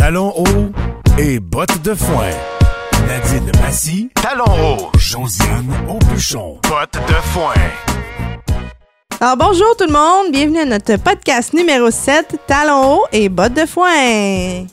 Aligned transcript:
talons 0.00 0.32
hauts 0.34 0.72
et 1.18 1.38
bottes 1.38 1.82
de 1.82 1.92
foin. 1.92 2.30
Nadine 3.06 3.52
Massy, 3.60 4.08
talons 4.14 4.44
hauts. 4.46 4.88
Josiane 4.98 5.70
Aubuchon, 5.90 6.58
bottes 6.62 6.98
de 7.06 7.14
foin. 7.34 7.52
Alors 9.20 9.36
bonjour 9.36 9.76
tout 9.76 9.84
le 9.84 9.92
monde, 9.92 10.32
bienvenue 10.32 10.60
à 10.60 10.64
notre 10.64 10.96
podcast 10.96 11.52
numéro 11.52 11.90
7, 11.90 12.34
Talons 12.46 12.94
hauts 12.94 13.04
et 13.12 13.28
bottes 13.28 13.52
de 13.52 13.66
foin. 13.66 14.64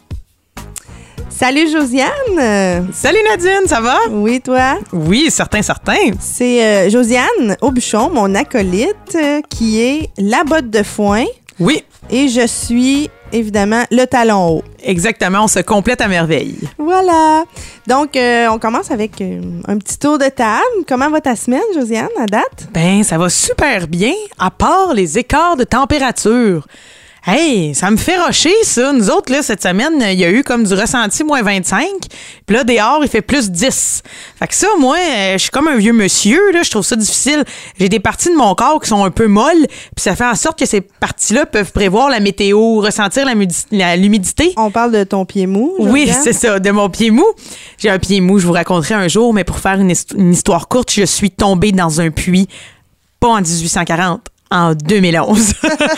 Salut 1.28 1.70
Josiane. 1.70 2.88
Salut 2.94 3.20
Nadine, 3.30 3.68
ça 3.68 3.82
va? 3.82 3.98
Oui, 4.09 4.39
toi? 4.39 4.78
Oui, 4.94 5.28
certain, 5.30 5.62
certain. 5.62 6.12
C'est 6.21 6.64
euh, 6.64 6.89
Josiane 6.89 7.57
Aubuchon, 7.62 8.09
mon 8.12 8.34
acolyte, 8.34 9.16
euh, 9.16 9.41
qui 9.50 9.82
est 9.82 10.09
la 10.18 10.46
botte 10.46 10.70
de 10.70 10.84
foin. 10.84 11.25
Oui, 11.59 11.84
Et 12.10 12.28
je 12.30 12.46
suis 12.48 13.10
évidemment 13.32 13.84
le 13.92 14.06
talon 14.06 14.58
haut. 14.58 14.64
exactement, 14.84 15.44
on 15.44 15.48
se 15.48 15.60
complète 15.60 16.02
à 16.02 16.08
merveille. 16.08 16.58
Voilà. 16.78 17.44
Donc, 17.88 18.16
euh, 18.16 18.48
on 18.50 18.60
commence 18.60 18.92
avec 18.92 19.22
euh, 19.22 19.42
un 19.68 19.78
petit 19.78 19.98
tour 19.98 20.18
de 20.18 20.28
table. 20.30 20.64
Comment 20.88 21.10
va 21.10 21.22
ta 21.22 21.36
semaine, 21.36 21.62
Josiane, 21.74 22.10
à 22.20 22.26
date? 22.26 22.68
Ben, 22.74 23.04
ça 23.04 23.18
va 23.18 23.30
super 23.30 23.88
bien, 23.88 24.14
à 24.40 24.52
part 24.52 24.94
les 24.94 25.18
écarts 25.18 25.58
de 25.58 25.64
température. 25.64 26.68
Hey, 27.30 27.76
ça 27.76 27.92
me 27.92 27.98
fait 27.98 28.18
rocher, 28.18 28.54
ça. 28.64 28.94
Nous 28.94 29.10
autres, 29.10 29.34
là, 29.34 29.42
cette 29.42 29.62
semaine, 29.62 30.02
il 30.02 30.18
y 30.18 30.24
a 30.24 30.32
eu 30.32 30.44
comme 30.44 30.64
du 30.64 30.74
ressenti 30.74 31.26
moins 31.26 31.42
25. 31.42 31.86
Puis 32.45 32.56
là, 32.56 32.64
dehors, 32.64 33.00
il 33.03 33.09
fait 33.09 33.22
plus 33.22 33.52
10. 33.52 34.02
Fait 34.40 34.48
que 34.48 34.56
ça, 34.56 34.67
moi, 34.80 34.95
euh, 34.95 35.34
je 35.34 35.40
suis 35.40 35.50
comme 35.50 35.67
un 35.67 35.76
vieux 35.76 35.92
monsieur, 35.92 36.53
là. 36.53 36.64
Je 36.64 36.72
trouve 36.72 36.86
ça 36.86 36.95
difficile. 36.95 37.44
J'ai 37.78 37.90
des 37.90 38.00
parties 38.00 38.30
de 38.30 38.38
mon 38.38 38.56
corps 38.56 38.80
qui 38.80 38.88
sont 38.88 39.03
un 39.03 39.12
peu 39.12 39.28
molles. 39.28 39.67
Puis 39.67 40.03
ça 40.03 40.16
fait 40.16 40.23
en 40.23 40.36
sorte 40.36 40.58
que 40.58 40.66
ces 40.66 40.80
parties-là 40.80 41.45
peuvent 41.45 41.73
prévoir 41.73 42.09
la 42.09 42.22
météo, 42.22 42.80
ressentir 42.80 43.26
la 43.72 43.98
l'humidité. 43.98 44.53
On 44.56 44.72
parle 44.72 44.94
de 44.94 45.03
ton 45.03 45.25
pied 45.25 45.47
mou. 45.47 45.73
Oui, 45.80 46.09
c'est 46.23 46.31
ça, 46.31 46.62
de 46.62 46.72
mon 46.72 46.89
pied 46.89 47.12
mou. 47.12 47.25
J'ai 47.78 47.89
un 47.89 48.00
pied 48.00 48.22
mou, 48.22 48.39
je 48.39 48.47
vous 48.47 48.53
raconterai 48.53 48.94
un 48.94 49.09
jour, 49.09 49.34
mais 49.34 49.44
pour 49.44 49.59
faire 49.59 49.81
une, 49.81 49.91
une 50.16 50.31
histoire 50.31 50.69
courte, 50.69 50.94
je 50.94 51.03
suis 51.03 51.31
tombée 51.31 51.73
dans 51.73 52.00
un 52.00 52.09
puits, 52.09 52.47
pas 53.19 53.28
en 53.28 53.41
1840, 53.41 54.22
en 54.52 54.73
2011. 54.73 55.53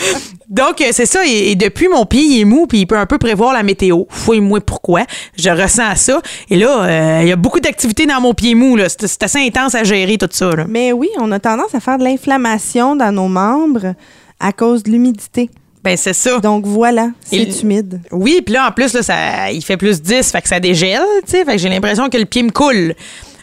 Donc, 0.49 0.81
euh, 0.81 0.89
c'est 0.91 1.05
ça, 1.05 1.19
et, 1.25 1.51
et 1.51 1.55
depuis, 1.55 1.87
mon 1.87 2.05
pied 2.05 2.21
il 2.21 2.41
est 2.41 2.45
mou, 2.45 2.65
puis 2.67 2.79
il 2.79 2.85
peut 2.87 2.97
un 2.97 3.05
peu 3.05 3.17
prévoir 3.17 3.53
la 3.53 3.61
météo. 3.63 4.05
Fouille-moi 4.09 4.61
pourquoi. 4.61 5.03
Je 5.37 5.49
ressens 5.49 5.95
ça. 5.95 6.21
Et 6.49 6.55
là, 6.57 6.83
euh, 6.83 7.19
il 7.21 7.27
y 7.29 7.31
a 7.31 7.35
beaucoup 7.35 7.59
d'activités 7.59 8.05
dans 8.05 8.19
mon 8.19 8.33
pied 8.33 8.55
mou. 8.55 8.77
C'est 8.87 9.23
assez 9.23 9.39
intense 9.39 9.75
à 9.75 9.83
gérer 9.83 10.17
tout 10.17 10.29
ça. 10.31 10.49
là. 10.55 10.65
Mais 10.67 10.91
oui, 10.91 11.09
on 11.19 11.31
a 11.31 11.39
tendance 11.39 11.75
à 11.75 11.79
faire 11.79 11.97
de 11.97 12.03
l'inflammation 12.03 12.95
dans 12.95 13.11
nos 13.11 13.27
membres 13.27 13.93
à 14.39 14.51
cause 14.51 14.83
de 14.83 14.91
l'humidité. 14.91 15.49
Ben, 15.83 15.95
c'est 15.95 16.13
ça. 16.13 16.39
Donc 16.39 16.65
voilà, 16.65 17.09
c'est 17.23 17.61
humide. 17.61 18.01
Oui, 18.11 18.41
puis 18.45 18.53
là, 18.53 18.67
en 18.67 18.71
plus, 18.71 18.93
là, 18.93 19.01
ça, 19.01 19.49
il 19.51 19.63
fait 19.63 19.77
plus 19.77 20.01
10, 20.01 20.29
fait 20.29 20.41
que 20.41 20.47
ça 20.49 20.59
dégèle, 20.59 21.01
tu 21.25 21.31
sais, 21.31 21.45
fait 21.45 21.53
que 21.53 21.57
j'ai 21.57 21.69
l'impression 21.69 22.09
que 22.09 22.17
le 22.17 22.25
pied 22.25 22.43
me 22.43 22.51
coule. 22.51 22.95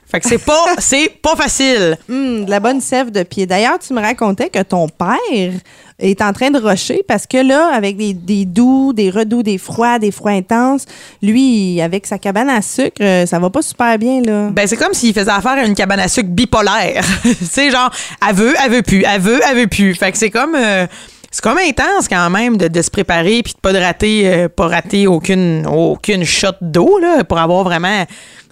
Fait 0.07 0.21
que 0.21 0.29
c'est 0.29 0.39
pas, 0.39 0.65
c'est 0.79 1.11
pas 1.21 1.35
facile. 1.37 1.99
Hum, 2.09 2.45
de 2.45 2.51
la 2.51 2.61
bonne 2.61 2.81
sève 2.81 3.11
de 3.11 3.23
pied. 3.23 3.47
D'ailleurs, 3.47 3.79
tu 3.79 3.93
me 3.93 4.01
racontais 4.01 4.49
que 4.51 4.62
ton 4.62 4.89
père 4.89 5.53
est 5.99 6.23
en 6.23 6.33
train 6.33 6.51
de 6.51 6.59
rusher 6.59 7.03
parce 7.09 7.27
que 7.27 7.39
là, 7.39 7.71
avec 7.75 7.97
des, 7.97 8.12
des 8.12 8.45
doux, 8.45 8.93
des 8.93 9.11
redoux, 9.11 9.43
des 9.43 9.59
froids, 9.59 9.99
des 9.99 10.11
froids 10.11 10.33
intenses, 10.33 10.84
lui, 11.23 11.81
avec 11.81 12.07
sa 12.07 12.19
cabane 12.19 12.51
à 12.51 12.62
sucre, 12.62 13.01
euh, 13.01 13.27
ça 13.27 13.39
va 13.39 13.51
pas 13.51 13.62
super 13.62 13.99
bien, 13.99 14.21
là. 14.23 14.51
Ben, 14.51 14.67
c'est 14.67 14.77
comme 14.77 14.93
s'il 14.95 15.15
faisait 15.15 15.31
affaire 15.31 15.53
à 15.53 15.65
une 15.65 15.75
cabane 15.75 16.01
à 16.01 16.09
sucre 16.09 16.29
bipolaire. 16.29 17.05
sais, 17.43 17.71
genre, 17.71 17.91
elle 18.29 18.34
veut, 18.34 18.55
elle 18.62 18.71
veut 18.71 18.83
plus, 18.83 19.05
elle 19.05 19.21
veut, 19.21 19.41
elle 19.49 19.57
veut 19.57 19.67
plus. 19.67 19.95
Fait 19.95 20.12
que 20.12 20.19
c'est 20.19 20.31
comme, 20.31 20.55
euh, 20.55 20.87
c'est 21.31 21.43
comme 21.43 21.59
intense 21.59 22.09
quand 22.09 22.31
même 22.31 22.57
de, 22.57 22.69
de 22.69 22.83
se 22.83 22.91
préparer 22.91 23.43
puis 23.43 23.55
de 23.55 23.61
pas 23.61 23.73
de 23.73 23.79
rater, 23.79 24.23
euh, 24.27 24.49
pas 24.49 24.69
rater 24.69 25.07
aucune, 25.07 25.67
aucune 25.67 26.25
shot 26.25 26.49
d'eau, 26.61 26.99
là, 26.99 27.25
pour 27.25 27.39
avoir 27.39 27.65
vraiment 27.65 28.05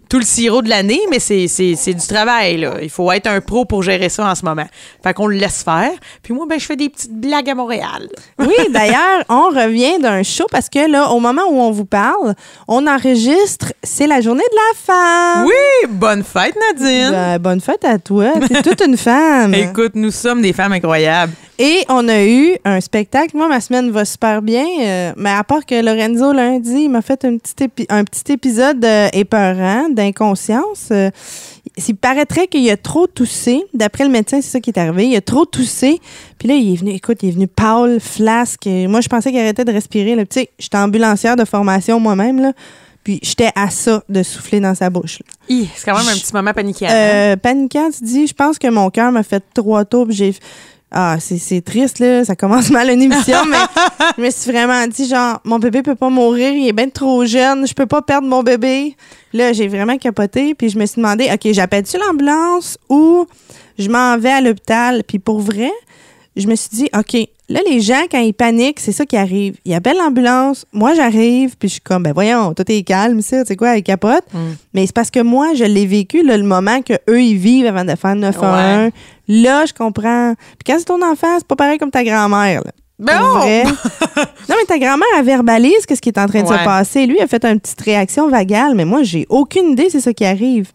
tout 0.09 0.19
le 0.19 0.25
sirop 0.25 0.63
de 0.63 0.69
l'année, 0.69 1.01
mais 1.11 1.19
c'est, 1.19 1.47
du 1.47 2.07
travail, 2.07 2.59
là. 2.59 2.75
Il 2.83 2.91
faut 2.91 3.11
être 3.13 3.27
un 3.27 3.41
pro 3.41 3.65
pour 3.65 3.83
gérer 3.83 4.09
ça 4.09 4.27
en 4.31 4.35
ce 4.35 4.45
moment. 4.45 4.67
Fait 5.03 5.15
qu'on 5.15 5.27
le 5.27 5.37
laisse 5.37 5.63
faire. 5.63 5.93
Puis 6.23 6.33
moi, 6.33 6.47
ben, 6.49 6.59
je 6.59 6.67
fais 6.67 6.77
des 6.77 6.89
petites 6.89 7.15
blagues 7.15 7.49
à 7.51 7.55
Montréal. 7.55 8.09
Oui, 8.39 8.71
d'ailleurs, 8.71 9.25
on 9.31 9.49
revient 9.49 9.99
d'un 10.01 10.23
show 10.23 10.47
parce 10.51 10.69
que 10.69 10.91
là, 10.91 11.11
au 11.11 11.21
moment 11.21 11.43
où 11.49 11.61
on 11.61 11.71
vous 11.71 11.87
parle, 11.87 12.35
on 12.69 12.87
enregistre, 12.87 13.73
c'est 13.83 14.07
la 14.07 14.21
journée 14.21 14.45
de 14.51 14.57
la 14.57 14.95
femme. 14.95 15.47
Oui, 15.47 15.89
bonne 15.89 16.23
fête, 16.23 16.55
Nadine. 16.71 17.11
Ben, 17.11 17.39
bonne 17.39 17.61
fête 17.61 17.85
à 17.85 17.99
toi. 17.99 18.33
T'es 18.47 18.63
toute 18.63 18.83
une 18.87 18.97
femme. 18.99 19.55
Écoute, 19.55 19.93
nous 19.95 20.11
sommes 20.11 20.43
des 20.43 20.53
femmes 20.53 20.73
incroyables. 20.73 21.33
Et 21.59 21.85
on 21.89 22.09
a 22.09 22.25
eu 22.25 22.57
un 22.65 22.81
spectacle. 22.81 23.37
Moi, 23.37 23.47
ma 23.49 23.61
semaine 23.61 23.91
va 23.93 24.05
super 24.05 24.43
bien. 24.43 24.65
euh, 24.81 25.13
mais 25.17 25.31
à 25.31 25.45
part 25.45 25.65
que 25.65 25.81
Lorenzo, 25.85 26.33
lundi, 26.33 26.83
il 26.85 26.89
m'a 26.91 27.01
fait 27.01 27.25
un 27.25 27.37
petit, 27.39 27.55
épi- 27.65 27.87
un 27.89 28.03
petit 28.03 28.33
épisode 28.33 28.85
euh, 28.85 29.09
épeurant 29.13 29.89
d'inconscience. 29.89 30.89
Euh, 30.91 31.11
il 31.89 31.95
paraîtrait 31.95 32.49
qu'il 32.49 32.69
a 32.71 32.77
trop 32.77 33.07
toussé. 33.07 33.63
D'après 33.73 34.03
le 34.05 34.11
médecin, 34.11 34.41
c'est 34.41 34.51
ça 34.51 34.61
qui 34.61 34.71
est 34.71 34.79
arrivé. 34.79 35.07
Il 35.07 35.17
a 35.17 35.21
trop 35.21 35.45
toussé. 35.45 36.01
Puis 36.39 36.49
là, 36.49 36.55
il 36.57 36.73
est 36.73 36.77
venu, 36.77 36.91
écoute, 36.91 37.19
il 37.23 37.29
est 37.29 37.33
venu 37.33 37.47
pâle, 37.47 38.01
flasque. 38.01 38.67
Moi, 38.67 39.01
je 39.01 39.09
pensais 39.09 39.31
qu'il 39.31 39.39
arrêtait 39.39 39.65
de 39.65 39.73
respirer. 39.73 40.17
Tu 40.27 40.41
sais, 40.41 40.51
j'étais 40.59 40.77
ambulancière 40.79 41.37
de 41.37 41.45
formation 41.45 42.01
moi-même. 42.01 42.41
là. 42.41 42.53
Puis 43.05 43.21
j'étais 43.23 43.51
à 43.55 43.71
ça 43.71 44.03
de 44.09 44.23
souffler 44.23 44.61
dans 44.61 44.75
sa 44.75 44.89
bouche. 44.91 45.19
c'est 45.49 45.85
quand 45.85 45.97
même 45.97 46.09
un 46.09 46.15
petit 46.17 46.33
moment 46.33 46.53
paniquant. 46.53 46.87
hein? 46.87 46.93
Euh, 46.95 47.37
paniquant, 47.37 47.91
tu 47.97 48.03
dis, 48.03 48.27
je 48.27 48.33
pense 48.35 48.59
que 48.59 48.67
mon 48.69 48.89
cœur 48.91 49.13
m'a 49.13 49.23
fait 49.23 49.45
trois 49.55 49.85
tours, 49.85 50.07
j'ai. 50.11 50.35
Ah, 50.97 51.17
c'est, 51.19 51.61
triste, 51.61 51.99
là. 51.99 52.25
Ça 52.25 52.37
commence 52.37 52.71
mal 52.71 52.89
une 52.89 53.03
émission, 53.03 53.39
mais 53.51 53.57
je 54.17 54.23
me 54.23 54.31
suis 54.31 54.53
vraiment 54.53 54.87
dit, 54.87 55.09
genre, 55.09 55.41
mon 55.43 55.59
bébé 55.59 55.83
peut 55.83 55.97
pas 55.97 56.09
mourir, 56.09 56.53
il 56.53 56.69
est 56.69 56.73
bien 56.73 56.89
trop 56.89 57.27
jeune, 57.27 57.67
je 57.67 57.75
peux 57.75 57.87
pas 57.87 58.01
perdre 58.01 58.29
mon 58.29 58.45
bébé. 58.45 58.97
Là, 59.33 59.53
j'ai 59.53 59.67
vraiment 59.67 59.99
capoté, 59.99 60.55
puis 60.55 60.69
je 60.69 60.79
me 60.79 60.87
suis 60.87 61.03
demandé, 61.03 61.29
OK, 61.35 61.53
j'appelle-tu 61.53 61.99
l'ambulance 61.99 62.79
ou 62.89 63.27
je 63.77 63.89
m'en 63.89 64.17
vais 64.19 64.31
à 64.31 64.41
l'hôpital? 64.41 65.03
Puis 65.03 65.19
pour 65.19 65.41
vrai, 65.41 65.73
je 66.37 66.47
me 66.47 66.55
suis 66.55 66.71
dit, 66.71 66.89
OK, 66.97 67.29
là, 67.49 67.61
les 67.69 67.81
gens, 67.81 68.03
quand 68.09 68.21
ils 68.21 68.33
paniquent, 68.33 68.79
c'est 68.79 68.93
ça 68.93 69.05
qui 69.05 69.17
arrive. 69.17 69.57
Ils 69.65 69.75
appellent 69.75 69.99
l'ambulance, 69.99 70.65
moi, 70.73 70.95
j'arrive, 70.95 71.57
puis 71.59 71.69
je 71.69 71.73
suis 71.75 71.81
comme, 71.81 72.05
ben 72.05 72.13
voyons, 72.13 72.55
tout 72.55 72.71
est 72.71 72.83
calme, 72.83 73.21
ça, 73.21 73.43
tu 73.43 73.49
sais 73.49 73.57
quoi, 73.57 73.77
ils 73.77 73.83
capotent. 73.83 74.29
Mais 74.73 74.87
c'est 74.87 74.95
parce 74.95 75.11
que 75.11 75.21
moi, 75.21 75.55
je 75.55 75.65
l'ai 75.65 75.87
vécu, 75.87 76.23
là, 76.23 76.37
le 76.37 76.45
moment 76.45 76.83
que 76.83 76.95
eux 77.11 77.21
ils 77.21 77.37
vivent 77.37 77.67
avant 77.67 77.85
de 77.85 77.97
faire 77.97 78.15
911. 78.15 78.93
Là, 79.29 79.65
je 79.67 79.73
comprends. 79.73 80.35
Puis 80.37 80.65
quand 80.73 80.79
c'est 80.79 80.85
ton 80.87 81.03
enfant, 81.03 81.35
c'est 81.39 81.47
pas 81.47 81.57
pareil 81.57 81.79
comme 81.79 81.91
ta 81.91 82.05
grand-mère, 82.05 82.63
là. 82.65 82.71
Ben 82.99 83.19
non! 83.21 83.39
vrai. 83.39 83.65
non, 84.49 84.55
mais 84.57 84.65
ta 84.69 84.79
grand-mère, 84.79 85.09
elle 85.19 85.25
verbalise 85.25 85.85
qu'est-ce 85.87 86.01
qui 86.01 86.11
est 86.11 86.19
en 86.19 86.27
train 86.27 86.43
de 86.43 86.49
Ouais. 86.49 86.59
se 86.59 86.65
passer. 86.65 87.07
Lui, 87.07 87.17
il 87.19 87.23
a 87.23 87.27
fait 87.27 87.45
une 87.45 87.59
petite 87.59 87.81
réaction 87.81 88.29
vagale, 88.29 88.75
mais 88.77 88.85
moi, 88.85 89.03
j'ai 89.03 89.27
aucune 89.29 89.71
idée, 89.73 89.89
c'est 89.91 90.01
ça 90.01 90.13
qui 90.13 90.25
arrive. 90.25 90.71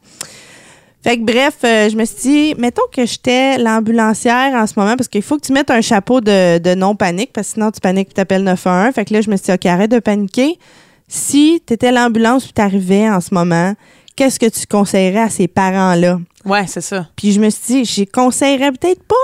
Fait 1.02 1.18
que 1.18 1.24
bref, 1.24 1.56
euh, 1.64 1.88
je 1.90 1.96
me 1.96 2.04
suis 2.04 2.18
dit, 2.22 2.56
mettons 2.58 2.82
que 2.92 3.06
j'étais 3.06 3.58
l'ambulancière 3.58 4.54
en 4.54 4.68
ce 4.68 4.74
moment, 4.78 4.98
parce 4.98 5.08
qu'il 5.08 5.22
faut 5.22 5.38
que 5.38 5.46
tu 5.46 5.54
mettes 5.54 5.72
un 5.72 5.80
chapeau 5.80 6.20
de, 6.20 6.58
de 6.58 6.76
non-panique, 6.76 7.32
parce 7.32 7.48
que 7.48 7.54
sinon 7.54 7.72
tu 7.72 7.80
paniques 7.80 8.10
et 8.12 8.14
t'appelles 8.16 8.44
911. 8.44 8.94
Fait 8.94 9.06
que 9.06 9.14
là, 9.14 9.22
je 9.22 9.30
me 9.30 9.38
suis 9.38 9.46
dit, 9.46 9.52
OK, 9.54 9.66
arrête 9.66 9.90
de 9.92 10.00
paniquer. 10.00 10.60
Si 11.08 11.64
tu 11.66 11.74
étais 11.74 11.94
l'ambulance 11.94 12.44
puis 12.44 12.52
t'arrivais 12.54 13.10
en 13.10 13.22
ce 13.22 13.34
moment, 13.34 13.74
qu'est-ce 14.18 14.40
que 14.40 14.48
tu 14.48 14.68
conseillerais 14.68 15.22
à 15.22 15.30
ces 15.30 15.48
parents-là? 15.48 16.20
Ouais, 16.46 16.66
c'est 16.68 16.82
ça. 16.82 17.08
Puis 17.16 17.32
je 17.32 17.40
me 17.40 17.50
suis 17.50 17.84
dit, 17.84 17.86
je 17.86 18.04
conseillerais 18.12 18.72
peut-être 18.72 19.04
pas 19.04 19.16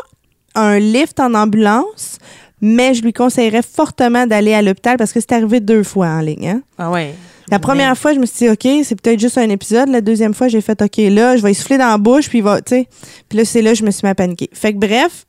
un 0.62 0.80
lift 0.80 1.20
en 1.20 1.34
ambulance, 1.34 2.18
mais 2.62 2.94
je 2.94 3.02
lui 3.04 3.14
conseillerais 3.14 3.62
fortement 3.62 4.26
d'aller 4.28 4.54
à 4.54 4.62
l'hôpital 4.62 4.98
parce 4.98 5.12
que 5.14 5.20
c'est 5.20 5.32
arrivé 5.34 5.60
deux 5.60 5.84
fois 5.84 6.08
en 6.08 6.20
ligne. 6.22 6.48
hein. 6.50 6.62
Ah 6.78 6.92
ouais. 6.92 7.14
La 7.52 7.60
première 7.60 7.96
fois, 7.98 8.14
je 8.14 8.20
me 8.20 8.26
suis 8.26 8.48
dit, 8.48 8.50
OK, 8.50 8.84
c'est 8.84 9.00
peut-être 9.00 9.20
juste 9.20 9.38
un 9.38 9.50
épisode. 9.50 9.90
La 9.90 10.02
deuxième 10.02 10.34
fois, 10.34 10.48
j'ai 10.48 10.62
fait, 10.62 10.82
OK, 10.82 10.98
là, 10.98 11.38
je 11.38 11.44
vais 11.44 11.52
y 11.52 11.56
souffler 11.56 11.78
dans 11.78 11.90
la 11.90 11.98
bouche, 12.00 12.28
puis 12.28 12.40
il 12.40 12.44
va, 12.44 12.60
tu 12.62 12.76
sais. 12.76 12.88
Puis 13.30 13.38
là, 13.38 13.46
c'est 13.46 13.62
là 13.62 13.74
je 13.76 13.84
me 13.84 13.92
suis 13.92 14.04
mis 14.04 14.10
à 14.10 14.16
paniquer. 14.16 14.50
Fait 14.52 14.74
que 14.74 14.80
bref, 14.80 15.26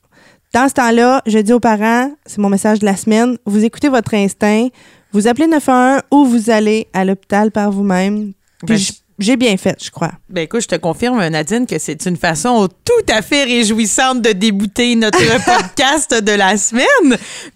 dans 0.55 0.67
ce 0.69 0.75
temps-là, 0.75 1.21
je 1.27 1.39
dis 1.41 1.53
aux 1.53 1.61
parents, 1.61 2.11
c'est 2.25 2.39
mon 2.39 2.49
message 2.49 2.79
de 2.79 2.87
la 2.87 2.97
semaine, 2.97 3.37
vous 3.45 3.65
écoutez 3.65 3.91
votre 3.91 4.15
instinct, 4.15 4.69
vous 5.13 5.27
appelez 5.29 5.47
911 5.47 6.01
ou 6.11 6.25
vous 6.25 6.49
allez 6.51 6.87
à 6.95 7.05
l'hôpital 7.05 7.51
par 7.51 7.71
vous-même. 7.71 8.33
Puis 8.61 8.67
Ben, 8.69 8.77
j- 8.79 9.03
j'ai 9.19 9.37
bien 9.37 9.57
fait, 9.57 9.77
je 9.83 9.91
crois. 9.91 10.13
Ben 10.29 10.43
écoute, 10.43 10.63
je 10.63 10.69
te 10.69 10.75
confirme, 10.77 11.27
Nadine, 11.29 11.67
que 11.67 11.79
c'est 11.79 12.05
une 12.07 12.17
façon 12.17 12.69
tout 12.85 13.13
à 13.13 13.23
fait 13.23 13.45
réjouissante 13.45 14.21
de 14.21 14.33
débuter 14.33 14.95
notre 14.97 15.19
podcast 15.45 16.23
de 16.23 16.33
la 16.33 16.57
semaine. 16.57 16.85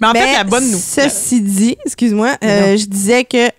Mais 0.01 0.07
en 0.07 0.13
fait, 0.13 0.25
Mais 0.25 0.33
la 0.33 0.45
bonne 0.45 0.65
nouvelle. 0.65 1.11
Ceci 1.11 1.41
dit, 1.41 1.77
excuse-moi, 1.85 2.37
euh, 2.43 2.77
je 2.77 2.87
disais 2.87 3.25
que 3.25 3.51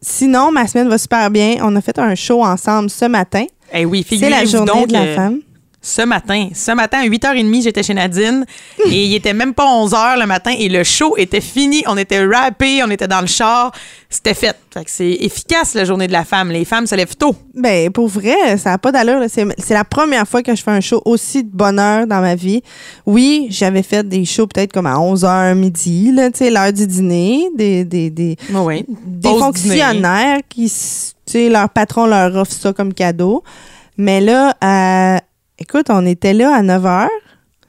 sinon, 0.00 0.50
ma 0.50 0.66
semaine 0.66 0.88
va 0.88 0.98
super 0.98 1.30
bien. 1.30 1.56
On 1.62 1.74
a 1.76 1.80
fait 1.80 1.98
un 1.98 2.14
show 2.14 2.44
ensemble 2.44 2.90
ce 2.90 3.04
matin. 3.04 3.44
Eh 3.72 3.84
oui, 3.84 4.04
C'est 4.08 4.30
la 4.30 4.38
figurez-vous 4.40 4.50
journée 4.50 4.72
donc 4.72 4.88
de 4.88 4.92
la 4.94 5.02
euh, 5.02 5.14
femme. 5.14 5.40
Ce 5.80 6.02
matin. 6.02 6.48
Ce 6.54 6.72
matin, 6.72 6.98
à 7.02 7.06
8h30, 7.06 7.62
j'étais 7.62 7.82
chez 7.82 7.94
Nadine 7.94 8.44
et 8.86 9.04
il 9.06 9.14
était 9.14 9.32
même 9.32 9.54
pas 9.54 9.64
11h 9.64 10.18
le 10.18 10.26
matin 10.26 10.52
et 10.58 10.68
le 10.68 10.82
show 10.84 11.16
était 11.16 11.40
fini. 11.40 11.82
On 11.86 11.96
était 11.96 12.24
rappés, 12.24 12.82
on 12.84 12.90
était 12.90 13.06
dans 13.08 13.20
le 13.20 13.26
char. 13.26 13.72
C'était 14.10 14.34
fait. 14.34 14.56
Fait 14.72 14.84
que 14.84 14.90
c'est 14.90 15.10
efficace, 15.20 15.74
la 15.74 15.84
journée 15.84 16.06
de 16.06 16.12
la 16.12 16.24
femme. 16.24 16.50
Les 16.50 16.64
femmes 16.64 16.86
se 16.86 16.94
lèvent 16.94 17.16
tôt. 17.16 17.36
Ben, 17.54 17.90
pour 17.90 18.08
vrai, 18.08 18.56
ça 18.56 18.70
n'a 18.70 18.78
pas 18.78 18.90
d'allure. 18.90 19.22
C'est 19.28 19.74
la 19.74 19.84
première 19.84 20.26
fois 20.26 20.42
que 20.42 20.54
je 20.54 20.62
fais 20.62 20.70
un 20.70 20.80
show 20.80 21.00
aussi 21.04 21.44
de 21.44 21.50
bonheur 21.54 22.06
dans 22.06 22.20
ma 22.20 22.34
vie. 22.34 22.62
Oui, 23.06 23.46
j'avais 23.50 23.82
fait 23.82 24.06
des 24.08 24.24
shows 24.24 24.46
peut-être 24.46 24.72
comme 24.72 24.86
à 24.86 24.96
11h 24.96 25.54
midi, 25.54 26.10
là, 26.12 26.30
tu 26.30 26.38
sais, 26.38 26.50
l'heure 26.50 26.72
du 26.72 26.86
dîner, 26.86 27.48
des, 27.56 27.84
des, 27.84 28.10
des, 28.10 28.36
Oui. 28.52 28.84
des 28.88 29.28
Pause 29.28 29.40
fonctionnaires 29.40 30.40
qui, 30.48 30.64
tu 30.64 30.72
sais, 31.32 31.48
leur 31.48 31.68
patron 31.70 32.06
leur 32.06 32.34
offre 32.34 32.52
ça 32.52 32.72
comme 32.72 32.92
cadeau. 32.94 33.42
Mais 33.96 34.20
là, 34.20 34.54
euh, 34.62 35.18
écoute, 35.58 35.86
on 35.90 36.06
était 36.06 36.34
là 36.34 36.54
à 36.54 36.62
9 36.62 36.82
h. 36.82 37.08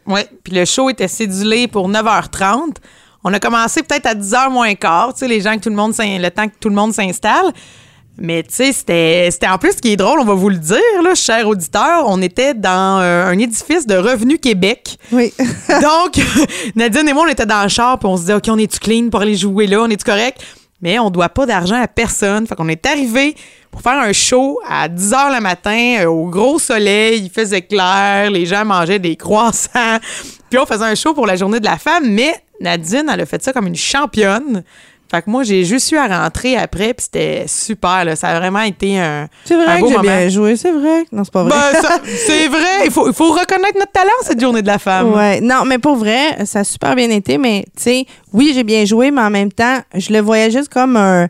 Oui, 0.06 0.21
puis 0.44 0.53
le 0.53 0.65
show 0.65 0.89
était 0.89 1.07
cédulé 1.07 1.68
pour 1.68 1.89
9h30. 1.89 2.77
On 3.24 3.33
a 3.33 3.39
commencé 3.39 3.83
peut-être 3.83 4.06
à 4.06 4.15
10h 4.15 4.50
moins 4.51 4.74
quart, 4.75 5.13
tu 5.13 5.19
sais, 5.19 5.27
les 5.27 5.41
gens 5.41 5.56
que 5.56 5.62
tout 5.62 5.69
le 5.69 5.75
monde 5.75 5.94
le 5.97 6.30
temps 6.30 6.47
que 6.47 6.56
tout 6.59 6.69
le 6.69 6.75
monde 6.75 6.94
s'installe. 6.94 7.51
Mais 8.21 8.44
tu 8.44 8.53
sais, 8.53 8.74
c'était 8.74 9.30
c'était 9.31 9.47
en 9.47 9.57
plus 9.57 9.74
ce 9.74 9.77
qui 9.77 9.94
est 9.94 9.95
drôle, 9.95 10.19
on 10.19 10.25
va 10.25 10.33
vous 10.33 10.50
le 10.50 10.57
dire, 10.57 11.01
là, 11.03 11.15
cher 11.15 11.47
auditeur, 11.47 12.03
on 12.07 12.21
était 12.21 12.53
dans 12.53 13.00
euh, 13.01 13.27
un 13.27 13.38
édifice 13.38 13.88
de 13.88 13.95
Revenu 13.95 14.39
Québec. 14.39 14.97
Oui. 15.12 15.33
Donc, 15.81 16.19
Nadine 16.75 17.07
et 17.07 17.13
moi, 17.13 17.24
on 17.27 17.31
était 17.31 17.45
dans 17.45 17.63
le 17.63 17.69
char, 17.69 17.97
puis 17.97 18.09
on 18.09 18.18
se 18.18 18.21
disait, 18.24 18.33
OK, 18.33 18.45
on 18.50 18.57
est-tu 18.57 18.80
clean 18.80 19.09
pour 19.09 19.21
aller 19.21 19.36
jouer 19.36 19.68
là? 19.68 19.81
On 19.81 19.89
est-tu 19.89 20.03
correct? 20.03 20.41
Mais 20.81 20.99
on 20.99 21.09
doit 21.09 21.29
pas 21.29 21.45
d'argent 21.45 21.81
à 21.81 21.87
personne. 21.87 22.47
Fait 22.47 22.55
qu'on 22.55 22.69
est 22.69 22.85
arrivé 22.85 23.35
pour 23.71 23.81
faire 23.81 23.99
un 23.99 24.13
show 24.13 24.59
à 24.67 24.87
10 24.87 25.11
h 25.11 25.35
le 25.35 25.41
matin, 25.41 25.97
euh, 26.01 26.05
au 26.05 26.25
gros 26.25 26.59
soleil, 26.59 27.21
il 27.23 27.29
faisait 27.29 27.61
clair, 27.61 28.31
les 28.31 28.45
gens 28.45 28.65
mangeaient 28.65 28.99
des 28.99 29.15
croissants. 29.15 29.99
Puis 30.49 30.57
on 30.57 30.65
faisait 30.65 30.85
un 30.85 30.95
show 30.95 31.13
pour 31.13 31.27
la 31.27 31.35
journée 31.35 31.59
de 31.59 31.65
la 31.65 31.77
femme, 31.77 32.09
mais 32.09 32.33
Nadine, 32.59 33.09
elle 33.11 33.21
a 33.21 33.25
fait 33.25 33.41
ça 33.43 33.53
comme 33.53 33.67
une 33.67 33.75
championne. 33.75 34.63
Fait 35.11 35.23
que 35.23 35.29
moi, 35.29 35.41
j'ai 35.44 35.63
juste 35.65 35.91
eu 35.91 35.97
à 35.97 36.06
rentrer 36.23 36.56
après, 36.56 36.94
puis 36.94 37.06
c'était 37.06 37.45
super, 37.47 38.06
là. 38.06 38.15
Ça 38.15 38.27
a 38.29 38.39
vraiment 38.39 38.61
été 38.61 39.00
un, 39.00 39.27
C'est 39.44 39.56
un 39.56 39.65
vrai 39.65 39.79
beau 39.79 39.88
que 39.88 39.94
j'ai 39.95 40.00
bien 40.01 40.29
joué, 40.29 40.56
c'est 40.56 40.71
vrai. 40.71 41.06
Non, 41.11 41.23
c'est 41.23 41.33
pas 41.33 41.44
vrai. 41.44 41.51
Ben, 41.73 41.81
ça- 41.81 42.00
c'est 42.27 42.47
vrai, 42.47 42.85
il 42.85 42.91
faut, 42.91 43.07
il 43.07 43.13
faut 43.13 43.31
reconnaître 43.31 43.79
notre 43.79 43.91
talent, 43.91 44.09
cette 44.21 44.39
journée 44.39 44.61
de 44.61 44.67
la 44.67 44.77
femme. 44.77 45.11
Ouais, 45.13 45.41
non, 45.41 45.63
mais 45.65 45.79
pour 45.79 45.95
vrai, 45.95 46.45
ça 46.45 46.59
a 46.59 46.63
super 46.63 46.95
bien 46.95 47.09
été, 47.09 47.39
mais 47.39 47.65
tu 47.75 47.83
sais, 47.83 48.06
oui, 48.33 48.51
j'ai 48.53 48.63
bien 48.63 48.85
joué, 48.85 49.09
mais 49.09 49.21
en 49.21 49.31
même 49.31 49.51
temps, 49.51 49.79
je 49.95 50.13
le 50.13 50.19
voyais 50.19 50.51
juste 50.51 50.69
comme 50.69 50.95
un 50.95 51.27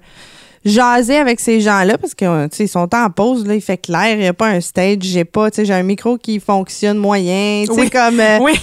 jaser 0.65 1.15
avec 1.17 1.39
ces 1.39 1.61
gens-là 1.61 1.97
parce 1.97 2.13
que 2.13 2.47
tu 2.47 2.57
sais, 2.57 2.63
ils 2.65 2.67
sont 2.67 2.93
en 2.93 3.09
pause 3.09 3.47
là, 3.47 3.55
il 3.55 3.61
fait 3.61 3.77
clair, 3.77 4.17
il 4.17 4.23
y 4.23 4.27
a 4.27 4.33
pas 4.33 4.47
un 4.47 4.59
stage, 4.59 4.97
j'ai 5.03 5.23
pas, 5.23 5.49
tu 5.49 5.55
sais, 5.55 5.65
j'ai 5.65 5.73
un 5.73 5.83
micro 5.83 6.17
qui 6.17 6.41
fonctionne 6.41 6.97
moyen, 6.97 7.63
tu 7.65 7.73
sais 7.73 7.79
Oui. 7.79 7.89
comme 7.89 8.19
euh, 8.19 8.39
Oui. 8.41 8.59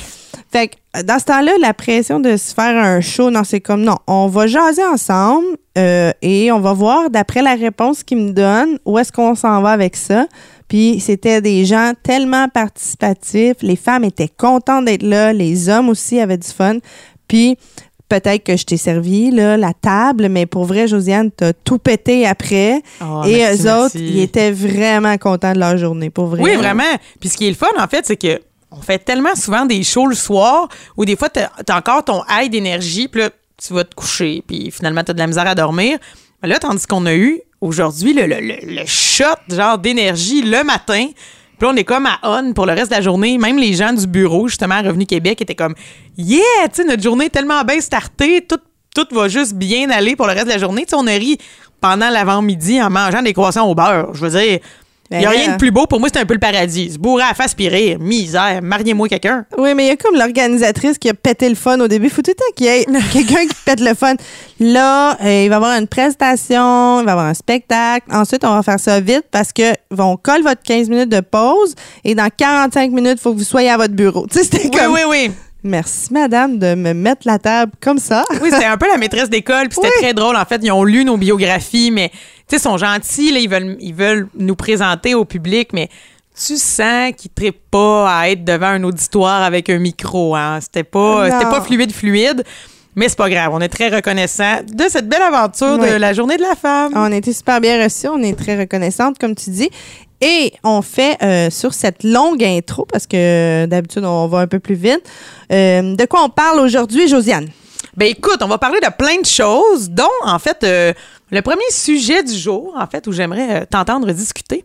Fait 0.57 0.69
que 0.69 0.75
euh, 0.97 1.03
dans 1.03 1.19
ce 1.19 1.25
temps-là, 1.27 1.53
la 1.61 1.75
pression 1.75 2.21
de 2.21 2.37
se 2.37 2.55
faire 2.55 2.77
un 2.77 3.01
show, 3.01 3.31
non, 3.31 3.45
c'est 3.45 3.61
comme 3.61 3.83
non, 3.83 3.97
on 4.07 4.27
va 4.29 4.47
jaser 4.47 4.85
ensemble 4.85 5.47
euh, 5.77 6.13
et 6.23 6.51
on 6.51 6.61
va 6.61 6.73
voir 6.73 7.11
d'après 7.11 7.43
la 7.43 7.55
réponse 7.55 8.03
qu'ils 8.03 8.19
me 8.19 8.31
donnent 8.31 8.79
où 8.87 8.99
est-ce 8.99 9.13
qu'on 9.13 9.35
s'en 9.35 9.61
va 9.61 9.71
avec 9.71 9.97
ça. 9.97 10.27
Puis 10.69 10.99
c'était 11.01 11.41
des 11.41 11.65
gens 11.65 11.93
tellement 12.03 12.49
participatifs, 12.49 13.57
les 13.61 13.77
femmes 13.77 14.05
étaient 14.05 14.31
contentes 14.35 14.87
d'être 14.87 15.03
là, 15.03 15.33
les 15.33 15.69
hommes 15.69 15.89
aussi 15.89 16.21
avaient 16.21 16.39
du 16.39 16.49
fun. 16.49 16.79
Puis 17.29 17.57
peut-être 18.09 18.43
que 18.43 18.57
je 18.57 18.65
t'ai 18.65 18.77
servi 18.77 19.31
là, 19.31 19.57
la 19.57 19.73
table, 19.75 20.29
mais 20.29 20.47
pour 20.47 20.65
vrai, 20.65 20.89
Josiane, 20.89 21.31
t'as 21.31 21.53
tout 21.53 21.79
pété 21.79 22.27
après. 22.27 22.83
Oh, 23.01 23.23
et 23.27 23.39
merci, 23.39 23.63
eux 23.63 23.73
autres, 23.73 23.97
merci. 23.99 24.13
ils 24.15 24.21
étaient 24.23 24.53
vraiment 24.53 25.17
contents 25.19 25.53
de 25.53 25.59
leur 25.59 25.77
journée, 25.77 26.11
pour 26.11 26.27
vrai. 26.27 26.43
Oui, 26.43 26.57
vraiment. 26.57 26.83
Puis 27.21 27.29
ce 27.29 27.37
qui 27.37 27.47
est 27.47 27.51
le 27.51 27.57
fun, 27.57 27.67
en 27.79 27.87
fait, 27.87 28.07
c'est 28.07 28.17
que 28.17 28.41
on 28.71 28.81
fait 28.83 28.99
tellement 28.99 29.35
souvent 29.35 29.65
des 29.65 29.83
shows 29.85 30.07
le 30.07 30.15
soir 30.15 30.69
où 30.97 31.05
des 31.05 31.17
fois, 31.17 31.29
t'as 31.29 31.49
as 31.69 31.77
encore 31.77 32.05
ton 32.05 32.23
high 32.29 32.51
d'énergie, 32.51 33.09
puis 33.09 33.23
là, 33.23 33.31
tu 33.57 33.73
vas 33.73 33.85
te 33.85 33.95
coucher, 33.95 34.43
puis 34.47 34.71
finalement, 34.71 35.03
t'as 35.05 35.13
de 35.15 35.19
la 35.19 35.27
misère 35.27 35.47
à 35.47 35.55
dormir. 35.55 35.99
Mais 36.43 36.49
là, 36.49 36.59
tandis 36.59 36.87
qu'on 36.87 37.07
a 37.07 37.15
eu 37.15 37.41
aujourd'hui 37.61 38.13
le, 38.13 38.27
le, 38.27 38.37
le- 38.41 38.75
le 38.81 38.87
shot 38.87 39.25
genre 39.49 39.79
d'énergie 39.79 40.43
le 40.43 40.63
matin, 40.63 41.07
puis 41.59 41.67
on 41.71 41.75
est 41.75 41.85
comme 41.85 42.05
à 42.05 42.19
on 42.23 42.53
pour 42.53 42.67
le 42.67 42.73
reste 42.75 42.91
de 42.91 42.97
la 42.97 43.01
journée. 43.01 43.39
Même 43.39 43.57
les 43.59 43.73
gens 43.73 43.93
du 43.95 44.07
bureau, 44.07 44.47
justement, 44.49 44.75
à 44.75 44.83
Revenu 44.83 45.07
Québec, 45.07 45.41
étaient 45.41 45.55
comme 45.55 45.75
Yeah, 46.19 46.41
tu 46.65 46.83
sais, 46.83 46.85
notre 46.85 47.03
journée 47.03 47.31
tellement 47.31 47.63
bien 47.65 47.81
startée, 47.81 48.45
tout, 48.47 48.59
tout 48.95 49.07
va 49.15 49.29
juste 49.29 49.55
bien 49.55 49.89
aller 49.89 50.17
pour 50.17 50.27
le 50.27 50.33
reste 50.35 50.47
de 50.47 50.51
la 50.53 50.59
journée. 50.59 50.83
Tu 50.85 50.91
sais, 50.91 50.97
on 50.97 51.07
a 51.07 51.13
ri 51.13 51.39
pendant 51.81 52.11
l'avant-midi 52.11 52.83
en 52.83 52.91
mangeant 52.91 53.23
des 53.23 53.33
croissants 53.33 53.67
au 53.71 53.75
beurre. 53.75 54.13
Je 54.13 54.21
veux 54.27 54.39
dire, 54.39 54.59
il 55.11 55.19
n'y 55.19 55.25
a 55.27 55.31
Ben, 55.31 55.37
rien 55.39 55.53
de 55.53 55.57
plus 55.57 55.71
beau. 55.71 55.87
Pour 55.87 56.01
moi, 56.01 56.09
c'est 56.13 56.21
un 56.21 56.25
peu 56.27 56.35
le 56.35 56.41
paradis. 56.41 56.93
Se 56.93 56.99
bourrer 56.99 57.23
à 57.25 57.35
face 57.35 57.55
puis 57.55 57.69
rire. 57.69 57.99
Misère. 58.01 58.61
Mariez-moi 58.63 59.09
quelqu'un. 59.09 59.45
Oui, 59.57 59.75
mais 59.75 59.85
il 59.85 59.89
y 59.89 59.91
a 59.91 59.97
comme 59.97 60.17
l'organisatrice 60.17 60.99
qui 60.99 61.09
a 61.09 61.15
pété 61.15 61.49
le 61.49 61.55
fun 61.55 61.79
au 61.81 61.89
début. 61.89 62.09
Faut 62.11 62.23
tout 62.23 62.31
le 62.33 62.35
temps 62.35 62.45
qu'il 62.57 62.67
y 62.67 62.69
ait 62.71 62.85
quelqu'un 63.13 63.47
qui 63.47 63.55
pète 63.65 63.81
le 63.81 63.95
fun. 63.95 64.15
Là, 64.59 65.17
euh, 65.23 65.45
il 65.45 65.49
va 65.49 65.55
y 65.55 65.57
avoir 65.57 65.79
une 65.79 65.87
prestation, 65.87 67.01
il 67.01 67.05
va 67.05 67.11
y 67.11 67.13
avoir 67.13 67.27
un 67.27 67.35
spectacle. 67.35 68.07
Ensuite, 68.11 68.45
on 68.45 68.55
va 68.55 68.63
faire 68.63 68.81
ça 68.81 69.01
vite 69.01 69.25
parce 69.31 69.53
que 69.53 69.73
on 69.97 70.17
colle 70.17 70.43
votre 70.43 70.63
15 70.63 70.89
minutes 70.89 71.09
de 71.11 71.21
pause 71.21 71.75
et 72.05 72.15
dans 72.15 72.29
45 72.35 72.91
minutes, 72.91 73.15
il 73.19 73.21
faut 73.21 73.33
que 73.33 73.39
vous 73.39 73.45
soyez 73.45 73.71
à 73.71 73.77
votre 73.77 73.95
bureau. 73.95 74.27
Tu 74.31 74.39
sais, 74.39 74.45
c'était 74.45 74.65
Oui, 74.65 74.71
comme... 74.71 74.93
oui, 74.95 75.01
oui. 75.09 75.31
Merci, 75.65 76.13
madame, 76.13 76.59
de 76.59 76.75
me 76.75 76.93
mettre 76.93 77.23
la 77.25 77.39
table 77.41 77.73
comme 77.81 77.99
ça. 77.99 78.25
Oui, 78.41 78.51
c'était 78.53 78.65
un 78.67 78.77
peu 78.77 78.87
la 78.89 78.99
maîtresse 78.99 79.29
d'école, 79.29 79.69
puis 79.69 79.75
c'était 79.77 79.89
Oui. 79.97 80.03
très 80.03 80.15
drôle. 80.15 80.37
En 80.37 80.45
fait, 80.45 80.61
ils 80.63 80.71
ont 80.71 80.85
lu 80.85 81.05
nos 81.05 81.17
biographies, 81.17 81.91
mais 81.91 82.13
sais, 82.49 82.57
ils 82.57 82.61
sont 82.61 82.77
gentils, 82.77 83.33
là, 83.33 83.41
ils 83.41 83.49
veulent, 83.49 83.77
ils 83.81 83.95
veulent 83.95 84.29
nous 84.39 84.57
présenter 84.57 85.15
au 85.15 85.25
public, 85.25 85.71
mais 85.73 85.89
tu 86.35 86.57
sens 86.57 87.13
qu'ils 87.17 87.31
ne 87.31 87.35
trippent 87.35 87.71
pas 87.71 88.11
à 88.11 88.29
être 88.29 88.45
devant 88.45 88.67
un 88.67 88.85
auditoire 88.85 89.43
avec 89.43 89.71
un 89.71 89.79
micro. 89.79 90.37
Hein. 90.37 90.59
C'était 90.61 90.85
pas, 90.85 91.31
c'était 91.31 91.51
pas 91.51 91.63
fluide, 91.63 91.93
fluide. 91.93 92.45
Mais 92.99 93.11
c'est 93.11 93.19
pas 93.19 93.29
grave, 93.29 93.51
on 93.53 93.61
est 93.61 93.69
très 93.69 93.91
reconnaissants 93.91 94.61
de 94.67 94.85
cette 94.89 95.07
belle 95.07 95.21
aventure 95.21 95.77
de 95.77 95.97
la 95.97 96.15
journée 96.15 96.39
de 96.39 96.43
la 96.43 96.55
femme. 96.55 96.93
On 96.95 97.13
a 97.13 97.17
été 97.17 97.31
super 97.35 97.61
bien 97.61 97.83
reçus, 97.83 98.09
on 98.09 98.23
est 98.23 98.33
très 98.33 98.59
reconnaissante, 98.59 99.19
comme 99.19 99.35
tu 99.35 99.51
dis. 99.51 99.69
Et 100.23 100.55
on 100.65 100.81
fait 100.81 101.23
euh, 101.23 101.51
sur 101.51 101.75
cette 101.75 102.05
longue 102.05 102.43
intro, 102.43 102.87
parce 102.91 103.07
que 103.07 103.17
euh, 103.65 103.67
d'habitude, 103.67 104.03
on 104.07 104.29
va 104.29 104.39
un 104.39 104.47
peu 104.47 104.61
plus 104.61 104.77
vite. 104.77 105.03
euh, 105.53 105.95
de 105.95 106.05
quoi 106.07 106.23
on 106.25 106.31
parle 106.31 106.59
aujourd'hui, 106.61 107.07
Josiane? 107.07 107.49
Ben 107.97 108.09
écoute, 108.09 108.39
on 108.43 108.49
va 108.49 108.59
parler 108.59 108.79
de 108.81 108.91
plein 108.97 109.21
de 109.21 109.27
choses, 109.27 109.89
dont 109.89 110.05
en 110.23 110.39
fait 110.39 110.63
euh, 110.65 110.93
le 111.31 111.41
premier 111.41 111.71
sujet 111.71 112.23
du 112.23 112.35
jour, 112.37 112.75
en 112.79 112.87
fait, 112.87 113.07
où 113.07 113.13
j'aimerais 113.13 113.63
euh, 113.63 113.65
t'entendre 113.69 114.11
discuter, 114.13 114.65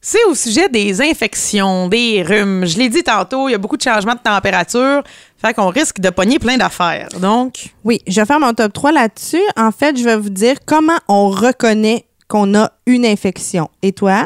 c'est 0.00 0.24
au 0.24 0.34
sujet 0.34 0.68
des 0.70 1.02
infections, 1.02 1.88
des 1.88 2.22
rhumes. 2.22 2.64
Je 2.64 2.78
l'ai 2.78 2.88
dit 2.88 3.02
tantôt, 3.02 3.48
il 3.48 3.52
y 3.52 3.54
a 3.54 3.58
beaucoup 3.58 3.76
de 3.76 3.82
changements 3.82 4.14
de 4.14 4.20
température, 4.20 5.02
fait 5.36 5.52
qu'on 5.52 5.68
risque 5.68 6.00
de 6.00 6.08
pogner 6.08 6.38
plein 6.38 6.56
d'affaires. 6.56 7.08
Donc, 7.20 7.70
Oui, 7.84 8.00
je 8.06 8.18
vais 8.18 8.26
faire 8.26 8.40
mon 8.40 8.54
top 8.54 8.72
3 8.72 8.92
là-dessus. 8.92 9.42
En 9.56 9.72
fait, 9.72 9.98
je 9.98 10.04
vais 10.04 10.16
vous 10.16 10.30
dire 10.30 10.56
comment 10.64 10.98
on 11.06 11.28
reconnaît 11.28 12.06
qu'on 12.28 12.54
a 12.54 12.72
une 12.86 13.04
infection. 13.04 13.68
Et 13.82 13.92
toi? 13.92 14.24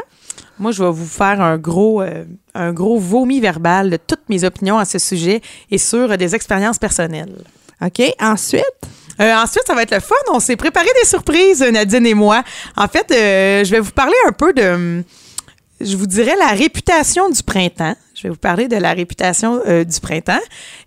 moi, 0.57 0.71
je 0.71 0.83
vais 0.83 0.91
vous 0.91 1.05
faire 1.05 1.41
un 1.41 1.57
gros, 1.57 2.01
euh, 2.01 2.23
un 2.53 2.71
gros 2.71 2.97
vomi 2.97 3.39
verbal 3.41 3.89
de 3.89 3.97
toutes 3.97 4.29
mes 4.29 4.43
opinions 4.43 4.77
à 4.77 4.85
ce 4.85 4.99
sujet 4.99 5.41
et 5.69 5.77
sur 5.77 6.11
euh, 6.11 6.17
des 6.17 6.33
expériences 6.35 6.79
personnelles. 6.79 7.35
OK. 7.81 8.01
Ensuite, 8.19 8.63
Euh, 9.21 9.33
ensuite, 9.35 9.63
ça 9.65 9.73
va 9.73 9.83
être 9.83 9.93
le 9.93 10.01
fun. 10.01 10.15
On 10.33 10.41
s'est 10.41 10.57
préparé 10.57 10.87
des 11.01 11.07
surprises, 11.07 11.61
Nadine 11.61 12.05
et 12.05 12.13
moi. 12.13 12.43
En 12.75 12.87
fait, 12.89 13.09
euh, 13.11 13.63
je 13.63 13.71
vais 13.71 13.79
vous 13.79 13.91
parler 13.91 14.15
un 14.27 14.33
peu 14.33 14.51
de, 14.51 15.03
je 15.79 15.95
vous 15.95 16.05
dirais, 16.05 16.35
la 16.37 16.49
réputation 16.49 17.29
du 17.29 17.41
printemps. 17.41 17.95
Je 18.17 18.23
vais 18.23 18.29
vous 18.29 18.35
parler 18.37 18.69
de 18.69 18.77
la 18.77 18.93
réputation 18.93 19.59
euh, 19.67 19.83
du 19.83 19.99
printemps. 19.99 20.39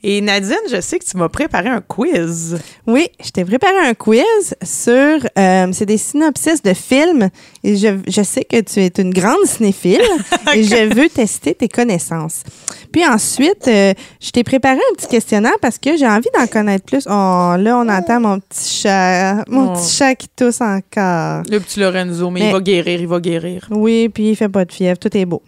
Et 0.03 0.23
Nadine, 0.23 0.57
je 0.73 0.81
sais 0.81 0.99
que 0.99 1.05
tu 1.05 1.17
m'as 1.19 1.29
préparé 1.29 1.69
un 1.69 1.83
quiz. 1.83 2.59
oui, 2.87 3.07
je 3.23 3.29
t'ai 3.31 3.45
préparé 3.45 3.77
un 3.85 3.93
quiz 3.93 4.55
sur. 4.63 4.95
euh, 5.39 5.67
c'est 5.73 5.85
des 5.85 5.99
synopsis 5.99 6.63
de 6.63 6.73
films. 6.73 7.29
Et 7.65 7.77
je, 7.77 7.99
je 8.09 8.23
sais 8.23 8.45
que 8.45 8.61
tu 8.63 8.81
es 8.81 8.91
une 8.99 9.13
grande 9.13 9.45
cinéphile 9.45 10.01
et 10.55 10.63
je 10.63 10.95
veux 10.95 11.11
tester 11.11 11.55
tes 11.55 11.69
connaissances. 11.69 12.45
Puis 12.93 13.07
ensuite, 13.07 13.69
euh, 13.69 13.93
je 14.23 14.31
t'ai 14.31 14.43
préparé 14.43 14.79
un 14.91 14.95
petit 14.97 15.09
questionnaire 15.09 15.59
parce 15.61 15.77
que 15.77 15.99
j'ai 15.99 16.09
envie 16.09 16.31
d'en 16.35 16.47
connaître 16.47 16.87
plus. 16.87 17.05
Oh, 17.07 17.11
là, 17.59 17.77
on 17.85 17.89
entend 17.91 18.21
mon 18.21 18.41
petit 18.41 18.81
chat. 18.83 19.45
Mon 19.49 19.69
Oh. 19.69 19.75
petit 19.75 19.91
chat 19.97 20.15
qui 20.15 20.29
tousse 20.35 20.63
encore. 20.63 21.43
Le 21.51 21.59
petit 21.59 21.79
Lorenzo, 21.81 22.31
mais, 22.31 22.41
Mais- 22.41 22.47
il 22.49 22.53
va 22.53 22.61
guérir, 22.61 23.01
il 23.03 23.07
va 23.07 23.21
guérir. 23.21 23.67
Oui, 23.71 24.09
puis 24.09 24.31
il 24.31 24.37
fait 24.37 24.49
pas 24.49 24.65
de 24.65 24.73
fièvre, 24.73 24.99
tout 24.99 25.15
est 25.15 25.27
beau. 25.27 25.43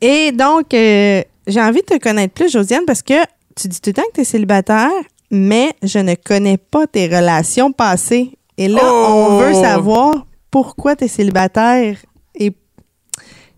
Et 0.00 0.32
donc, 0.32 0.72
euh, 0.72 1.17
j'ai 1.48 1.60
envie 1.60 1.80
de 1.80 1.86
te 1.86 1.98
connaître 1.98 2.34
plus, 2.34 2.50
Josiane, 2.52 2.84
parce 2.86 3.02
que 3.02 3.14
tu 3.56 3.66
dis 3.68 3.80
tout 3.80 3.90
le 3.90 3.94
temps 3.94 4.02
que 4.10 4.14
tu 4.16 4.20
es 4.20 4.24
célibataire, 4.24 4.90
mais 5.30 5.72
je 5.82 5.98
ne 5.98 6.14
connais 6.14 6.56
pas 6.58 6.86
tes 6.86 7.06
relations 7.06 7.72
passées. 7.72 8.38
Et 8.56 8.68
là, 8.68 8.80
Oh! 8.82 9.26
on 9.30 9.38
veut 9.38 9.54
savoir 9.54 10.26
pourquoi 10.50 10.94
tu 10.96 11.04
es 11.04 11.08
célibataire 11.08 11.96
et 12.34 12.52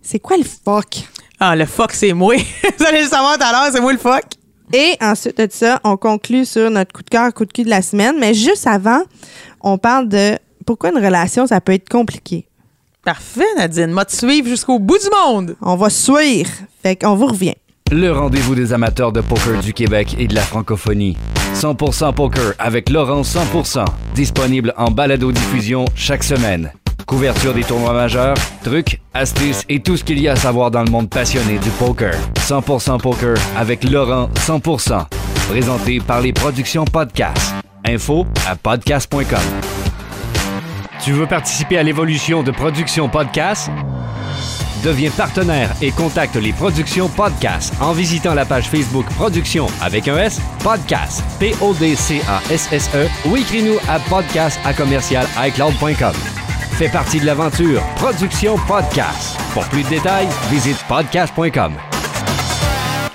c'est 0.02 0.18
quoi 0.18 0.36
le 0.36 0.44
fuck? 0.44 1.04
Ah, 1.38 1.54
le 1.56 1.66
fuck, 1.66 1.92
c'est 1.92 2.12
moi. 2.12 2.34
Vous 2.78 2.84
allez 2.86 3.02
le 3.02 3.08
savoir 3.08 3.36
tout 3.38 3.44
à 3.44 3.52
l'heure, 3.52 3.68
c'est 3.72 3.80
moi 3.80 3.92
le 3.92 3.98
fuck. 3.98 4.24
Et 4.72 4.96
ensuite 5.00 5.38
de 5.38 5.48
ça, 5.50 5.80
on 5.84 5.96
conclut 5.96 6.44
sur 6.44 6.70
notre 6.70 6.92
coup 6.92 7.02
de 7.02 7.10
cœur, 7.10 7.32
coup 7.34 7.44
de 7.44 7.52
cul 7.52 7.64
de 7.64 7.70
la 7.70 7.82
semaine. 7.82 8.16
Mais 8.18 8.34
juste 8.34 8.66
avant, 8.66 9.02
on 9.60 9.78
parle 9.78 10.08
de 10.08 10.38
pourquoi 10.66 10.90
une 10.90 11.04
relation, 11.04 11.46
ça 11.46 11.60
peut 11.60 11.72
être 11.72 11.88
compliqué. 11.88 12.46
Parfait, 13.04 13.46
Nadine. 13.56 13.88
M'a 13.90 14.04
te 14.04 14.14
suivre 14.14 14.46
jusqu'au 14.48 14.78
bout 14.78 14.98
du 14.98 15.08
monde? 15.24 15.56
On 15.62 15.74
va 15.76 15.90
suivre. 15.90 16.50
Fait 16.82 16.94
qu'on 16.96 17.14
vous 17.16 17.26
revient. 17.26 17.54
Le 17.90 18.12
rendez-vous 18.12 18.54
des 18.54 18.72
amateurs 18.72 19.12
de 19.12 19.20
poker 19.20 19.60
du 19.60 19.72
Québec 19.72 20.14
et 20.18 20.26
de 20.26 20.34
la 20.34 20.42
francophonie. 20.42 21.16
100% 21.54 22.14
Poker 22.14 22.54
avec 22.58 22.88
Laurent 22.90 23.22
100%, 23.22 23.84
disponible 24.14 24.72
en 24.76 24.90
balado-diffusion 24.90 25.84
chaque 25.94 26.22
semaine. 26.22 26.72
Couverture 27.06 27.52
des 27.52 27.64
tournois 27.64 27.92
majeurs, 27.92 28.36
trucs, 28.62 29.00
astuces 29.14 29.64
et 29.68 29.80
tout 29.80 29.96
ce 29.96 30.04
qu'il 30.04 30.20
y 30.20 30.28
a 30.28 30.32
à 30.32 30.36
savoir 30.36 30.70
dans 30.70 30.84
le 30.84 30.90
monde 30.90 31.10
passionné 31.10 31.58
du 31.58 31.70
poker. 31.70 32.14
100% 32.38 33.00
Poker 33.00 33.36
avec 33.56 33.82
Laurent 33.82 34.30
100%, 34.36 35.06
présenté 35.48 35.98
par 36.00 36.20
les 36.20 36.32
productions 36.32 36.84
Podcast. 36.84 37.54
Info 37.84 38.26
à 38.48 38.54
podcast.com. 38.54 39.40
Tu 41.02 41.12
veux 41.12 41.26
participer 41.26 41.78
à 41.78 41.82
l'évolution 41.82 42.42
de 42.42 42.50
Production 42.52 43.08
Podcast? 43.08 43.70
Deviens 44.82 45.10
partenaire 45.10 45.74
et 45.82 45.90
contacte 45.90 46.36
les 46.36 46.52
productions 46.54 47.08
Podcast 47.08 47.72
en 47.82 47.92
visitant 47.92 48.32
la 48.32 48.46
page 48.46 48.68
Facebook 48.70 49.04
Production 49.16 49.66
avec 49.82 50.08
un 50.08 50.16
S, 50.16 50.40
Podcast, 50.64 51.22
P-O-D-C-A-S-S-E 51.38 53.08
ou 53.28 53.36
écris-nous 53.36 53.76
à 53.88 53.98
podcast 54.08 54.58
à 54.64 54.72
commercial 54.72 55.26
iCloud.com. 55.36 56.14
Fais 56.78 56.88
partie 56.88 57.20
de 57.20 57.26
l'aventure 57.26 57.82
Production 57.96 58.56
Podcast. 58.66 59.38
Pour 59.52 59.64
plus 59.66 59.82
de 59.82 59.90
détails, 59.90 60.28
visite 60.50 60.78
podcast.com. 60.88 61.74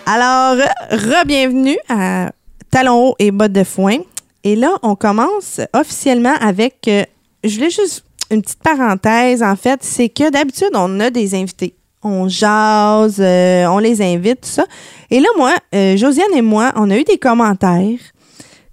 Alors, 0.06 0.58
re-bienvenue 0.92 1.78
à 1.90 2.30
Talons 2.70 3.10
hauts 3.10 3.16
et 3.18 3.32
bottes 3.32 3.54
de 3.54 3.64
foin. 3.64 3.98
Et 4.44 4.56
là, 4.56 4.76
on 4.84 4.96
commence 4.96 5.60
officiellement 5.74 6.36
avec. 6.40 6.76
euh, 6.88 7.04
je 7.44 7.56
voulais 7.56 7.72
juste 7.72 8.04
une 8.32 8.42
petite 8.42 8.62
parenthèse, 8.64 9.44
en 9.44 9.56
fait, 9.56 9.80
c'est 9.84 10.10
que 10.10 10.30
d'habitude, 10.30 10.72
on 10.74 11.00
a 11.00 11.10
des 11.10 11.36
invités. 11.36 11.76
On 12.04 12.28
jase, 12.28 13.18
euh, 13.20 13.66
on 13.66 13.80
les 13.80 14.02
invite, 14.02 14.42
tout 14.42 14.50
ça. 14.50 14.66
Et 15.10 15.20
là, 15.20 15.28
moi, 15.38 15.54
euh, 15.74 15.98
Josiane 15.98 16.34
et 16.36 16.42
moi, 16.42 16.72
on 16.76 16.90
a 16.92 16.98
eu 16.98 17.04
des 17.04 17.18
commentaires 17.18 18.00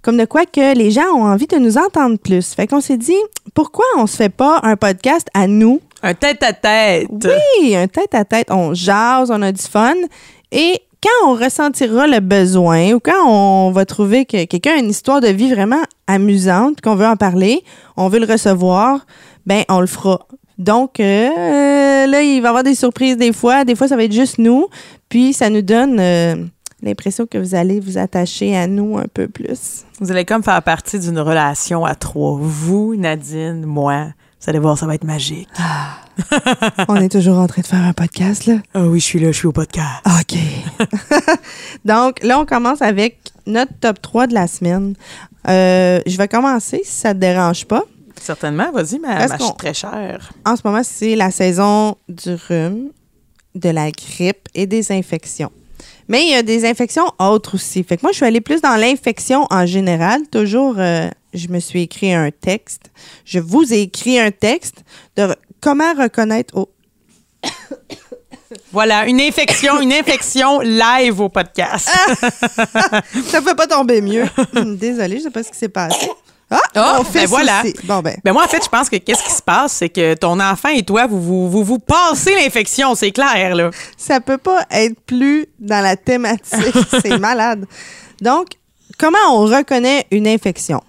comme 0.03 0.17
de 0.17 0.25
quoi 0.25 0.45
que 0.45 0.75
les 0.75 0.91
gens 0.91 1.07
ont 1.15 1.23
envie 1.23 1.47
de 1.47 1.57
nous 1.57 1.77
entendre 1.77 2.17
plus. 2.17 2.53
Fait 2.53 2.67
qu'on 2.67 2.81
s'est 2.81 2.97
dit, 2.97 3.17
pourquoi 3.53 3.85
on 3.97 4.05
se 4.05 4.17
fait 4.17 4.29
pas 4.29 4.59
un 4.61 4.75
podcast 4.75 5.27
à 5.33 5.47
nous? 5.47 5.79
Un 6.03 6.13
tête-à-tête. 6.13 7.07
Oui, 7.09 7.75
un 7.75 7.87
tête-à-tête. 7.87 8.47
On 8.51 8.73
jase, 8.73 9.31
on 9.31 9.41
a 9.41 9.51
du 9.53 9.61
fun. 9.61 9.95
Et 10.51 10.81
quand 11.01 11.29
on 11.29 11.33
ressentira 11.35 12.05
le 12.07 12.19
besoin 12.19 12.91
ou 12.91 12.99
quand 12.99 13.27
on 13.27 13.71
va 13.71 13.85
trouver 13.85 14.25
que 14.25 14.43
quelqu'un 14.43 14.75
a 14.75 14.79
une 14.79 14.89
histoire 14.89 15.21
de 15.21 15.27
vie 15.27 15.53
vraiment 15.53 15.81
amusante, 16.07 16.81
qu'on 16.81 16.95
veut 16.95 17.07
en 17.07 17.15
parler, 17.15 17.63
on 17.95 18.09
veut 18.09 18.19
le 18.19 18.25
recevoir, 18.25 19.05
ben 19.45 19.63
on 19.69 19.79
le 19.79 19.87
fera. 19.87 20.27
Donc 20.57 20.99
euh, 20.99 22.05
là, 22.07 22.21
il 22.21 22.41
va 22.41 22.47
y 22.47 22.49
avoir 22.49 22.63
des 22.63 22.75
surprises 22.75 23.17
des 23.17 23.33
fois. 23.33 23.65
Des 23.65 23.75
fois, 23.75 23.87
ça 23.87 23.95
va 23.95 24.03
être 24.03 24.13
juste 24.13 24.37
nous. 24.37 24.67
Puis 25.09 25.33
ça 25.33 25.49
nous 25.49 25.61
donne 25.61 25.99
euh, 25.99 26.35
l'impression 26.81 27.25
que 27.25 27.37
vous 27.37 27.55
allez 27.55 27.79
vous 27.79 27.97
attacher 27.97 28.55
à 28.55 28.67
nous 28.67 28.97
un 28.97 29.05
peu 29.11 29.27
plus. 29.27 29.85
Vous 29.99 30.11
allez 30.11 30.25
comme 30.25 30.43
faire 30.43 30.61
partie 30.63 30.99
d'une 30.99 31.19
relation 31.19 31.85
à 31.85 31.95
trois. 31.95 32.37
Vous, 32.39 32.95
Nadine, 32.95 33.65
moi. 33.65 34.07
Vous 34.41 34.49
allez 34.49 34.59
voir, 34.59 34.77
ça 34.77 34.85
va 34.85 34.95
être 34.95 35.05
magique. 35.05 35.47
on 36.89 36.97
est 36.97 37.09
toujours 37.09 37.37
en 37.37 37.47
train 37.47 37.61
de 37.61 37.67
faire 37.67 37.83
un 37.83 37.93
podcast, 37.93 38.45
là. 38.45 38.55
Ah 38.73 38.81
oui, 38.87 38.99
je 38.99 39.05
suis 39.05 39.19
là, 39.19 39.31
je 39.31 39.37
suis 39.37 39.47
au 39.47 39.53
podcast. 39.53 40.01
OK. 40.05 40.37
Donc, 41.85 42.21
là, 42.23 42.39
on 42.39 42.45
commence 42.45 42.81
avec 42.81 43.19
notre 43.45 43.71
top 43.79 44.01
3 44.01 44.27
de 44.27 44.33
la 44.33 44.47
semaine. 44.47 44.95
Euh, 45.47 46.01
je 46.05 46.17
vais 46.17 46.27
commencer, 46.27 46.81
si 46.83 46.91
ça 46.91 47.13
te 47.13 47.19
dérange 47.19 47.65
pas. 47.65 47.83
Certainement, 48.23 48.71
vas-y, 48.71 48.99
ma, 48.99 49.27
ma 49.27 49.37
très 49.37 49.73
chère. 49.73 50.31
En 50.45 50.55
ce 50.55 50.61
moment, 50.63 50.81
c'est 50.81 51.15
la 51.17 51.29
saison 51.29 51.97
du 52.07 52.35
rhume, 52.47 52.91
de 53.53 53.69
la 53.69 53.91
grippe 53.91 54.47
et 54.55 54.65
des 54.65 54.93
infections. 54.93 55.51
Mais 56.07 56.23
il 56.23 56.29
y 56.31 56.35
a 56.35 56.41
des 56.41 56.65
infections 56.65 57.05
autres 57.19 57.55
aussi. 57.55 57.83
Fait 57.83 57.97
que 57.97 58.01
moi, 58.03 58.11
je 58.11 58.17
suis 58.17 58.25
allée 58.25 58.39
plus 58.39 58.61
dans 58.61 58.75
l'infection 58.77 59.45
en 59.49 59.65
général. 59.65 60.21
Toujours, 60.31 60.75
euh, 60.77 61.09
je 61.33 61.49
me 61.49 61.59
suis 61.59 61.81
écrit 61.81 62.13
un 62.13 62.31
texte. 62.31 62.91
Je 63.25 63.39
vous 63.39 63.73
ai 63.73 63.81
écrit 63.81 64.17
un 64.19 64.31
texte 64.31 64.83
de 65.17 65.23
re- 65.23 65.35
comment 65.59 65.93
reconnaître... 65.93 66.69
Voilà, 68.71 69.07
une 69.07 69.19
infection, 69.19 69.81
une 69.81 69.93
infection 69.93 70.59
live 70.61 71.19
au 71.19 71.29
podcast. 71.29 71.89
ça 72.19 73.41
fait 73.41 73.55
pas 73.55 73.67
tomber 73.67 73.99
mieux. 74.01 74.25
Désolée, 74.77 75.17
je 75.17 75.23
sais 75.23 75.29
pas 75.31 75.43
ce 75.43 75.51
qui 75.51 75.57
s'est 75.57 75.69
passé. 75.69 76.07
Ah, 76.53 76.59
Ah, 76.75 76.97
on 76.99 77.03
fait 77.03 77.21
ben 77.21 77.27
voilà. 77.27 77.63
Bon, 77.83 77.99
ben. 78.01 78.15
Ben 78.23 78.31
moi, 78.33 78.43
en 78.43 78.47
fait, 78.47 78.63
je 78.63 78.69
pense 78.69 78.89
que 78.89 78.97
qu'est-ce 78.97 79.23
qui 79.23 79.31
se 79.31 79.41
passe, 79.41 79.73
c'est 79.73 79.89
que 79.89 80.13
ton 80.13 80.39
enfant 80.39 80.69
et 80.69 80.83
toi, 80.83 81.07
vous 81.07 81.21
vous, 81.21 81.49
vous, 81.49 81.63
vous 81.63 81.79
passez 81.79 82.35
l'infection, 82.35 82.93
c'est 82.95 83.11
clair, 83.11 83.55
là. 83.55 83.71
Ça 83.97 84.19
peut 84.19 84.37
pas 84.37 84.65
être 84.71 84.99
plus 85.01 85.47
dans 85.59 85.81
la 85.81 85.95
thématique. 85.95 86.75
C'est 87.01 87.17
malade. 87.17 87.65
Donc, 88.21 88.47
comment 88.97 89.17
on 89.31 89.45
reconnaît 89.45 90.05
une 90.11 90.27
infection? 90.27 90.81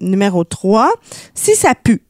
Numéro 0.00 0.44
3, 0.44 0.90
si 1.34 1.54
ça 1.56 1.74
pue. 1.74 2.02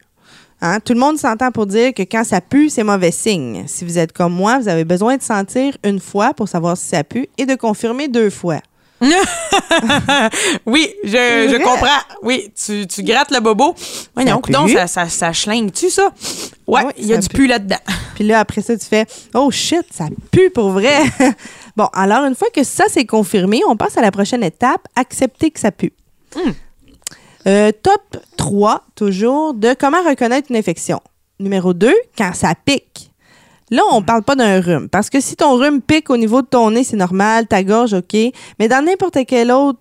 Hein, 0.62 0.78
tout 0.80 0.92
le 0.92 1.00
monde 1.00 1.16
s'entend 1.18 1.50
pour 1.50 1.66
dire 1.66 1.94
que 1.94 2.02
quand 2.02 2.22
ça 2.22 2.42
pue, 2.42 2.68
c'est 2.68 2.84
mauvais 2.84 3.10
signe. 3.10 3.64
Si 3.66 3.82
vous 3.84 3.96
êtes 3.96 4.12
comme 4.12 4.34
moi, 4.34 4.58
vous 4.58 4.68
avez 4.68 4.84
besoin 4.84 5.16
de 5.16 5.22
sentir 5.22 5.74
une 5.84 5.98
fois 6.00 6.34
pour 6.34 6.48
savoir 6.48 6.76
si 6.76 6.88
ça 6.88 7.02
pue 7.02 7.28
et 7.38 7.46
de 7.46 7.54
confirmer 7.54 8.08
deux 8.08 8.28
fois. 8.28 8.58
Oui, 10.66 10.92
je, 11.04 11.10
je 11.10 11.56
comprends. 11.62 11.86
Oui, 12.22 12.52
tu, 12.54 12.86
tu 12.86 13.02
grattes 13.02 13.30
le 13.30 13.40
bobo. 13.40 13.74
Oui, 14.16 14.24
non, 14.24 14.40
pue. 14.40 14.52
donc 14.52 14.70
ça, 14.70 14.86
ça, 14.86 15.08
ça 15.08 15.32
schlingue-tu, 15.32 15.90
ça? 15.90 16.10
Ouais, 16.66 16.82
oui, 16.84 16.92
il 16.98 17.06
y 17.06 17.14
a 17.14 17.18
du 17.18 17.28
pue. 17.28 17.38
pu 17.38 17.46
là-dedans. 17.46 17.78
Puis 18.14 18.24
là, 18.24 18.40
après 18.40 18.62
ça, 18.62 18.76
tu 18.76 18.86
fais 18.86 19.06
Oh 19.34 19.50
shit, 19.50 19.86
ça 19.90 20.06
pue 20.30 20.50
pour 20.50 20.70
vrai. 20.70 20.98
bon, 21.76 21.88
alors, 21.92 22.24
une 22.24 22.34
fois 22.34 22.48
que 22.54 22.62
ça 22.64 22.84
c'est 22.88 23.06
confirmé, 23.06 23.62
on 23.66 23.76
passe 23.76 23.96
à 23.96 24.02
la 24.02 24.10
prochaine 24.10 24.44
étape 24.44 24.86
accepter 24.96 25.50
que 25.50 25.60
ça 25.60 25.72
pue. 25.72 25.92
Euh, 27.46 27.72
top 27.82 28.18
3, 28.36 28.84
toujours, 28.94 29.54
de 29.54 29.74
comment 29.78 30.02
reconnaître 30.02 30.48
une 30.50 30.56
infection. 30.56 31.00
Numéro 31.38 31.72
2, 31.72 31.92
quand 32.18 32.34
ça 32.34 32.54
pique. 32.54 33.09
Là, 33.70 33.82
on 33.92 34.02
parle 34.02 34.22
pas 34.22 34.34
d'un 34.34 34.60
rhume. 34.60 34.88
Parce 34.88 35.10
que 35.10 35.20
si 35.20 35.36
ton 35.36 35.56
rhume 35.56 35.80
pique 35.80 36.10
au 36.10 36.16
niveau 36.16 36.42
de 36.42 36.46
ton 36.46 36.70
nez, 36.70 36.84
c'est 36.84 36.96
normal, 36.96 37.46
ta 37.46 37.62
gorge, 37.62 37.94
OK. 37.94 38.16
Mais 38.58 38.68
dans 38.68 38.84
n'importe 38.84 39.18
quel 39.26 39.52
autre 39.52 39.78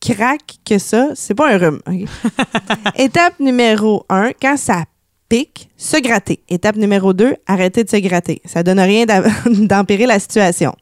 craque 0.00 0.56
que 0.64 0.78
ça, 0.78 1.10
c'est 1.14 1.34
pas 1.34 1.50
un 1.52 1.58
rhume. 1.58 1.80
Étape 2.96 3.38
numéro 3.38 4.04
1, 4.08 4.32
quand 4.40 4.56
ça 4.56 4.84
pique, 5.28 5.70
se 5.76 5.96
gratter. 5.98 6.42
Étape 6.48 6.76
numéro 6.76 7.12
2, 7.12 7.36
arrêter 7.46 7.84
de 7.84 7.88
se 7.88 7.96
gratter. 7.96 8.42
Ça 8.44 8.62
donne 8.62 8.80
rien 8.80 9.06
d'empirer 9.46 10.06
la 10.06 10.18
situation. 10.18 10.74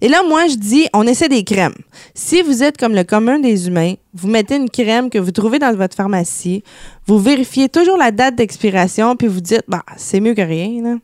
Et 0.00 0.08
là, 0.08 0.22
moi, 0.28 0.46
je 0.48 0.56
dis, 0.56 0.86
on 0.92 1.06
essaie 1.06 1.28
des 1.28 1.44
crèmes. 1.44 1.74
Si 2.14 2.42
vous 2.42 2.62
êtes 2.62 2.76
comme 2.76 2.94
le 2.94 3.04
commun 3.04 3.38
des 3.38 3.68
humains, 3.68 3.94
vous 4.12 4.28
mettez 4.28 4.56
une 4.56 4.68
crème 4.68 5.08
que 5.08 5.18
vous 5.18 5.30
trouvez 5.30 5.58
dans 5.58 5.74
votre 5.74 5.96
pharmacie, 5.96 6.62
vous 7.06 7.18
vérifiez 7.18 7.68
toujours 7.68 7.96
la 7.96 8.10
date 8.10 8.34
d'expiration, 8.34 9.16
puis 9.16 9.28
vous 9.28 9.40
dites, 9.40 9.64
bah, 9.68 9.82
c'est 9.96 10.20
mieux 10.20 10.34
que 10.34 10.42
rien, 10.42 10.82
là. 10.82 10.96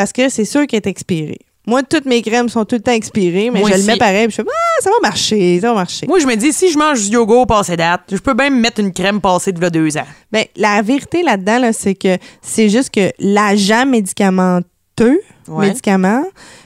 Parce 0.00 0.14
que 0.14 0.30
c'est 0.30 0.46
sûr 0.46 0.66
qu'elle 0.66 0.78
est 0.78 0.86
expirée. 0.86 1.40
Moi, 1.66 1.82
toutes 1.82 2.06
mes 2.06 2.22
crèmes 2.22 2.48
sont 2.48 2.64
tout 2.64 2.76
le 2.76 2.80
temps 2.80 2.92
expirées, 2.92 3.50
mais 3.50 3.60
Moi 3.60 3.68
je 3.68 3.74
le 3.74 3.80
aussi. 3.80 3.86
mets 3.86 3.98
pareil, 3.98 4.28
puis 4.28 4.36
je 4.38 4.42
fais, 4.42 4.48
ah, 4.48 4.80
ça 4.82 4.88
va 4.88 4.96
marcher, 5.02 5.60
ça 5.60 5.68
va 5.68 5.74
marcher. 5.74 6.06
Moi, 6.06 6.18
je 6.18 6.26
me 6.26 6.34
dis, 6.36 6.54
si 6.54 6.72
je 6.72 6.78
mange 6.78 7.02
du 7.06 7.10
yogourt 7.14 7.46
passé 7.46 7.76
date, 7.76 8.00
je 8.10 8.16
peux 8.16 8.32
même 8.32 8.58
mettre 8.58 8.80
une 8.80 8.94
crème 8.94 9.20
passée 9.20 9.52
de 9.52 9.60
là 9.60 9.68
deux 9.68 9.94
ans. 9.98 10.06
Ben, 10.32 10.44
la 10.56 10.80
vérité 10.80 11.22
là-dedans, 11.22 11.58
là, 11.58 11.74
c'est 11.74 11.94
que 11.94 12.16
c'est 12.40 12.70
juste 12.70 12.88
que 12.94 13.12
l'agent 13.18 13.84
médicamenteux, 13.84 15.20
Ouais. 15.48 15.66
médicament, 15.68 16.24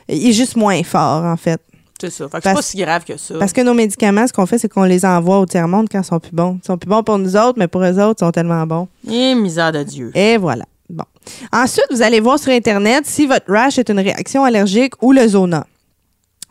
il 0.08 0.28
est 0.28 0.32
juste 0.32 0.54
moins 0.56 0.80
fort, 0.84 1.24
en 1.24 1.36
fait. 1.36 1.60
C'est 2.00 2.10
ça. 2.10 2.28
Fait 2.28 2.38
que 2.38 2.42
c'est 2.44 2.54
pas 2.54 2.62
si 2.62 2.76
grave 2.76 3.04
que 3.04 3.16
ça. 3.16 3.34
Parce 3.40 3.52
que 3.52 3.62
nos 3.62 3.74
médicaments, 3.74 4.26
ce 4.28 4.32
qu'on 4.32 4.46
fait, 4.46 4.58
c'est 4.58 4.68
qu'on 4.68 4.84
les 4.84 5.04
envoie 5.04 5.40
au 5.40 5.46
tiers-monde 5.46 5.88
quand 5.90 6.00
ils 6.00 6.04
sont 6.04 6.20
plus 6.20 6.32
bons. 6.32 6.58
Ils 6.62 6.66
sont 6.66 6.78
plus 6.78 6.88
bons 6.88 7.02
pour 7.02 7.18
nous 7.18 7.36
autres, 7.36 7.54
mais 7.58 7.66
pour 7.66 7.82
eux 7.82 7.98
autres, 7.98 8.20
ils 8.20 8.26
sont 8.26 8.30
tellement 8.32 8.64
bons. 8.64 8.86
Eh, 9.10 9.34
misère 9.34 9.72
de 9.72 9.82
Dieu. 9.82 10.12
Et 10.14 10.36
voilà. 10.36 10.64
Bon. 10.88 11.04
Ensuite, 11.52 11.86
vous 11.90 12.02
allez 12.02 12.20
voir 12.20 12.38
sur 12.38 12.52
Internet 12.52 13.06
si 13.06 13.26
votre 13.26 13.50
rash 13.50 13.78
est 13.78 13.88
une 13.88 14.00
réaction 14.00 14.44
allergique 14.44 14.94
ou 15.02 15.12
le 15.12 15.26
zona. 15.26 15.66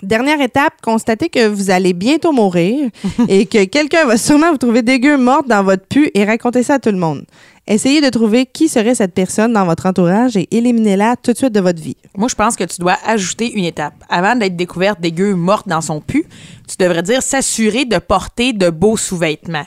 Dernière 0.04 0.42
étape, 0.42 0.74
constatez 0.84 1.30
que 1.30 1.48
vous 1.48 1.72
allez 1.72 1.94
bientôt 1.94 2.34
mourir 2.34 2.90
et 3.30 3.46
que 3.46 3.63
quelqu'un 3.63 4.06
va 4.06 4.18
sûrement 4.18 4.52
vous 4.52 4.58
trouver 4.58 4.82
dégueu 4.82 5.18
morte 5.18 5.48
dans 5.48 5.63
votre 5.63 5.86
pu 5.88 6.12
et 6.13 6.25
raconter 6.25 6.62
ça 6.62 6.74
à 6.74 6.80
tout 6.80 6.92
le 6.92 6.98
monde. 6.98 7.24
Essayez 7.66 8.02
de 8.02 8.10
trouver 8.10 8.46
qui 8.46 8.68
serait 8.68 8.96
cette 8.96 9.13
personne 9.13 9.54
dans 9.54 9.66
votre 9.66 9.86
entourage 9.86 10.36
et 10.36 10.50
éliminez-la 10.52 11.16
tout 11.16 11.32
de 11.32 11.38
suite 11.38 11.54
de 11.54 11.62
votre 11.62 11.82
vie. 11.82 11.96
Moi, 12.18 12.28
je 12.28 12.36
pense 12.36 12.58
que 12.58 12.66
tu 12.66 12.82
dois 12.82 12.98
ajouter 13.06 13.54
une 13.54 13.63
étape. 13.63 13.94
Avant 14.10 14.36
d'être 14.36 14.58
découverte 14.58 15.00
dégueu 15.00 15.36
morte 15.36 15.70
dans 15.70 15.80
son 15.80 16.02
pu, 16.02 16.25
tu 16.68 16.75
devrais 16.78 17.04
dire 17.04 17.22
s'assurer 17.22 17.86
de 17.86 17.98
porter 18.00 18.52
de 18.52 18.70
beaux 18.70 18.98
sous-vêtements. 18.98 19.66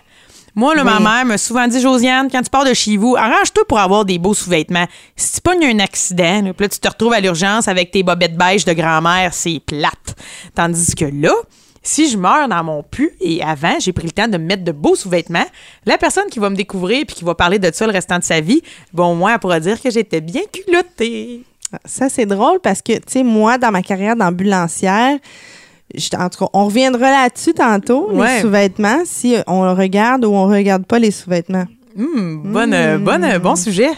Moi, 0.58 0.74
là, 0.74 0.84
ma 0.84 1.00
mère 1.00 1.26
m'a 1.26 1.36
souvent 1.36 1.68
dit, 1.68 1.82
Josiane, 1.82 2.30
quand 2.32 2.40
tu 2.40 2.48
pars 2.48 2.64
de 2.64 2.72
chez 2.72 2.96
vous, 2.96 3.14
arrange-toi 3.14 3.64
pour 3.68 3.78
avoir 3.78 4.06
des 4.06 4.18
beaux 4.18 4.32
sous-vêtements. 4.32 4.86
Si 5.14 5.34
tu 5.34 5.40
pognes 5.42 5.66
un 5.66 5.78
accident, 5.80 6.40
là, 6.40 6.54
puis 6.54 6.64
là, 6.64 6.68
tu 6.70 6.78
te 6.78 6.88
retrouves 6.88 7.12
à 7.12 7.20
l'urgence 7.20 7.68
avec 7.68 7.90
tes 7.90 8.02
bobettes 8.02 8.38
beige 8.38 8.64
de 8.64 8.72
grand-mère, 8.72 9.34
c'est 9.34 9.60
plate. 9.60 10.16
Tandis 10.54 10.94
que 10.94 11.04
là, 11.04 11.34
si 11.82 12.08
je 12.08 12.16
meurs 12.16 12.48
dans 12.48 12.64
mon 12.64 12.82
pu 12.82 13.10
et 13.20 13.42
avant, 13.42 13.78
j'ai 13.80 13.92
pris 13.92 14.06
le 14.06 14.12
temps 14.12 14.28
de 14.28 14.38
me 14.38 14.46
mettre 14.46 14.64
de 14.64 14.72
beaux 14.72 14.96
sous-vêtements, 14.96 15.44
la 15.84 15.98
personne 15.98 16.26
qui 16.30 16.38
va 16.38 16.48
me 16.48 16.56
découvrir 16.56 17.04
puis 17.06 17.16
qui 17.16 17.24
va 17.24 17.34
parler 17.34 17.58
de 17.58 17.70
ça 17.70 17.86
le 17.86 17.92
restant 17.92 18.18
de 18.18 18.24
sa 18.24 18.40
vie, 18.40 18.62
bon, 18.94 19.14
moi, 19.14 19.34
elle 19.34 19.38
pourra 19.38 19.60
dire 19.60 19.78
que 19.78 19.90
j'étais 19.90 20.22
bien 20.22 20.42
culottée. 20.50 21.42
Ça, 21.84 22.08
c'est 22.08 22.26
drôle 22.26 22.60
parce 22.62 22.80
que, 22.80 22.94
tu 22.94 23.02
sais, 23.08 23.22
moi, 23.22 23.58
dans 23.58 23.72
ma 23.72 23.82
carrière 23.82 24.16
d'ambulancière, 24.16 25.18
je- 25.94 26.08
en 26.18 26.28
tout 26.28 26.38
cas, 26.44 26.50
on 26.52 26.66
reviendra 26.66 27.10
là-dessus 27.10 27.54
tantôt, 27.54 28.10
Ouais. 28.12 28.36
les 28.36 28.40
sous-vêtements, 28.42 29.02
si 29.04 29.36
on 29.46 29.74
regarde 29.74 30.24
ou 30.24 30.32
on 30.32 30.46
regarde 30.48 30.84
pas 30.86 30.98
les 30.98 31.10
sous-vêtements. 31.10 31.64
Hum, 31.98 32.42
bonne, 32.52 32.74
euh, 32.74 32.98
bonne, 32.98 33.24
euh, 33.24 33.38
bon 33.38 33.56
sujet. 33.56 33.90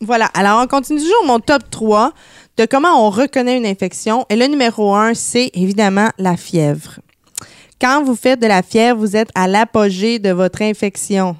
Voilà. 0.00 0.26
Alors, 0.34 0.60
on 0.62 0.66
continue 0.66 1.00
toujours 1.00 1.24
mon 1.26 1.40
top 1.40 1.62
3 1.70 2.12
de 2.56 2.64
comment 2.66 3.06
on 3.06 3.10
reconnaît 3.10 3.56
une 3.58 3.66
infection. 3.66 4.24
Et 4.30 4.36
le 4.36 4.46
numéro 4.46 4.94
1, 4.94 5.14
c'est 5.14 5.50
évidemment 5.54 6.08
la 6.18 6.36
fièvre. 6.36 7.00
Quand 7.80 8.02
vous 8.04 8.14
faites 8.16 8.40
de 8.40 8.46
la 8.46 8.62
fièvre, 8.62 8.98
vous 8.98 9.14
êtes 9.16 9.30
à 9.34 9.46
l'apogée 9.48 10.18
de 10.18 10.30
votre 10.30 10.62
infection. 10.62 11.36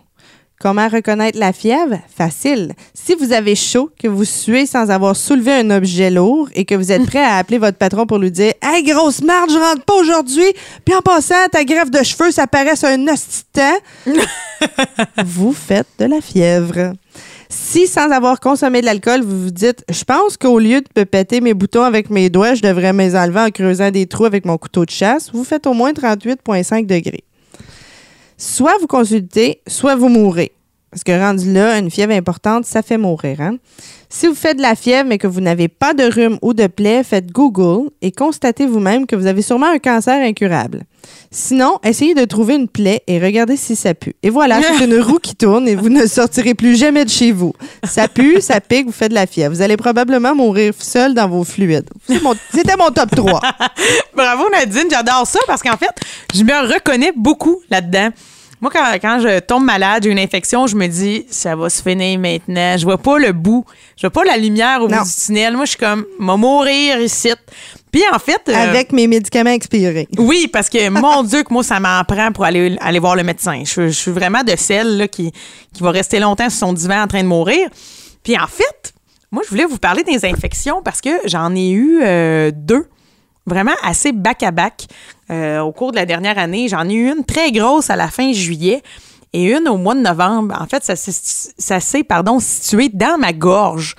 Comment 0.60 0.88
reconnaître 0.88 1.38
la 1.38 1.52
fièvre? 1.52 1.98
Facile. 2.08 2.72
Si 2.92 3.14
vous 3.14 3.32
avez 3.32 3.54
chaud, 3.54 3.90
que 3.96 4.08
vous 4.08 4.24
suez 4.24 4.66
sans 4.66 4.90
avoir 4.90 5.14
soulevé 5.14 5.52
un 5.52 5.70
objet 5.70 6.10
lourd 6.10 6.48
et 6.52 6.64
que 6.64 6.74
vous 6.74 6.90
êtes 6.90 7.06
prêt 7.06 7.22
à 7.22 7.36
appeler 7.36 7.58
votre 7.58 7.78
patron 7.78 8.06
pour 8.06 8.18
lui 8.18 8.32
dire 8.32 8.54
Hey, 8.60 8.82
grosse 8.82 9.22
marde, 9.22 9.50
je 9.50 9.56
rentre 9.56 9.84
pas 9.84 9.94
aujourd'hui. 9.94 10.52
Puis 10.84 10.96
en 10.96 11.00
passant, 11.00 11.46
ta 11.52 11.64
greffe 11.64 11.92
de 11.92 12.02
cheveux, 12.02 12.32
ça 12.32 12.48
paraît 12.48 12.84
un 12.84 13.04
temps. 13.52 13.78
vous 15.24 15.52
faites 15.52 15.86
de 16.00 16.06
la 16.06 16.20
fièvre. 16.20 16.92
Si, 17.48 17.86
sans 17.86 18.10
avoir 18.10 18.40
consommé 18.40 18.80
de 18.80 18.86
l'alcool, 18.86 19.22
vous 19.22 19.44
vous 19.44 19.50
dites 19.50 19.84
Je 19.88 20.02
pense 20.02 20.36
qu'au 20.36 20.58
lieu 20.58 20.80
de 20.80 21.00
me 21.00 21.04
péter 21.04 21.40
mes 21.40 21.54
boutons 21.54 21.84
avec 21.84 22.10
mes 22.10 22.30
doigts, 22.30 22.54
je 22.54 22.62
devrais 22.62 22.92
me 22.92 23.04
les 23.04 23.16
enlever 23.16 23.40
en 23.40 23.50
creusant 23.50 23.90
des 23.92 24.06
trous 24.06 24.24
avec 24.24 24.44
mon 24.44 24.58
couteau 24.58 24.84
de 24.84 24.90
chasse, 24.90 25.30
vous 25.32 25.44
faites 25.44 25.68
au 25.68 25.72
moins 25.72 25.92
38,5 25.92 26.84
degrés. 26.84 27.24
Soit 28.40 28.78
vous 28.80 28.86
consultez, 28.86 29.62
soit 29.66 29.96
vous 29.96 30.08
mourrez. 30.08 30.52
Parce 30.90 31.04
que 31.04 31.12
rendu 31.12 31.52
là, 31.52 31.78
une 31.78 31.90
fièvre 31.90 32.14
importante, 32.14 32.64
ça 32.64 32.82
fait 32.82 32.96
mourir. 32.96 33.40
Hein? 33.40 33.56
Si 34.08 34.26
vous 34.26 34.34
faites 34.34 34.56
de 34.56 34.62
la 34.62 34.74
fièvre 34.74 35.06
mais 35.08 35.18
que 35.18 35.26
vous 35.26 35.42
n'avez 35.42 35.68
pas 35.68 35.92
de 35.92 36.04
rhume 36.04 36.38
ou 36.40 36.54
de 36.54 36.66
plaie, 36.66 37.04
faites 37.04 37.30
Google 37.30 37.90
et 38.00 38.10
constatez 38.10 38.66
vous-même 38.66 39.06
que 39.06 39.14
vous 39.14 39.26
avez 39.26 39.42
sûrement 39.42 39.66
un 39.66 39.78
cancer 39.78 40.14
incurable. 40.14 40.84
Sinon, 41.30 41.78
essayez 41.84 42.14
de 42.14 42.24
trouver 42.24 42.54
une 42.54 42.68
plaie 42.68 43.02
et 43.06 43.22
regardez 43.22 43.58
si 43.58 43.76
ça 43.76 43.92
pue. 43.92 44.14
Et 44.22 44.30
voilà, 44.30 44.60
c'est 44.62 44.84
une 44.84 44.98
roue 44.98 45.18
qui 45.18 45.36
tourne 45.36 45.68
et 45.68 45.74
vous 45.74 45.90
ne 45.90 46.06
sortirez 46.06 46.54
plus 46.54 46.74
jamais 46.74 47.04
de 47.04 47.10
chez 47.10 47.32
vous. 47.32 47.52
Ça 47.84 48.08
pue, 48.08 48.40
ça 48.40 48.60
pique, 48.62 48.86
vous 48.86 48.92
faites 48.92 49.10
de 49.10 49.14
la 49.14 49.26
fièvre. 49.26 49.54
Vous 49.54 49.62
allez 49.62 49.76
probablement 49.76 50.34
mourir 50.34 50.72
seul 50.78 51.12
dans 51.12 51.28
vos 51.28 51.44
fluides. 51.44 51.88
C'était 52.54 52.76
mon 52.78 52.90
top 52.90 53.14
3. 53.14 53.40
Bravo 54.16 54.44
Nadine, 54.50 54.88
j'adore 54.90 55.26
ça 55.26 55.40
parce 55.46 55.62
qu'en 55.62 55.76
fait, 55.76 55.94
je 56.34 56.42
me 56.42 56.74
reconnais 56.74 57.12
beaucoup 57.14 57.60
là-dedans. 57.70 58.08
Moi, 58.60 58.70
quand, 58.72 58.84
quand 59.00 59.20
je 59.20 59.38
tombe 59.38 59.64
malade, 59.64 60.02
j'ai 60.04 60.10
une 60.10 60.18
infection, 60.18 60.66
je 60.66 60.74
me 60.74 60.86
dis, 60.88 61.24
ça 61.30 61.54
va 61.54 61.70
se 61.70 61.80
finir 61.82 62.18
maintenant. 62.18 62.76
Je 62.76 62.84
vois 62.84 62.98
pas 62.98 63.18
le 63.18 63.32
bout. 63.32 63.64
Je 63.96 64.02
vois 64.02 64.10
pas 64.10 64.24
la 64.24 64.36
lumière 64.36 64.82
au 64.82 64.88
bout 64.88 64.94
du 65.04 65.24
tunnel. 65.26 65.54
Moi, 65.56 65.64
je 65.64 65.70
suis 65.70 65.78
comme, 65.78 66.04
m'a 66.18 66.36
mourir 66.36 67.00
ici. 67.00 67.30
Puis 67.92 68.02
en 68.12 68.18
fait. 68.18 68.42
euh, 68.48 68.54
Avec 68.54 68.92
mes 68.92 69.06
médicaments 69.06 69.50
expirés. 69.50 70.08
oui, 70.18 70.48
parce 70.52 70.68
que 70.68 70.88
mon 70.88 71.22
Dieu, 71.24 71.42
que 71.44 71.52
moi, 71.54 71.62
ça 71.62 71.78
m'en 71.80 72.02
prend 72.04 72.32
pour 72.32 72.44
aller, 72.44 72.76
aller 72.80 72.98
voir 72.98 73.14
le 73.16 73.22
médecin. 73.22 73.62
Je, 73.64 73.86
je 73.88 73.92
suis 73.92 74.10
vraiment 74.10 74.42
de 74.42 74.54
celle 74.56 74.96
là, 74.98 75.08
qui, 75.08 75.32
qui 75.72 75.82
va 75.82 75.90
rester 75.92 76.18
longtemps 76.18 76.50
sur 76.50 76.58
son 76.58 76.72
divan 76.72 77.02
en 77.02 77.06
train 77.06 77.22
de 77.22 77.28
mourir. 77.28 77.68
Puis 78.24 78.36
en 78.36 78.46
fait, 78.48 78.92
moi, 79.30 79.42
je 79.44 79.50
voulais 79.50 79.64
vous 79.66 79.78
parler 79.78 80.02
des 80.02 80.24
infections 80.26 80.82
parce 80.82 81.00
que 81.00 81.10
j'en 81.26 81.54
ai 81.54 81.70
eu 81.70 82.00
euh, 82.02 82.50
deux, 82.52 82.86
vraiment 83.48 83.72
assez 83.82 84.12
back-à-back 84.12 84.86
euh, 85.30 85.60
au 85.60 85.72
cours 85.72 85.90
de 85.90 85.96
la 85.96 86.06
dernière 86.06 86.38
année. 86.38 86.68
J'en 86.68 86.88
ai 86.88 86.94
eu 86.94 87.10
une 87.10 87.24
très 87.24 87.50
grosse 87.52 87.90
à 87.90 87.96
la 87.96 88.08
fin 88.08 88.32
juillet 88.32 88.82
et 89.32 89.44
une 89.44 89.68
au 89.68 89.76
mois 89.76 89.94
de 89.94 90.00
novembre. 90.00 90.56
En 90.60 90.66
fait, 90.66 90.84
ça 90.84 90.96
s'est, 90.96 91.52
ça 91.58 91.80
s'est, 91.80 92.04
pardon, 92.04 92.38
situé 92.40 92.88
dans 92.88 93.18
ma 93.18 93.32
gorge. 93.32 93.96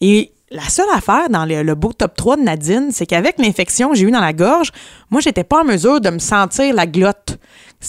Et 0.00 0.32
la 0.50 0.68
seule 0.68 0.90
affaire 0.94 1.28
dans 1.30 1.44
le, 1.44 1.62
le 1.62 1.74
beau 1.74 1.92
top 1.92 2.16
3 2.16 2.36
de 2.36 2.42
Nadine, 2.42 2.88
c'est 2.90 3.06
qu'avec 3.06 3.38
l'infection 3.38 3.90
que 3.90 3.96
j'ai 3.96 4.04
eue 4.04 4.10
dans 4.10 4.20
la 4.20 4.32
gorge, 4.32 4.72
moi, 5.10 5.20
j'étais 5.20 5.44
pas 5.44 5.62
en 5.62 5.64
mesure 5.64 6.00
de 6.00 6.10
me 6.10 6.18
sentir 6.18 6.74
la 6.74 6.86
glotte. 6.86 7.38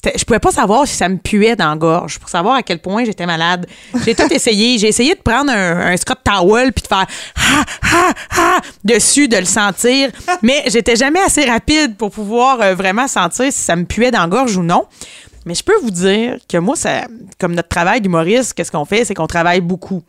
Je 0.03 0.23
pouvais 0.25 0.39
pas 0.39 0.51
savoir 0.51 0.87
si 0.87 0.95
ça 0.95 1.07
me 1.07 1.17
puait 1.17 1.55
dans 1.55 1.75
gorge 1.75 2.19
pour 2.19 2.29
savoir 2.29 2.55
à 2.55 2.63
quel 2.63 2.79
point 2.79 3.05
j'étais 3.05 3.25
malade. 3.25 3.65
J'ai 4.03 4.15
tout 4.15 4.31
essayé. 4.31 4.77
J'ai 4.77 4.89
essayé 4.89 5.15
de 5.15 5.21
prendre 5.21 5.51
un, 5.51 5.93
un 5.93 5.97
Scott 5.97 6.19
Towel 6.23 6.73
puis 6.73 6.83
de 6.83 6.87
faire 6.87 7.05
ha 7.35 7.63
ha 7.81 8.13
ha 8.31 8.61
dessus, 8.83 9.27
de 9.27 9.37
le 9.37 9.45
sentir, 9.45 10.09
mais 10.41 10.63
j'étais 10.67 10.95
jamais 10.95 11.21
assez 11.21 11.45
rapide 11.45 11.95
pour 11.95 12.11
pouvoir 12.11 12.61
euh, 12.61 12.75
vraiment 12.75 13.07
sentir 13.07 13.51
si 13.51 13.59
ça 13.59 13.75
me 13.75 13.85
puait 13.85 14.11
dans 14.11 14.27
gorge 14.27 14.57
ou 14.57 14.63
non. 14.63 14.85
Mais 15.45 15.53
je 15.53 15.63
peux 15.63 15.77
vous 15.81 15.91
dire 15.91 16.37
que 16.49 16.57
moi, 16.57 16.75
ça, 16.75 17.05
comme 17.39 17.53
notre 17.53 17.69
travail 17.69 18.01
d'humoriste, 18.01 18.53
qu'est-ce 18.53 18.71
qu'on 18.71 18.85
fait, 18.85 19.05
c'est 19.05 19.13
qu'on 19.13 19.27
travaille 19.27 19.61
beaucoup 19.61 20.01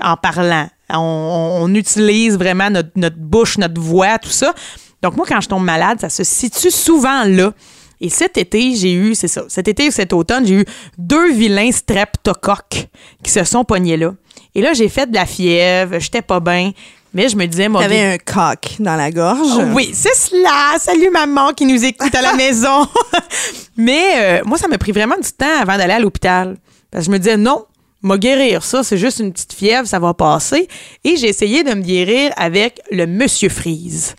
en 0.00 0.16
parlant. 0.16 0.68
On 0.90 1.74
utilise 1.74 2.38
vraiment 2.38 2.70
notre, 2.70 2.90
notre 2.94 3.16
bouche, 3.16 3.58
notre 3.58 3.80
voix, 3.80 4.18
tout 4.18 4.28
ça. 4.30 4.54
Donc 5.02 5.16
moi, 5.16 5.26
quand 5.28 5.40
je 5.40 5.48
tombe 5.48 5.64
malade, 5.64 6.00
ça 6.00 6.08
se 6.08 6.22
situe 6.22 6.70
souvent 6.70 7.24
là. 7.24 7.52
Et 8.00 8.08
cet 8.10 8.36
été, 8.36 8.74
j'ai 8.74 8.92
eu, 8.92 9.14
c'est 9.14 9.28
ça, 9.28 9.44
cet 9.48 9.68
été 9.68 9.88
ou 9.88 9.90
cet 9.90 10.12
automne, 10.12 10.46
j'ai 10.46 10.54
eu 10.60 10.64
deux 10.98 11.32
vilains 11.32 11.72
streptocoques 11.72 12.88
qui 13.22 13.30
se 13.30 13.44
sont 13.44 13.64
pognés 13.64 13.96
là. 13.96 14.14
Et 14.54 14.60
là, 14.60 14.72
j'ai 14.72 14.88
fait 14.88 15.10
de 15.10 15.14
la 15.14 15.26
fièvre, 15.26 15.98
j'étais 15.98 16.22
pas 16.22 16.40
bien, 16.40 16.72
mais 17.16 17.30
je 17.30 17.36
me 17.36 17.46
disais, 17.46 17.68
moi, 17.68 17.80
J'avais 17.80 18.02
un 18.02 18.18
coq 18.18 18.76
dans 18.78 18.94
la 18.94 19.10
gorge. 19.10 19.38
Oh 19.56 19.62
oui, 19.72 19.90
c'est 19.94 20.14
cela. 20.14 20.78
Salut 20.78 21.08
maman 21.08 21.54
qui 21.54 21.64
nous 21.64 21.82
écoute 21.82 22.14
à 22.14 22.20
la 22.20 22.32
maison. 22.36 22.86
Mais 23.78 24.04
euh, 24.16 24.42
moi, 24.44 24.58
ça 24.58 24.68
m'a 24.68 24.76
pris 24.76 24.92
vraiment 24.92 25.16
du 25.16 25.32
temps 25.32 25.60
avant 25.62 25.78
d'aller 25.78 25.94
à 25.94 25.98
l'hôpital. 25.98 26.58
Parce 26.90 27.04
que 27.04 27.06
je 27.06 27.12
me 27.12 27.18
disais, 27.18 27.38
non, 27.38 27.64
m'a 28.02 28.18
guérir 28.18 28.62
ça, 28.62 28.82
c'est 28.82 28.98
juste 28.98 29.20
une 29.20 29.32
petite 29.32 29.54
fièvre, 29.54 29.86
ça 29.88 29.98
va 29.98 30.12
passer. 30.12 30.68
Et 31.04 31.16
j'ai 31.16 31.28
essayé 31.28 31.64
de 31.64 31.70
me 31.70 31.80
guérir 31.80 32.32
avec 32.36 32.80
le 32.90 33.06
Monsieur 33.06 33.48
Freeze. 33.48 34.14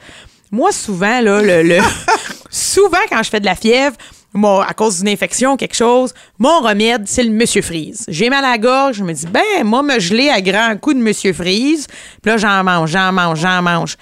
Moi, 0.52 0.72
souvent, 0.72 1.20
là, 1.22 1.42
le, 1.42 1.64
le- 1.64 1.80
souvent, 2.50 2.98
quand 3.10 3.22
je 3.24 3.30
fais 3.30 3.40
de 3.40 3.46
la 3.46 3.56
fièvre, 3.56 3.96
moi, 4.34 4.66
à 4.70 4.74
cause 4.74 5.00
d'une 5.00 5.10
infection 5.10 5.54
ou 5.54 5.58
quelque 5.58 5.76
chose, 5.76 6.14
mon 6.38 6.60
remède, 6.60 7.04
c'est 7.08 7.24
le 7.24 7.32
Monsieur 7.32 7.62
Freeze. 7.62 8.06
J'ai 8.08 8.30
mal 8.30 8.46
à 8.46 8.52
la 8.52 8.58
gorge, 8.58 8.98
je 8.98 9.04
me 9.04 9.14
dis, 9.14 9.26
ben, 9.26 9.64
moi, 9.64 9.82
me 9.82 10.00
geler 10.00 10.30
à 10.30 10.42
grands 10.42 10.76
coups 10.78 10.96
de 10.98 11.02
Monsieur 11.02 11.34
Freeze. 11.34 11.88
Puis 12.22 12.32
là, 12.32 12.38
j'en 12.38 12.64
mange, 12.64 12.92
j'en 12.92 13.12
mange, 13.12 13.40
j'en 13.40 13.62
mange. 13.62 13.96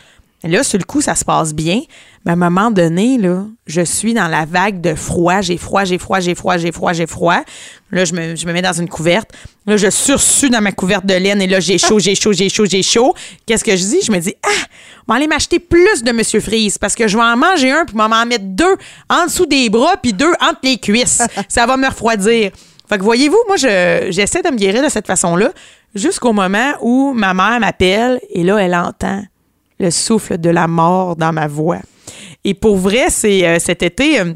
Là, 0.43 0.63
sur 0.63 0.77
le 0.77 0.83
coup, 0.83 1.01
ça 1.01 1.15
se 1.15 1.25
passe 1.25 1.53
bien. 1.55 1.81
Mais 2.23 2.31
à 2.31 2.33
un 2.33 2.37
moment 2.37 2.69
donné, 2.69 3.19
je 3.65 3.81
suis 3.81 4.13
dans 4.13 4.27
la 4.27 4.45
vague 4.45 4.79
de 4.79 4.93
froid. 4.93 5.41
J'ai 5.41 5.57
froid, 5.57 5.85
j'ai 5.85 5.97
froid, 5.97 6.19
j'ai 6.19 6.35
froid, 6.35 6.57
j'ai 6.57 6.71
froid, 6.71 6.93
j'ai 6.93 7.07
froid. 7.07 7.39
Là, 7.91 8.05
je 8.05 8.13
me, 8.13 8.35
je 8.35 8.45
me 8.45 8.53
mets 8.53 8.61
dans 8.61 8.73
une 8.73 8.87
couverte. 8.89 9.31
Là, 9.65 9.77
je 9.77 9.89
sursue 9.89 10.49
dans 10.51 10.61
ma 10.61 10.71
couverte 10.71 11.05
de 11.05 11.15
laine 11.15 11.41
et 11.41 11.47
là, 11.47 11.59
j'ai 11.59 11.79
chaud, 11.79 11.97
j'ai 11.97 12.13
chaud, 12.13 12.31
j'ai 12.33 12.49
chaud, 12.49 12.65
j'ai 12.65 12.83
chaud. 12.83 13.15
Qu'est-ce 13.47 13.63
que 13.63 13.75
je 13.75 13.83
dis? 13.83 14.01
Je 14.05 14.11
me 14.11 14.19
dis, 14.19 14.35
ah, 14.45 14.49
on 15.07 15.13
va 15.13 15.17
aller 15.17 15.27
m'acheter 15.27 15.57
plus 15.59 16.03
de 16.03 16.11
Monsieur 16.11 16.39
Freeze 16.41 16.77
parce 16.77 16.93
que 16.93 17.07
je 17.07 17.17
vais 17.17 17.23
en 17.23 17.37
manger 17.37 17.71
un 17.71 17.85
puis 17.85 17.95
je 17.97 18.01
vais 18.03 18.07
m'en 18.07 18.25
mettre 18.27 18.45
deux 18.45 18.75
en 19.09 19.25
dessous 19.25 19.47
des 19.47 19.69
bras 19.69 19.95
puis 20.01 20.13
deux 20.13 20.33
entre 20.41 20.59
les 20.63 20.77
cuisses. 20.77 21.23
Ça 21.47 21.65
va 21.65 21.75
me 21.77 21.87
refroidir. 21.87 22.51
Fait 22.87 22.97
que 22.99 23.03
voyez-vous, 23.03 23.39
moi, 23.47 23.57
je- 23.57 24.07
j'essaie 24.11 24.43
de 24.43 24.49
me 24.51 24.57
guérir 24.57 24.83
de 24.83 24.89
cette 24.89 25.07
façon-là 25.07 25.49
jusqu'au 25.95 26.33
moment 26.33 26.73
où 26.81 27.13
ma 27.13 27.33
mère 27.33 27.59
m'appelle 27.59 28.19
et 28.29 28.43
là, 28.43 28.57
elle 28.57 28.75
entend 28.75 29.23
le 29.79 29.91
souffle 29.91 30.37
de 30.37 30.49
la 30.49 30.67
mort 30.67 31.15
dans 31.15 31.33
ma 31.33 31.47
voix. 31.47 31.79
Et 32.43 32.53
pour 32.53 32.77
vrai, 32.77 33.05
c'est 33.09 33.45
euh, 33.47 33.59
cet 33.59 33.83
été, 33.83 34.19
euh, 34.19 34.33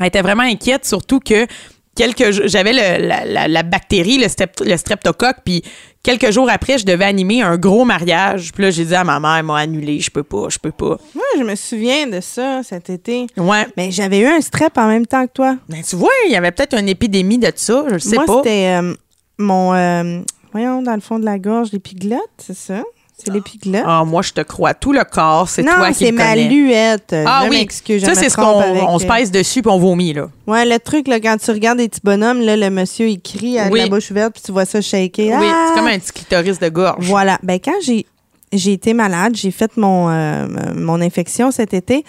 elle 0.00 0.06
était 0.06 0.22
vraiment 0.22 0.42
inquiète, 0.42 0.84
surtout 0.86 1.20
que 1.20 1.46
quelques 1.94 2.46
j'avais 2.48 2.72
la, 2.72 3.24
la- 3.26 3.48
la 3.48 3.62
bactérie, 3.62 4.18
le, 4.18 4.26
strep- 4.26 4.64
le 4.64 4.76
streptocoque, 4.78 5.36
puis 5.44 5.62
quelques 6.02 6.30
jours 6.30 6.48
après, 6.50 6.78
je 6.78 6.86
devais 6.86 7.04
animer 7.04 7.42
un 7.42 7.58
gros 7.58 7.84
mariage. 7.84 8.50
Puis 8.52 8.62
là, 8.64 8.70
j'ai 8.70 8.86
dit 8.86 8.94
à 8.94 9.04
ma 9.04 9.20
mère, 9.20 9.36
elle 9.36 9.44
m'a 9.44 9.58
annulé, 9.58 10.00
je 10.00 10.10
peux 10.10 10.22
pas, 10.22 10.46
je 10.48 10.58
peux 10.58 10.72
pas. 10.72 10.96
Moi, 11.14 11.24
je 11.38 11.42
me 11.44 11.54
souviens 11.54 12.06
de 12.06 12.20
ça 12.20 12.62
cet 12.62 12.88
été. 12.90 13.26
Ouais. 13.36 13.66
Mais 13.76 13.90
j'avais 13.90 14.20
eu 14.20 14.26
un 14.26 14.40
strep 14.40 14.76
en 14.78 14.88
même 14.88 15.06
temps 15.06 15.26
que 15.26 15.32
toi. 15.32 15.56
Ben, 15.68 15.82
tu 15.82 15.94
vois, 15.96 16.10
il 16.26 16.32
y 16.32 16.36
avait 16.36 16.50
peut-être 16.50 16.76
une 16.78 16.88
épidémie 16.88 17.38
de 17.38 17.52
ça, 17.54 17.84
je 17.88 17.92
le 17.94 17.98
sais 18.00 18.16
Moi, 18.16 18.24
pas. 18.26 18.36
c'était 18.38 18.78
euh, 18.80 18.94
mon. 19.38 19.74
euh, 19.74 20.22
voyons, 20.52 20.80
dans 20.82 20.94
le 20.94 21.00
fond 21.02 21.18
de 21.18 21.24
la 21.26 21.38
gorge, 21.38 21.68
l'épiglotte, 21.72 22.20
c'est 22.38 22.56
ça? 22.56 22.82
C'est 23.24 23.32
l'épiglotte? 23.32 23.82
Ah, 23.86 24.04
moi, 24.04 24.22
je 24.22 24.32
te 24.32 24.40
crois. 24.40 24.74
Tout 24.74 24.92
le 24.92 25.04
corps, 25.04 25.48
c'est 25.48 25.62
toi 25.62 25.78
non, 25.78 25.86
qui 25.88 25.94
c'est 25.94 26.10
le 26.10 26.16
ma 26.16 26.34
luette. 26.34 27.14
Ah 27.26 27.42
je 27.44 27.50
oui, 27.50 27.58
m'excuse, 27.58 28.04
ça, 28.04 28.14
c'est 28.14 28.28
ce 28.28 28.36
qu'on 28.36 28.60
euh, 28.60 28.98
se 28.98 29.06
pèse 29.06 29.30
dessus 29.30 29.62
puis 29.62 29.70
on 29.70 29.78
vomit, 29.78 30.12
là. 30.12 30.28
Ouais, 30.46 30.64
le 30.64 30.78
truc, 30.78 31.06
là, 31.08 31.20
quand 31.20 31.36
tu 31.36 31.50
regardes 31.50 31.78
des 31.78 31.88
petits 31.88 32.00
bonhommes, 32.02 32.40
là, 32.40 32.56
le 32.56 32.70
monsieur, 32.70 33.08
il 33.08 33.20
crie 33.20 33.58
avec 33.58 33.72
Oui. 33.72 33.80
la 33.80 33.88
bouche 33.88 34.10
ouverte, 34.10 34.34
puis 34.34 34.42
tu 34.44 34.52
vois 34.52 34.64
ça 34.64 34.80
shaker. 34.80 35.38
Oui, 35.40 35.46
Ah! 35.48 35.66
c'est 35.68 35.78
comme 35.78 35.88
un 35.88 35.98
petit 35.98 36.12
clitoris 36.12 36.58
de 36.58 36.68
gorge. 36.68 37.06
Voilà. 37.06 37.38
Ben, 37.42 37.58
quand 37.64 37.74
j'ai, 37.84 38.06
j'ai 38.52 38.72
été 38.72 38.92
malade, 38.94 39.34
j'ai 39.36 39.50
fait 39.50 39.76
mon, 39.76 40.08
euh, 40.10 40.46
mon 40.74 41.00
infection 41.00 41.50
cet 41.50 41.74
été, 41.74 42.04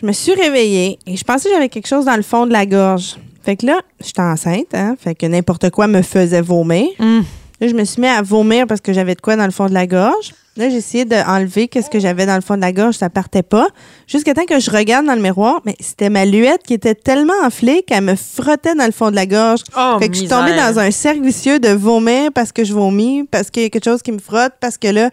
je 0.00 0.06
me 0.06 0.12
suis 0.12 0.34
réveillée 0.34 0.98
et 1.06 1.16
je 1.16 1.24
pensais 1.24 1.48
que 1.48 1.54
j'avais 1.54 1.68
quelque 1.68 1.88
chose 1.88 2.04
dans 2.04 2.16
le 2.16 2.22
fond 2.22 2.46
de 2.46 2.52
la 2.52 2.66
gorge. 2.66 3.16
Fait 3.42 3.56
que 3.56 3.64
là, 3.66 3.80
j'étais 4.04 4.20
enceinte, 4.20 4.74
hein, 4.74 4.96
fait 5.02 5.14
que 5.14 5.24
n'importe 5.26 5.70
quoi 5.70 5.86
me 5.86 6.02
faisait 6.02 6.42
vomir. 6.42 6.86
Hum. 6.98 7.24
Là, 7.60 7.68
je 7.68 7.74
me 7.74 7.84
suis 7.84 8.00
mis 8.00 8.08
à 8.08 8.22
vomir 8.22 8.66
parce 8.66 8.80
que 8.80 8.92
j'avais 8.92 9.14
de 9.14 9.20
quoi 9.20 9.36
dans 9.36 9.44
le 9.44 9.50
fond 9.50 9.66
de 9.66 9.74
la 9.74 9.86
gorge. 9.86 10.32
Là, 10.56 10.68
j'ai 10.68 10.76
essayé 10.78 11.04
d'enlever 11.04 11.68
qu'est-ce 11.68 11.88
que 11.88 12.00
j'avais 12.00 12.26
dans 12.26 12.34
le 12.34 12.40
fond 12.40 12.56
de 12.56 12.60
la 12.60 12.72
gorge, 12.72 12.96
ça 12.96 13.08
partait 13.08 13.44
pas. 13.44 13.68
Jusqu'à 14.08 14.34
temps 14.34 14.44
que 14.46 14.58
je 14.58 14.70
regarde 14.70 15.06
dans 15.06 15.14
le 15.14 15.20
miroir, 15.20 15.60
mais 15.64 15.76
c'était 15.78 16.10
ma 16.10 16.24
luette 16.26 16.62
qui 16.64 16.74
était 16.74 16.94
tellement 16.96 17.32
enflée 17.44 17.82
qu'elle 17.86 18.02
me 18.02 18.16
frottait 18.16 18.74
dans 18.74 18.84
le 18.84 18.90
fond 18.92 19.10
de 19.10 19.14
la 19.14 19.26
gorge. 19.26 19.60
Oh, 19.78 19.96
fait 20.00 20.08
que 20.08 20.14
je 20.14 20.20
suis 20.20 20.28
tombée 20.28 20.54
dans 20.56 20.78
un 20.78 20.90
cercle 20.90 21.22
vicieux 21.22 21.60
de 21.60 21.68
vomir 21.68 22.30
parce 22.34 22.50
que 22.50 22.64
je 22.64 22.72
vomis, 22.74 23.24
parce 23.30 23.50
qu'il 23.50 23.62
y 23.62 23.66
a 23.66 23.68
quelque 23.70 23.84
chose 23.84 24.02
qui 24.02 24.10
me 24.12 24.18
frotte, 24.18 24.54
parce 24.60 24.76
que 24.76 24.88
là, 24.88 25.10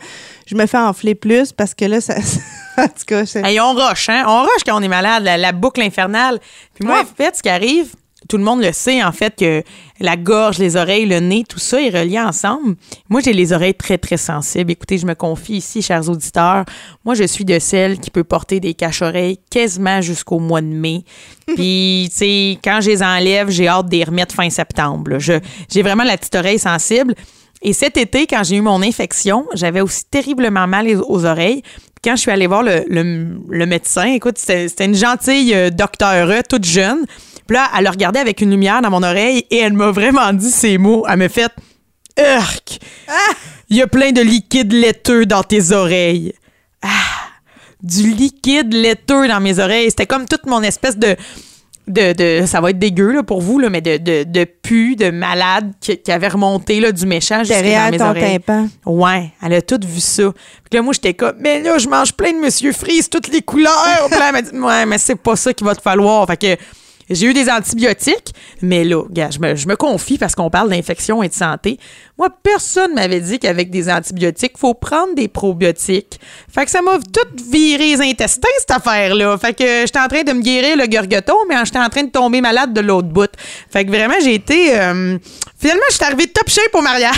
je 0.47 0.55
me 0.55 0.65
fais 0.65 0.79
enfler 0.79 1.13
plus, 1.15 1.51
parce 1.53 1.75
que 1.75 1.85
là, 1.85 2.01
ça... 2.01 2.15
en 2.77 2.87
tout 2.87 3.05
cas, 3.05 3.25
c'est- 3.25 3.43
Hey, 3.45 3.59
on 3.59 3.73
roche, 3.73 4.09
hein? 4.09 4.23
On 4.27 4.41
roche 4.41 4.63
quand 4.65 4.77
on 4.77 4.81
est 4.81 4.87
malade, 4.89 5.23
la, 5.23 5.37
la 5.37 5.51
boucle 5.51 5.81
infernale. 5.81 6.39
Puis 6.73 6.85
moi, 6.85 6.95
Ouais. 6.95 7.01
en 7.03 7.05
fait, 7.23 7.35
ce 7.35 7.43
qui 7.43 7.49
arrive, 7.49 7.89
tout 8.27 8.37
le 8.37 8.43
monde 8.43 8.61
le 8.61 8.71
sait, 8.71 9.03
en 9.03 9.11
fait, 9.11 9.35
que 9.37 9.63
la 9.99 10.15
gorge, 10.17 10.57
les 10.59 10.75
oreilles, 10.75 11.05
le 11.05 11.19
nez, 11.19 11.43
tout 11.47 11.59
ça 11.59 11.81
est 11.81 11.89
relié 11.89 12.19
ensemble. 12.19 12.75
Moi, 13.09 13.21
j'ai 13.23 13.33
les 13.33 13.53
oreilles 13.53 13.73
très, 13.75 13.97
très 13.97 14.17
sensibles. 14.17 14.71
Écoutez, 14.71 14.97
je 14.97 15.05
me 15.05 15.15
confie 15.15 15.53
ici, 15.57 15.81
chers 15.81 16.09
auditeurs. 16.09 16.65
Moi, 17.05 17.15
je 17.15 17.23
suis 17.23 17.45
de 17.45 17.57
celles 17.59 17.99
qui 17.99 18.11
peut 18.11 18.23
porter 18.23 18.59
des 18.59 18.73
caches-oreilles 18.73 19.39
quasiment 19.49 20.01
jusqu'au 20.01 20.39
mois 20.39 20.61
de 20.61 20.67
mai. 20.67 21.03
Puis, 21.55 22.07
tu 22.11 22.17
sais, 22.17 22.59
quand 22.63 22.79
je 22.81 22.89
les 22.89 23.03
enlève, 23.03 23.49
j'ai 23.49 23.67
hâte 23.67 23.87
de 23.89 23.95
les 23.95 24.03
remettre 24.03 24.35
fin 24.35 24.49
septembre. 24.49 25.17
J'ai 25.19 25.81
vraiment 25.81 26.03
la 26.03 26.17
petite 26.17 26.35
oreille 26.35 26.59
sensible. 26.59 27.15
Et 27.63 27.73
cet 27.73 27.97
été, 27.97 28.27
quand 28.27 28.43
j'ai 28.43 28.57
eu 28.57 28.61
mon 28.61 28.81
infection, 28.83 29.45
j'avais 29.55 29.81
aussi 29.81 30.03
terriblement 30.11 30.67
mal 30.67 30.87
aux- 31.07 31.25
oreilles. 31.25 31.63
Quand 32.03 32.15
je 32.15 32.21
suis 32.21 32.31
allée 32.31 32.45
voir 32.45 32.61
le, 32.61 32.83
le- 32.87 33.39
le 33.49 33.65
médecin, 33.65 34.05
écoute, 34.13 34.37
c'était 34.37 34.85
une 34.85 34.93
gentille 34.93 35.55
euh, 35.55 35.71
docteure, 35.71 36.43
toute 36.47 36.65
jeune. 36.65 36.99
Puis 37.47 37.55
là, 37.55 37.69
elle 37.77 37.87
a 37.87 37.91
regardé 37.91 38.19
avec 38.19 38.41
une 38.41 38.51
lumière 38.51 38.81
dans 38.81 38.89
mon 38.89 39.03
oreille 39.03 39.45
et 39.49 39.57
elle 39.57 39.73
m'a 39.73 39.91
vraiment 39.91 40.31
dit 40.33 40.51
ces 40.51 40.77
mots. 40.77 41.05
Elle 41.09 41.17
m'a 41.17 41.29
fait 41.29 41.51
Urk! 42.19 42.79
Il 43.69 43.77
y 43.77 43.81
a 43.81 43.87
plein 43.87 44.11
de 44.11 44.21
liquide 44.21 44.71
laiteux 44.73 45.25
dans 45.25 45.43
tes 45.43 45.71
oreilles. 45.71 46.33
Ah! 46.81 46.87
Du 47.83 48.09
liquide 48.11 48.73
laiteux 48.73 49.27
dans 49.27 49.39
mes 49.39 49.59
oreilles. 49.59 49.89
C'était 49.89 50.05
comme 50.07 50.25
toute 50.27 50.45
mon 50.45 50.61
espèce 50.63 50.97
de. 50.97 51.15
De, 51.89 52.11
de- 52.11 52.45
ça 52.45 52.59
va 52.59 52.71
être 52.71 52.79
dégueu 52.79 53.13
là, 53.13 53.23
pour 53.23 53.39
vous, 53.41 53.59
là, 53.59 53.69
mais 53.69 53.79
de, 53.79 53.95
de, 53.95 54.25
de 54.25 54.43
pu, 54.43 54.97
de 54.97 55.09
malade 55.09 55.71
qui, 55.79 55.97
qui 55.97 56.11
avait 56.11 56.27
remonté 56.27 56.81
là, 56.81 56.91
du 56.91 57.05
méchant 57.05 57.45
jusqu'à 57.45 57.61
dans 57.61 57.91
mes 57.91 57.97
ton 57.97 58.09
oreilles. 58.09 58.39
tympan. 58.41 58.67
Ouais, 58.85 59.31
elle 59.41 59.53
a 59.53 59.61
tout 59.61 59.79
vu 59.87 60.01
ça. 60.01 60.23
Puis 60.69 60.77
là, 60.77 60.81
moi, 60.81 60.91
j'étais 60.91 61.13
comme, 61.13 61.35
mais 61.39 61.61
là, 61.61 61.77
je 61.77 61.87
mange 61.87 62.11
plein 62.11 62.33
de 62.33 62.39
Monsieur 62.39 62.73
Freeze, 62.73 63.07
toutes 63.09 63.29
les 63.29 63.41
couleurs. 63.41 63.71
Puis 64.11 64.19
là, 64.19 64.25
elle 64.27 64.33
m'a 64.33 64.41
dit, 64.41 64.51
ouais, 64.59 64.85
mais 64.85 64.97
c'est 64.97 65.15
pas 65.15 65.37
ça 65.37 65.53
qu'il 65.53 65.65
va 65.65 65.75
te 65.75 65.81
falloir. 65.81 66.27
Fait 66.27 66.35
que 66.35 66.61
j'ai 67.09 67.27
eu 67.27 67.33
des 67.33 67.49
antibiotiques, 67.49 68.33
mais 68.61 68.83
là, 68.83 69.03
gars, 69.09 69.29
je 69.29 69.39
me, 69.39 69.75
confie 69.75 70.17
parce 70.17 70.35
qu'on 70.35 70.49
parle 70.49 70.69
d'infection 70.69 71.23
et 71.23 71.29
de 71.29 71.33
santé. 71.33 71.79
Moi, 72.17 72.29
personne 72.43 72.93
m'avait 72.95 73.21
dit 73.21 73.39
qu'avec 73.39 73.69
des 73.69 73.89
antibiotiques, 73.89 74.57
faut 74.57 74.73
prendre 74.73 75.15
des 75.15 75.27
probiotiques. 75.27 76.19
Fait 76.53 76.65
que 76.65 76.71
ça 76.71 76.81
m'a 76.81 76.97
tout 76.97 77.43
viré 77.51 77.95
les 77.95 78.01
intestins, 78.01 78.47
cette 78.57 78.71
affaire-là. 78.71 79.37
Fait 79.37 79.53
que 79.53 79.81
j'étais 79.81 79.99
en 79.99 80.07
train 80.07 80.23
de 80.23 80.33
me 80.33 80.41
guérir 80.41 80.77
le 80.77 80.87
gorgoton, 80.87 81.35
mais 81.47 81.55
j'étais 81.63 81.79
en 81.79 81.89
train 81.89 82.03
de 82.03 82.11
tomber 82.11 82.41
malade 82.41 82.73
de 82.73 82.81
l'autre 82.81 83.09
bout. 83.09 83.31
Fait 83.69 83.85
que 83.85 83.89
vraiment, 83.89 84.15
j'ai 84.21 84.33
été... 84.33 84.79
euh, 84.79 85.17
finalement, 85.59 85.81
je 85.89 85.95
suis 85.95 86.03
arrivée 86.05 86.27
top 86.27 86.49
shape 86.49 86.73
au 86.73 86.81
mariage. 86.81 87.13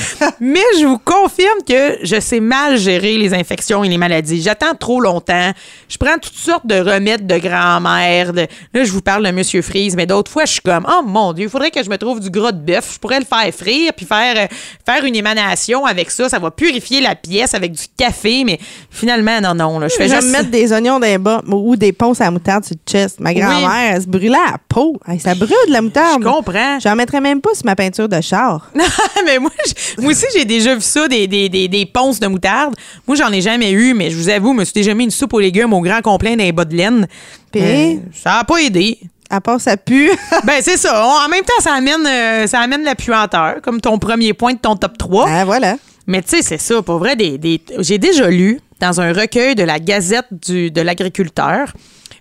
mais 0.40 0.60
je 0.80 0.86
vous 0.86 0.98
confirme 0.98 1.58
que 1.66 1.98
je 2.02 2.18
sais 2.20 2.40
mal 2.40 2.76
gérer 2.78 3.16
les 3.18 3.32
infections 3.34 3.84
et 3.84 3.88
les 3.88 3.98
maladies. 3.98 4.42
J'attends 4.42 4.74
trop 4.74 5.00
longtemps. 5.00 5.52
Je 5.88 5.96
prends 5.98 6.18
toutes 6.18 6.34
sortes 6.34 6.66
de 6.66 6.74
remèdes 6.80 7.26
de 7.26 7.38
grand-mère. 7.38 8.32
de- 8.32 8.46
Là, 8.74 8.84
je 8.84 8.90
vous 8.90 9.00
parle 9.02 9.24
de 9.26 9.30
Monsieur 9.30 9.62
Freeze, 9.62 9.94
mais 9.96 10.06
d'autres 10.06 10.30
fois, 10.30 10.44
je 10.44 10.52
suis 10.52 10.60
comme, 10.60 10.86
oh 10.90 11.02
mon 11.04 11.32
Dieu, 11.32 11.44
il 11.44 11.50
faudrait 11.50 11.70
que 11.70 11.82
je 11.82 11.88
me 11.90 11.96
trouve 11.98 12.20
du 12.20 12.30
gras 12.30 12.52
de 12.52 12.58
bœuf. 12.60 12.94
Je 12.94 12.98
pourrais 12.98 13.20
le 13.20 13.24
faire 13.26 13.52
frire 13.54 13.92
puis 13.96 14.06
faire, 14.06 14.34
euh, 14.36 14.46
faire 14.84 15.04
une 15.04 15.14
émanation 15.16 15.84
avec 15.86 16.10
ça. 16.10 16.28
Ça 16.28 16.38
va 16.38 16.50
purifier 16.50 17.00
la 17.00 17.14
pièce 17.14 17.54
avec 17.54 17.72
du 17.72 17.84
café, 17.96 18.42
mais 18.44 18.58
finalement, 18.90 19.40
non, 19.40 19.54
non. 19.54 19.78
Là, 19.78 19.88
je 19.88 19.92
Je 19.94 19.98
fais 19.98 20.08
vais 20.08 20.16
juste. 20.16 20.26
me 20.28 20.32
mettre 20.32 20.50
des 20.50 20.72
oignons 20.72 20.98
les 20.98 21.18
bas 21.18 21.40
ou 21.46 21.76
des 21.76 21.92
ponces 21.92 22.20
à 22.20 22.30
moutarde 22.30 22.64
sur 22.64 22.74
le 22.74 22.90
chest. 22.90 23.20
Ma 23.20 23.32
grand-mère, 23.32 23.92
elle 23.94 24.02
se 24.02 24.06
brûlait 24.08 24.36
à 24.36 24.52
la 24.52 24.58
peau. 24.68 24.98
Hey, 25.06 25.20
ça 25.20 25.34
brûle 25.34 25.48
de 25.68 25.72
la 25.72 25.82
moutarde. 25.82 26.22
Je 26.22 26.28
comprends. 26.28 26.78
J'en 26.80 26.96
mettrais 26.96 27.20
même 27.20 27.40
pas 27.40 27.54
sur 27.54 27.64
ma 27.66 27.75
peinture 27.76 28.08
de 28.08 28.20
char. 28.20 28.70
mais 29.24 29.38
moi, 29.38 29.50
moi 29.98 30.10
aussi, 30.10 30.26
j'ai 30.36 30.44
déjà 30.44 30.74
vu 30.74 30.80
ça, 30.80 31.06
des, 31.06 31.28
des, 31.28 31.48
des, 31.48 31.68
des 31.68 31.86
ponces 31.86 32.18
de 32.18 32.26
moutarde. 32.26 32.74
Moi, 33.06 33.16
j'en 33.16 33.30
ai 33.30 33.40
jamais 33.40 33.70
eu, 33.70 33.94
mais 33.94 34.10
je 34.10 34.16
vous 34.16 34.28
avoue, 34.28 34.52
je 34.52 34.58
me 34.58 34.64
suis 34.64 34.74
déjà 34.74 34.92
mis 34.94 35.04
une 35.04 35.10
soupe 35.12 35.34
aux 35.34 35.40
légumes 35.40 35.72
au 35.72 35.80
grand 35.80 36.00
complet 36.02 36.34
d'un 36.34 36.50
bas 36.50 36.64
de 36.64 36.74
laine. 36.74 37.06
Puis? 37.52 37.62
Euh, 37.62 37.94
ça 38.12 38.38
a 38.40 38.44
pas 38.44 38.58
aidé. 38.58 38.98
À 39.30 39.40
part 39.40 39.60
ça 39.60 39.76
pue. 39.76 40.10
ben, 40.44 40.60
c'est 40.60 40.76
ça. 40.76 41.04
En 41.04 41.28
même 41.28 41.42
temps, 41.44 41.60
ça 41.60 41.74
amène, 41.74 42.06
euh, 42.06 42.46
ça 42.46 42.60
amène 42.60 42.82
la 42.84 42.94
puanteur, 42.94 43.56
comme 43.62 43.80
ton 43.80 43.98
premier 43.98 44.32
point 44.34 44.54
de 44.54 44.58
ton 44.58 44.76
top 44.76 44.96
3. 44.98 45.26
ah, 45.28 45.44
voilà. 45.44 45.76
Mais 46.06 46.22
tu 46.22 46.28
sais, 46.36 46.42
c'est 46.42 46.58
ça, 46.58 46.80
pour 46.82 46.98
vrai, 46.98 47.16
des, 47.16 47.36
des- 47.36 47.60
j'ai 47.80 47.98
déjà 47.98 48.30
lu 48.30 48.60
dans 48.80 49.00
un 49.00 49.12
recueil 49.12 49.56
de 49.56 49.64
la 49.64 49.80
Gazette 49.80 50.26
du, 50.30 50.70
de 50.70 50.80
l'agriculteur, 50.80 51.72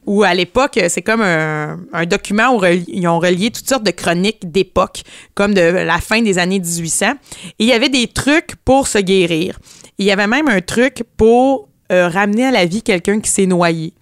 où 0.05 0.23
à 0.23 0.33
l'époque, 0.33 0.79
c'est 0.89 1.01
comme 1.01 1.21
un, 1.21 1.79
un 1.93 2.05
document 2.05 2.55
où 2.55 2.63
ils 2.65 3.07
ont 3.07 3.19
relié 3.19 3.51
toutes 3.51 3.67
sortes 3.67 3.83
de 3.83 3.91
chroniques 3.91 4.51
d'époque, 4.51 5.01
comme 5.33 5.53
de 5.53 5.61
la 5.61 5.99
fin 5.99 6.21
des 6.21 6.37
années 6.37 6.59
1800. 6.59 7.05
Et 7.11 7.63
il 7.63 7.67
y 7.67 7.73
avait 7.73 7.89
des 7.89 8.07
trucs 8.07 8.55
pour 8.63 8.87
se 8.87 8.99
guérir. 8.99 9.59
Il 9.97 10.05
y 10.05 10.11
avait 10.11 10.27
même 10.27 10.47
un 10.47 10.61
truc 10.61 11.03
pour 11.17 11.69
euh, 11.91 12.07
ramener 12.07 12.45
à 12.45 12.51
la 12.51 12.65
vie 12.65 12.81
quelqu'un 12.81 13.19
qui 13.19 13.29
s'est 13.29 13.45
noyé. 13.45 13.93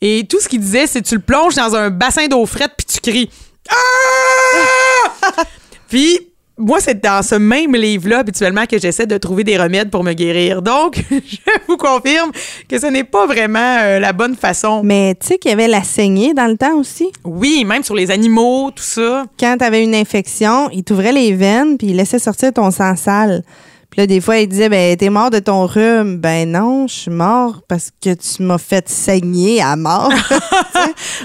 Et 0.00 0.26
tout 0.28 0.40
ce 0.40 0.48
qu'il 0.48 0.60
disait, 0.60 0.86
c'est 0.86 1.02
tu 1.02 1.16
le 1.16 1.20
plonges 1.20 1.54
dans 1.54 1.74
un 1.74 1.90
bassin 1.90 2.26
d'eau 2.28 2.46
frette 2.46 2.72
puis 2.76 2.86
tu 2.86 3.00
cries. 3.00 3.30
Ah! 3.70 5.44
puis 5.88 6.27
moi, 6.58 6.80
c'est 6.80 7.02
dans 7.02 7.22
ce 7.22 7.36
même 7.36 7.74
livre-là, 7.74 8.18
habituellement, 8.18 8.66
que 8.66 8.78
j'essaie 8.78 9.06
de 9.06 9.16
trouver 9.16 9.44
des 9.44 9.56
remèdes 9.56 9.90
pour 9.90 10.02
me 10.02 10.12
guérir. 10.12 10.60
Donc, 10.60 11.02
je 11.10 11.38
vous 11.68 11.76
confirme 11.76 12.32
que 12.68 12.78
ce 12.78 12.86
n'est 12.86 13.04
pas 13.04 13.26
vraiment 13.26 13.78
euh, 13.80 14.00
la 14.00 14.12
bonne 14.12 14.34
façon. 14.34 14.82
Mais 14.82 15.14
tu 15.20 15.28
sais 15.28 15.38
qu'il 15.38 15.50
y 15.50 15.54
avait 15.54 15.68
la 15.68 15.84
saignée 15.84 16.34
dans 16.34 16.46
le 16.46 16.56
temps 16.56 16.76
aussi? 16.76 17.12
Oui, 17.24 17.64
même 17.64 17.84
sur 17.84 17.94
les 17.94 18.10
animaux, 18.10 18.70
tout 18.72 18.82
ça. 18.82 19.24
Quand 19.38 19.56
tu 19.58 19.64
avais 19.64 19.84
une 19.84 19.94
infection, 19.94 20.68
il 20.70 20.84
t'ouvrait 20.84 21.12
les 21.12 21.32
veines 21.32 21.78
puis 21.78 21.88
il 21.88 21.96
laissait 21.96 22.18
sortir 22.18 22.52
ton 22.52 22.70
sang 22.70 22.96
sale. 22.96 23.42
Puis 23.90 24.02
là, 24.02 24.06
des 24.06 24.20
fois, 24.20 24.38
il 24.38 24.48
disait, 24.48 24.68
ben, 24.68 24.96
t'es 24.96 25.08
mort 25.08 25.30
de 25.30 25.38
ton 25.38 25.64
rhume. 25.64 26.18
Ben 26.18 26.50
non, 26.50 26.86
je 26.86 26.94
suis 26.94 27.10
mort 27.10 27.62
parce 27.68 27.90
que 28.02 28.12
tu 28.14 28.42
m'as 28.42 28.58
fait 28.58 28.88
saigner 28.88 29.62
à 29.62 29.76
mort. 29.76 30.12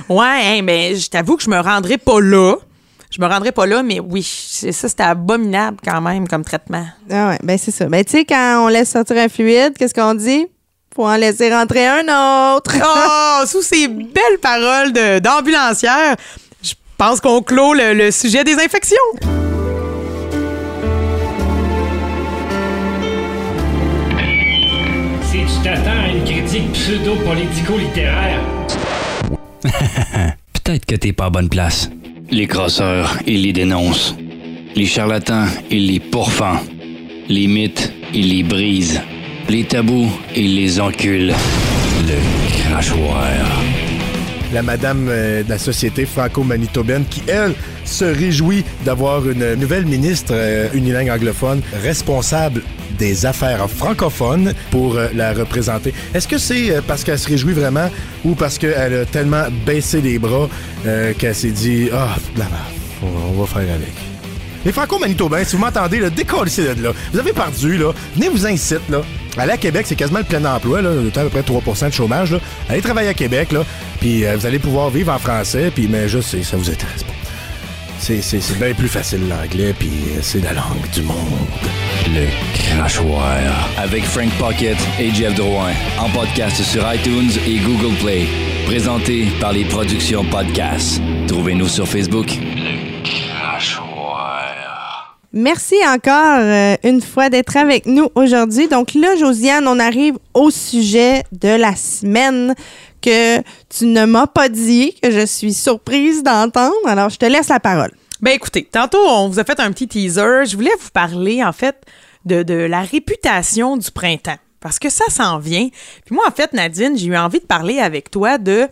Ouais, 0.09 0.25
hein, 0.43 0.61
mais 0.63 0.95
je 0.95 1.09
t'avoue 1.09 1.37
que 1.37 1.43
je 1.43 1.49
me 1.49 1.59
rendrai 1.59 1.97
pas 1.97 2.19
là. 2.19 2.55
Je 3.15 3.21
me 3.21 3.27
rendrai 3.27 3.51
pas 3.51 3.67
là, 3.67 3.83
mais 3.83 3.99
oui, 3.99 4.23
c'est 4.23 4.71
ça, 4.71 4.89
c'était 4.89 5.03
abominable 5.03 5.77
quand 5.85 6.01
même 6.01 6.27
comme 6.27 6.43
traitement. 6.43 6.83
ah 7.11 7.29
ouais, 7.29 7.37
ben 7.43 7.59
c'est 7.59 7.69
ça. 7.69 7.85
Ben 7.85 8.03
tu 8.03 8.11
sais, 8.11 8.25
quand 8.25 8.63
on 8.65 8.69
laisse 8.69 8.89
sortir 8.89 9.17
un 9.17 9.29
fluide, 9.29 9.77
qu'est-ce 9.77 9.93
qu'on 9.93 10.15
dit? 10.15 10.47
Faut 10.95 11.05
en 11.05 11.15
laisser 11.15 11.53
rentrer 11.53 11.85
un 11.85 12.55
autre. 12.55 12.73
Oh, 12.83 13.45
sous 13.45 13.61
ces 13.61 13.87
belles 13.87 14.39
paroles 14.41 14.93
d'ambulancière, 15.21 16.15
je 16.63 16.73
pense 16.97 17.19
qu'on 17.19 17.41
clôt 17.43 17.73
le, 17.73 17.93
le 17.93 18.09
sujet 18.09 18.43
des 18.43 18.55
infections. 18.55 18.97
Si 25.23 25.37
tu 25.37 25.63
t'attends 25.63 25.99
à 26.03 26.07
une 26.09 26.23
critique 26.23 26.71
pseudo-politico-littéraire, 26.73 28.39
Peut-être 30.63 30.85
que 30.85 30.95
t'es 30.95 31.11
pas 31.13 31.25
à 31.25 31.29
bonne 31.29 31.49
place. 31.49 31.89
Les 32.33 32.47
crosseurs, 32.47 33.19
ils 33.27 33.43
les 33.43 33.53
dénoncent. 33.53 34.15
Les 34.75 34.87
charlatans, 34.87 35.45
ils 35.69 35.85
les 35.85 35.99
pourfendent. 35.99 36.67
Les 37.29 37.45
mythes, 37.45 37.93
ils 38.11 38.29
les 38.29 38.41
brisent. 38.41 39.01
Les 39.49 39.63
tabous, 39.65 40.09
ils 40.35 40.55
les 40.55 40.79
enculent. 40.79 41.31
Le 42.07 42.63
crachoir. 42.63 43.27
la 44.51 44.63
madame 44.63 45.09
euh, 45.09 45.43
de 45.43 45.49
la 45.49 45.59
société 45.59 46.07
franco-manitobaine 46.07 47.05
qui, 47.07 47.21
elle, 47.27 47.53
se 47.85 48.05
réjouit 48.05 48.63
d'avoir 48.83 49.29
une 49.29 49.53
nouvelle 49.53 49.85
ministre 49.85 50.33
euh, 50.33 50.69
unilingue 50.73 51.11
anglophone 51.11 51.61
responsable 51.83 52.63
des 53.03 53.25
affaires 53.25 53.69
francophones 53.69 54.53
pour 54.71 54.95
euh, 54.95 55.09
la 55.13 55.33
représenter. 55.33 55.93
Est-ce 56.13 56.25
que 56.25 56.37
c'est 56.37 56.71
euh, 56.71 56.81
parce 56.87 57.03
qu'elle 57.03 57.19
se 57.19 57.27
réjouit 57.27 57.51
vraiment 57.51 57.89
ou 58.23 58.33
parce 58.33 58.57
qu'elle 58.57 58.93
a 58.93 59.05
tellement 59.05 59.43
baissé 59.65 59.99
les 59.99 60.19
bras 60.19 60.47
euh, 60.85 61.11
qu'elle 61.17 61.35
s'est 61.35 61.51
dit 61.51 61.89
«Ah, 61.93 62.15
la 62.37 62.45
merde, 62.45 62.63
on, 63.03 63.41
va 63.41 63.45
faire 63.45 63.73
avec». 63.75 63.93
Les 64.65 64.71
franco-manitobains, 64.71 65.43
si 65.43 65.57
vous 65.57 65.61
m'entendez, 65.61 65.99
là, 65.99 66.09
décollez 66.09 66.49
de 66.75 66.81
là. 66.81 66.91
Vous 67.11 67.19
avez 67.19 67.33
perdu, 67.33 67.77
là. 67.77 67.91
Venez 68.15 68.29
vous 68.29 68.47
incite, 68.47 68.87
là. 68.89 69.01
Aller 69.37 69.51
à 69.51 69.57
Québec, 69.57 69.85
c'est 69.85 69.95
quasiment 69.97 70.19
le 70.19 70.25
plein 70.25 70.45
emploi, 70.45 70.81
là. 70.81 70.91
À 71.13 71.23
peu 71.23 71.29
près 71.29 71.41
3% 71.41 71.89
de 71.89 71.93
chômage, 71.93 72.31
là. 72.31 72.39
Allez 72.69 72.81
travailler 72.81 73.09
à 73.09 73.13
Québec, 73.13 73.51
là. 73.51 73.65
Puis 73.99 74.23
vous 74.23 74.45
allez 74.45 74.59
pouvoir 74.59 74.89
vivre 74.89 75.11
en 75.11 75.19
français, 75.19 75.71
puis 75.75 75.89
mais 75.91 76.07
juste, 76.07 76.29
c'est- 76.29 76.43
ça 76.43 76.55
vous 76.55 76.69
intéresse 76.69 77.03
pas. 77.03 77.22
C'est, 78.05 78.21
c'est, 78.21 78.41
c'est 78.41 78.59
bien 78.59 78.73
plus 78.73 78.89
facile 78.89 79.29
l'anglais, 79.29 79.73
puis 79.79 79.87
euh, 79.87 80.19
c'est 80.21 80.43
la 80.43 80.51
langue 80.51 80.89
du 80.93 81.03
monde. 81.03 81.15
Le 82.07 82.27
crachoir. 82.53 83.39
Avec 83.77 84.03
Frank 84.03 84.29
Pocket 84.37 84.75
et 84.99 85.09
Jeff 85.13 85.33
Drouin. 85.35 85.71
En 85.97 86.09
podcast 86.09 86.61
sur 86.63 86.83
iTunes 86.93 87.31
et 87.47 87.59
Google 87.59 87.95
Play. 88.01 88.25
Présenté 88.65 89.27
par 89.39 89.53
les 89.53 89.63
productions 89.63 90.25
Podcast. 90.25 91.01
Trouvez-nous 91.29 91.69
sur 91.69 91.87
Facebook. 91.87 92.27
Le 92.57 93.01
crachoir. 93.05 93.92
Merci 95.35 95.75
encore 95.87 96.37
euh, 96.37 96.75
une 96.83 97.01
fois 97.01 97.29
d'être 97.29 97.57
avec 97.57 97.87
nous 97.87 98.07
aujourd'hui. 98.13 98.67
Donc 98.67 98.93
là, 98.93 99.15
Josiane, 99.15 99.67
on 99.67 99.79
arrive 99.79 100.15
au 100.35 100.51
sujet 100.51 101.23
de 101.31 101.47
la 101.49 101.75
semaine 101.75 102.53
que 103.01 103.39
tu 103.67 103.87
ne 103.87 104.05
m'as 104.05 104.27
pas 104.27 104.47
dit, 104.47 104.93
que 105.01 105.09
je 105.09 105.25
suis 105.25 105.53
surprise 105.53 106.21
d'entendre. 106.21 106.75
Alors, 106.85 107.09
je 107.09 107.17
te 107.17 107.25
laisse 107.25 107.49
la 107.49 107.59
parole. 107.59 107.91
Ben 108.21 108.31
écoutez, 108.31 108.63
tantôt, 108.63 108.99
on 109.07 109.27
vous 109.27 109.39
a 109.39 109.43
fait 109.43 109.59
un 109.59 109.71
petit 109.71 109.87
teaser. 109.87 110.45
Je 110.45 110.55
voulais 110.55 110.71
vous 110.79 110.91
parler, 110.93 111.43
en 111.43 111.51
fait, 111.51 111.77
de, 112.25 112.43
de 112.43 112.53
la 112.53 112.81
réputation 112.81 113.75
du 113.75 113.89
printemps. 113.89 114.37
parce 114.59 114.77
que 114.79 114.89
ça 114.89 115.05
s'en 115.09 115.39
vient. 115.39 115.67
Puis 116.05 116.13
moi, 116.15 116.23
en 116.27 116.31
fait, 116.31 116.53
Nadine, 116.53 116.95
j'ai 116.95 117.07
eu 117.07 117.17
envie 117.17 117.39
de 117.39 117.45
parler 117.45 117.79
avec 117.79 118.11
toi 118.11 118.37
de 118.37 118.67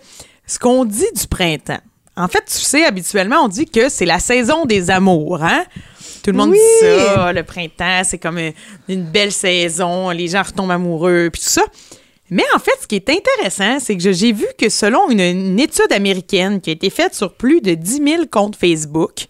ce 0.46 0.60
qu'on 0.60 0.86
dit 0.86 1.12
du 1.16 1.28
printemps. 1.28 1.82
En 2.16 2.28
fait, 2.28 2.44
tu 2.46 2.54
sais, 2.54 2.86
habituellement, 2.86 3.44
on 3.44 3.48
dit 3.48 3.66
que 3.66 3.90
c'est 3.90 4.06
la 4.06 4.20
saison 4.20 4.66
des 4.66 4.92
amours, 4.92 5.44
hein? 5.44 5.64
Tout 6.24 6.32
le 6.32 6.38
monde 6.38 6.52
Oui. 6.52 6.58
dit 6.58 6.86
ça, 6.86 7.34
le 7.34 7.44
printemps, 7.44 8.02
c'est 8.04 8.18
comme 8.18 8.38
une, 8.38 8.54
une 8.90 9.04
belle 9.04 9.32
saison, 9.32 10.10
les 10.12 10.28
gens 10.28 10.44
retombent 10.44 10.72
amoureux, 10.72 11.30
puis 11.32 11.42
tout 11.42 11.50
ça. 11.50 11.64
Mais 12.30 12.44
en 12.56 12.60
fait, 12.60 12.72
ce 12.82 12.88
qui 12.88 12.96
est 12.96 13.10
intéressant, 13.10 13.80
c'est 13.80 13.98
que 13.98 14.12
j'ai 14.12 14.32
vu 14.32 14.46
que 14.58 14.70
selon 14.70 15.10
une, 15.10 15.20
une 15.20 15.60
étude 15.60 15.92
américaine 15.92 16.62
qui 16.62 16.70
a 16.70 16.74
été 16.74 16.90
faite 16.90 17.14
sur 17.14 17.34
plus 17.34 17.60
de 17.62 17.74
10 17.74 18.02
000 18.08 18.24
comptes 18.32 18.56
Facebook, 18.56 19.26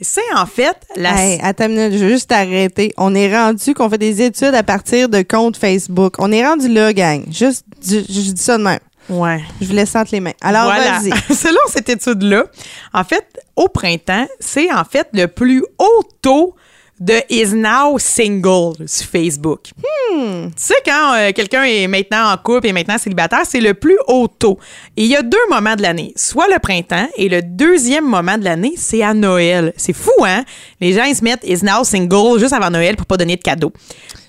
c'est 0.00 0.20
en 0.36 0.44
fait 0.44 0.76
la... 0.96 1.14
Hey, 1.16 1.40
attends 1.42 1.66
une 1.68 1.76
minute, 1.76 1.98
je 1.98 2.04
veux 2.04 2.10
juste 2.10 2.28
t'arrêter. 2.28 2.92
On 2.98 3.14
est 3.14 3.34
rendu 3.34 3.72
qu'on 3.72 3.88
fait 3.88 3.96
des 3.96 4.20
études 4.20 4.54
à 4.54 4.62
partir 4.62 5.08
de 5.08 5.22
comptes 5.22 5.56
Facebook. 5.56 6.16
On 6.18 6.30
est 6.32 6.44
rendu 6.46 6.68
là, 6.68 6.92
gang. 6.92 7.24
Juste, 7.30 7.64
je, 7.82 8.00
je 8.00 8.32
dis 8.32 8.42
ça 8.42 8.58
de 8.58 8.62
même. 8.64 8.80
Ouais. 9.08 9.42
Je 9.60 9.66
vous 9.66 9.72
laisse 9.74 9.94
entre 9.94 10.10
les 10.12 10.20
mains. 10.20 10.32
Alors, 10.40 10.64
Voilà. 10.64 10.98
vas-y. 11.00 11.10
Selon 11.34 11.60
cette 11.68 11.88
étude-là, 11.88 12.44
en 12.92 13.04
fait, 13.04 13.26
au 13.56 13.68
printemps, 13.68 14.26
c'est 14.40 14.72
en 14.72 14.84
fait 14.84 15.08
le 15.12 15.26
plus 15.26 15.64
haut 15.78 16.02
taux 16.22 16.54
de 17.00 17.14
is 17.28 17.52
now 17.54 17.98
single 17.98 18.74
sur 18.86 19.06
Facebook. 19.08 19.62
Hmm. 19.78 20.46
Tu 20.46 20.52
sais, 20.56 20.74
quand 20.86 21.14
euh, 21.16 21.32
quelqu'un 21.32 21.64
est 21.64 21.88
maintenant 21.88 22.32
en 22.32 22.36
couple 22.36 22.68
et 22.68 22.72
maintenant 22.72 22.96
célibataire, 22.98 23.40
c'est 23.44 23.60
le 23.60 23.74
plus 23.74 23.98
haut 24.06 24.28
taux. 24.28 24.58
Et 24.96 25.02
il 25.02 25.10
y 25.10 25.16
a 25.16 25.22
deux 25.22 25.36
moments 25.50 25.74
de 25.74 25.82
l'année, 25.82 26.12
soit 26.14 26.46
le 26.46 26.58
printemps 26.60 27.08
et 27.16 27.28
le 27.28 27.42
deuxième 27.42 28.04
moment 28.06 28.38
de 28.38 28.44
l'année, 28.44 28.74
c'est 28.76 29.02
à 29.02 29.12
Noël. 29.12 29.72
C'est 29.76 29.92
fou, 29.92 30.12
hein? 30.24 30.44
Les 30.80 30.92
gens, 30.92 31.02
ils 31.04 31.16
se 31.16 31.24
mettent 31.24 31.42
is 31.44 31.64
now 31.64 31.82
single 31.82 32.38
juste 32.38 32.52
avant 32.52 32.70
Noël 32.70 32.94
pour 32.94 33.06
pas 33.06 33.16
donner 33.16 33.36
de 33.36 33.42
cadeaux. 33.42 33.72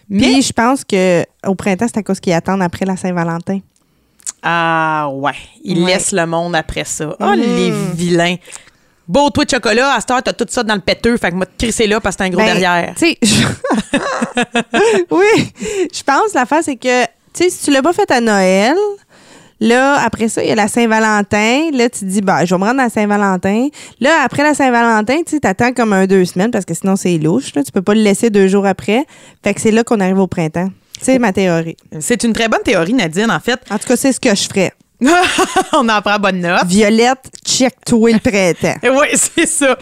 Mais, 0.09 0.23
Puis, 0.23 0.41
je 0.41 0.51
pense 0.53 0.83
que 0.83 1.23
au 1.45 1.53
printemps, 1.55 1.85
c'est 1.87 1.99
à 1.99 2.03
cause 2.03 2.19
qu'ils 2.19 2.33
attendent 2.33 2.63
après 2.63 2.85
la 2.85 2.97
Saint-Valentin. 2.97 3.59
Ah 4.47 5.09
ouais, 5.11 5.31
ils 5.63 5.79
Ouais. 5.83 5.93
laissent 5.93 6.11
le 6.13 6.25
monde 6.25 6.55
après 6.55 6.85
ça. 6.85 7.15
Oh, 7.19 7.33
les 7.35 7.71
vilains. 7.93 8.35
Beau 9.07 9.29
toi 9.29 9.43
de 9.45 9.49
chocolat, 9.49 9.93
à 9.93 9.99
cette 9.99 10.11
heure, 10.11 10.23
t'as 10.23 10.33
tout 10.33 10.45
ça 10.49 10.63
dans 10.63 10.73
le 10.75 10.81
péteux, 10.81 11.17
fait 11.17 11.29
que 11.31 11.35
moi, 11.35 11.45
te 11.45 11.51
crisser 11.63 11.85
là 11.87 11.99
parce 11.99 12.15
que 12.15 12.19
t'as 12.19 12.25
un 12.25 12.29
gros 12.29 12.39
Ben, 12.41 12.57
derrière. 12.57 12.93
Tu 12.97 13.05
sais, 13.07 13.17
je- 13.21 13.45
oui, 15.11 15.51
je 15.93 16.03
pense 16.03 16.33
l'affaire, 16.33 16.61
c'est 16.63 16.75
que, 16.75 17.03
tu 17.03 17.09
sais, 17.33 17.49
si 17.49 17.65
tu 17.65 17.71
l'as 17.71 17.81
pas 17.83 17.93
fait 17.93 18.09
à 18.09 18.19
Noël, 18.21 18.75
là, 19.59 19.99
après 20.03 20.27
ça, 20.27 20.41
il 20.43 20.49
y 20.49 20.51
a 20.51 20.55
la 20.55 20.67
Saint-Valentin. 20.67 21.69
Là, 21.73 21.89
tu 21.89 21.99
te 21.99 22.05
dis, 22.05 22.21
bah, 22.21 22.45
je 22.45 22.55
vais 22.55 22.59
me 22.59 22.65
rendre 22.65 22.79
à 22.79 22.85
la 22.85 22.89
Saint-Valentin. 22.89 23.67
Là, 23.99 24.21
après 24.23 24.43
la 24.43 24.53
Saint-Valentin, 24.53 25.17
tu 25.25 25.35
sais, 25.35 25.39
t'attends 25.39 25.71
comme 25.73 25.93
un 25.93 26.07
deux 26.07 26.25
semaines 26.25 26.51
parce 26.51 26.65
que 26.65 26.73
sinon, 26.73 26.95
c'est 26.95 27.17
louche. 27.17 27.53
Là. 27.55 27.63
Tu 27.63 27.71
peux 27.71 27.81
pas 27.83 27.93
le 27.93 28.01
laisser 28.01 28.29
deux 28.31 28.47
jours 28.47 28.65
après. 28.65 29.05
Fait 29.43 29.53
que 29.53 29.61
c'est 29.61 29.71
là 29.71 29.83
qu'on 29.83 29.99
arrive 29.99 30.19
au 30.19 30.27
printemps. 30.27 30.69
C'est 31.01 31.19
ma 31.19 31.33
théorie. 31.33 31.77
C'est 31.99 32.23
une 32.23 32.33
très 32.33 32.47
bonne 32.47 32.63
théorie, 32.63 32.93
Nadine, 32.93 33.29
en 33.31 33.39
fait. 33.39 33.59
En 33.69 33.77
tout 33.77 33.87
cas, 33.87 33.95
c'est 33.95 34.11
ce 34.13 34.19
que 34.19 34.29
je 34.35 34.43
ferais. 34.43 34.73
On 35.73 35.87
en 35.89 36.01
prend 36.01 36.17
bonne 36.19 36.39
note. 36.39 36.65
Violette, 36.65 37.29
check-toi 37.45 38.11
le 38.13 38.19
printemps. 38.19 38.79
Oui, 38.83 39.07
c'est 39.13 39.45
ça. 39.45 39.77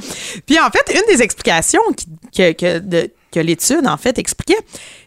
Puis 0.45 0.60
en 0.60 0.69
fait, 0.71 0.93
une 0.93 1.15
des 1.15 1.21
explications 1.21 1.82
qui- 1.95 2.08
que, 2.36 2.52
que, 2.54 2.80
de- 2.80 3.12
que 3.32 3.39
l'étude, 3.39 3.86
en 3.88 3.97
fait, 3.97 4.17
expliquait, 4.17 4.58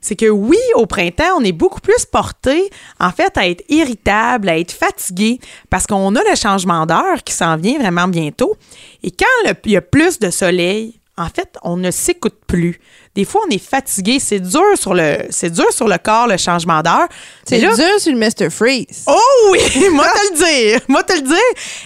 c'est 0.00 0.14
que 0.16 0.26
oui, 0.28 0.58
au 0.76 0.86
printemps, 0.86 1.36
on 1.38 1.44
est 1.44 1.52
beaucoup 1.52 1.80
plus 1.80 2.04
porté, 2.04 2.70
en 3.00 3.10
fait, 3.10 3.36
à 3.36 3.48
être 3.48 3.64
irritable, 3.68 4.48
à 4.48 4.58
être 4.58 4.72
fatigué, 4.72 5.40
parce 5.70 5.86
qu'on 5.86 6.14
a 6.14 6.20
le 6.30 6.36
changement 6.36 6.86
d'heure 6.86 7.22
qui 7.24 7.32
s'en 7.34 7.56
vient 7.56 7.78
vraiment 7.78 8.06
bientôt. 8.08 8.56
Et 9.02 9.10
quand 9.10 9.26
le- 9.48 9.54
il 9.64 9.72
y 9.72 9.76
a 9.76 9.82
plus 9.82 10.18
de 10.20 10.30
soleil, 10.30 11.00
en 11.18 11.28
fait, 11.28 11.56
on 11.62 11.76
ne 11.76 11.90
s'écoute 11.90 12.36
plus. 12.46 12.78
Des 13.16 13.24
fois, 13.24 13.40
on 13.48 13.50
est 13.50 13.58
fatigué. 13.58 14.18
C'est 14.20 14.40
dur 14.40 14.60
sur 14.74 14.92
le, 14.92 15.16
c'est 15.30 15.50
dur 15.50 15.72
sur 15.72 15.88
le 15.88 15.96
corps, 15.96 16.26
le 16.26 16.36
changement 16.36 16.82
d'heure. 16.82 17.08
C'est 17.48 17.58
dur 17.58 17.74
sur 17.98 18.12
le 18.12 18.18
Mr. 18.18 18.50
Freeze. 18.50 19.04
Oh 19.06 19.50
oui, 19.50 19.60
moi 19.92 20.04
te 20.04 20.32
le 20.32 20.36
dire, 20.36 20.80
moi 20.86 21.02
te 21.02 21.14
le 21.14 21.22
dire. 21.22 21.36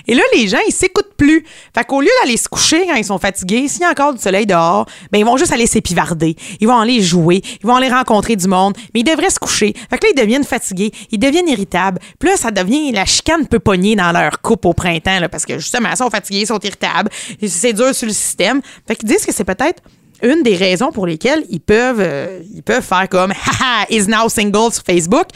Et 0.09 0.15
là, 0.15 0.23
les 0.35 0.49
gens, 0.49 0.59
ils 0.67 0.73
s'écoutent 0.73 1.15
plus. 1.17 1.45
Fait 1.73 1.85
qu'au 1.85 2.01
lieu 2.01 2.11
d'aller 2.23 2.37
se 2.37 2.49
coucher 2.49 2.85
quand 2.87 2.97
ils 2.97 3.05
sont 3.05 3.19
fatigués, 3.19 3.69
s'il 3.69 3.83
y 3.83 3.85
a 3.85 3.91
encore 3.91 4.13
du 4.13 4.21
soleil 4.21 4.45
dehors, 4.45 4.87
ben 5.13 5.19
ils 5.19 5.25
vont 5.25 5.37
juste 5.37 5.53
aller 5.53 5.69
s'épivarder. 5.69 6.35
Ils 6.59 6.67
vont 6.67 6.79
aller 6.79 7.01
jouer, 7.01 7.43
ils 7.63 7.67
vont 7.67 7.77
aller 7.77 7.91
rencontrer 7.91 8.35
du 8.35 8.49
monde, 8.49 8.77
mais 8.93 9.01
ils 9.01 9.05
devraient 9.05 9.31
se 9.31 9.39
coucher. 9.39 9.73
Fait 9.89 9.99
que 9.99 10.07
là, 10.07 10.13
ils 10.17 10.21
deviennent 10.21 10.45
fatigués, 10.45 10.91
ils 11.13 11.19
deviennent 11.19 11.49
irritables. 11.49 12.01
Puis 12.19 12.29
là, 12.29 12.37
ça 12.37 12.51
devient 12.51 12.91
la 12.91 13.05
chicane 13.05 13.47
peut 13.47 13.61
pogner 13.61 13.95
dans 13.95 14.11
leur 14.11 14.41
coupe 14.41 14.65
au 14.65 14.73
printemps, 14.73 15.21
là, 15.21 15.29
parce 15.29 15.47
que 15.47 15.59
justement, 15.59 15.91
ils 15.93 15.97
sont 15.97 16.11
fatigués, 16.11 16.41
ils 16.41 16.47
sont 16.47 16.59
irritables, 16.59 17.11
c'est 17.47 17.73
dur 17.73 17.95
sur 17.95 18.09
le 18.09 18.13
système. 18.13 18.61
Fait 18.89 18.97
qu'ils 18.97 19.09
disent 19.09 19.25
que 19.25 19.33
c'est 19.33 19.45
peut-être 19.45 19.83
une 20.23 20.43
des 20.43 20.57
raisons 20.57 20.93
pour 20.93 21.07
lesquelles 21.07 21.45
ils 21.51 21.61
peuvent, 21.61 22.01
euh, 22.01 22.41
ils 22.55 22.63
peuvent 22.63 22.83
faire 22.85 23.09
comme 23.09 23.33
Haha, 23.61 23.87
is 23.91 24.07
now 24.07 24.29
single 24.29 24.73
sur 24.73 24.83
Facebook. 24.85 25.27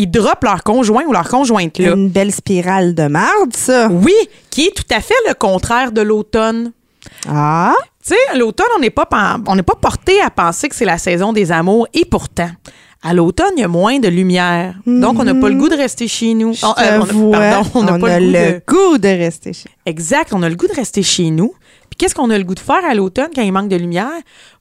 Ils 0.00 0.10
droppent 0.10 0.44
leur 0.44 0.62
conjoint 0.62 1.02
ou 1.06 1.12
leur 1.12 1.28
conjointe 1.28 1.78
là. 1.78 1.92
Une 1.94 2.08
belle 2.08 2.32
spirale 2.32 2.94
de 2.94 3.06
marde, 3.08 3.54
ça. 3.56 3.88
Oui, 3.90 4.14
qui 4.50 4.66
est 4.66 4.74
tout 4.76 4.94
à 4.94 5.00
fait 5.00 5.14
le 5.26 5.34
contraire 5.34 5.90
de 5.90 6.00
l'automne. 6.02 6.72
Ah, 7.28 7.74
Tu 8.04 8.14
sais, 8.14 8.38
l'automne, 8.38 8.66
on 8.76 8.80
n'est 8.80 8.90
pas, 8.90 9.06
pen- 9.06 9.42
on 9.46 9.56
n'est 9.56 9.62
pas 9.62 9.74
porté 9.74 10.20
à 10.20 10.30
penser 10.30 10.68
que 10.68 10.74
c'est 10.76 10.84
la 10.84 10.98
saison 10.98 11.32
des 11.32 11.50
amours, 11.50 11.88
et 11.94 12.04
pourtant, 12.04 12.50
à 13.02 13.12
l'automne, 13.14 13.50
il 13.56 13.60
y 13.60 13.64
a 13.64 13.68
moins 13.68 13.98
de 13.98 14.08
lumière. 14.08 14.74
Donc, 14.86 15.18
on 15.18 15.24
n'a 15.24 15.34
pas 15.34 15.48
le 15.48 15.54
goût 15.56 15.68
de 15.68 15.76
rester 15.76 16.06
chez 16.08 16.34
nous. 16.34 16.52
je 16.52 16.64
Oh, 16.64 16.74
euh, 16.78 16.98
on 17.00 17.02
a- 17.02 17.12
vois, 17.12 17.38
pardon, 17.38 17.70
on 17.74 17.82
n'a 17.82 17.98
pas 17.98 18.12
a 18.14 18.20
le 18.20 18.26
goût 18.26 18.32
le 18.32 18.52
de... 18.52 18.62
goût 18.68 18.98
de 18.98 19.08
rester 19.08 19.52
chez 19.52 19.68
Exact, 19.86 20.32
on 20.32 20.42
a 20.42 20.48
le 20.48 20.54
goût 20.56 20.66
de 20.68 20.74
rester 20.74 21.02
chez 21.02 21.30
nous. 21.30 21.52
Qu'est-ce 21.98 22.14
qu'on 22.14 22.30
a 22.30 22.38
le 22.38 22.44
goût 22.44 22.54
de 22.54 22.60
faire 22.60 22.84
à 22.88 22.94
l'automne 22.94 23.28
quand 23.34 23.42
il 23.42 23.52
manque 23.52 23.68
de 23.68 23.76
lumière? 23.76 24.06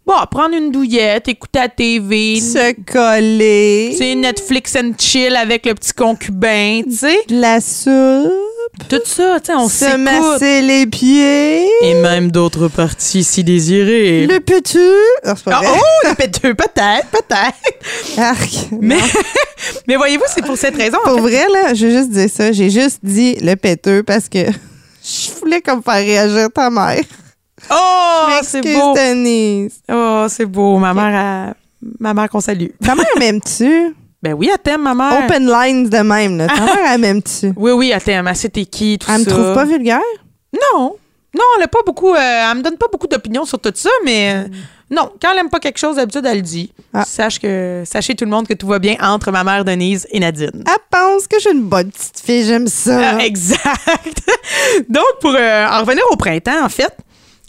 Bon, 0.08 0.13
prendre 0.32 0.56
une 0.56 0.71
douillette, 0.71 1.28
écouter 1.28 1.60
la 1.60 1.69
TV, 1.69 2.39
Se 2.39 2.73
coller. 2.91 3.93
c'est 3.97 4.15
Netflix 4.15 4.76
and 4.76 4.93
chill 4.97 5.36
avec 5.36 5.65
le 5.65 5.76
petit 5.76 5.93
concubin, 5.93 6.82
tu 6.84 6.95
sais. 6.95 7.19
De 7.28 7.39
la 7.39 7.60
soupe. 7.62 8.32
Tout 8.89 9.02
ça, 9.06 9.39
tu 9.39 9.47
sais, 9.52 9.56
on 9.56 9.67
se 9.69 9.97
masser 9.97 10.62
les 10.62 10.86
pieds. 10.88 11.67
Et 11.84 11.93
même 11.95 12.32
d'autres 12.32 12.67
parties 12.69 13.23
si 13.23 13.43
désirées. 13.43 14.26
Le 14.28 14.39
petit. 14.39 14.80
Ah, 15.23 15.34
c'est 15.36 15.43
pas 15.45 15.60
vrai. 15.60 15.67
oh, 15.73 16.08
le 16.10 16.15
péteux, 16.15 16.54
peut-être, 16.56 17.08
peut-être. 17.12 18.19
Arc. 18.19 18.50
Mais, 18.82 18.97
mais 19.88 19.95
voyez-vous, 19.95 20.23
c'est 20.34 20.45
pour 20.45 20.58
cette 20.58 20.76
raison. 20.76 20.97
en 21.06 21.10
Pour 21.10 21.28
fait. 21.28 21.36
vrai, 21.45 21.45
là, 21.54 21.73
je 21.73 21.86
veux 21.88 21.97
juste 22.00 22.10
dire 22.12 22.30
ça. 22.34 22.52
J'ai 22.52 22.69
juste 22.69 23.00
dit 23.04 23.36
le 23.41 23.56
péteux 23.56 24.04
parce 24.04 24.30
que 24.30 24.39
je 25.04 25.39
voulais 25.39 25.62
comme 25.62 25.84
faire 25.84 25.95
réagir 25.95 26.47
ta 26.54 26.69
mère. 26.69 27.04
Oh, 27.72 28.26
c'est 28.44 28.62
beau. 28.62 28.94
Denise. 28.96 29.80
Oh, 29.92 30.26
c'est 30.30 30.46
beau. 30.46 30.78
Ma 30.78 30.94
mère, 30.94 31.48
elle- 31.50 31.54
ma 32.00 32.14
mère 32.14 32.30
qu'on 32.30 32.42
salue. 32.42 32.68
Ta 32.84 32.96
mère 32.96 33.06
m'aime-tu? 33.18 33.96
Ben 34.24 34.34
oui, 34.34 34.50
elle 34.52 34.58
t'aime, 34.60 34.82
ma 34.82 34.96
mère. 34.96 35.26
Open 35.26 35.46
lines 35.48 35.90
de 35.90 36.00
même, 36.00 36.40
là. 36.40 36.48
Ta 36.48 36.62
mère, 36.62 36.92
elle 36.92 37.00
m'aime-tu? 37.00 37.54
Oui, 37.56 37.72
oui, 37.72 37.92
elle 37.94 38.02
t'aime. 38.02 38.28
Elle 38.28 38.36
sait 38.36 38.50
t'es 38.50 38.66
qui, 38.66 38.98
tout 39.00 39.08
Elle 39.12 39.20
me 39.20 39.24
ça. 39.26 39.30
trouve 39.30 39.54
pas 39.54 39.64
vulgaire? 39.64 40.02
Non. 40.52 40.96
Non, 41.36 41.44
elle 41.58 41.64
a 41.64 41.68
pas 41.68 41.84
beaucoup. 41.86 42.14
euh, 42.16 42.52
elle 42.52 42.58
me 42.58 42.64
donne 42.64 42.78
pas 42.78 42.88
beaucoup 42.92 43.06
d'opinions 43.06 43.46
sur 43.46 43.60
tout 43.60 43.72
ça, 43.76 43.92
mais 44.04 44.34
euh, 44.34 44.48
non. 44.90 45.12
Quand 45.22 45.32
elle 45.34 45.38
aime 45.38 45.52
pas 45.52 45.60
quelque 45.60 45.78
chose, 45.78 45.98
d'habitude, 45.98 46.26
elle 46.26 46.38
le 46.38 46.42
dit. 46.42 46.74
Ah. 46.96 47.06
Sache 47.06 47.38
que, 47.40 47.84
sachez 47.86 48.16
tout 48.16 48.26
le 48.26 48.32
monde 48.32 48.48
que 48.48 48.56
tout 48.56 48.66
va 48.66 48.80
bien 48.80 48.96
entre 49.02 49.32
ma 49.32 49.44
mère 49.44 49.64
Denise 49.64 50.08
et 50.10 50.20
Nadine. 50.20 50.64
Elle 50.66 50.84
pense 50.90 51.28
que 51.28 51.36
je 51.38 51.42
suis 51.50 51.52
une 51.56 51.66
bonne 51.66 51.92
petite 51.92 52.20
fille, 52.20 52.44
j'aime 52.44 52.68
ça. 52.68 53.18
Ah, 53.20 53.20
exact. 53.24 54.24
Donc, 54.90 55.06
pour 55.22 55.36
euh, 55.38 55.68
en 55.68 55.82
revenir 55.82 56.04
au 56.12 56.16
printemps, 56.16 56.66
en 56.66 56.70
fait, 56.70 56.92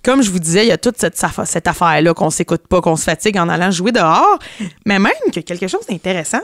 comme 0.05 0.23
je 0.23 0.31
vous 0.31 0.39
disais, 0.39 0.65
il 0.65 0.69
y 0.69 0.73
a 0.73 0.79
toute 0.79 0.99
cette, 0.99 1.17
affa- 1.19 1.45
cette 1.47 1.67
affaire-là 1.67 2.15
qu'on 2.15 2.31
s'écoute 2.31 2.67
pas, 2.69 2.81
qu'on 2.81 2.97
se 2.97 3.05
fatigue 3.05 3.37
en 3.39 3.49
allant 3.49 3.71
jouer 3.71 3.93
dehors. 3.93 4.39
Mais 4.87 4.99
même 4.99 5.13
que 5.35 5.41
quelque 5.41 5.67
chose 5.69 5.87
d'intéressant, 5.89 6.41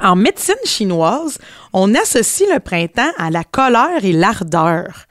en 0.00 0.16
médecine 0.16 0.54
chinoise, 0.64 1.38
on 1.72 1.94
associe 1.94 2.48
le 2.52 2.60
printemps 2.60 3.10
à 3.18 3.30
la 3.30 3.44
colère 3.44 4.04
et 4.04 4.12
l'ardeur. 4.12 5.06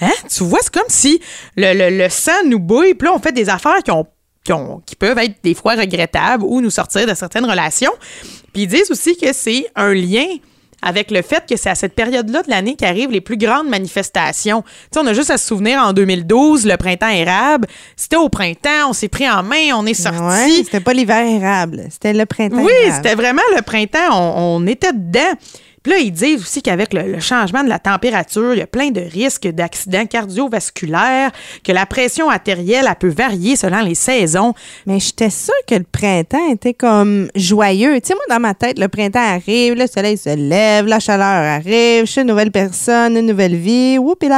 Hein? 0.00 0.10
Tu 0.28 0.44
vois, 0.44 0.58
c'est 0.62 0.72
comme 0.72 0.82
si 0.88 1.20
le, 1.56 1.90
le- 1.90 2.08
sang 2.08 2.32
nous 2.46 2.58
bouille, 2.58 2.94
puis 2.94 3.06
là, 3.08 3.14
on 3.14 3.18
fait 3.18 3.32
des 3.32 3.48
affaires 3.48 3.82
qui, 3.84 3.92
qui, 4.44 4.52
qui 4.86 4.96
peuvent 4.96 5.18
être 5.18 5.36
des 5.42 5.54
fois 5.54 5.74
regrettables 5.74 6.44
ou 6.44 6.60
nous 6.60 6.70
sortir 6.70 7.06
de 7.06 7.14
certaines 7.14 7.48
relations. 7.48 7.92
Puis 8.52 8.62
ils 8.62 8.66
disent 8.68 8.90
aussi 8.90 9.16
que 9.16 9.32
c'est 9.32 9.66
un 9.74 9.94
lien 9.94 10.26
avec 10.84 11.10
le 11.10 11.22
fait 11.22 11.44
que 11.48 11.56
c'est 11.56 11.70
à 11.70 11.74
cette 11.74 11.94
période-là 11.94 12.42
de 12.42 12.50
l'année 12.50 12.76
qu'arrivent 12.76 13.10
les 13.10 13.20
plus 13.20 13.36
grandes 13.36 13.68
manifestations. 13.68 14.62
Tu 14.62 14.68
sais, 14.92 15.00
on 15.00 15.06
a 15.06 15.14
juste 15.14 15.30
à 15.30 15.38
se 15.38 15.46
souvenir 15.46 15.78
en 15.80 15.92
2012, 15.92 16.66
le 16.66 16.76
printemps 16.76 17.08
érable. 17.08 17.66
C'était 17.96 18.16
au 18.16 18.28
printemps, 18.28 18.90
on 18.90 18.92
s'est 18.92 19.08
pris 19.08 19.28
en 19.28 19.42
main, 19.42 19.72
on 19.74 19.86
est 19.86 19.94
sorti. 19.94 20.20
Ouais, 20.20 20.62
c'était 20.64 20.80
pas 20.80 20.92
l'hiver 20.92 21.24
érable, 21.26 21.84
c'était 21.90 22.12
le 22.12 22.26
printemps 22.26 22.62
Oui, 22.62 22.72
c'était 22.94 23.14
vraiment 23.14 23.42
le 23.56 23.62
printemps. 23.62 24.10
On, 24.12 24.62
on 24.62 24.66
était 24.66 24.92
dedans. 24.92 25.32
Puis 25.84 25.92
là, 25.92 25.98
ils 25.98 26.10
disent 26.10 26.40
aussi 26.40 26.62
qu'avec 26.62 26.94
le, 26.94 27.20
changement 27.20 27.62
de 27.62 27.68
la 27.68 27.78
température, 27.78 28.54
il 28.54 28.58
y 28.58 28.62
a 28.62 28.66
plein 28.66 28.90
de 28.90 29.02
risques 29.02 29.46
d'accidents 29.46 30.06
cardiovasculaires, 30.06 31.30
que 31.62 31.72
la 31.72 31.84
pression 31.84 32.30
artérielle, 32.30 32.86
elle 32.88 32.96
peut 32.96 33.10
varier 33.10 33.54
selon 33.54 33.82
les 33.82 33.94
saisons. 33.94 34.54
Mais 34.86 34.98
j'étais 34.98 35.28
sûre 35.28 35.52
que 35.68 35.74
le 35.74 35.84
printemps 35.84 36.50
était 36.50 36.72
comme 36.72 37.28
joyeux. 37.34 38.00
Tu 38.00 38.08
sais, 38.08 38.14
moi, 38.14 38.24
dans 38.30 38.40
ma 38.40 38.54
tête, 38.54 38.78
le 38.78 38.88
printemps 38.88 39.20
arrive, 39.20 39.74
le 39.74 39.86
soleil 39.86 40.16
se 40.16 40.34
lève, 40.34 40.86
la 40.86 41.00
chaleur 41.00 41.26
arrive, 41.26 42.06
je 42.06 42.10
suis 42.10 42.20
une 42.22 42.28
nouvelle 42.28 42.50
personne, 42.50 43.18
une 43.18 43.26
nouvelle 43.26 43.56
vie. 43.56 43.98
Whoopie 43.98 44.30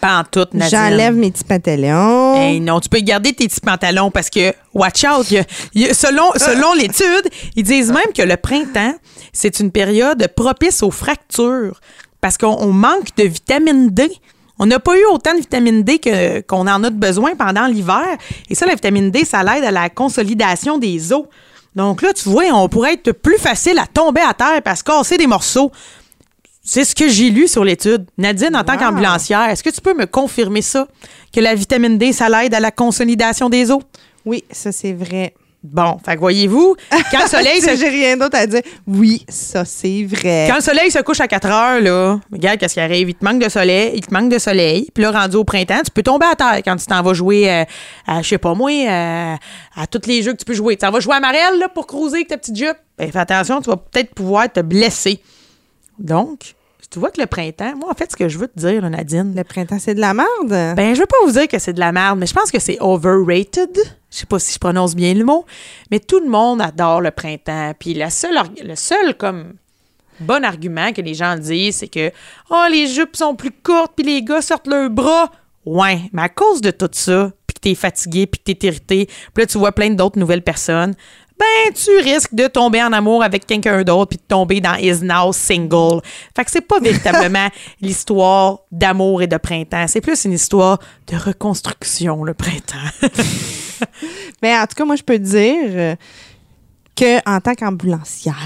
Pas 0.00 0.20
en 0.20 0.24
tout. 0.24 0.46
J'enlève 0.70 1.14
mes 1.14 1.30
petits 1.30 1.44
pantalons. 1.44 2.34
Hey, 2.36 2.60
non, 2.60 2.80
tu 2.80 2.88
peux 2.88 3.00
garder 3.00 3.32
tes 3.32 3.46
petits 3.48 3.60
pantalons 3.60 4.10
parce 4.10 4.30
que, 4.30 4.52
watch 4.72 5.04
out, 5.04 5.26
il 5.30 5.34
y 5.34 5.38
a- 5.38 5.44
il 5.74 5.82
y 5.82 5.88
a- 5.90 5.94
selon, 5.94 6.30
selon 6.36 6.72
l'étude, 6.74 7.28
ils 7.56 7.62
disent 7.64 7.92
même 7.92 8.12
que 8.16 8.22
le 8.22 8.36
printemps, 8.36 8.94
c'est 9.32 9.60
une 9.60 9.70
période 9.70 10.26
propice 10.34 10.82
aux 10.82 10.90
fractures 10.90 11.78
parce 12.20 12.38
qu'on 12.38 12.56
on 12.60 12.72
manque 12.72 13.14
de 13.16 13.24
vitamine 13.24 13.90
D. 13.90 14.10
On 14.58 14.66
n'a 14.66 14.78
pas 14.78 14.94
eu 14.96 15.04
autant 15.12 15.32
de 15.34 15.38
vitamine 15.40 15.82
D 15.82 15.98
que- 15.98 16.40
qu'on 16.40 16.66
en 16.66 16.82
a 16.84 16.90
de 16.90 16.96
besoin 16.96 17.34
pendant 17.34 17.66
l'hiver. 17.66 18.06
Et 18.48 18.54
ça, 18.54 18.66
la 18.66 18.74
vitamine 18.74 19.10
D, 19.10 19.24
ça 19.24 19.42
l'aide 19.42 19.64
à 19.64 19.70
la 19.70 19.88
consolidation 19.90 20.78
des 20.78 21.12
os. 21.12 21.24
Donc 21.76 22.02
là, 22.02 22.12
tu 22.12 22.28
vois, 22.28 22.44
on 22.52 22.68
pourrait 22.68 22.94
être 22.94 23.12
plus 23.12 23.38
facile 23.38 23.78
à 23.78 23.86
tomber 23.86 24.20
à 24.22 24.34
terre 24.34 24.60
parce 24.64 24.82
qu'on 24.82 24.98
casser 24.98 25.16
des 25.18 25.26
morceaux. 25.26 25.70
C'est 26.62 26.84
ce 26.84 26.94
que 26.94 27.08
j'ai 27.08 27.30
lu 27.30 27.48
sur 27.48 27.64
l'étude. 27.64 28.06
Nadine, 28.18 28.54
en 28.54 28.64
tant 28.64 28.76
qu'ambulancière, 28.76 29.48
est-ce 29.48 29.62
que 29.62 29.70
tu 29.70 29.80
peux 29.80 29.94
me 29.94 30.06
confirmer 30.06 30.62
ça? 30.62 30.86
Que 31.34 31.40
la 31.40 31.54
vitamine 31.54 31.96
D, 31.96 32.12
ça 32.12 32.28
l'aide 32.28 32.54
à 32.54 32.60
la 32.60 32.70
consolidation 32.70 33.48
des 33.48 33.70
os? 33.70 33.82
Oui, 34.26 34.44
ça, 34.50 34.70
c'est 34.70 34.92
vrai. 34.92 35.34
Bon, 35.62 35.98
fait 36.04 36.14
que 36.14 36.20
voyez-vous, 36.20 36.74
quand 37.10 37.22
le 37.22 37.28
soleil 37.28 37.60
se 37.60 37.76
J'ai 37.76 37.88
rien 37.88 38.16
d'autre 38.16 38.36
à 38.38 38.46
dire. 38.46 38.62
Oui, 38.86 39.24
ça, 39.28 39.64
c'est 39.66 40.04
vrai. 40.04 40.46
Quand 40.48 40.56
le 40.56 40.62
soleil 40.62 40.90
se 40.90 40.98
couche 41.00 41.20
à 41.20 41.28
4 41.28 41.46
heures, 41.48 41.80
là, 41.80 42.18
regarde 42.32 42.58
qu'est-ce 42.58 42.74
qui 42.74 42.80
arrive. 42.80 43.10
Il 43.10 43.14
te 43.14 43.24
manque 43.24 43.42
de 43.42 43.48
soleil, 43.48 43.92
il 43.94 44.06
te 44.06 44.12
manque 44.12 44.30
de 44.30 44.38
soleil. 44.38 44.88
Puis 44.94 45.02
là, 45.02 45.10
rendu 45.10 45.36
au 45.36 45.44
printemps, 45.44 45.82
tu 45.84 45.90
peux 45.90 46.02
tomber 46.02 46.26
à 46.26 46.34
terre 46.34 46.60
quand 46.64 46.76
tu 46.76 46.86
t'en 46.86 47.02
vas 47.02 47.12
jouer 47.12 47.50
euh, 47.50 47.64
à, 48.06 48.22
je 48.22 48.28
sais 48.28 48.38
pas 48.38 48.54
moi, 48.54 48.70
euh, 48.70 49.34
à 49.76 49.86
tous 49.86 50.06
les 50.08 50.22
jeux 50.22 50.32
que 50.32 50.38
tu 50.38 50.46
peux 50.46 50.54
jouer. 50.54 50.76
Tu 50.76 50.80
t'en 50.80 50.90
vas 50.90 51.00
jouer 51.00 51.16
à 51.16 51.20
Marelle, 51.20 51.58
là, 51.58 51.68
pour 51.68 51.86
cruiser 51.86 52.16
avec 52.16 52.28
ta 52.28 52.38
petite 52.38 52.56
jupe. 52.56 52.76
Ben, 52.96 53.12
fais 53.12 53.18
attention, 53.18 53.60
tu 53.60 53.68
vas 53.68 53.76
peut-être 53.76 54.14
pouvoir 54.14 54.50
te 54.50 54.60
blesser. 54.60 55.20
Donc, 56.00 56.54
tu 56.90 56.98
vois 56.98 57.10
que 57.10 57.20
le 57.20 57.26
printemps, 57.26 57.76
moi, 57.76 57.88
en 57.90 57.94
fait, 57.94 58.10
ce 58.10 58.16
que 58.16 58.28
je 58.28 58.36
veux 58.36 58.48
te 58.48 58.58
dire, 58.58 58.82
là, 58.82 58.90
Nadine, 58.90 59.32
Le 59.36 59.44
printemps, 59.44 59.78
c'est 59.78 59.94
de 59.94 60.00
la 60.00 60.12
merde? 60.12 60.28
ben, 60.48 60.94
je 60.94 61.00
veux 61.00 61.06
pas 61.06 61.16
vous 61.24 61.32
dire 61.32 61.46
que 61.46 61.58
c'est 61.60 61.72
de 61.72 61.78
la 61.78 61.92
merde, 61.92 62.18
mais 62.18 62.26
je 62.26 62.34
pense 62.34 62.50
que 62.50 62.58
c'est 62.58 62.78
overrated. 62.80 63.70
Je 64.10 64.16
sais 64.18 64.26
pas 64.26 64.40
si 64.40 64.52
je 64.52 64.58
prononce 64.58 64.96
bien 64.96 65.14
le 65.14 65.24
mot, 65.24 65.46
mais 65.92 66.00
tout 66.00 66.18
le 66.18 66.28
monde 66.28 66.60
adore 66.60 67.00
le 67.00 67.12
printemps. 67.12 67.72
Puis 67.78 67.94
la 67.94 68.10
seule, 68.10 68.36
le 68.60 68.74
seul 68.74 69.16
comme 69.16 69.52
bon 70.18 70.44
argument 70.44 70.92
que 70.92 71.00
les 71.00 71.14
gens 71.14 71.36
disent, 71.36 71.76
c'est 71.76 71.88
que 71.88 72.10
oh 72.50 72.66
les 72.70 72.88
jupes 72.88 73.14
sont 73.14 73.36
plus 73.36 73.52
courtes, 73.52 73.92
puis 73.96 74.04
les 74.04 74.22
gars 74.22 74.42
sortent 74.42 74.66
leurs 74.66 74.90
bras. 74.90 75.30
Ouais, 75.64 76.00
mais 76.12 76.22
à 76.22 76.28
cause 76.28 76.60
de 76.60 76.72
tout 76.72 76.88
ça, 76.90 77.30
puis 77.46 77.54
que 77.54 77.60
t'es 77.60 77.74
fatigué, 77.76 78.26
puis 78.26 78.40
que 78.40 78.50
t'es 78.50 78.66
irrité, 78.66 79.06
puis 79.06 79.42
là 79.42 79.46
tu 79.46 79.58
vois 79.58 79.72
plein 79.72 79.90
d'autres 79.90 80.18
nouvelles 80.18 80.42
personnes, 80.42 80.94
ben 81.40 81.72
tu 81.74 81.96
risques 81.98 82.34
de 82.34 82.46
tomber 82.46 82.82
en 82.82 82.92
amour 82.92 83.22
avec 83.22 83.46
quelqu'un 83.46 83.82
d'autre 83.82 84.10
puis 84.10 84.18
de 84.18 84.22
tomber 84.28 84.60
dans 84.60 84.74
is 84.74 85.02
now 85.02 85.32
single. 85.32 86.02
Fait 86.36 86.44
que 86.44 86.50
c'est 86.50 86.60
pas 86.60 86.78
véritablement 86.78 87.48
l'histoire 87.80 88.60
d'amour 88.70 89.22
et 89.22 89.26
de 89.26 89.38
printemps, 89.38 89.86
c'est 89.88 90.02
plus 90.02 90.24
une 90.24 90.32
histoire 90.32 90.78
de 91.06 91.16
reconstruction 91.16 92.22
le 92.24 92.34
printemps. 92.34 92.76
Mais 94.42 94.54
en 94.56 94.66
tout 94.66 94.74
cas, 94.76 94.84
moi, 94.84 94.96
je 94.96 95.02
peux 95.02 95.18
te 95.18 95.24
dire 95.24 95.70
euh, 95.70 95.96
que 96.94 97.28
en 97.28 97.40
tant 97.40 97.54
qu'ambulancière, 97.54 98.36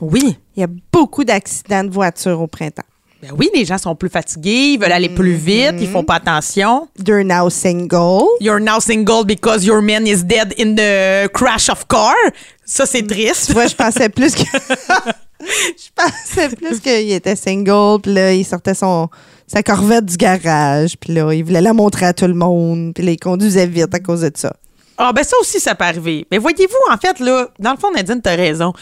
oui. 0.00 0.36
il 0.56 0.60
y 0.60 0.64
a 0.64 0.68
beaucoup 0.92 1.24
d'accidents 1.24 1.84
de 1.84 1.90
voiture 1.90 2.40
au 2.40 2.48
printemps. 2.48 2.82
Ben 3.22 3.30
oui, 3.38 3.48
les 3.54 3.64
gens 3.64 3.78
sont 3.78 3.94
plus 3.94 4.08
fatigués, 4.08 4.72
ils 4.72 4.80
veulent 4.80 4.90
aller 4.90 5.08
plus 5.08 5.34
vite, 5.34 5.76
ils 5.78 5.86
font 5.86 6.02
pas 6.02 6.16
attention. 6.16 6.88
They're 7.04 7.22
now 7.22 7.50
single. 7.50 8.24
You're 8.40 8.58
now 8.58 8.80
single 8.80 9.24
because 9.24 9.64
your 9.64 9.80
man 9.80 10.08
is 10.08 10.24
dead 10.24 10.52
in 10.58 10.74
the 10.74 11.28
crash 11.32 11.68
of 11.68 11.86
car. 11.86 12.16
Ça, 12.64 12.84
c'est 12.84 13.06
triste. 13.06 13.46
Tu 13.46 13.52
vois, 13.52 13.68
je 13.68 13.76
pensais 13.76 14.08
plus 14.08 14.34
que. 14.34 14.42
je 15.40 15.88
pensais 15.94 16.48
plus 16.56 16.80
qu'il 16.80 17.12
était 17.12 17.36
single, 17.36 18.00
puis 18.02 18.12
là, 18.12 18.32
il 18.32 18.44
sortait 18.44 18.74
son, 18.74 19.08
sa 19.46 19.62
corvette 19.62 20.06
du 20.06 20.16
garage, 20.16 20.96
puis 20.98 21.14
là, 21.14 21.32
il 21.32 21.44
voulait 21.44 21.60
la 21.60 21.74
montrer 21.74 22.06
à 22.06 22.12
tout 22.12 22.26
le 22.26 22.34
monde, 22.34 22.92
puis 22.92 23.04
là, 23.04 23.12
il 23.12 23.20
conduisait 23.20 23.68
vite 23.68 23.94
à 23.94 24.00
cause 24.00 24.22
de 24.22 24.32
ça. 24.34 24.52
Ah, 24.98 25.12
ben 25.12 25.22
ça 25.22 25.36
aussi, 25.40 25.60
ça 25.60 25.76
peut 25.76 25.84
arriver. 25.84 26.26
Mais 26.32 26.38
voyez-vous, 26.38 26.92
en 26.92 26.96
fait, 26.96 27.20
là, 27.20 27.46
dans 27.60 27.70
le 27.70 27.78
fond, 27.78 27.92
Nadine, 27.92 28.20
t'as 28.20 28.34
raison. 28.34 28.72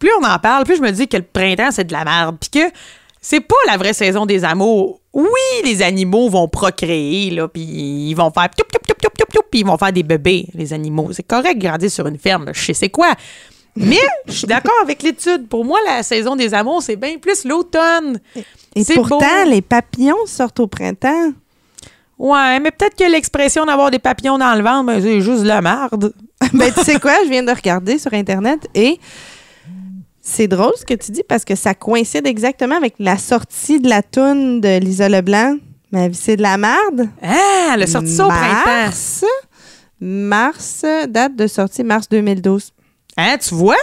Plus 0.00 0.10
on 0.20 0.24
en 0.24 0.38
parle, 0.40 0.64
plus 0.64 0.78
je 0.78 0.82
me 0.82 0.90
dis 0.90 1.06
que 1.06 1.16
le 1.16 1.22
printemps, 1.22 1.70
c'est 1.70 1.84
de 1.84 1.92
la 1.92 2.04
merde. 2.04 2.36
Puis 2.40 2.50
que 2.50 2.72
c'est 3.26 3.40
pas 3.40 3.54
la 3.66 3.78
vraie 3.78 3.94
saison 3.94 4.26
des 4.26 4.44
amours. 4.44 5.00
Oui, 5.14 5.30
les 5.64 5.80
animaux 5.80 6.28
vont 6.28 6.46
procréer, 6.46 7.30
là, 7.30 7.48
puis 7.48 7.62
ils 7.62 8.14
vont 8.14 8.30
faire 8.30 8.50
toup, 8.50 8.66
puis 9.50 9.60
ils 9.60 9.66
vont 9.66 9.78
faire 9.78 9.94
des 9.94 10.02
bébés, 10.02 10.46
les 10.52 10.74
animaux. 10.74 11.08
C'est 11.12 11.26
correct 11.26 11.58
grandir 11.58 11.90
sur 11.90 12.06
une 12.06 12.18
ferme, 12.18 12.50
je 12.52 12.60
sais 12.60 12.74
c'est 12.74 12.90
quoi. 12.90 13.14
Mais 13.76 14.00
je 14.26 14.32
suis 14.32 14.46
d'accord 14.46 14.74
avec 14.82 15.02
l'étude. 15.02 15.48
Pour 15.48 15.64
moi, 15.64 15.78
la 15.86 16.02
saison 16.02 16.36
des 16.36 16.52
amours, 16.52 16.82
c'est 16.82 16.96
bien 16.96 17.16
plus 17.16 17.46
l'automne. 17.46 18.20
Et 18.76 18.84
pourtant, 18.94 19.18
beau. 19.18 19.50
les 19.50 19.62
papillons 19.62 20.26
sortent 20.26 20.60
au 20.60 20.66
printemps. 20.66 21.32
Ouais, 22.18 22.60
mais 22.60 22.72
peut-être 22.72 22.94
que 22.94 23.10
l'expression 23.10 23.64
d'avoir 23.64 23.90
des 23.90 23.98
papillons 23.98 24.36
dans 24.36 24.54
le 24.54 24.62
ventre, 24.62 24.84
ben, 24.84 25.00
c'est 25.00 25.22
juste 25.22 25.42
de 25.44 25.48
la 25.48 25.62
merde. 25.62 26.12
ben, 26.52 26.70
tu 26.74 26.84
sais 26.84 27.00
quoi, 27.00 27.14
je 27.24 27.30
viens 27.30 27.42
de 27.42 27.50
regarder 27.50 27.98
sur 27.98 28.12
Internet 28.12 28.68
et 28.74 29.00
c'est 30.26 30.48
drôle 30.48 30.72
ce 30.76 30.86
que 30.86 30.94
tu 30.94 31.12
dis 31.12 31.22
parce 31.22 31.44
que 31.44 31.54
ça 31.54 31.74
coïncide 31.74 32.26
exactement 32.26 32.76
avec 32.76 32.94
la 32.98 33.18
sortie 33.18 33.78
de 33.78 33.90
la 33.90 34.02
toune 34.02 34.60
de 34.60 34.78
Lisa 34.78 35.08
Leblanc. 35.08 35.58
Ma 35.92 36.08
vie, 36.08 36.18
c'est 36.20 36.36
de 36.36 36.42
la 36.42 36.56
merde. 36.56 37.10
Ah, 37.22 37.72
elle 37.74 37.82
a 37.82 37.86
sorti 37.86 38.10
ça 38.10 38.24
au 38.24 38.28
printemps. 38.28 38.64
Mars. 38.64 39.24
Mars, 40.00 40.84
date 41.08 41.36
de 41.36 41.46
sortie, 41.46 41.84
mars 41.84 42.08
2012. 42.08 42.72
Hein, 43.18 43.36
tu 43.38 43.54
vois? 43.54 43.76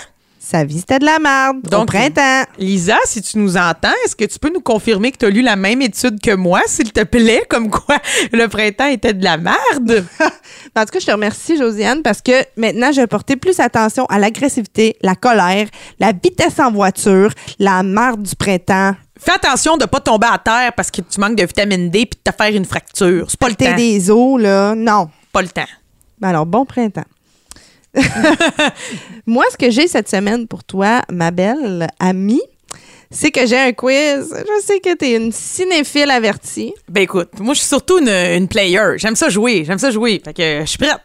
Sa 0.44 0.64
vie, 0.66 0.80
c'était 0.80 0.98
de 0.98 1.06
la 1.06 1.20
merde. 1.20 1.58
au 1.68 1.70
Donc, 1.70 1.88
printemps. 1.88 2.44
Lisa, 2.58 2.98
si 3.06 3.22
tu 3.22 3.38
nous 3.38 3.58
entends, 3.58 3.94
est-ce 4.04 4.16
que 4.16 4.26
tu 4.26 4.40
peux 4.40 4.52
nous 4.52 4.60
confirmer 4.60 5.12
que 5.12 5.18
tu 5.18 5.26
as 5.28 5.30
lu 5.30 5.44
la 5.44 5.56
même 5.56 5.84
étude 5.84 6.20
que 6.20 6.34
moi, 6.34 6.62
s'il 6.66 6.92
te 6.92 7.04
plaît, 7.04 7.44
comme 7.48 7.70
quoi 7.70 7.98
le 8.34 8.48
printemps 8.48 8.88
était 8.88 9.14
de 9.14 9.24
la 9.24 9.38
merde? 9.38 10.06
En 10.76 10.86
tout 10.86 10.92
cas, 10.94 11.00
je 11.00 11.06
te 11.06 11.12
remercie, 11.12 11.58
Josiane, 11.58 12.02
parce 12.02 12.22
que 12.22 12.32
maintenant, 12.58 12.92
je 12.92 13.02
vais 13.02 13.08
porter 13.08 13.36
plus 13.36 13.60
attention 13.60 14.06
à 14.06 14.18
l'agressivité, 14.20 14.96
la 15.02 15.16
colère, 15.16 15.68
la 16.00 16.12
vitesse 16.12 16.60
en 16.60 16.72
voiture, 16.72 17.32
la 17.60 17.84
merde 17.84 18.24
du 18.24 18.36
printemps. 18.36 18.96
Fais 19.20 19.34
attention 19.34 19.78
de 19.78 19.86
pas 19.86 20.00
tomber 20.00 20.28
à 20.32 20.38
terre 20.40 20.74
parce 20.76 20.90
que 20.90 21.02
tu 21.02 21.20
manques 21.20 21.36
de 21.36 21.44
vitamine 21.46 21.90
D 21.92 22.06
puis 22.08 22.20
de 22.26 22.32
te 22.32 22.36
faire 22.36 22.56
une 22.56 22.66
fracture. 22.66 23.28
C'est 23.30 23.40
pas 23.40 23.50
le 23.50 23.56
temps. 23.56 23.76
des 23.76 24.10
os, 24.10 24.42
là. 24.42 24.74
Non. 24.76 25.10
Pas 25.32 25.42
le 25.44 25.50
temps. 25.50 25.68
Ben 26.20 26.30
Alors, 26.30 26.46
bon 26.46 26.66
printemps. 26.66 27.06
Moi, 29.26 29.46
ce 29.52 29.58
que 29.58 29.70
j'ai 29.70 29.88
cette 29.88 30.10
semaine 30.10 30.48
pour 30.48 30.64
toi, 30.64 31.02
ma 31.12 31.32
belle 31.32 31.88
amie, 32.00 32.42
c'est 33.10 33.32
que 33.32 33.46
j'ai 33.46 33.58
un 33.58 33.74
quiz. 33.74 34.34
Je 34.34 34.66
sais 34.66 34.80
que 34.80 34.96
tu 34.96 35.06
es 35.06 35.16
une 35.18 35.32
cinéphile 35.32 36.10
avertie. 36.12 36.74
Ben 36.90 37.02
écoute, 37.02 37.30
moi 37.40 37.54
je 37.54 37.60
suis 37.60 37.68
surtout 37.68 38.00
une, 38.00 38.08
une 38.10 38.48
player. 38.48 38.98
J'aime 38.98 39.16
ça 39.16 39.30
jouer. 39.30 39.64
J'aime 39.66 39.80
ça 39.80 39.92
jouer. 39.92 40.22
Fait 40.24 40.34
que 40.34 40.62
je 40.62 40.66
suis 40.66 40.78
prête. 40.78 40.98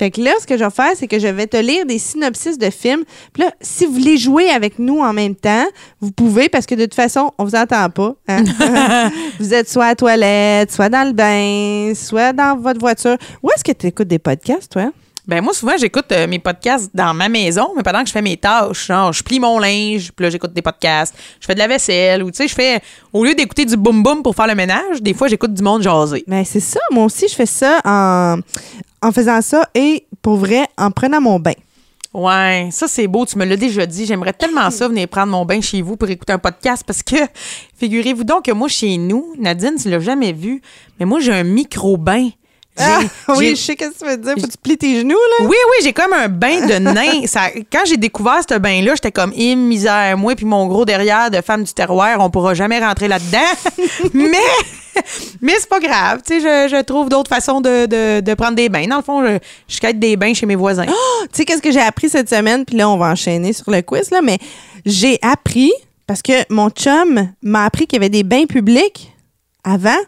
Fait 0.00 0.10
que 0.10 0.22
là, 0.22 0.30
ce 0.40 0.46
que 0.46 0.56
je 0.56 0.64
vais 0.64 0.70
faire, 0.70 0.92
c'est 0.96 1.06
que 1.06 1.18
je 1.18 1.26
vais 1.26 1.46
te 1.46 1.58
lire 1.58 1.84
des 1.84 1.98
synopsis 1.98 2.56
de 2.56 2.70
films. 2.70 3.04
Puis 3.34 3.42
là, 3.42 3.52
si 3.60 3.84
vous 3.84 3.92
voulez 3.92 4.16
jouer 4.16 4.48
avec 4.48 4.78
nous 4.78 5.00
en 5.00 5.12
même 5.12 5.34
temps, 5.34 5.66
vous 6.00 6.10
pouvez, 6.10 6.48
parce 6.48 6.64
que 6.64 6.74
de 6.74 6.84
toute 6.84 6.94
façon, 6.94 7.32
on 7.36 7.44
vous 7.44 7.54
entend 7.54 7.90
pas. 7.90 8.14
hein? 8.26 8.42
vous 9.38 9.52
êtes 9.52 9.68
soit 9.68 9.84
à 9.84 9.88
la 9.88 9.96
toilette, 9.96 10.72
soit 10.72 10.88
dans 10.88 11.06
le 11.06 11.12
bain, 11.12 11.92
soit 11.94 12.32
dans 12.32 12.56
votre 12.56 12.80
voiture. 12.80 13.18
Où 13.42 13.50
est-ce 13.50 13.62
que 13.62 13.72
tu 13.72 13.88
écoutes 13.88 14.08
des 14.08 14.18
podcasts, 14.18 14.72
toi? 14.72 14.90
Ben 15.30 15.40
moi 15.42 15.54
souvent 15.54 15.76
j'écoute 15.78 16.10
euh, 16.10 16.26
mes 16.26 16.40
podcasts 16.40 16.90
dans 16.92 17.14
ma 17.14 17.28
maison, 17.28 17.68
mais 17.76 17.82
pendant 17.84 18.00
que 18.02 18.08
je 18.08 18.12
fais 18.12 18.20
mes 18.20 18.36
tâches, 18.36 18.88
genre 18.88 19.12
je 19.12 19.22
plie 19.22 19.38
mon 19.38 19.58
linge, 19.60 20.10
puis 20.10 20.24
là 20.24 20.30
j'écoute 20.30 20.52
des 20.52 20.60
podcasts, 20.60 21.14
je 21.40 21.46
fais 21.46 21.54
de 21.54 21.60
la 21.60 21.68
vaisselle 21.68 22.22
ou 22.24 22.30
tu 22.32 22.38
sais 22.38 22.48
je 22.48 22.54
fais 22.54 22.80
au 23.12 23.24
lieu 23.24 23.34
d'écouter 23.34 23.64
du 23.64 23.76
boum 23.76 24.02
boum 24.02 24.22
pour 24.24 24.34
faire 24.34 24.48
le 24.48 24.56
ménage, 24.56 25.00
des 25.00 25.14
fois 25.14 25.28
j'écoute 25.28 25.54
du 25.54 25.62
monde 25.62 25.82
jaser. 25.82 26.24
Ben, 26.26 26.44
c'est 26.44 26.58
ça. 26.60 26.80
Moi 26.90 27.04
aussi, 27.04 27.28
je 27.28 27.34
fais 27.34 27.46
ça 27.46 27.80
en, 27.84 28.38
en 29.02 29.12
faisant 29.12 29.40
ça 29.40 29.68
et 29.74 30.04
pour 30.20 30.36
vrai, 30.36 30.66
en 30.76 30.90
prenant 30.90 31.20
mon 31.20 31.38
bain. 31.38 31.54
Ouais, 32.12 32.68
ça 32.72 32.88
c'est 32.88 33.06
beau, 33.06 33.24
tu 33.24 33.38
me 33.38 33.44
l'as 33.44 33.56
déjà 33.56 33.86
dit. 33.86 34.04
J'aimerais 34.06 34.32
tellement 34.32 34.68
ça 34.72 34.88
venir 34.88 35.06
prendre 35.06 35.30
mon 35.30 35.44
bain 35.44 35.60
chez 35.60 35.80
vous 35.80 35.96
pour 35.96 36.10
écouter 36.10 36.32
un 36.32 36.38
podcast 36.40 36.82
parce 36.84 37.04
que 37.04 37.14
figurez-vous 37.78 38.24
donc 38.24 38.46
que 38.46 38.50
moi 38.52 38.66
chez 38.66 38.96
nous, 38.98 39.32
Nadine, 39.38 39.76
tu 39.80 39.88
l'as 39.88 40.00
jamais 40.00 40.32
vu, 40.32 40.60
mais 40.98 41.06
moi 41.06 41.20
j'ai 41.20 41.32
un 41.32 41.44
micro-bain. 41.44 42.24
J'ai- 42.24 42.34
Ah, 42.78 43.00
oui, 43.36 43.50
je 43.50 43.54
sais 43.56 43.72
ce 43.72 43.76
que 43.76 43.98
tu 43.98 44.04
veux 44.06 44.16
dire. 44.16 44.34
Faut 44.38 44.46
que 44.46 44.52
tu 44.52 44.58
plies 44.62 44.78
tes 44.78 45.00
genoux, 45.00 45.10
là. 45.10 45.46
Oui, 45.46 45.48
oui, 45.48 45.76
j'ai 45.82 45.92
comme 45.92 46.12
un 46.12 46.28
bain 46.28 46.66
de 46.66 46.78
nain. 46.78 47.22
Ça, 47.26 47.50
quand 47.70 47.82
j'ai 47.84 47.96
découvert 47.96 48.40
ce 48.48 48.58
bain-là, 48.58 48.94
j'étais 48.94 49.12
comme, 49.12 49.32
eh, 49.36 49.54
misère, 49.54 50.16
moi 50.16 50.34
puis 50.34 50.46
mon 50.46 50.66
gros 50.66 50.84
derrière 50.84 51.30
de 51.30 51.40
femme 51.42 51.64
du 51.64 51.72
terroir, 51.72 52.18
on 52.20 52.30
pourra 52.30 52.54
jamais 52.54 52.78
rentrer 52.78 53.08
là-dedans. 53.08 53.38
mais, 54.14 54.28
mais 55.42 55.54
c'est 55.58 55.68
pas 55.68 55.80
grave. 55.80 56.20
Tu 56.26 56.40
sais, 56.40 56.68
je, 56.68 56.76
je 56.76 56.82
trouve 56.82 57.08
d'autres 57.08 57.28
façons 57.28 57.60
de, 57.60 57.86
de, 57.86 58.20
de 58.20 58.34
prendre 58.34 58.54
des 58.54 58.68
bains. 58.68 58.86
Dans 58.86 58.96
le 58.98 59.02
fond, 59.02 59.24
je, 59.26 59.38
je 59.68 59.80
quête 59.80 59.98
des 59.98 60.16
bains 60.16 60.32
chez 60.32 60.46
mes 60.46 60.56
voisins. 60.56 60.86
Tu 61.22 61.28
sais, 61.32 61.44
qu'est-ce 61.44 61.62
que 61.62 61.72
j'ai 61.72 61.80
appris 61.80 62.08
cette 62.08 62.30
semaine? 62.30 62.64
Puis 62.64 62.76
là, 62.76 62.88
on 62.88 62.96
va 62.96 63.08
enchaîner 63.08 63.52
sur 63.52 63.70
le 63.70 63.82
quiz, 63.82 64.10
là. 64.10 64.20
Mais 64.22 64.38
j'ai 64.86 65.18
appris, 65.22 65.72
parce 66.06 66.22
que 66.22 66.32
mon 66.48 66.70
chum 66.70 67.28
m'a 67.42 67.64
appris 67.66 67.86
qu'il 67.86 67.98
y 67.98 68.00
avait 68.00 68.08
des 68.08 68.22
bains 68.22 68.46
publics 68.46 69.12
avant. 69.64 69.98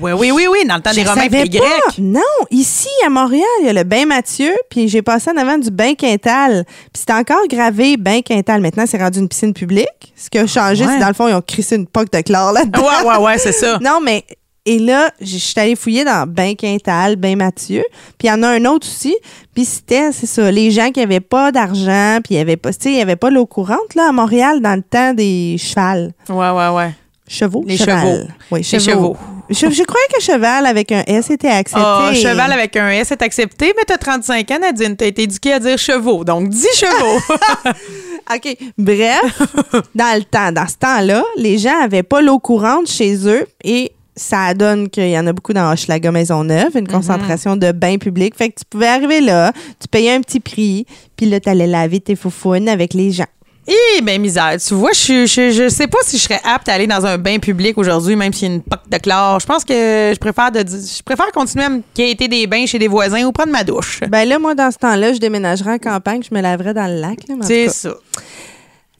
Oui, 0.00 0.12
oui, 0.12 0.30
oui, 0.32 0.46
oui, 0.50 0.58
dans 0.66 0.76
le 0.76 0.80
temps 0.82 0.92
des 0.92 1.04
Romains 1.04 1.22
et 1.22 1.28
des. 1.28 1.48
Grecs. 1.48 1.98
Non, 1.98 2.20
ici 2.50 2.88
à 3.06 3.10
Montréal, 3.10 3.42
il 3.60 3.66
y 3.66 3.68
a 3.68 3.72
le 3.72 3.84
bain 3.84 4.06
Mathieu, 4.06 4.52
puis 4.70 4.88
j'ai 4.88 5.02
passé 5.02 5.30
en 5.30 5.36
avant 5.36 5.58
du 5.58 5.70
bain 5.70 5.94
Quintal. 5.94 6.64
Puis 6.92 7.02
c'est 7.06 7.12
encore 7.12 7.46
gravé 7.48 7.96
bain 7.96 8.20
Quintal. 8.22 8.60
Maintenant, 8.62 8.84
c'est 8.86 8.98
rendu 8.98 9.18
une 9.18 9.28
piscine 9.28 9.52
publique. 9.52 10.12
Ce 10.16 10.30
qui 10.30 10.38
a 10.38 10.46
changé, 10.46 10.86
Ouais. 10.86 10.92
c'est 10.94 11.00
dans 11.00 11.08
le 11.08 11.14
fond, 11.14 11.28
ils 11.28 11.34
ont 11.34 11.42
crissé 11.42 11.76
une 11.76 11.86
poque 11.86 12.10
de 12.10 12.20
chlore 12.22 12.52
là-dedans. 12.52 12.80
Ouais, 12.82 13.08
ouais, 13.08 13.16
ouais, 13.24 13.38
c'est 13.38 13.52
ça. 13.52 13.78
Non, 13.82 14.00
mais 14.02 14.24
Et 14.64 14.78
là, 14.78 15.10
je 15.20 15.36
suis 15.38 15.58
allée 15.60 15.74
fouiller 15.74 16.04
dans 16.04 16.24
Ben 16.26 16.54
Quintal, 16.54 17.16
Ben 17.16 17.36
Mathieu. 17.36 17.82
Puis 18.16 18.28
il 18.28 18.30
y 18.30 18.30
en 18.32 18.44
a 18.44 18.48
un 18.48 18.64
autre 18.66 18.86
aussi. 18.86 19.16
Puis 19.54 19.64
c'était, 19.64 20.12
c'est 20.12 20.26
ça, 20.26 20.50
les 20.52 20.70
gens 20.70 20.90
qui 20.92 21.00
avaient 21.00 21.18
pas 21.18 21.50
d'argent, 21.50 22.20
puis 22.22 22.34
il 22.34 22.38
y 22.38 22.40
avait 22.40 22.56
pas, 22.56 22.72
tu 22.72 22.78
sais, 22.82 22.92
il 22.92 22.96
y 22.98 23.00
avait 23.02 23.16
pas 23.16 23.28
l'eau 23.30 23.44
courante, 23.44 23.96
là, 23.96 24.08
à 24.08 24.12
Montréal, 24.12 24.60
dans 24.62 24.76
le 24.76 24.82
temps 24.82 25.14
des 25.14 25.56
chevals. 25.58 26.12
Ouais, 26.28 26.50
ouais, 26.50 26.68
ouais. 26.68 26.94
Chevaux? 27.26 27.64
Les 27.66 27.76
chevaux. 27.76 28.24
Oui, 28.52 28.60
Les 28.72 28.78
chevaux. 28.78 29.16
Je, 29.52 29.70
je 29.70 29.82
croyais 29.82 30.06
que 30.14 30.22
cheval 30.22 30.66
avec 30.66 30.92
un 30.92 31.02
S 31.06 31.30
était 31.30 31.48
accepté. 31.48 31.84
Ah, 31.84 32.10
cheval 32.14 32.52
avec 32.52 32.76
un 32.76 32.88
S 32.90 33.10
est 33.12 33.22
accepté, 33.22 33.72
mais 33.76 33.84
t'as 33.86 33.98
35 33.98 34.50
ans, 34.50 34.58
Nadine. 34.60 34.96
T'as 34.96 35.06
été 35.06 35.22
éduquée 35.22 35.52
à 35.52 35.58
dire 35.58 35.78
chevaux. 35.78 36.24
Donc, 36.24 36.48
10 36.48 36.66
chevaux. 36.74 37.20
OK. 38.34 38.56
Bref, 38.78 39.42
dans 39.94 40.16
le 40.16 40.24
temps, 40.24 40.52
dans 40.52 40.66
ce 40.66 40.76
temps-là, 40.76 41.22
les 41.36 41.58
gens 41.58 41.82
avaient 41.82 42.02
pas 42.02 42.22
l'eau 42.22 42.38
courante 42.38 42.88
chez 42.88 43.28
eux 43.28 43.46
et 43.64 43.92
ça 44.14 44.54
donne 44.54 44.88
qu'il 44.90 45.08
y 45.08 45.18
en 45.18 45.26
a 45.26 45.32
beaucoup 45.32 45.52
dans 45.52 45.72
Hochelaga 45.72 46.10
Maisonneuve, 46.12 46.76
une 46.76 46.88
concentration 46.88 47.56
de 47.56 47.72
bains 47.72 47.98
publics. 47.98 48.36
Fait 48.36 48.50
que 48.50 48.58
tu 48.58 48.64
pouvais 48.68 48.88
arriver 48.88 49.20
là, 49.20 49.52
tu 49.80 49.88
payais 49.88 50.12
un 50.12 50.20
petit 50.20 50.40
prix, 50.40 50.86
puis 51.16 51.26
là, 51.26 51.40
t'allais 51.40 51.66
laver 51.66 52.00
tes 52.00 52.14
foufounes 52.16 52.68
avec 52.68 52.94
les 52.94 53.10
gens. 53.10 53.26
Eh 53.66 54.00
ben 54.02 54.20
misère, 54.20 54.56
tu 54.58 54.74
vois, 54.74 54.90
je, 54.92 55.24
je, 55.24 55.50
je 55.52 55.68
sais 55.68 55.86
pas 55.86 55.98
si 56.02 56.18
je 56.18 56.22
serais 56.24 56.40
apte 56.44 56.68
à 56.68 56.72
aller 56.72 56.88
dans 56.88 57.06
un 57.06 57.16
bain 57.16 57.38
public 57.38 57.78
aujourd'hui, 57.78 58.16
même 58.16 58.32
s'il 58.32 58.48
y 58.48 58.50
a 58.50 58.54
une 58.56 58.62
poque 58.62 58.88
de 58.90 58.98
chlore. 58.98 59.38
Je 59.38 59.46
pense 59.46 59.64
que 59.64 59.72
je 59.72 60.18
préfère 60.18 60.50
de 60.50 60.60
je 60.60 61.02
préfère 61.04 61.30
continuer 61.30 61.64
à 61.64 61.68
me 61.68 61.80
quêter 61.94 62.26
des 62.26 62.48
bains 62.48 62.66
chez 62.66 62.80
des 62.80 62.88
voisins 62.88 63.24
ou 63.24 63.30
prendre 63.30 63.52
ma 63.52 63.62
douche. 63.62 64.00
Ben 64.08 64.28
là, 64.28 64.40
moi, 64.40 64.56
dans 64.56 64.70
ce 64.72 64.78
temps-là, 64.78 65.12
je 65.12 65.18
déménagerais 65.18 65.74
en 65.74 65.78
campagne, 65.78 66.22
je 66.28 66.34
me 66.34 66.40
laverais 66.42 66.74
dans 66.74 66.88
le 66.88 67.00
lac. 67.00 67.18
C'est 67.42 67.68
ça. 67.68 67.94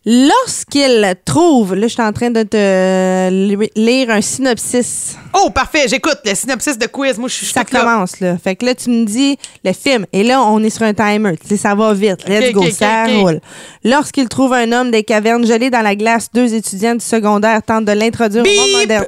Lorsqu'il 0.05 1.15
trouve, 1.25 1.75
là, 1.75 1.87
je 1.87 1.93
suis 1.93 2.03
en 2.03 2.13
train 2.13 2.31
de 2.31 2.43
te 2.43 3.29
li- 3.31 3.71
lire 3.77 4.11
un 4.11 4.21
synopsis. 4.21 5.17
Oh, 5.33 5.51
parfait, 5.51 5.87
j'écoute 5.87 6.19
le 6.25 6.35
synopsis 6.35 6.77
de 6.77 6.87
quiz. 6.87 7.19
Moi, 7.19 7.29
je 7.29 7.35
suis 7.35 7.47
Ça 7.47 7.61
là. 7.73 7.81
commence, 7.81 8.19
là. 8.19 8.37
Fait 8.43 8.57
que 8.57 8.67
là, 8.67 8.75
tu 8.75 8.91
me 8.91 9.05
dis 9.05 9.37
le 9.65 9.73
film. 9.73 10.05
Et 10.13 10.25
là, 10.25 10.43
on 10.43 10.61
est 10.63 10.71
sur 10.71 10.83
un 10.83 10.93
timer. 10.95 11.37
Tu 11.41 11.49
sais, 11.49 11.57
ça 11.57 11.75
va 11.77 11.95
vite. 11.95 12.29
Let's 12.29 12.53
go, 12.53 12.65
ça 12.71 13.05
roule. 13.07 13.41
Lorsqu'il 13.85 14.29
trouve 14.29 14.53
un 14.55 14.73
homme 14.73 14.91
des 14.91 15.05
cavernes 15.05 15.47
gelées 15.47 15.71
dans 15.71 15.83
la 15.83 15.95
glace, 15.95 16.29
deux 16.35 16.53
étudiants 16.53 16.95
du 16.97 17.05
secondaire 17.05 17.63
tentent 17.63 17.85
de 17.85 17.93
l'introduire 17.93 18.43
au 18.45 18.47
monde 18.61 18.81
moderne. 18.81 19.07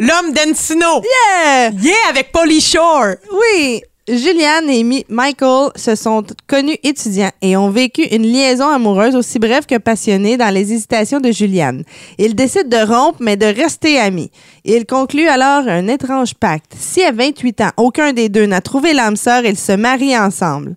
L'homme 0.00 0.32
d'Encino. 0.32 1.02
Yeah! 1.04 1.70
Yeah, 1.80 1.94
avec 2.10 2.32
Polly 2.32 2.60
Shore. 2.60 3.14
Oui! 3.32 3.82
Julianne 4.08 4.68
et 4.68 4.82
Mi- 4.82 5.04
Michael 5.08 5.70
se 5.76 5.94
sont 5.94 6.24
connus 6.48 6.76
étudiants 6.82 7.30
et 7.40 7.56
ont 7.56 7.70
vécu 7.70 8.02
une 8.02 8.24
liaison 8.24 8.66
amoureuse 8.68 9.14
aussi 9.14 9.38
brève 9.38 9.64
que 9.64 9.78
passionnée 9.78 10.36
dans 10.36 10.52
les 10.52 10.72
hésitations 10.72 11.20
de 11.20 11.30
Julianne. 11.30 11.84
Ils 12.18 12.34
décident 12.34 12.68
de 12.68 12.84
rompre, 12.84 13.18
mais 13.20 13.36
de 13.36 13.46
rester 13.46 14.00
amis. 14.00 14.30
Ils 14.64 14.86
concluent 14.86 15.28
alors 15.28 15.68
un 15.68 15.86
étrange 15.86 16.34
pacte. 16.34 16.74
Si 16.76 17.02
à 17.04 17.12
28 17.12 17.60
ans, 17.60 17.70
aucun 17.76 18.12
des 18.12 18.28
deux 18.28 18.46
n'a 18.46 18.60
trouvé 18.60 18.92
l'âme 18.92 19.16
sœur, 19.16 19.44
ils 19.44 19.56
se 19.58 19.72
marient 19.72 20.18
ensemble. 20.18 20.74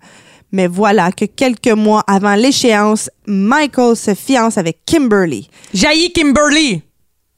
Mais 0.52 0.68
voilà 0.68 1.12
que 1.12 1.26
quelques 1.26 1.68
mois 1.68 2.04
avant 2.08 2.36
l'échéance, 2.36 3.10
Michael 3.26 3.96
se 3.96 4.14
fiance 4.14 4.58
avec 4.60 4.78
Kimberly. 4.86 5.50
Jaillit 5.74 6.14
Kimberly. 6.14 6.84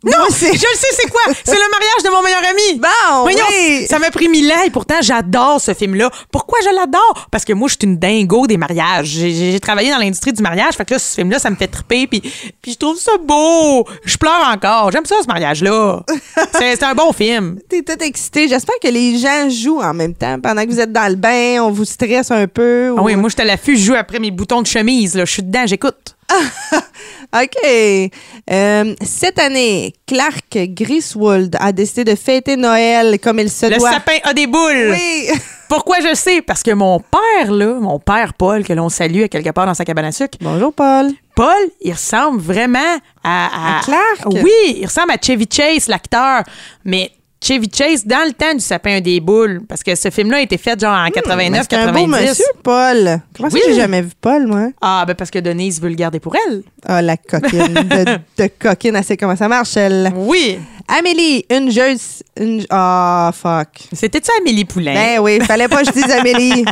Non, 0.08 0.26
je 0.30 0.46
le 0.52 0.58
sais, 0.58 0.88
c'est 0.92 1.10
quoi? 1.10 1.22
C'est 1.44 1.56
le 1.56 1.70
mariage 1.72 2.04
de 2.04 2.10
mon 2.10 2.22
meilleur 2.24 2.42
ami. 2.50 2.80
Bon, 2.80 3.22
Voyons, 3.24 3.46
oui. 3.50 3.86
ça 3.90 4.00
m'a 4.00 4.10
pris 4.12 4.30
mille 4.30 4.52
ans 4.52 4.64
et 4.66 4.70
pourtant 4.70 4.96
j'adore 5.02 5.60
ce 5.62 5.74
film-là. 5.74 6.10
Pourquoi 6.32 6.60
je 6.64 6.74
l'adore? 6.76 7.28
Parce 7.32 7.44
que 7.46 7.54
moi, 7.54 7.68
je 7.68 7.74
suis 7.80 7.88
une 7.88 7.98
dingo 7.98 8.48
des 8.48 8.58
mariages. 8.58 9.08
J'ai- 9.08 9.60
travaillé 9.60 9.92
dans 9.92 9.98
l'industrie 9.98 10.32
du 10.34 10.42
mariage, 10.42 10.76
fait 10.76 10.86
que 10.86 10.94
là, 10.94 11.00
ce 11.00 11.16
film-là, 11.16 11.40
ça 11.40 11.50
me 11.50 11.56
fait 11.56 11.68
triper, 11.68 12.08
puis, 12.08 12.22
puis 12.62 12.72
je 12.72 12.78
trouve 12.78 12.98
ça 12.98 13.12
beau. 13.22 13.86
Je 14.06 14.16
pleure 14.18 14.48
encore. 14.54 14.92
J'aime 14.92 15.06
ça, 15.06 15.16
ce 15.22 15.28
mariage-là. 15.28 16.04
C'est 16.58 16.76
c'est 16.78 16.84
un 16.84 16.94
bon 16.96 17.12
film. 17.12 17.60
T'es 17.70 17.82
toute 17.82 18.02
excitée. 18.02 18.48
J'espère 18.48 18.76
que 18.82 18.88
les 18.88 19.18
gens 19.18 19.50
jouent 19.50 19.82
en 19.82 19.94
même 19.94 20.14
temps 20.14 20.40
pendant 20.40 20.64
que 20.64 20.70
vous 20.70 20.80
êtes 20.80 20.92
dans 20.92 21.08
le 21.10 21.16
bain. 21.16 21.62
On 21.62 21.72
vous 21.72 21.86
stresse 21.86 22.32
un 22.32 22.48
peu. 22.48 22.94
Ah 22.98 23.02
oui, 23.02 23.16
ou- 23.16 23.20
moi, 23.20 23.30
je 23.30 23.36
te 23.36 23.42
l'affût, 23.42 23.76
je 23.76 23.84
joue 23.84 23.96
après 23.96 24.20
mes 24.20 24.32
boutons 24.32 24.62
de 24.62 24.68
chemise. 24.68 25.16
Là. 25.16 25.26
Je 25.26 25.32
suis 25.32 25.44
dedans, 25.44 25.66
j'écoute. 25.66 26.16
OK. 27.34 28.12
Euh, 28.50 28.96
cette 29.02 29.40
année, 29.40 29.94
Clark 30.06 30.58
Griswold 30.58 31.56
a 31.60 31.72
décidé 31.72 32.04
de 32.06 32.16
fêter 32.16 32.56
Noël 32.56 33.20
comme 33.20 33.40
il 33.40 33.50
se 33.50 33.66
Le 33.66 33.78
doit. 33.78 33.92
sapin 33.92 34.18
a 34.24 34.34
des 34.34 34.48
boules. 34.48 34.92
Oui. 34.92 35.30
Pourquoi 35.70 36.00
je 36.00 36.16
sais? 36.16 36.42
Parce 36.42 36.64
que 36.64 36.72
mon 36.72 37.00
père, 37.00 37.52
là, 37.52 37.74
mon 37.82 38.00
père 38.00 38.34
Paul, 38.34 38.64
que 38.64 38.72
l'on 38.72 38.88
salue 38.88 39.24
à 39.24 39.28
quelque 39.28 39.50
part 39.50 39.66
dans 39.66 39.74
sa 39.74 39.84
cabane 39.84 40.06
à 40.06 40.12
sucre, 40.14 40.38
Bonjour, 40.40 40.72
Paul. 40.74 41.12
Paul, 41.36 41.58
il 41.82 41.92
ressemble 41.92 42.40
vraiment 42.40 42.98
à... 43.24 43.78
À 43.80 43.82
Clark? 43.84 44.26
Oui, 44.44 44.78
il 44.78 44.86
ressemble 44.86 45.12
à 45.12 45.18
Chevy 45.22 45.46
Chase, 45.52 45.88
l'acteur. 45.90 46.44
Mais 46.86 47.12
Chevy 47.40 47.70
Chase, 47.72 48.04
dans 48.06 48.26
le 48.26 48.34
temps 48.34 48.54
du 48.54 48.60
sapin 48.60 49.00
des 49.00 49.20
boules, 49.20 49.62
parce 49.70 49.84
que 49.84 49.94
ce 49.94 50.10
film-là 50.10 50.38
a 50.38 50.42
été 50.42 50.58
fait 50.58 50.80
genre 50.80 50.98
en 50.98 51.10
89, 51.10 51.68
C'est 51.70 51.76
un 51.78 51.92
beau 51.92 52.08
90. 52.08 52.30
monsieur, 52.30 52.46
Paul. 52.64 53.22
Comment 53.36 53.50
Oui. 53.52 53.60
ça 53.60 53.68
que 53.68 53.74
j'ai 53.74 53.80
jamais 53.80 54.02
vu 54.02 54.10
Paul, 54.20 54.48
moi? 54.48 54.70
Ah, 54.82 55.04
ben 55.08 55.14
parce 55.14 55.30
que 55.30 55.38
Denise 55.38 55.80
veut 55.80 55.90
le 55.90 55.96
garder 55.96 56.20
pour 56.20 56.36
elle. 56.36 56.64
Ah, 56.86 57.02
la 57.04 57.16
coquine. 57.16 57.74
de, 57.74 58.18
de 58.44 58.50
coquine, 58.60 58.96
elle 58.96 59.04
sait 59.04 59.18
comment 59.18 59.36
ça 59.36 59.48
marche, 59.48 59.78
elle. 59.78 60.12
Oui. 60.16 60.58
Amélie, 60.88 61.46
une 61.52 61.70
jeuse... 61.70 62.24
Une... 62.40 62.66
Ah, 62.72 63.32
fuck. 63.36 63.88
C'était-tu 63.94 64.32
Amélie 64.40 64.66
Poulain? 64.66 64.94
Ben 64.96 65.20
oui, 65.20 65.40
fallait 65.46 65.68
pas 65.68 65.82
que 65.84 65.88
je 65.88 65.92
dise 65.92 66.10
Amélie. 66.12 66.66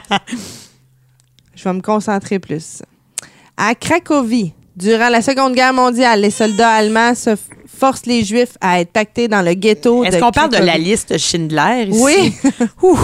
Je 1.56 1.64
vais 1.64 1.74
me 1.74 1.82
concentrer 1.82 2.40
plus. 2.40 2.82
À 3.56 3.76
Cracovie, 3.76 4.54
durant 4.76 5.10
la 5.10 5.22
Seconde 5.22 5.54
Guerre 5.54 5.74
mondiale, 5.74 6.22
les 6.22 6.32
soldats 6.32 6.72
allemands 6.72 7.14
se 7.16 7.36
f- 7.76 7.80
forcent 7.80 8.06
les 8.06 8.24
Juifs 8.24 8.58
à 8.62 8.80
être 8.82 8.92
pactés 8.92 9.28
dans 9.28 9.42
le 9.42 9.54
ghetto 9.54 10.04
Est-ce 10.04 10.18
qu'on 10.20 10.32
parle 10.32 10.52
de 10.52 10.58
la 10.58 10.78
liste 10.78 11.18
Schindler 11.18 11.88
ici? 11.90 12.02
Oui. 12.02 12.34
Ouh, 12.84 12.98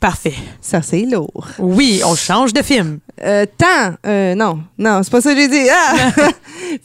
parfait. 0.00 0.34
Ça, 0.60 0.82
c'est 0.82 1.02
lourd. 1.02 1.46
Oui, 1.58 2.00
on 2.06 2.14
change 2.14 2.52
de 2.52 2.62
film. 2.62 2.98
Euh, 3.22 3.46
temps, 3.46 3.94
euh, 4.06 4.34
non, 4.34 4.60
non, 4.78 5.00
c'est 5.02 5.10
pas 5.10 5.20
ça 5.20 5.34
que 5.34 5.40
j'ai 5.40 5.48
dit. 5.48 5.66
Ah! 5.70 6.10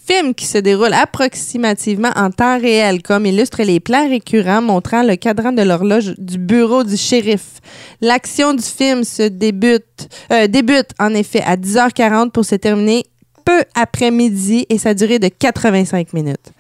Film 0.08 0.34
qui 0.36 0.46
se 0.46 0.58
déroule 0.60 0.94
approximativement 0.94 2.12
en 2.16 2.30
temps 2.32 2.60
réel, 2.60 3.02
comme 3.02 3.26
illustre 3.26 3.64
les 3.64 3.80
plans 3.80 4.08
récurrents 4.08 4.62
montrant 4.62 5.02
le 5.04 5.16
cadran 5.16 5.52
de 5.52 5.62
l'horloge 5.64 6.14
du 6.18 6.38
bureau 6.38 6.84
du 6.84 6.98
shérif. 6.98 7.60
L'action 8.02 8.54
du 8.54 8.64
film 8.64 9.04
se 9.04 9.24
débute, 9.24 10.08
euh, 10.32 10.48
débute 10.48 10.90
en 11.00 11.14
effet 11.14 11.42
à 11.46 11.56
10h40 11.58 12.32
pour 12.32 12.46
se 12.46 12.56
terminer 12.56 13.06
peu 13.46 13.64
après 13.74 14.12
midi 14.12 14.66
et 14.70 14.78
sa 14.78 14.94
durée 14.94 15.18
de 15.18 15.28
85 15.30 16.14
minutes. 16.14 16.52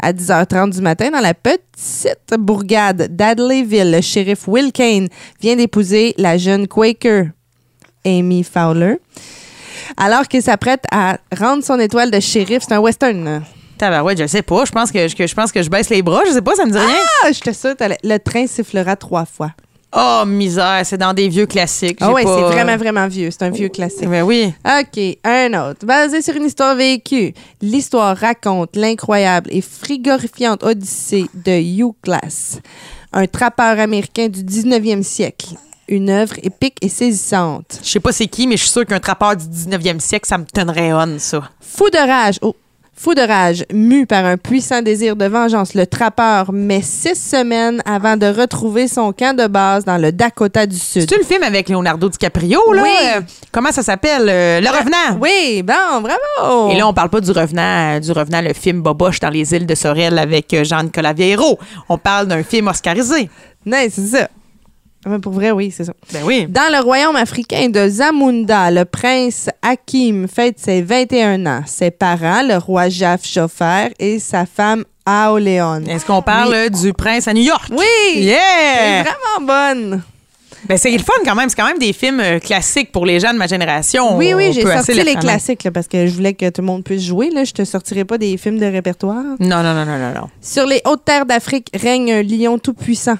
À 0.00 0.12
10h30 0.12 0.70
du 0.70 0.80
matin, 0.82 1.10
dans 1.10 1.20
la 1.20 1.34
petite 1.34 2.34
bourgade 2.38 3.14
d'Adleyville, 3.16 3.90
le 3.92 4.00
shérif 4.00 4.46
Will 4.48 4.72
Kane 4.72 5.08
vient 5.40 5.56
d'épouser 5.56 6.14
la 6.18 6.36
jeune 6.36 6.66
Quaker 6.68 7.26
Amy 8.04 8.42
Fowler. 8.44 8.96
Alors 9.96 10.26
qu'il 10.28 10.42
s'apprête 10.42 10.82
à 10.90 11.18
rendre 11.36 11.62
son 11.64 11.78
étoile 11.78 12.10
de 12.10 12.20
shérif, 12.20 12.64
c'est 12.66 12.74
un 12.74 12.80
western. 12.80 13.24
là. 13.24 13.40
Tabarouette, 13.78 14.18
je 14.18 14.26
sais 14.26 14.42
pas. 14.42 14.64
Je 14.64 14.72
pense 14.72 14.92
que, 14.92 15.12
que- 15.14 15.26
je 15.26 15.34
pense 15.34 15.50
que 15.52 15.62
je 15.62 15.68
baisse 15.70 15.88
les 15.90 16.02
bras. 16.02 16.22
Je 16.26 16.32
sais 16.32 16.42
pas, 16.42 16.54
ça 16.54 16.64
me 16.64 16.70
dit 16.70 16.78
rien. 16.78 16.98
Ah, 17.24 17.32
je 17.32 17.40
te 17.40 17.52
sûre, 17.52 17.74
le 18.02 18.18
train 18.18 18.46
sifflera 18.46 18.96
trois 18.96 19.24
fois. 19.24 19.52
Oh, 19.96 20.24
misère, 20.26 20.80
c'est 20.84 20.98
dans 20.98 21.12
des 21.14 21.28
vieux 21.28 21.46
classiques. 21.46 21.98
Ah 22.00 22.10
ouais, 22.12 22.24
pas- 22.24 22.36
c'est 22.36 22.54
vraiment, 22.54 22.76
vraiment 22.76 23.06
vieux. 23.06 23.30
C'est 23.30 23.42
un 23.44 23.50
vieux 23.50 23.68
classique. 23.68 24.08
Ben 24.08 24.22
oui. 24.22 24.52
OK, 24.66 25.18
un 25.24 25.70
autre. 25.70 25.86
Basé 25.86 26.20
sur 26.20 26.34
une 26.34 26.46
histoire 26.46 26.74
vécue, 26.74 27.32
l'histoire 27.62 28.16
raconte 28.16 28.74
l'incroyable 28.76 29.50
et 29.52 29.60
frigorifiante 29.60 30.64
odyssée 30.64 31.26
de 31.34 31.52
Hugh 31.52 31.94
Glass, 32.02 32.58
un 33.12 33.26
trappeur 33.26 33.78
américain 33.78 34.28
du 34.28 34.42
19e 34.42 35.02
siècle. 35.02 35.54
Une 35.86 36.08
œuvre 36.08 36.36
épique 36.42 36.78
et 36.80 36.88
saisissante. 36.88 37.78
Je 37.84 37.88
sais 37.90 38.00
pas 38.00 38.10
c'est 38.10 38.26
qui, 38.26 38.46
mais 38.46 38.56
je 38.56 38.62
suis 38.62 38.70
sûre 38.70 38.86
qu'un 38.86 39.00
trappeur 39.00 39.36
du 39.36 39.44
19e 39.44 40.00
siècle, 40.00 40.26
ça 40.26 40.38
me 40.38 40.44
tennerait 40.46 40.94
on, 40.94 41.18
ça. 41.18 41.50
Fou 41.60 41.90
de 41.90 41.98
rage, 41.98 42.38
oh, 42.40 42.56
fou 42.96 43.14
de 43.14 43.20
rage, 43.20 43.64
mu 43.72 44.06
par 44.06 44.24
un 44.24 44.36
puissant 44.36 44.80
désir 44.82 45.16
de 45.16 45.26
vengeance, 45.26 45.74
le 45.74 45.86
trappeur 45.86 46.52
met 46.52 46.82
six 46.82 47.16
semaines 47.16 47.82
avant 47.84 48.16
de 48.16 48.26
retrouver 48.26 48.88
son 48.88 49.12
camp 49.12 49.36
de 49.36 49.46
base 49.46 49.84
dans 49.84 49.98
le 49.98 50.12
Dakota 50.12 50.66
du 50.66 50.76
Sud. 50.76 51.02
C'est-tu 51.02 51.18
le 51.18 51.24
film 51.24 51.42
avec 51.42 51.68
Leonardo 51.68 52.08
DiCaprio, 52.08 52.60
là? 52.72 52.82
Oui. 52.82 52.90
Euh, 53.16 53.20
comment 53.52 53.72
ça 53.72 53.82
s'appelle? 53.82 54.28
Euh, 54.28 54.60
le 54.60 54.68
Revenant. 54.68 55.18
Oui, 55.20 55.62
bon, 55.62 56.00
bravo! 56.00 56.70
Et 56.70 56.76
là, 56.76 56.86
on 56.86 56.94
parle 56.94 57.10
pas 57.10 57.20
du 57.20 57.30
Revenant, 57.30 58.00
du 58.00 58.12
Revenant, 58.12 58.40
le 58.40 58.52
film 58.52 58.82
Boboche 58.82 59.20
dans 59.20 59.30
les 59.30 59.52
îles 59.54 59.66
de 59.66 59.74
Sorel 59.74 60.18
avec 60.18 60.52
euh, 60.54 60.64
Jean-Nicolas 60.64 61.12
Vieiro. 61.12 61.58
On 61.88 61.98
parle 61.98 62.26
d'un 62.28 62.42
film 62.42 62.68
oscarisé. 62.68 63.28
Non, 63.66 63.78
c'est 63.90 64.06
ça. 64.06 64.28
Mais 65.06 65.18
pour 65.18 65.32
vrai, 65.32 65.50
oui, 65.50 65.72
c'est 65.74 65.84
ça. 65.84 65.92
Ben 66.12 66.22
oui. 66.24 66.46
Dans 66.48 66.72
le 66.72 66.82
royaume 66.82 67.16
africain 67.16 67.68
de 67.68 67.88
Zamunda, 67.88 68.70
le 68.70 68.84
prince 68.84 69.48
Hakim 69.62 70.26
fête 70.28 70.58
ses 70.58 70.82
21 70.82 71.44
ans. 71.46 71.62
Ses 71.66 71.90
parents, 71.90 72.42
le 72.42 72.56
roi 72.56 72.88
Jaf 72.88 73.20
Jofer 73.30 73.88
et 73.98 74.18
sa 74.18 74.46
femme 74.46 74.84
Aoléon. 75.06 75.82
Est-ce 75.86 76.06
qu'on 76.06 76.22
parle 76.22 76.54
Oui. 76.54 76.70
du 76.80 76.92
prince 76.92 77.28
à 77.28 77.34
New 77.34 77.42
York? 77.42 77.68
Oui! 77.70 77.84
C'est 78.14 78.20
Yeah! 78.22 79.02
vraiment 79.02 79.46
bonne. 79.46 80.02
Ben, 80.66 80.78
c'est 80.78 80.90
le 80.90 80.98
fun 81.00 81.12
quand 81.26 81.34
même. 81.34 81.50
C'est 81.50 81.56
quand 81.56 81.66
même 81.66 81.78
des 81.78 81.92
films 81.92 82.20
euh, 82.20 82.38
classiques 82.38 82.90
pour 82.90 83.04
les 83.04 83.20
gens 83.20 83.34
de 83.34 83.38
ma 83.38 83.46
génération. 83.46 84.16
Oui, 84.16 84.32
oui, 84.32 84.50
j'ai 84.54 84.62
sorti 84.62 84.94
les 84.94 85.14
classiques 85.14 85.62
là, 85.64 85.70
parce 85.70 85.86
que 85.88 86.06
je 86.06 86.14
voulais 86.14 86.32
que 86.32 86.48
tout 86.48 86.62
le 86.62 86.66
monde 86.66 86.82
puisse 86.82 87.02
jouer. 87.02 87.28
Là. 87.28 87.44
Je 87.44 87.52
te 87.52 87.64
sortirai 87.66 88.06
pas 88.06 88.16
des 88.16 88.38
films 88.38 88.58
de 88.58 88.64
répertoire. 88.64 89.22
Non, 89.40 89.62
non, 89.62 89.74
non, 89.74 89.84
non, 89.84 89.98
non, 89.98 90.14
non. 90.14 90.28
Sur 90.40 90.64
les 90.66 90.80
hautes 90.86 91.04
terres 91.04 91.26
d'Afrique 91.26 91.68
règne 91.78 92.10
un 92.12 92.22
lion 92.22 92.58
tout-puissant. 92.58 93.16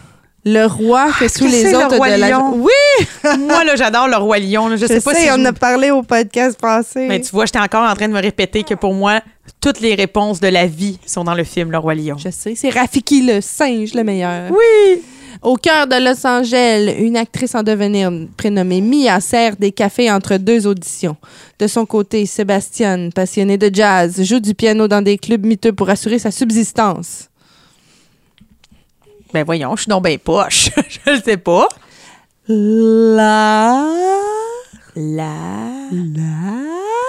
Le 0.47 0.66
roi 0.66 1.07
que 1.18 1.24
est-ce 1.24 1.38
tous 1.38 1.47
que 1.47 1.51
les 1.51 1.62
c'est 1.62 1.72
le 1.72 1.78
autres 1.78 1.97
roi 1.97 2.11
de 2.14 2.20
la 2.20 2.30
lion? 2.30 2.55
Oui, 2.57 3.07
Moi, 3.38 3.64
là, 3.64 3.76
j'adore 3.76 4.09
le 4.09 4.16
Roi 4.16 4.38
Lion. 4.38 4.68
là. 4.68 4.76
Je, 4.76 4.82
je 4.82 4.86
sais 4.86 5.01
pas 5.01 5.14
sais, 5.14 5.22
si 5.26 5.30
on 5.32 5.38
je- 5.42 5.47
a 5.47 5.53
parlé 5.53 5.90
au 5.90 6.03
podcast 6.03 6.59
passé. 6.61 7.07
Mais 7.09 7.20
tu 7.20 7.30
vois, 7.30 7.47
j'étais 7.47 7.59
encore 7.61 7.88
en 7.88 7.95
train 7.95 8.09
de 8.09 8.12
me 8.12 8.20
répéter 8.20 8.62
que 8.62 8.74
pour 8.74 8.92
moi, 8.92 9.20
toutes 9.61 9.80
les 9.80 9.95
réponses 9.95 10.40
de 10.40 10.49
la 10.49 10.66
vie 10.66 10.99
sont 11.07 11.24
dans 11.24 11.34
le 11.34 11.45
film 11.45 11.70
Le 11.70 11.78
Roi 11.78 11.95
Lion. 11.95 12.16
Je 12.18 12.28
sais, 12.30 12.55
c'est 12.55 12.68
Rafiki 12.70 13.22
le 13.22 13.40
singe 13.40 13.95
le 13.95 14.05
meilleur. 14.05 14.51
Oui! 14.51 15.03
Au 15.42 15.57
cœur 15.57 15.86
de 15.86 15.97
Los 15.97 16.26
Angeles, 16.26 16.95
une 16.99 17.16
actrice 17.16 17.55
en 17.55 17.62
devenir 17.62 18.11
prénommée 18.36 18.80
Mia 18.80 19.20
sert 19.20 19.57
des 19.57 19.72
cafés 19.72 20.11
entre 20.11 20.36
deux 20.36 20.66
auditions. 20.66 21.16
De 21.59 21.66
son 21.66 21.84
côté, 21.86 22.24
Sébastien, 22.24 23.11
passionné 23.14 23.59
de 23.59 23.68
jazz, 23.74 24.22
joue 24.22 24.40
du 24.40 24.55
piano 24.55 24.88
dans 24.88 25.03
des 25.03 25.18
clubs 25.18 25.45
miteux 25.45 25.72
pour 25.72 25.90
assurer 25.90 26.18
sa 26.18 26.30
subsistance. 26.30 27.28
Ben 29.35 29.43
voyons, 29.45 29.74
je 29.74 29.82
suis 29.82 29.89
donc 29.89 30.05
ben 30.05 30.16
poche. 30.16 30.70
je 31.07 31.11
le 31.11 31.20
sais 31.20 31.37
pas. 31.37 31.68
La... 32.47 33.85
La... 34.95 35.32
La... 35.91 36.30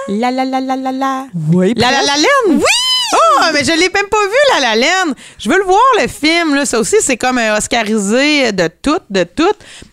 La 0.08 0.30
la 0.32 0.44
la 0.44 0.60
la 0.60 0.76
la 0.76 0.92
la. 0.92 1.26
Oui, 1.52 1.72
La 1.76 1.92
la 1.92 1.98
la 2.02 2.16
laine? 2.16 2.56
Oui! 2.58 2.64
Oh, 3.14 3.40
mais 3.54 3.62
je 3.62 3.70
l'ai 3.70 3.88
même 3.88 4.08
pas 4.10 4.24
vu, 4.24 4.54
la 4.54 4.60
la 4.60 4.74
laine. 4.74 5.14
Je 5.38 5.48
veux 5.48 5.56
le 5.56 5.62
voir, 5.62 5.80
le 6.00 6.08
film. 6.08 6.56
Là. 6.56 6.66
Ça 6.66 6.80
aussi, 6.80 6.96
c'est 7.00 7.16
comme 7.16 7.38
euh, 7.38 7.56
oscarisé 7.56 8.50
de 8.50 8.68
tout, 8.82 8.98
de 9.08 9.22
tout. 9.22 9.44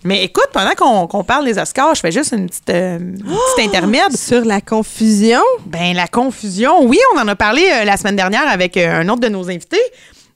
Mais 0.03 0.23
écoute, 0.23 0.47
pendant 0.51 0.71
qu'on 0.71 1.05
qu'on 1.05 1.23
parle 1.23 1.45
des 1.45 1.59
Oscars, 1.59 1.93
je 1.93 1.99
fais 1.99 2.11
juste 2.11 2.31
une 2.31 2.47
petite, 2.47 2.69
euh, 2.71 2.97
une 2.97 3.17
petite 3.17 3.67
intermède. 3.67 4.17
Sur 4.17 4.43
la 4.43 4.59
confusion? 4.59 5.41
Ben, 5.67 5.95
la 5.95 6.07
confusion. 6.07 6.83
Oui, 6.83 6.97
on 7.15 7.19
en 7.19 7.27
a 7.27 7.35
parlé 7.35 7.63
euh, 7.71 7.83
la 7.85 7.95
semaine 7.97 8.15
dernière 8.15 8.47
avec 8.47 8.75
euh, 8.77 9.01
un 9.01 9.09
autre 9.09 9.21
de 9.21 9.29
nos 9.29 9.47
invités. 9.49 9.81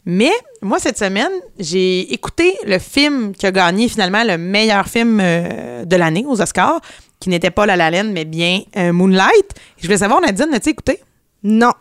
Mais 0.10 0.32
moi, 0.62 0.80
cette 0.80 0.98
semaine, 0.98 1.32
j'ai 1.60 2.14
écouté 2.14 2.56
le 2.66 2.80
film 2.80 3.34
qui 3.34 3.46
a 3.46 3.52
gagné 3.52 3.90
finalement 3.90 4.24
le 4.24 4.38
meilleur 4.38 4.88
film 4.88 5.20
euh, 5.22 5.84
de 5.84 5.96
l'année 5.98 6.24
aux 6.26 6.42
Oscars, 6.42 6.80
qui 7.20 7.28
n'était 7.28 7.52
pas 7.52 7.66
La 7.66 7.76
La 7.76 7.92
Land, 7.92 8.10
mais 8.14 8.24
bien 8.24 8.62
euh, 8.78 8.94
Moonlight. 8.94 9.54
Je 9.78 9.86
voulais 9.86 9.98
savoir, 9.98 10.22
Nadine, 10.22 10.48
as-tu 10.54 10.70
écouté? 10.70 11.02
Non. 11.44 11.74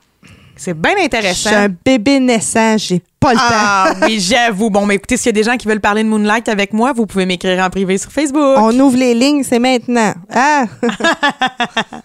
C'est 0.57 0.75
bien 0.77 0.95
Je 0.99 1.05
intéressant. 1.05 1.51
suis 1.51 1.57
un 1.57 1.69
bébé 1.69 2.19
naissant, 2.19 2.77
j'ai 2.79 3.01
pas 3.21 3.33
le 3.33 3.39
temps. 3.39 3.45
Ah 3.49 3.93
oui, 4.03 4.19
j'avoue. 4.19 4.71
Bon, 4.71 4.87
mais 4.87 4.97
écoutez, 4.97 5.17
s'il 5.17 5.27
y 5.27 5.29
a 5.29 5.33
des 5.33 5.45
gens 5.45 5.57
qui 5.57 5.69
veulent 5.69 5.81
parler 5.81 6.03
de 6.03 6.09
Moonlight 6.09 6.49
avec 6.49 6.73
moi, 6.73 6.93
vous 6.95 7.07
pouvez 7.07 7.27
m'écrire 7.27 7.63
en 7.65 7.71
privé 7.71 7.97
sur 7.97 8.11
Facebook. 8.11 8.57
On 8.59 8.77
ouvre 8.81 8.97
les 8.97 9.15
lignes, 9.15 9.45
c'est 9.45 9.61
maintenant. 9.61 10.15
Ah! 10.35 10.65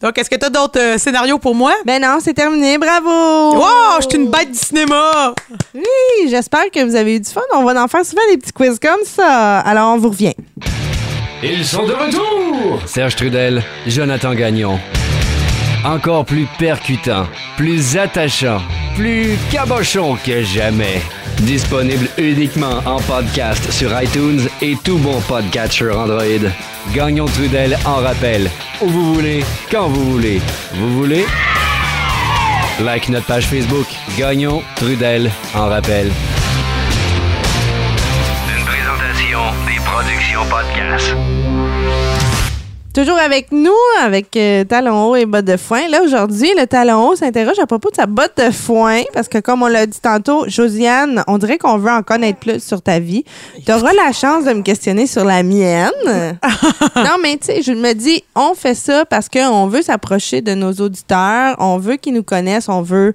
Donc, 0.00 0.16
est-ce 0.16 0.30
que 0.30 0.36
tu 0.36 0.46
as 0.46 0.50
d'autres 0.50 0.78
euh, 0.78 0.96
scénarios 0.96 1.38
pour 1.38 1.56
moi? 1.56 1.72
ben 1.84 2.00
non, 2.00 2.18
c'est 2.20 2.34
terminé, 2.34 2.78
bravo! 2.78 3.56
Wow, 3.56 4.00
je 4.00 4.06
suis 4.08 4.18
une 4.18 4.30
bête 4.30 4.52
du 4.52 4.58
cinéma! 4.58 5.34
Oui, 5.74 6.28
j'espère 6.30 6.70
que 6.72 6.84
vous 6.84 6.94
avez 6.94 7.16
eu 7.16 7.20
du 7.20 7.28
fun. 7.28 7.40
On 7.52 7.64
va 7.64 7.82
en 7.82 7.88
faire 7.88 8.04
souvent 8.04 8.22
des 8.30 8.38
petits 8.38 8.52
quiz 8.52 8.78
comme 8.78 9.04
ça. 9.04 9.58
Alors, 9.58 9.94
on 9.94 9.98
vous 9.98 10.10
revient. 10.10 10.34
Ils 11.42 11.64
sont 11.64 11.84
de 11.84 11.92
retour! 11.92 12.80
Serge 12.86 13.16
Trudel, 13.16 13.62
Jonathan 13.88 14.34
Gagnon. 14.34 14.78
Encore 15.84 16.24
plus 16.24 16.46
percutant, 16.60 17.26
plus 17.56 17.96
attachant, 17.96 18.60
plus 18.94 19.36
cabochon 19.50 20.16
que 20.24 20.42
jamais. 20.42 21.00
Disponible 21.38 22.08
uniquement 22.18 22.82
en 22.84 23.00
podcast 23.00 23.70
sur 23.72 23.90
iTunes 24.00 24.48
et 24.62 24.76
tout 24.84 24.98
bon 24.98 25.20
podcatcher 25.22 25.90
Android. 25.90 26.50
Gagnon 26.94 27.26
Trudel 27.26 27.76
en 27.84 27.96
rappel. 27.96 28.50
Où 28.80 28.88
vous 28.88 29.14
voulez, 29.14 29.44
quand 29.70 29.88
vous 29.88 30.12
voulez. 30.12 30.40
Vous 30.74 30.90
voulez? 30.98 31.26
Like 32.80 33.08
notre 33.08 33.26
page 33.26 33.46
Facebook. 33.46 33.86
Gagnon 34.16 34.62
Trudel 34.76 35.30
en 35.54 35.68
rappel. 35.68 36.10
Une 38.56 38.64
présentation 38.64 39.40
des 39.66 39.80
productions 39.84 40.46
podcast. 40.48 41.14
Toujours 42.98 43.20
avec 43.20 43.52
nous, 43.52 43.70
avec 44.02 44.36
euh, 44.36 44.64
talon 44.64 45.10
haut 45.10 45.14
et 45.14 45.24
bottes 45.24 45.44
de 45.44 45.56
foin. 45.56 45.86
Là, 45.86 46.02
aujourd'hui, 46.02 46.50
le 46.58 46.66
talon 46.66 47.10
haut 47.10 47.14
s'interroge 47.14 47.60
à 47.60 47.66
propos 47.68 47.90
de 47.90 47.94
sa 47.94 48.06
botte 48.06 48.32
de 48.36 48.50
foin 48.50 49.02
parce 49.14 49.28
que, 49.28 49.38
comme 49.38 49.62
on 49.62 49.68
l'a 49.68 49.86
dit 49.86 50.00
tantôt, 50.00 50.48
Josiane, 50.48 51.22
on 51.28 51.38
dirait 51.38 51.58
qu'on 51.58 51.78
veut 51.78 51.92
en 51.92 52.02
connaître 52.02 52.40
plus 52.40 52.60
sur 52.60 52.82
ta 52.82 52.98
vie. 52.98 53.22
Tu 53.64 53.70
auras 53.70 53.92
la 53.92 54.10
chance 54.10 54.46
de 54.46 54.52
me 54.52 54.62
questionner 54.62 55.06
sur 55.06 55.24
la 55.24 55.44
mienne. 55.44 55.92
non, 56.96 57.18
mais 57.22 57.36
tu 57.36 57.46
sais, 57.46 57.62
je 57.62 57.70
me 57.70 57.92
dis, 57.92 58.24
on 58.34 58.54
fait 58.54 58.74
ça 58.74 59.04
parce 59.04 59.28
qu'on 59.28 59.68
veut 59.68 59.82
s'approcher 59.82 60.40
de 60.40 60.54
nos 60.54 60.72
auditeurs, 60.72 61.54
on 61.60 61.78
veut 61.78 61.98
qu'ils 61.98 62.14
nous 62.14 62.24
connaissent, 62.24 62.68
on 62.68 62.82
veut 62.82 63.14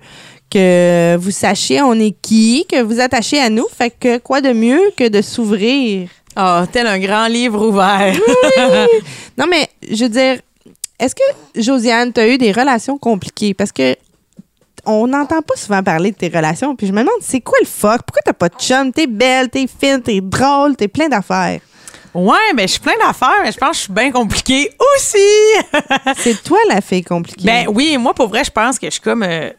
que 0.50 1.18
vous 1.20 1.32
sachiez 1.32 1.82
on 1.82 1.94
est 1.96 2.16
qui, 2.22 2.66
que 2.72 2.82
vous 2.82 3.02
attachez 3.02 3.42
à 3.42 3.50
nous. 3.50 3.66
Fait 3.76 3.90
que 3.90 4.18
quoi 4.20 4.40
de 4.40 4.54
mieux 4.54 4.80
que 4.96 5.10
de 5.10 5.22
s'ouvrir? 5.22 6.08
Ah, 6.36 6.66
tel 6.72 6.88
un 6.88 7.00
grand 7.00 7.28
livre 7.28 7.66
ouvert. 7.68 8.16
Non, 9.38 9.46
mais 9.50 9.68
je 9.90 10.04
veux 10.04 10.10
dire, 10.10 10.40
est-ce 11.00 11.16
que, 11.16 11.60
Josiane, 11.60 12.14
tu 12.14 12.20
as 12.20 12.28
eu 12.28 12.38
des 12.38 12.52
relations 12.52 12.98
compliquées? 13.00 13.54
Parce 13.56 13.72
que 13.72 13.96
on 14.86 15.08
n'entend 15.08 15.42
pas 15.42 15.56
souvent 15.56 15.82
parler 15.82 16.12
de 16.12 16.18
tes 16.18 16.28
relations. 16.28 16.76
Puis 16.76 16.88
je 16.88 16.92
me 16.92 17.00
demande, 17.00 17.16
c'est 17.22 17.42
quoi 17.42 17.58
le 17.62 17.66
fuck? 17.68 18.02
Pourquoi 18.04 18.22
t'as 18.26 18.34
pas 18.34 18.50
de 18.50 18.56
chum? 18.60 18.92
T'es 18.92 19.08
belle, 19.08 19.50
t'es 19.50 19.66
fine, 19.68 20.02
t'es 20.02 20.22
drôle, 20.22 20.76
t'es 20.76 20.88
plein 20.88 21.08
d'affaires. 21.08 21.62
Ouais, 22.14 22.54
ben 22.56 22.68
je 22.68 22.74
suis 22.74 22.80
plein 22.80 22.98
d'affaires, 23.04 23.42
mais 23.44 23.52
je 23.52 23.58
pense 23.58 23.70
que 23.72 23.76
je 23.76 23.82
suis 23.82 23.94
bien 23.94 24.12
compliquée 24.12 24.70
aussi. 24.96 25.18
C'est 26.18 26.44
toi 26.44 26.60
la 26.70 26.80
fille 26.82 27.04
compliquée. 27.04 27.46
ben 27.46 27.66
oui, 27.74 27.98
moi 27.98 28.14
pour 28.14 28.28
vrai, 28.28 28.44
je 28.44 28.52
pense 28.52 28.78
que 28.78 28.86
je 28.88 28.92
suis 28.92 29.02
comme 29.02 29.24
euh, 29.24 29.50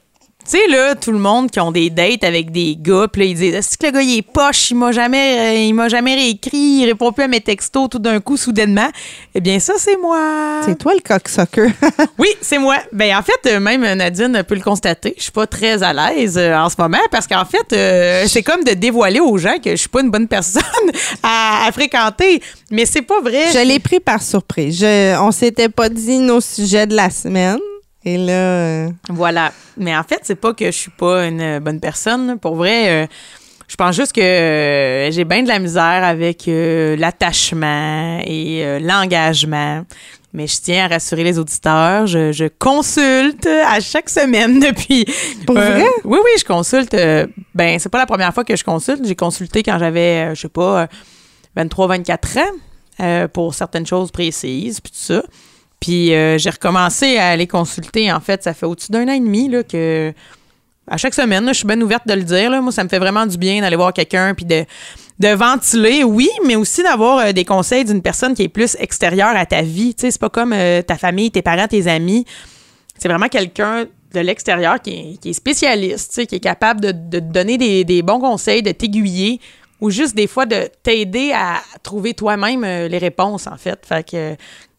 tu 0.44 0.58
sais 0.58 0.66
là, 0.68 0.94
tout 0.94 1.12
le 1.12 1.18
monde 1.18 1.50
qui 1.50 1.60
ont 1.60 1.72
des 1.72 1.90
dates 1.90 2.24
avec 2.24 2.50
des 2.50 2.76
gars, 2.78 3.06
puis 3.10 3.22
là 3.22 3.28
ils 3.28 3.34
disent 3.34 3.54
est-ce 3.54 3.78
que 3.78 3.86
le 3.86 3.92
gars 3.92 4.02
il 4.02 4.18
est 4.18 4.22
poche, 4.22 4.70
il 4.70 4.76
m'a 4.76 4.92
jamais 4.92 5.38
euh, 5.38 5.58
il 5.64 5.74
m'a 5.74 5.88
jamais 5.88 6.14
réécrit, 6.14 6.80
il 6.80 6.86
répond 6.86 7.12
plus 7.12 7.24
à 7.24 7.28
mes 7.28 7.40
textos 7.40 7.88
tout 7.90 7.98
d'un 7.98 8.20
coup 8.20 8.36
soudainement. 8.36 8.88
Eh 9.34 9.40
bien 9.40 9.58
ça 9.58 9.74
c'est 9.78 9.96
moi. 9.96 10.60
c'est 10.64 10.76
toi 10.78 10.92
le 10.94 11.00
cocksucker. 11.00 11.68
Oui, 12.18 12.28
c'est 12.40 12.58
moi. 12.58 12.76
Ben 12.92 13.16
en 13.16 13.22
fait, 13.22 13.50
euh, 13.50 13.60
même 13.60 13.82
Nadine 13.94 14.42
peut 14.46 14.54
le 14.54 14.60
constater. 14.60 15.14
Je 15.16 15.22
suis 15.24 15.32
pas 15.32 15.46
très 15.46 15.82
à 15.82 15.92
l'aise 15.92 16.36
euh, 16.38 16.54
en 16.56 16.68
ce 16.68 16.76
moment 16.78 16.98
parce 17.10 17.26
qu'en 17.26 17.44
fait, 17.44 17.72
euh, 17.72 18.24
c'est 18.28 18.42
comme 18.42 18.62
de 18.64 18.72
dévoiler 18.72 19.20
aux 19.20 19.36
gens 19.36 19.58
que 19.62 19.70
je 19.70 19.76
suis 19.76 19.88
pas 19.88 20.00
une 20.00 20.10
bonne 20.10 20.28
personne 20.28 20.62
à, 21.22 21.66
à 21.66 21.72
fréquenter. 21.72 22.40
Mais 22.70 22.86
c'est 22.86 23.02
pas 23.02 23.20
vrai. 23.20 23.52
je 23.52 23.66
l'ai 23.66 23.78
pris 23.78 24.00
par 24.00 24.22
surprise. 24.22 24.78
Je, 24.80 25.18
on 25.18 25.30
s'était 25.32 25.68
pas 25.68 25.88
dit 25.88 26.18
nos 26.18 26.40
sujets 26.40 26.86
de 26.86 26.94
la 26.94 27.10
semaine. 27.10 27.58
Et 28.04 28.18
là, 28.18 28.32
euh, 28.32 28.88
Voilà. 29.08 29.52
Mais 29.76 29.96
en 29.96 30.02
fait, 30.02 30.20
c'est 30.22 30.34
pas 30.34 30.52
que 30.52 30.66
je 30.66 30.70
suis 30.76 30.90
pas 30.90 31.26
une 31.26 31.40
euh, 31.40 31.60
bonne 31.60 31.80
personne. 31.80 32.38
Pour 32.38 32.54
vrai, 32.56 33.04
euh, 33.04 33.06
je 33.66 33.76
pense 33.76 33.96
juste 33.96 34.12
que 34.12 34.20
euh, 34.20 35.10
j'ai 35.10 35.24
bien 35.24 35.42
de 35.42 35.48
la 35.48 35.58
misère 35.58 36.04
avec 36.04 36.44
l'attachement 36.46 38.20
et 38.24 38.78
l'engagement. 38.80 39.84
Mais 40.32 40.48
je 40.48 40.56
tiens 40.60 40.86
à 40.86 40.88
rassurer 40.88 41.22
les 41.22 41.38
auditeurs, 41.38 42.08
je, 42.08 42.32
je 42.32 42.46
consulte 42.58 43.46
à 43.46 43.78
chaque 43.78 44.10
semaine 44.10 44.58
depuis. 44.68 45.04
Pour 45.46 45.54
vrai? 45.54 45.84
Oui, 46.04 46.18
oui, 46.22 46.30
je 46.40 46.44
consulte. 46.44 46.96
ben, 47.54 47.78
c'est 47.78 47.88
pas 47.88 47.98
la 47.98 48.06
première 48.06 48.34
fois 48.34 48.42
que 48.44 48.56
je 48.56 48.64
consulte. 48.64 49.06
J'ai 49.06 49.14
consulté 49.14 49.62
quand 49.62 49.78
j'avais, 49.78 50.34
je 50.34 50.40
sais 50.40 50.48
pas, 50.48 50.82
euh, 50.82 50.86
23, 51.54 51.86
24 51.86 52.38
ans 52.38 53.28
pour 53.32 53.54
certaines 53.54 53.86
choses 53.86 54.10
précises, 54.10 54.80
puis 54.80 54.90
tout 54.90 54.98
ça. 54.98 55.22
Puis 55.84 56.14
euh, 56.14 56.38
j'ai 56.38 56.48
recommencé 56.48 57.18
à 57.18 57.28
aller 57.28 57.46
consulter. 57.46 58.10
En 58.10 58.20
fait, 58.20 58.42
ça 58.42 58.54
fait 58.54 58.64
au-dessus 58.64 58.90
d'un 58.90 59.06
an 59.06 59.12
et 59.12 59.20
demi 59.20 59.50
là, 59.50 59.62
que 59.62 60.14
à 60.88 60.96
chaque 60.96 61.12
semaine, 61.12 61.46
je 61.48 61.52
suis 61.52 61.66
bien 61.66 61.78
ouverte 61.82 62.08
de 62.08 62.14
le 62.14 62.22
dire. 62.22 62.50
Moi, 62.62 62.72
ça 62.72 62.84
me 62.84 62.88
fait 62.88 62.98
vraiment 62.98 63.26
du 63.26 63.36
bien 63.36 63.60
d'aller 63.60 63.76
voir 63.76 63.92
quelqu'un 63.92 64.32
puis 64.32 64.46
de, 64.46 64.64
de 65.18 65.28
ventiler, 65.28 66.02
oui, 66.02 66.30
mais 66.46 66.56
aussi 66.56 66.82
d'avoir 66.82 67.18
euh, 67.18 67.32
des 67.32 67.44
conseils 67.44 67.84
d'une 67.84 68.00
personne 68.00 68.32
qui 68.32 68.44
est 68.44 68.48
plus 68.48 68.78
extérieure 68.80 69.36
à 69.36 69.44
ta 69.44 69.60
vie. 69.60 69.94
Tu 69.94 70.02
sais, 70.02 70.10
c'est 70.10 70.20
pas 70.20 70.30
comme 70.30 70.54
euh, 70.54 70.80
ta 70.80 70.96
famille, 70.96 71.30
tes 71.30 71.42
parents, 71.42 71.68
tes 71.68 71.86
amis. 71.86 72.24
C'est 72.98 73.08
vraiment 73.08 73.28
quelqu'un 73.28 73.84
de 74.14 74.20
l'extérieur 74.20 74.80
qui 74.80 74.90
est, 74.90 75.20
qui 75.20 75.30
est 75.30 75.34
spécialiste, 75.34 76.12
tu 76.12 76.14
sais, 76.14 76.26
qui 76.26 76.36
est 76.36 76.40
capable 76.40 76.80
de, 76.80 76.92
de 76.92 77.18
te 77.18 77.30
donner 77.30 77.58
des, 77.58 77.84
des 77.84 78.00
bons 78.00 78.20
conseils, 78.20 78.62
de 78.62 78.72
t'aiguiller 78.72 79.38
ou 79.82 79.90
juste 79.90 80.14
des 80.14 80.28
fois 80.28 80.46
de 80.46 80.66
t'aider 80.82 81.32
à 81.34 81.60
trouver 81.82 82.14
toi-même 82.14 82.62
les 82.62 82.98
réponses, 82.98 83.46
en 83.46 83.58
fait. 83.58 83.84
Fait 83.84 84.08
que 84.08 84.34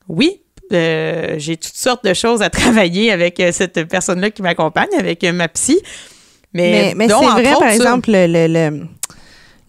oui, 0.08 0.42
euh, 0.74 1.36
j'ai 1.38 1.58
toutes 1.58 1.76
sortes 1.76 2.04
de 2.06 2.14
choses 2.14 2.42
à 2.42 2.50
travailler 2.52 3.12
avec 3.12 3.40
euh, 3.40 3.52
cette 3.52 3.84
personne-là 3.86 4.32
qui 4.32 4.42
m'accompagne, 4.42 4.90
avec 4.98 5.24
euh, 5.24 5.32
ma 5.32 5.48
psy. 5.48 5.80
Mais, 6.54 6.94
mais, 6.96 7.08
c'est 7.08 7.14
vrai, 7.14 7.26
autres, 7.26 7.60
par 7.60 7.70
ça. 7.70 7.76
exemple, 7.76 8.12
le, 8.12 8.28
le, 8.28 8.48
le, 8.48 8.88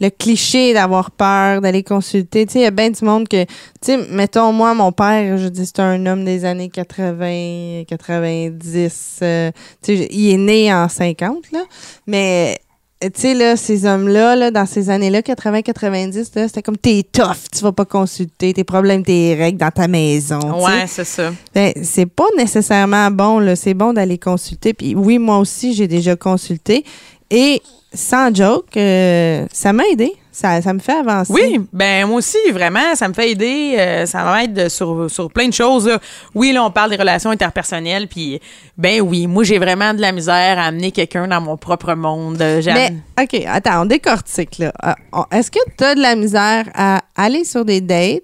le 0.00 0.10
cliché 0.10 0.72
d'avoir 0.72 1.10
peur, 1.10 1.60
d'aller 1.60 1.82
consulter. 1.82 2.46
Tu 2.46 2.52
sais, 2.52 2.58
il 2.60 2.62
y 2.62 2.66
a 2.66 2.70
bien 2.70 2.90
du 2.90 3.04
monde 3.04 3.26
que, 3.26 3.44
tu 3.44 3.50
sais, 3.82 3.96
mettons, 4.10 4.52
moi, 4.52 4.72
mon 4.74 4.92
père, 4.92 5.36
je 5.36 5.48
dis, 5.48 5.66
c'est 5.66 5.80
un 5.80 6.04
homme 6.06 6.24
des 6.24 6.44
années 6.44 6.68
80, 6.68 7.84
90. 7.88 9.18
euh, 9.22 9.50
tu 9.82 9.96
sais, 9.96 10.08
il 10.10 10.30
est 10.34 10.36
né 10.36 10.72
en 10.72 10.88
50, 10.88 11.50
là. 11.52 11.64
Mais, 12.06 12.58
tu 13.00 13.10
sais, 13.14 13.34
là, 13.34 13.56
ces 13.56 13.84
hommes-là, 13.84 14.36
là, 14.36 14.50
dans 14.50 14.64
ces 14.64 14.88
années-là, 14.88 15.22
80, 15.22 15.62
90, 15.62 16.34
là, 16.34 16.48
c'était 16.48 16.62
comme, 16.62 16.78
t'es 16.78 17.04
tough, 17.10 17.50
tu 17.52 17.62
vas 17.62 17.72
pas 17.72 17.84
consulter, 17.84 18.54
tes 18.54 18.64
problèmes, 18.64 19.02
tes 19.02 19.34
règles 19.34 19.58
dans 19.58 19.70
ta 19.70 19.86
maison. 19.86 20.64
Ouais, 20.64 20.86
c'est 20.86 21.04
ça. 21.04 21.30
Ben, 21.54 21.72
c'est 21.82 22.06
pas 22.06 22.24
nécessairement 22.38 23.10
bon, 23.10 23.38
là. 23.38 23.54
C'est 23.54 23.74
bon 23.74 23.92
d'aller 23.92 24.18
consulter. 24.18 24.72
Puis 24.72 24.94
oui, 24.94 25.18
moi 25.18 25.38
aussi, 25.38 25.74
j'ai 25.74 25.88
déjà 25.88 26.16
consulté. 26.16 26.84
Et 27.30 27.60
sans 27.92 28.34
joke, 28.34 28.76
euh, 28.76 29.46
ça 29.52 29.72
m'a 29.72 29.84
aidé. 29.92 30.12
Ça, 30.36 30.60
ça 30.60 30.72
me 30.74 30.78
fait 30.80 30.92
avancer. 30.98 31.32
Oui, 31.32 31.60
ben 31.72 32.06
moi 32.06 32.18
aussi, 32.18 32.36
vraiment, 32.52 32.94
ça 32.94 33.08
me 33.08 33.14
fait 33.14 33.30
aider. 33.30 33.74
euh, 33.78 34.04
ça 34.06 34.22
m'aide 34.34 34.68
sur, 34.68 35.10
sur 35.10 35.30
plein 35.30 35.48
de 35.48 35.52
choses. 35.54 35.88
là. 35.88 35.98
Oui, 36.34 36.52
là, 36.52 36.62
on 36.64 36.70
parle 36.70 36.90
des 36.90 36.96
relations 36.96 37.30
interpersonnelles, 37.30 38.06
puis 38.06 38.38
ben 38.76 39.00
oui, 39.00 39.26
moi, 39.26 39.44
j'ai 39.44 39.58
vraiment 39.58 39.94
de 39.94 40.00
la 40.00 40.12
misère 40.12 40.58
à 40.58 40.64
amener 40.66 40.92
quelqu'un 40.92 41.26
dans 41.26 41.40
mon 41.40 41.56
propre 41.56 41.94
monde. 41.94 42.40
Euh, 42.42 42.60
Mais, 42.66 42.92
OK, 43.22 43.42
attends, 43.46 43.82
on 43.82 43.86
décortique, 43.86 44.58
là. 44.58 44.72
Euh, 44.84 45.22
Est-ce 45.32 45.50
que 45.50 45.58
tu 45.78 45.84
as 45.84 45.94
de 45.94 46.00
la 46.02 46.14
misère 46.16 46.66
à 46.74 47.00
aller 47.16 47.44
sur 47.44 47.64
des 47.64 47.80
dates? 47.80 48.22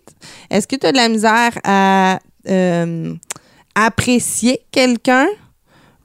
Est-ce 0.50 0.66
que 0.66 0.76
tu 0.76 0.86
as 0.86 0.92
de 0.92 0.98
la 0.98 1.08
misère 1.08 1.52
à 1.64 2.18
euh, 2.48 3.14
apprécier 3.74 4.60
quelqu'un? 4.70 5.26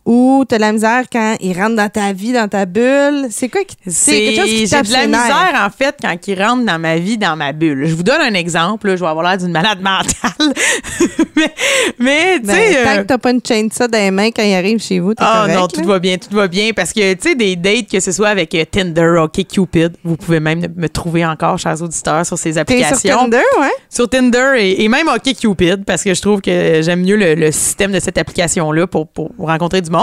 Ou 0.09 0.45
tu 0.47 0.55
as 0.55 0.57
de 0.57 0.61
la 0.61 0.71
misère 0.71 1.03
quand 1.11 1.35
il 1.41 1.53
rentre 1.59 1.75
dans 1.75 1.89
ta 1.89 2.13
vie, 2.13 2.31
dans 2.31 2.47
ta 2.47 2.65
bulle? 2.65 3.27
C'est 3.29 3.49
quoi 3.49 3.61
qui 3.65 3.75
C'est 3.87 4.11
quelque 4.13 4.39
chose 4.39 4.49
qui 4.49 4.65
j'ai 4.67 4.81
de 4.81 4.91
la 4.93 5.05
misère 5.05 5.53
en 5.65 5.69
fait 5.69 5.95
quand 6.01 6.15
ils 6.27 6.41
rentrent 6.41 6.65
dans 6.65 6.79
ma 6.79 6.95
vie, 6.95 7.17
dans 7.17 7.35
ma 7.35 7.51
bulle. 7.51 7.85
Je 7.85 7.93
vous 7.93 8.03
donne 8.03 8.21
un 8.21 8.33
exemple. 8.33 8.87
là, 8.87 8.95
je 8.95 9.01
vais 9.01 9.07
avoir 9.09 9.25
l'air 9.27 9.37
d'une 9.37 9.51
malade 9.51 9.81
mentale, 9.81 10.53
mais, 11.35 11.53
mais 11.99 12.39
tu 12.39 12.45
Ben, 12.47 12.53
sais. 12.55 12.83
tant 12.85 12.89
euh, 12.91 12.97
que 12.99 13.01
t'as 13.03 13.17
pas 13.17 13.31
une 13.31 13.41
chaîne 13.45 13.69
ça 13.69 13.89
dans 13.89 13.97
les 13.97 14.11
mains 14.11 14.31
quand 14.31 14.43
il 14.43 14.53
arrive 14.55 14.79
chez 14.79 14.99
vous, 14.99 15.13
t'es 15.13 15.23
Ah 15.25 15.41
correct. 15.45 15.59
non, 15.59 15.67
tout 15.67 15.81
là. 15.81 15.87
va 15.87 15.99
bien, 15.99 16.17
tout 16.17 16.33
va 16.33 16.47
bien. 16.47 16.71
Parce 16.73 16.93
que, 16.93 17.13
tu 17.15 17.29
sais, 17.29 17.35
des 17.35 17.57
dates, 17.57 17.89
que 17.91 17.99
ce 17.99 18.13
soit 18.13 18.29
avec 18.29 18.55
euh, 18.55 18.63
Tinder, 18.63 19.15
OkCupid, 19.19 19.93
vous 20.05 20.15
pouvez 20.15 20.39
même 20.39 20.61
me 20.77 20.87
trouver 20.87 21.25
encore, 21.25 21.57
chers 21.59 21.81
auditeurs, 21.81 22.25
sur 22.25 22.37
ces 22.37 22.53
T'es 22.53 22.59
applications. 22.59 22.95
sur 22.97 23.17
Tinder, 23.19 23.43
ouais? 23.59 23.71
Sur 23.89 24.09
Tinder 24.09 24.53
et, 24.57 24.85
et 24.85 24.87
même 24.87 25.09
OkCupid, 25.09 25.83
parce 25.83 26.01
que 26.03 26.13
je 26.13 26.21
trouve 26.21 26.39
que 26.39 26.81
j'aime 26.81 27.01
mieux 27.03 27.17
le, 27.17 27.35
le 27.35 27.51
système 27.51 27.91
de 27.91 27.99
cette 27.99 28.17
application-là 28.17 28.87
pour, 28.87 29.05
pour 29.07 29.31
rencontrer 29.37 29.81
du 29.81 29.89
monde. 29.91 29.96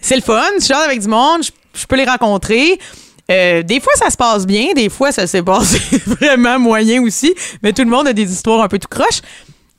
C'est 0.00 0.16
le 0.16 0.22
fun, 0.22 0.42
je 0.60 0.64
sors 0.64 0.78
avec 0.78 1.00
du 1.00 1.08
monde, 1.08 1.42
je, 1.74 1.86
peux 1.86 1.96
les 1.96 2.04
rencontrer. 2.04 2.78
Euh, 3.30 3.62
des 3.62 3.80
fois, 3.80 3.92
ça 3.96 4.10
se 4.10 4.16
passe 4.16 4.46
bien, 4.46 4.72
des 4.74 4.88
fois, 4.88 5.12
ça 5.12 5.26
s'est 5.26 5.42
passé 5.42 5.80
vraiment 6.06 6.58
moyen 6.58 7.02
aussi, 7.02 7.34
mais 7.62 7.72
tout 7.72 7.82
le 7.82 7.90
monde 7.90 8.06
a 8.08 8.12
des 8.12 8.30
histoires 8.30 8.62
un 8.62 8.68
peu 8.68 8.78
tout 8.78 8.88
croche. 8.88 9.20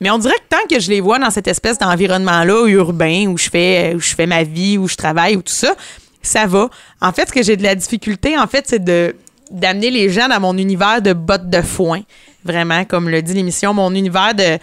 Mais 0.01 0.09
on 0.11 0.17
dirait 0.17 0.35
que 0.35 0.55
tant 0.55 0.67
que 0.69 0.79
je 0.79 0.89
les 0.89 1.01
vois 1.01 1.19
dans 1.19 1.29
cette 1.29 1.47
espèce 1.47 1.77
d'environnement-là 1.77 2.67
urbain 2.67 3.27
où 3.27 3.37
je 3.37 3.49
fais 3.49 3.93
où 3.95 3.99
je 3.99 4.15
fais 4.15 4.27
ma 4.27 4.43
vie, 4.43 4.77
où 4.77 4.87
je 4.87 4.95
travaille, 4.95 5.35
ou 5.35 5.41
tout 5.41 5.53
ça, 5.53 5.75
ça 6.21 6.45
va. 6.45 6.69
En 7.01 7.11
fait, 7.11 7.27
ce 7.27 7.33
que 7.33 7.43
j'ai 7.43 7.57
de 7.57 7.63
la 7.63 7.75
difficulté, 7.75 8.37
en 8.37 8.47
fait, 8.47 8.65
c'est 8.67 8.83
de 8.83 9.15
d'amener 9.51 9.89
les 9.89 10.09
gens 10.09 10.27
dans 10.27 10.39
mon 10.39 10.57
univers 10.57 11.01
de 11.01 11.13
bottes 11.13 11.49
de 11.49 11.61
foin. 11.61 12.01
Vraiment, 12.45 12.85
comme 12.85 13.09
le 13.09 13.21
dit 13.21 13.33
l'émission, 13.33 13.73
mon 13.73 13.93
univers 13.93 14.35
de 14.35 14.59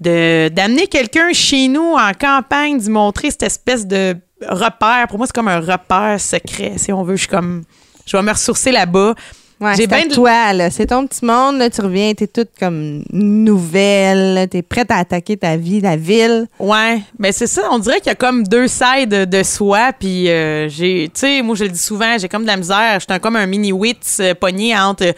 de 0.00 0.48
d'amener 0.48 0.86
quelqu'un 0.86 1.32
chez 1.32 1.68
nous 1.68 1.94
en 1.94 2.12
campagne, 2.18 2.78
d'y 2.78 2.90
montrer 2.90 3.30
cette 3.30 3.44
espèce 3.44 3.86
de 3.86 4.14
repère. 4.46 5.06
Pour 5.08 5.18
moi, 5.18 5.26
c'est 5.26 5.34
comme 5.34 5.48
un 5.48 5.60
repère 5.60 6.20
secret, 6.20 6.74
si 6.76 6.92
on 6.92 7.02
veut. 7.02 7.16
Je 7.16 7.20
suis 7.22 7.28
comme 7.28 7.62
je 8.06 8.16
vais 8.16 8.22
me 8.22 8.32
ressourcer 8.32 8.72
là-bas. 8.72 9.14
Ouais, 9.58 9.74
J'ai 9.74 9.86
de- 9.86 10.12
toi, 10.14 10.52
là. 10.52 10.70
C'est 10.70 10.84
ton 10.88 11.06
petit 11.06 11.24
monde, 11.24 11.56
là. 11.56 11.70
Tu 11.70 11.80
reviens, 11.80 12.12
t'es 12.12 12.26
toute 12.26 12.50
comme 12.60 13.02
nouvelle, 13.10 14.48
t'es 14.50 14.62
prête 14.62 14.90
à 14.90 14.96
attaquer 14.98 15.36
ta 15.38 15.56
vie, 15.56 15.80
la 15.80 15.96
ville. 15.96 16.46
Ouais, 16.58 17.00
mais 17.18 17.32
c'est 17.32 17.46
ça. 17.46 17.62
On 17.70 17.78
dirait 17.78 17.98
qu'il 17.98 18.08
y 18.08 18.10
a 18.10 18.14
comme 18.16 18.44
deux 18.44 18.68
sides 18.68 19.08
de 19.08 19.42
soi. 19.42 19.92
Puis 19.98 20.28
euh, 20.28 20.68
j'ai, 20.68 21.10
tu 21.12 21.20
sais, 21.20 21.42
moi 21.42 21.54
je 21.56 21.64
le 21.64 21.70
dis 21.70 21.78
souvent, 21.78 22.18
j'ai 22.18 22.28
comme 22.28 22.42
de 22.42 22.48
la 22.48 22.56
misère. 22.58 23.00
J'étais 23.00 23.18
comme 23.18 23.36
un 23.36 23.46
mini 23.46 23.72
wits 23.72 23.96
euh, 24.20 24.34
pogné 24.34 24.76
entre. 24.78 25.04
euh, 25.06 25.12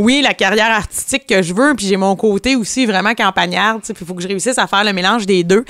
oui, 0.00 0.22
la 0.22 0.34
carrière 0.34 0.70
artistique 0.70 1.26
que 1.26 1.42
je 1.42 1.54
veux, 1.54 1.74
puis 1.76 1.86
j'ai 1.86 1.96
mon 1.96 2.16
côté 2.16 2.56
aussi 2.56 2.86
vraiment 2.86 3.14
campagnard. 3.14 3.78
Il 3.88 3.94
faut 3.94 4.14
que 4.14 4.22
je 4.22 4.28
réussisse 4.28 4.58
à 4.58 4.66
faire 4.66 4.84
le 4.84 4.92
mélange 4.92 5.26
des 5.26 5.44
deux. 5.44 5.64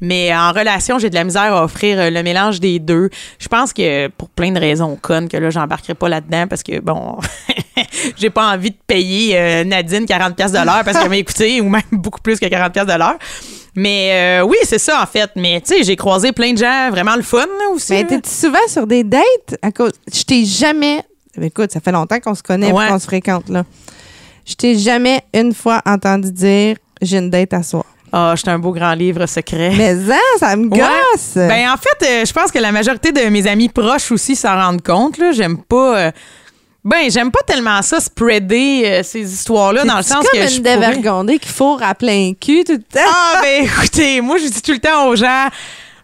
Mais 0.00 0.34
en 0.34 0.52
relation, 0.52 0.98
j'ai 0.98 1.08
de 1.08 1.14
la 1.14 1.24
misère 1.24 1.54
à 1.54 1.64
offrir 1.64 1.98
euh, 1.98 2.10
le 2.10 2.22
mélange 2.22 2.60
des 2.60 2.78
deux. 2.78 3.08
Je 3.38 3.48
pense 3.48 3.72
que 3.72 4.08
pour 4.08 4.28
plein 4.28 4.52
de 4.52 4.60
raisons 4.60 4.98
connes, 5.00 5.28
que 5.28 5.38
là, 5.38 5.48
j'embarquerai 5.48 5.94
pas 5.94 6.10
là-dedans 6.10 6.46
parce 6.48 6.62
que, 6.62 6.80
bon, 6.80 7.16
j'ai 8.16 8.28
pas 8.28 8.52
envie 8.52 8.72
de 8.72 8.76
payer 8.86 9.38
euh, 9.38 9.64
Nadine 9.64 10.04
40$ 10.04 10.34
piastres 10.34 10.60
de 10.60 10.66
l'heure 10.66 10.82
parce 10.84 10.98
qu'elle 10.98 11.08
m'a 11.08 11.16
écouté, 11.16 11.62
ou 11.62 11.70
même 11.70 11.82
beaucoup 11.92 12.20
plus 12.20 12.38
que 12.38 12.44
40$ 12.44 12.72
piastres 12.72 12.92
de 12.92 12.98
l'heure. 12.98 13.16
Mais 13.74 14.40
euh, 14.40 14.46
oui, 14.46 14.56
c'est 14.64 14.78
ça, 14.78 15.02
en 15.02 15.06
fait. 15.06 15.30
Mais 15.36 15.62
tu 15.62 15.74
sais, 15.74 15.82
j'ai 15.82 15.96
croisé 15.96 16.32
plein 16.32 16.52
de 16.52 16.58
gens 16.58 16.90
vraiment 16.90 17.16
le 17.16 17.22
fun 17.22 17.38
là, 17.38 17.70
aussi. 17.72 17.92
Mais 17.92 18.04
t'es 18.04 18.20
souvent 18.28 18.66
sur 18.68 18.86
des 18.86 19.04
dates? 19.04 19.56
À 19.62 19.72
cause, 19.72 19.92
je 20.12 20.22
t'ai 20.24 20.44
jamais. 20.44 21.02
Écoute, 21.42 21.72
ça 21.72 21.80
fait 21.80 21.92
longtemps 21.92 22.18
qu'on 22.20 22.34
se 22.34 22.42
connaît 22.42 22.72
Ouais. 22.72 22.88
qu'on 22.88 22.98
se 22.98 23.06
fréquente, 23.06 23.48
là. 23.48 23.64
Je 24.46 24.54
t'ai 24.54 24.78
jamais 24.78 25.22
une 25.34 25.52
fois 25.54 25.82
entendu 25.86 26.30
dire 26.30 26.76
j'ai 27.02 27.18
une 27.18 27.30
date 27.30 27.52
à 27.52 27.62
soir. 27.62 27.84
Ah, 28.12 28.34
j'étais 28.36 28.50
un 28.50 28.58
beau 28.58 28.70
grand 28.72 28.94
livre 28.94 29.26
secret. 29.26 29.72
Mais 29.76 29.94
ça, 29.96 30.16
ça 30.38 30.56
me 30.56 30.68
Ouais. 30.68 30.78
gosse! 30.78 31.32
Ben, 31.34 31.68
en 31.70 31.76
fait, 31.76 32.06
euh, 32.06 32.24
je 32.24 32.32
pense 32.32 32.50
que 32.52 32.58
la 32.58 32.70
majorité 32.72 33.10
de 33.12 33.20
mes 33.28 33.46
amis 33.46 33.68
proches 33.68 34.10
aussi 34.12 34.36
s'en 34.36 34.54
rendent 34.54 34.82
compte. 34.82 35.18
Là. 35.18 35.32
J'aime 35.32 35.58
pas. 35.58 35.98
euh, 35.98 36.10
ben, 36.84 37.10
j'aime 37.10 37.32
pas 37.32 37.40
tellement 37.44 37.82
ça, 37.82 37.98
spreader 37.98 38.82
euh, 38.86 39.02
ces 39.02 39.20
histoires-là, 39.32 39.84
dans 39.84 39.96
le 39.96 40.02
C'est 40.04 40.12
sens 40.14 40.24
comme 40.28 40.40
que 40.40 40.46
je 40.46 40.56
une 40.58 40.62
pourrais- 40.62 40.76
dévergondée 40.78 41.38
qu'il 41.40 41.50
faut 41.50 41.76
à 41.82 41.94
plein 41.96 42.32
cul 42.40 42.62
tout 42.64 42.72
le 42.74 42.78
temps? 42.78 43.00
Ah, 43.04 43.40
ben, 43.42 43.64
écoutez, 43.82 44.20
moi, 44.20 44.38
je 44.38 44.46
dis 44.46 44.62
tout 44.62 44.72
le 44.72 44.78
temps 44.78 45.08
aux 45.08 45.16
gens. 45.16 45.48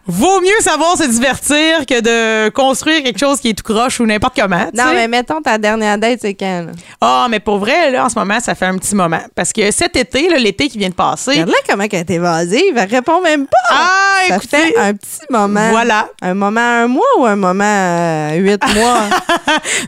Vaut 0.05 0.41
mieux 0.41 0.59
savoir 0.59 0.97
se 0.97 1.07
divertir 1.07 1.85
que 1.85 2.01
de 2.01 2.49
construire 2.49 3.03
quelque 3.03 3.19
chose 3.19 3.39
qui 3.39 3.49
est 3.49 3.53
tout 3.53 3.63
croche 3.63 4.01
ou 4.01 4.05
n'importe 4.05 4.37
comment. 4.37 4.65
non, 4.73 4.89
sais. 4.89 4.95
mais 4.95 5.07
mettons 5.07 5.41
ta 5.41 5.57
dernière 5.57 5.97
date, 5.97 6.19
c'est 6.21 6.33
quand? 6.33 6.67
Ah, 6.99 7.27
mais 7.29 7.39
pour 7.39 7.57
vrai, 7.59 7.89
là, 7.89 8.05
en 8.05 8.09
ce 8.09 8.19
moment, 8.19 8.37
ça 8.41 8.53
fait 8.53 8.65
un 8.65 8.77
petit 8.77 8.95
moment. 8.95 9.21
Parce 9.33 9.53
que 9.53 9.71
cet 9.71 9.95
été, 9.95 10.27
l'été 10.39 10.67
qui 10.67 10.77
vient 10.77 10.89
de 10.89 10.93
passer. 10.93 11.31
Regarde-la 11.31 11.55
comment 11.69 11.83
elle 11.89 11.99
est 11.99 12.09
évasive. 12.09 12.75
Elle 12.77 12.89
répond 12.89 13.21
même 13.21 13.47
pas. 13.47 13.57
Ah, 13.69 14.17
ça 14.27 14.35
écoutez. 14.35 14.57
fait 14.57 14.77
un 14.77 14.93
petit 14.93 15.21
moment. 15.29 15.69
Voilà. 15.69 16.09
Un 16.21 16.33
moment 16.33 16.59
un 16.59 16.87
mois 16.87 17.05
ou 17.19 17.25
un 17.25 17.37
moment 17.37 17.63
euh, 17.63 18.35
huit 18.35 18.61
mois? 18.75 19.03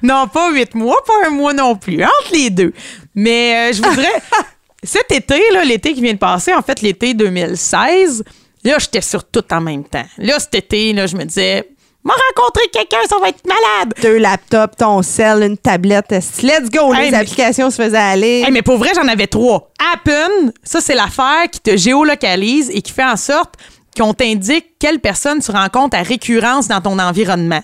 Non, 0.02 0.28
pas 0.28 0.50
huit 0.52 0.74
mois, 0.76 1.04
pas 1.06 1.28
un 1.28 1.32
mois 1.32 1.54
non 1.54 1.76
plus. 1.76 2.02
Entre 2.02 2.32
les 2.32 2.50
deux. 2.50 2.72
Mais 3.16 3.70
euh, 3.70 3.74
je 3.74 3.82
voudrais. 3.82 4.14
cet 4.84 5.12
été, 5.12 5.42
là, 5.52 5.66
l'été 5.66 5.94
qui 5.94 6.02
vient 6.02 6.14
de 6.14 6.20
passer, 6.20 6.54
en 6.54 6.62
fait, 6.62 6.82
l'été 6.82 7.14
2016, 7.14 8.24
là, 8.66 8.78
j'étais 8.80 9.02
sur 9.02 9.24
tout 9.24 9.44
en 9.52 9.62
même 9.62 9.84
temps. 9.84 10.06
Là, 10.18 10.40
cet 10.40 10.56
été, 10.56 10.92
là, 10.94 11.08
je 11.08 11.16
me 11.16 11.24
disais, 11.24 11.70
m'a 12.04 12.14
rencontré 12.36 12.68
quelqu'un, 12.72 12.98
ça 13.10 13.18
va 13.20 13.30
être 13.30 13.46
malade. 13.48 13.94
Deux 14.02 14.18
laptops, 14.18 14.76
ton 14.78 15.02
sel, 15.02 15.44
une 15.44 15.58
tablette. 15.58 16.12
Let's 16.12 16.70
go! 16.72 16.94
Hey, 16.94 17.06
les 17.06 17.12
mais- 17.12 17.18
applications 17.18 17.70
se 17.72 17.82
faisaient 17.82 17.98
aller. 17.98 18.42
Hey, 18.46 18.52
mais 18.52 18.62
pour 18.62 18.78
vrai, 18.78 18.90
j'en 18.96 19.08
avais 19.08 19.28
trois. 19.28 19.70
Appen, 19.94 20.52
ça, 20.64 20.82
c'est 20.82 20.96
l'affaire 20.96 21.50
qui 21.52 21.60
te 21.62 21.76
géolocalise 21.78 22.70
et 22.72 22.82
qui 22.82 22.92
fait 22.92 23.06
en 23.06 23.16
sorte 23.18 23.56
qu'on 23.98 24.14
t'indique 24.14 24.74
quelle 24.80 25.00
personne 25.00 25.40
tu 25.42 25.52
rencontres 25.52 25.98
à 25.98 26.02
récurrence 26.02 26.68
dans 26.68 26.82
ton 26.82 27.00
environnement. 27.00 27.62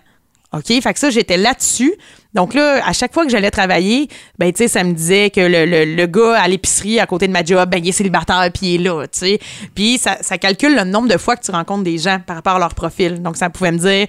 OK? 0.54 0.68
Fait 0.82 0.94
que 0.94 1.00
ça, 1.00 1.10
j'étais 1.10 1.38
là-dessus. 1.38 1.94
Donc 2.34 2.54
là, 2.54 2.82
à 2.86 2.94
chaque 2.94 3.14
fois 3.14 3.26
que 3.26 3.30
j'allais 3.32 3.52
travailler, 3.52 4.08
ben, 4.40 4.52
tu 4.54 4.60
sais, 4.64 4.68
ça 4.70 4.84
me 4.84 4.94
disait 4.94 5.30
que 5.32 5.42
le, 5.42 5.66
le- 5.66 5.96
le 5.96 6.06
gars 6.08 6.40
à 6.42 6.48
l'épicerie 6.48 7.00
à 7.00 7.06
côté 7.06 7.28
de 7.28 7.34
ma 7.34 7.44
job, 7.44 7.70
ben, 7.70 7.80
il 7.84 7.90
est 7.90 7.92
célibataire 7.92 8.50
puis 8.54 8.76
il 8.76 8.76
est 8.76 8.84
là, 8.86 9.06
tu 9.08 9.20
sais. 9.20 9.40
Puis 9.76 9.98
ça, 9.98 10.18
ça 10.22 10.38
calcule 10.38 10.76
le 10.76 10.84
nombre 10.86 11.10
de 11.10 11.18
fois 11.18 11.36
que 11.36 11.44
tu 11.44 11.52
rencontres 11.52 11.84
des 11.84 11.98
gens 11.98 12.20
par 12.26 12.38
rapport 12.38 12.56
à 12.56 12.60
leur 12.60 12.74
profil. 12.74 13.22
Donc 13.22 13.36
ça 13.36 13.50
pouvait 13.50 13.72
me 13.74 13.78
dire, 13.78 14.08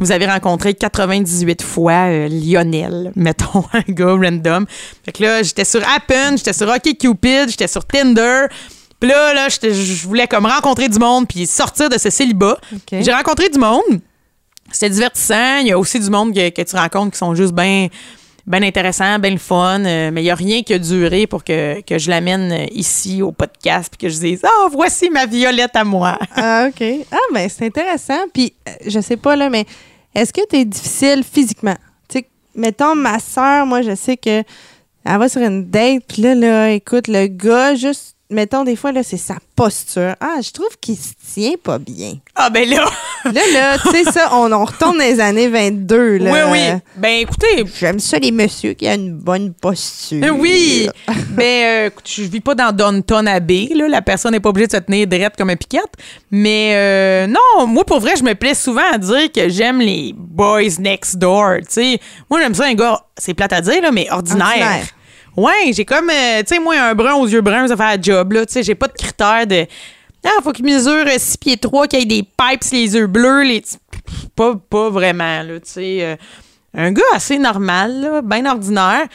vous 0.00 0.10
avez 0.12 0.26
rencontré 0.26 0.74
98 0.74 1.62
fois 1.62 1.92
euh, 2.08 2.28
Lionel, 2.28 3.12
mettons, 3.16 3.64
un 3.72 3.82
gars 3.92 4.14
random. 4.14 4.66
Fait 5.04 5.12
que 5.12 5.22
là, 5.22 5.42
j'étais 5.44 5.64
sur 5.64 5.80
Appen, 5.96 6.36
j'étais 6.38 6.52
sur 6.54 6.68
OkCupid, 6.68 7.50
j'étais 7.50 7.68
sur 7.68 7.84
Tinder. 7.84 8.46
Puis 8.98 9.08
là, 9.10 9.32
là 9.32 9.48
je 9.48 10.06
voulais 10.08 10.26
comme 10.26 10.46
rencontrer 10.46 10.88
du 10.88 10.98
monde 10.98 11.28
puis 11.28 11.46
sortir 11.46 11.88
de 11.88 11.98
ce 11.98 12.10
célibat. 12.10 12.58
J'ai 13.02 13.12
rencontré 13.12 13.48
du 13.48 13.58
monde. 13.58 14.00
C'était 14.72 14.90
divertissant. 14.90 15.58
Il 15.58 15.68
y 15.68 15.72
a 15.72 15.78
aussi 15.78 15.98
du 15.98 16.10
monde 16.10 16.34
que, 16.34 16.48
que 16.50 16.62
tu 16.62 16.76
rencontres 16.76 17.12
qui 17.12 17.18
sont 17.18 17.34
juste 17.34 17.52
bien 17.52 17.88
ben 18.46 18.64
intéressants, 18.64 19.18
bien 19.18 19.30
le 19.30 19.38
fun. 19.38 19.84
euh, 19.84 20.10
mais 20.12 20.22
il 20.22 20.24
n'y 20.24 20.30
a 20.30 20.34
rien 20.34 20.62
qui 20.62 20.74
a 20.74 20.78
duré 20.78 21.26
pour 21.26 21.44
que, 21.44 21.82
je 21.88 22.10
l'amène 22.10 22.50
euh, 22.52 22.66
ici 22.72 23.22
au 23.22 23.32
podcast 23.32 23.92
puis 23.96 24.08
que 24.08 24.12
je 24.12 24.18
dise 24.18 24.40
Ah, 24.44 24.68
voici 24.72 25.10
ma 25.10 25.26
violette 25.26 25.76
à 25.76 25.84
moi. 25.84 26.18
Ah, 26.36 26.66
OK. 26.68 26.82
Ah, 27.12 27.16
ben, 27.32 27.48
c'est 27.48 27.66
intéressant. 27.66 28.26
Puis, 28.32 28.54
euh, 28.68 28.72
je 28.86 29.00
sais 29.00 29.16
pas, 29.16 29.36
là, 29.36 29.50
mais 29.50 29.66
est-ce 30.14 30.32
que 30.32 30.40
tu 30.48 30.56
es 30.56 30.64
difficile 30.64 31.22
physiquement? 31.22 31.76
Tu 32.08 32.18
sais, 32.18 32.26
mettons, 32.54 32.94
ma 32.94 33.18
soeur, 33.18 33.66
moi, 33.66 33.82
je 33.82 33.94
sais 33.94 34.16
que 34.16 34.42
elle 35.04 35.18
va 35.18 35.28
sur 35.28 35.42
une 35.42 35.70
date, 35.70 36.02
puis 36.08 36.22
là, 36.22 36.34
là, 36.34 36.70
écoute, 36.70 37.08
le 37.08 37.26
gars, 37.26 37.74
juste, 37.74 38.16
mettons, 38.30 38.64
des 38.64 38.76
fois, 38.76 38.92
là, 38.92 39.02
c'est 39.02 39.16
sa 39.16 39.36
posture. 39.56 40.14
Ah, 40.20 40.36
je 40.42 40.50
trouve 40.50 40.68
qu'il 40.80 40.96
se 40.96 41.12
tient 41.34 41.54
pas 41.62 41.78
bien. 41.78 42.14
Ah, 42.34 42.48
ben 42.50 42.68
là. 42.68 42.84
Là, 43.26 43.40
là, 43.52 43.78
tu 43.78 43.90
sais, 43.90 44.04
ça, 44.10 44.30
on, 44.32 44.50
on 44.50 44.64
retourne 44.64 44.96
dans 44.98 45.04
les 45.04 45.20
années 45.20 45.48
22, 45.48 46.16
là. 46.18 46.32
oui, 46.32 46.38
oui. 46.52 46.80
Ben 46.96 47.18
écoutez, 47.20 47.64
J'aime 47.78 47.98
ça, 47.98 48.18
les 48.18 48.30
messieurs 48.30 48.72
qui 48.72 48.88
ont 48.88 48.94
une 48.94 49.12
bonne 49.14 49.52
posture. 49.52 50.24
Euh, 50.24 50.30
Oui, 50.30 50.88
mais 51.36 51.64
euh, 51.66 51.86
écoute, 51.88 52.08
je 52.08 52.22
vis 52.22 52.40
pas 52.40 52.54
dans 52.54 52.72
Downton 52.74 53.26
Abbey. 53.26 53.68
Là. 53.74 53.88
La 53.88 54.00
personne 54.02 54.32
n'est 54.32 54.40
pas 54.40 54.48
obligée 54.48 54.68
de 54.68 54.72
se 54.72 54.78
tenir 54.78 55.06
droite 55.06 55.34
comme 55.36 55.50
un 55.50 55.56
piquette. 55.56 55.92
Mais 56.30 56.72
euh, 56.74 57.26
non, 57.26 57.66
moi, 57.66 57.84
pour 57.84 58.00
vrai, 58.00 58.14
je 58.16 58.22
me 58.22 58.34
plais 58.34 58.54
souvent 58.54 58.90
à 58.92 58.98
dire 58.98 59.30
que 59.32 59.48
j'aime 59.48 59.80
les 59.80 60.14
boys 60.16 60.78
next 60.78 61.16
door. 61.18 61.56
tu 61.60 61.64
sais. 61.68 62.00
Moi, 62.30 62.40
j'aime 62.40 62.54
ça, 62.54 62.64
un 62.66 62.74
gars, 62.74 63.00
c'est 63.18 63.34
plate 63.34 63.52
à 63.52 63.60
dire, 63.60 63.82
là, 63.82 63.90
mais 63.92 64.06
ordinaire. 64.10 64.46
Ordinaire. 64.46 64.86
Ouais, 65.36 65.72
j'ai 65.72 65.84
comme, 65.84 66.10
euh, 66.10 66.40
tu 66.40 66.54
sais, 66.54 66.60
moi, 66.60 66.74
un 66.78 66.94
brun 66.94 67.14
aux 67.14 67.26
yeux 67.26 67.40
bruns, 67.40 67.68
ça 67.68 67.76
fait 67.76 67.96
la 67.96 68.00
job. 68.00 68.32
là. 68.32 68.46
Tu 68.46 68.52
sais, 68.52 68.62
j'ai 68.62 68.74
pas 68.74 68.88
de 68.88 68.92
critères 68.92 69.46
de. 69.46 69.66
Ah, 70.24 70.42
faut 70.42 70.52
qu'il 70.52 70.64
mesure 70.66 71.06
6 71.16 71.36
pieds 71.38 71.56
3, 71.56 71.86
qu'il 71.86 72.00
ait 72.00 72.04
des 72.04 72.22
pipes, 72.22 72.62
les 72.72 72.94
yeux 72.94 73.06
bleus. 73.06 73.42
Les... 73.42 73.62
Pas, 74.36 74.54
pas 74.54 74.90
vraiment, 74.90 75.42
là, 75.42 75.60
tu 75.60 75.70
sais. 75.70 75.98
euh, 76.02 76.16
un 76.74 76.92
gars 76.92 77.02
assez 77.14 77.38
normal, 77.38 78.20
bien 78.24 78.44
ordinaire. 78.46 79.06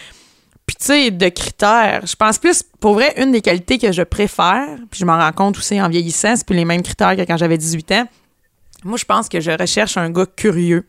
Puis, 0.65 0.77
tu 0.77 0.85
sais, 0.85 1.11
de 1.11 1.29
critères, 1.29 2.01
je 2.05 2.15
pense 2.15 2.39
plus, 2.39 2.63
pour 2.79 2.95
vrai, 2.95 3.13
une 3.17 3.31
des 3.31 3.41
qualités 3.41 3.77
que 3.77 3.91
je 3.91 4.01
préfère, 4.01 4.67
puis 4.89 4.99
je 4.99 5.05
m'en 5.05 5.17
rends 5.17 5.31
compte 5.31 5.57
aussi 5.57 5.79
en 5.79 5.89
vieillissant, 5.89 6.35
c'est 6.35 6.45
plus 6.45 6.55
les 6.55 6.65
mêmes 6.65 6.81
critères 6.81 7.15
que 7.15 7.21
quand 7.21 7.37
j'avais 7.37 7.57
18 7.57 7.91
ans. 7.91 8.07
Moi, 8.83 8.97
je 8.97 9.05
pense 9.05 9.29
que 9.29 9.39
je 9.39 9.51
recherche 9.51 9.97
un 9.97 10.09
gars 10.09 10.25
curieux. 10.25 10.87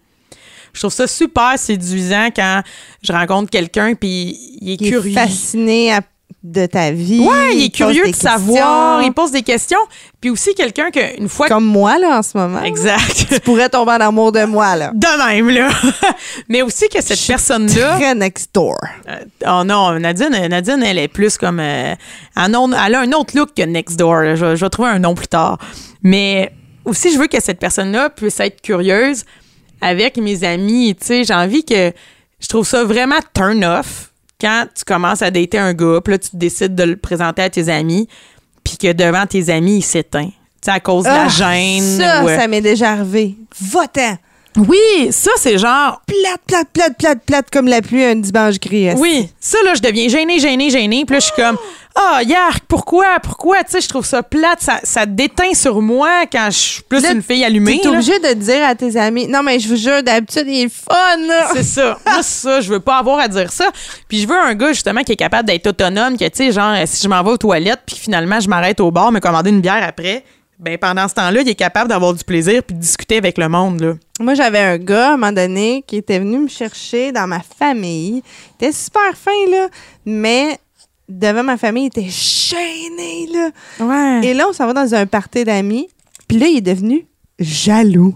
Je 0.72 0.80
trouve 0.80 0.92
ça 0.92 1.06
super 1.06 1.58
séduisant 1.58 2.28
quand 2.34 2.62
je 3.02 3.12
rencontre 3.12 3.50
quelqu'un, 3.50 3.94
puis 3.94 4.38
il 4.60 4.70
est 4.72 4.74
Il 4.80 4.86
est 4.86 4.90
curieux. 4.90 5.14
fasciné 5.14 5.92
à- 5.94 6.00
de 6.42 6.64
ta 6.66 6.92
vie. 6.92 7.26
Ouais, 7.26 7.56
il 7.56 7.64
est 7.64 7.74
curieux 7.74 8.06
de 8.08 8.14
savoir, 8.14 9.02
il 9.02 9.12
pose 9.12 9.32
des 9.32 9.42
questions. 9.42 9.80
Puis 10.20 10.30
aussi 10.30 10.54
quelqu'un 10.54 10.92
que, 10.92 11.18
une 11.18 11.28
fois... 11.28 11.48
Comme 11.48 11.64
moi, 11.64 11.98
là, 11.98 12.18
en 12.18 12.22
ce 12.22 12.38
moment. 12.38 12.62
Exact. 12.62 13.26
Tu 13.28 13.40
pourrais 13.40 13.68
tomber 13.68 13.92
en 13.92 14.00
amour 14.00 14.30
de 14.30 14.44
moi, 14.44 14.76
là. 14.76 14.92
De 14.94 15.26
même, 15.34 15.50
là. 15.50 15.68
Mais 16.48 16.62
aussi 16.62 16.88
que 16.88 17.02
cette 17.02 17.26
personne-là... 17.26 17.96
Très 17.96 18.14
next 18.14 18.54
door. 18.54 18.76
Euh, 19.08 19.16
oh 19.48 19.64
non, 19.64 19.98
Nadine, 19.98 20.46
Nadine, 20.48 20.84
elle 20.84 20.98
est 20.98 21.08
plus 21.08 21.36
comme. 21.36 21.58
euh, 21.58 21.94
un 22.36 22.52
elle 22.86 22.94
a 22.94 23.00
un 23.00 23.12
autre 23.12 23.36
look 23.36 23.48
que 23.56 23.62
Next 23.62 23.98
Door. 23.98 24.16
là. 24.22 24.36
Je, 24.36 24.54
je 24.54 24.64
vais 24.64 24.70
trouver 24.70 24.90
un 24.90 25.00
nom 25.00 25.16
plus 25.16 25.26
tard. 25.28 25.58
Mais 26.04 26.52
aussi, 26.84 27.12
je 27.12 27.18
veux 27.18 27.26
que 27.26 27.42
cette 27.42 27.58
personne-là 27.58 28.10
puisse 28.10 28.38
être 28.38 28.62
curieuse 28.62 29.24
avec 29.80 30.16
mes 30.16 30.44
amis. 30.44 30.94
Tu 30.98 31.06
sais, 31.06 31.24
j'ai 31.24 31.34
envie 31.34 31.64
que. 31.64 31.92
Je 32.38 32.48
trouve 32.48 32.66
ça 32.66 32.84
vraiment 32.84 33.18
turn 33.34 33.64
off 33.64 34.10
quand 34.40 34.66
tu 34.76 34.84
commences 34.84 35.22
à 35.22 35.30
dater 35.30 35.58
un 35.58 35.72
gars, 35.72 36.00
puis 36.04 36.12
là, 36.12 36.18
tu 36.18 36.28
décides 36.34 36.74
de 36.74 36.82
le 36.82 36.96
présenter 36.96 37.42
à 37.42 37.48
tes 37.50 37.70
amis, 37.70 38.08
puis 38.62 38.76
que 38.76 38.92
devant 38.92 39.24
tes 39.26 39.48
amis, 39.48 39.78
il 39.78 39.82
s'éteint. 39.82 40.26
Tu 40.26 40.32
sais, 40.66 40.70
à 40.70 40.80
cause 40.80 41.04
de 41.04 41.08
la 41.08 41.24
Ah, 41.24 41.28
gêne. 41.28 41.82
Ça, 41.98 42.22
euh, 42.24 42.36
ça 42.38 42.46
m'est 42.46 42.60
déjà 42.60 42.92
arrivé. 42.92 43.34
Va-t'en. 43.58 44.18
Oui, 44.58 45.08
ça, 45.10 45.30
c'est 45.38 45.58
genre. 45.58 46.00
Plate, 46.06 46.40
plate, 46.46 46.68
plate, 46.72 46.98
plate, 46.98 47.22
plate, 47.24 47.46
comme 47.50 47.68
la 47.68 47.80
pluie 47.82 48.04
un 48.04 48.16
dimanche 48.16 48.58
gris. 48.60 48.92
Oui, 48.96 49.28
ça 49.40 49.58
là, 49.64 49.74
je 49.74 49.82
deviens 49.82 50.08
gênée, 50.08 50.40
gênée, 50.40 50.70
gênée. 50.70 51.04
Puis 51.06 51.14
là, 51.14 51.20
je 51.20 51.26
suis 51.26 51.34
comme, 51.36 51.56
ah, 51.99 52.22
yark, 52.22 52.64
pourquoi, 52.68 53.18
pourquoi? 53.22 53.64
Tu 53.64 53.72
sais, 53.72 53.80
je 53.80 53.88
trouve 53.88 54.05
ça 54.05 54.22
plate, 54.22 54.61
ça, 54.61 54.80
ça 54.82 55.07
déteint 55.07 55.55
sur 55.55 55.80
moi 55.80 56.26
quand 56.30 56.49
je 56.51 56.57
suis 56.57 56.82
plus 56.82 57.03
Là, 57.03 57.12
une 57.12 57.22
fille 57.22 57.42
allumée. 57.42 57.80
T'es 57.82 57.88
là. 57.88 57.94
obligé 57.94 58.18
de 58.18 58.34
dire 58.34 58.64
à 58.64 58.74
tes 58.74 58.97
amis, 58.99 59.26
non, 59.26 59.42
mais 59.42 59.59
je 59.59 59.68
vous 59.68 59.76
jure, 59.76 60.03
d'habitude, 60.03 60.44
il 60.47 60.64
est 60.64 60.68
fun, 60.68 61.16
là. 61.26 61.49
C'est 61.55 61.62
ça. 61.62 61.99
Moi, 62.07 62.22
ça, 62.22 62.61
je 62.61 62.70
veux 62.70 62.80
pas 62.80 62.99
avoir 62.99 63.18
à 63.18 63.28
dire 63.28 63.51
ça. 63.51 63.70
Puis 64.09 64.20
je 64.20 64.28
veux 64.28 64.38
un 64.38 64.55
gars, 64.55 64.72
justement, 64.72 65.03
qui 65.03 65.12
est 65.12 65.16
capable 65.16 65.49
d'être 65.49 65.66
autonome, 65.66 66.18
que, 66.18 66.24
tu 66.24 66.36
sais, 66.36 66.53
genre, 66.53 66.76
si 66.84 67.03
je 67.03 67.09
m'en 67.09 67.22
vais 67.22 67.30
aux 67.30 67.38
toilettes, 67.38 67.80
puis 67.86 67.97
finalement, 67.97 68.40
je 68.40 68.49
m'arrête 68.49 68.80
au 68.80 68.90
bar, 68.90 69.11
me 69.11 69.20
commander 69.20 69.51
une 69.51 69.62
bière 69.62 69.82
après, 69.82 70.22
ben 70.59 70.78
pendant 70.78 71.07
ce 71.07 71.14
temps-là, 71.14 71.42
il 71.42 71.49
est 71.49 71.55
capable 71.55 71.88
d'avoir 71.88 72.14
du 72.14 72.24
plaisir 72.24 72.62
puis 72.62 72.74
de 72.74 72.80
discuter 72.80 73.16
avec 73.16 73.38
le 73.38 73.49
monde, 73.49 73.80
là. 73.80 73.92
Moi, 74.20 74.34
j'avais 74.34 74.61
un 74.61 74.78
gars, 74.78 75.11
à 75.11 75.12
un 75.14 75.16
moment 75.16 75.32
donné, 75.32 75.84
qui 75.86 75.97
était 75.97 76.18
venu 76.18 76.38
me 76.38 76.49
chercher 76.49 77.12
dans 77.12 77.26
ma 77.26 77.40
famille. 77.40 78.22
Il 78.61 78.66
était 78.66 78.72
super 78.72 79.14
fin, 79.14 79.51
là, 79.51 79.68
mais 80.07 80.59
devant 81.09 81.42
ma 81.42 81.57
famille, 81.57 81.84
il 81.84 81.86
était 82.00 82.09
gêné, 82.11 83.28
là. 83.32 83.50
Ouais. 83.80 84.26
Et 84.28 84.34
là, 84.34 84.46
on 84.48 84.52
s'en 84.52 84.66
va 84.66 84.72
dans 84.72 84.94
un 84.94 85.07
party 85.07 85.44
d'amis. 85.44 85.88
Puis 86.28 86.38
là, 86.38 86.46
il 86.46 86.59
est 86.59 86.61
devenu 86.61 87.07
jaloux. 87.38 88.14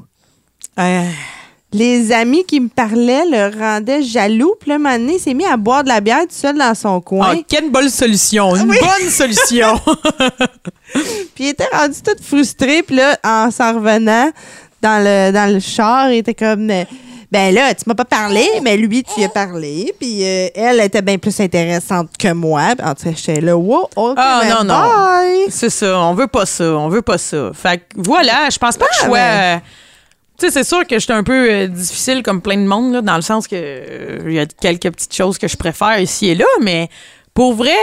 Les 1.72 2.11
amis 2.11 2.45
qui 2.45 2.59
me 2.59 2.68
parlaient 2.68 3.24
le 3.30 3.57
rendaient 3.57 4.03
jaloux. 4.03 4.55
Puis 4.59 4.70
là, 4.70 4.74
un 4.74 4.78
moment 4.78 4.99
donné, 4.99 5.14
il 5.14 5.20
s'est 5.20 5.34
mis 5.34 5.45
à 5.45 5.57
boire 5.57 5.84
de 5.84 5.88
la 5.88 6.01
bière 6.01 6.22
tout 6.22 6.26
seul 6.34 6.59
dans 6.59 6.74
son 6.74 7.01
coin. 7.01 7.34
Ah, 7.36 7.43
quelle 7.47 7.70
bonne 7.70 7.88
solution. 7.88 8.57
Une 8.57 8.70
Oui. 8.70 8.76
bonne 8.80 9.09
solution. 9.09 9.78
Puis 11.34 11.45
il 11.45 11.49
était 11.51 11.68
rendu 11.72 11.95
tout 12.03 12.20
frustré. 12.22 12.82
Puis 12.82 12.97
là, 12.97 13.16
en 13.22 13.53
s'en 13.53 13.74
revenant 13.74 14.30
dans 14.82 15.05
le, 15.05 15.30
dans 15.32 15.53
le 15.53 15.61
char, 15.61 16.11
il 16.11 16.18
était 16.18 16.34
comme... 16.34 16.72
Ben 17.33 17.55
là, 17.55 17.72
tu 17.74 17.85
m'as 17.87 17.95
pas 17.95 18.05
parlé, 18.05 18.45
mais 18.62 18.76
lui, 18.76 19.05
tu 19.05 19.20
y 19.20 19.24
as 19.24 19.28
parlé. 19.28 19.95
Puis 20.01 20.24
euh, 20.24 20.49
elle 20.55 20.81
était 20.81 21.01
bien 21.03 21.16
plus 21.16 21.39
intéressante 21.41 22.09
que 22.18 22.33
moi. 22.33 22.74
En 22.83 22.95
tout 22.95 23.05
cas, 23.05 23.11
j'étais 23.14 23.41
là, 23.41 23.57
wow, 23.57 23.89
OK, 23.95 24.14
Ah, 24.18 24.41
ben 24.43 24.64
non, 24.64 24.74
non. 24.74 25.47
C'est 25.49 25.70
ça, 25.70 25.97
on 26.01 26.14
veut 26.14 26.26
pas 26.26 26.45
ça, 26.47 26.64
on 26.64 26.89
veut 26.89 27.03
pas 27.03 27.18
ça. 27.18 27.51
Fait 27.55 27.78
que 27.78 27.85
voilà, 27.97 28.49
je 28.51 28.59
pense 28.59 28.76
pas 28.76 28.87
que 28.87 28.95
je 28.95 29.01
Ah, 29.05 29.07
sois. 29.07 29.18
euh, 29.18 29.57
tu 30.39 30.47
sais, 30.47 30.53
c'est 30.53 30.64
sûr 30.68 30.85
que 30.87 30.97
je 30.99 31.05
suis 31.05 31.12
un 31.12 31.22
peu 31.22 31.51
euh, 31.51 31.66
difficile 31.68 32.22
comme 32.24 32.41
plein 32.43 32.57
de 32.57 32.66
monde, 32.66 32.95
là, 32.95 33.01
dans 33.01 33.16
le 33.16 33.22
sens 33.22 33.47
que 33.47 34.18
il 34.26 34.33
y 34.33 34.41
a 34.41 34.47
quelques 34.47 34.91
petites 34.91 35.14
choses 35.14 35.39
que 35.39 35.47
je 35.47 35.57
préfère 35.57 36.01
ici 36.01 36.31
et 36.31 36.35
là, 36.35 36.47
mais 36.62 36.89
pour 37.35 37.55
vrai, 37.55 37.76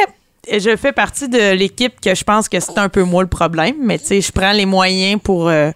je 0.52 0.76
fais 0.76 0.92
partie 0.92 1.30
de 1.30 1.54
l'équipe 1.54 2.02
que 2.02 2.14
je 2.16 2.24
pense 2.26 2.50
que 2.50 2.60
c'est 2.60 2.78
un 2.80 2.90
peu 2.90 3.04
moi 3.04 3.22
le 3.24 3.30
problème, 3.30 3.76
mais 3.80 3.98
tu 4.00 4.08
sais, 4.08 4.22
je 4.22 4.32
prends 4.34 4.52
les 4.52 4.66
moyens 4.66 5.22
pour, 5.24 5.48
euh, 5.48 5.72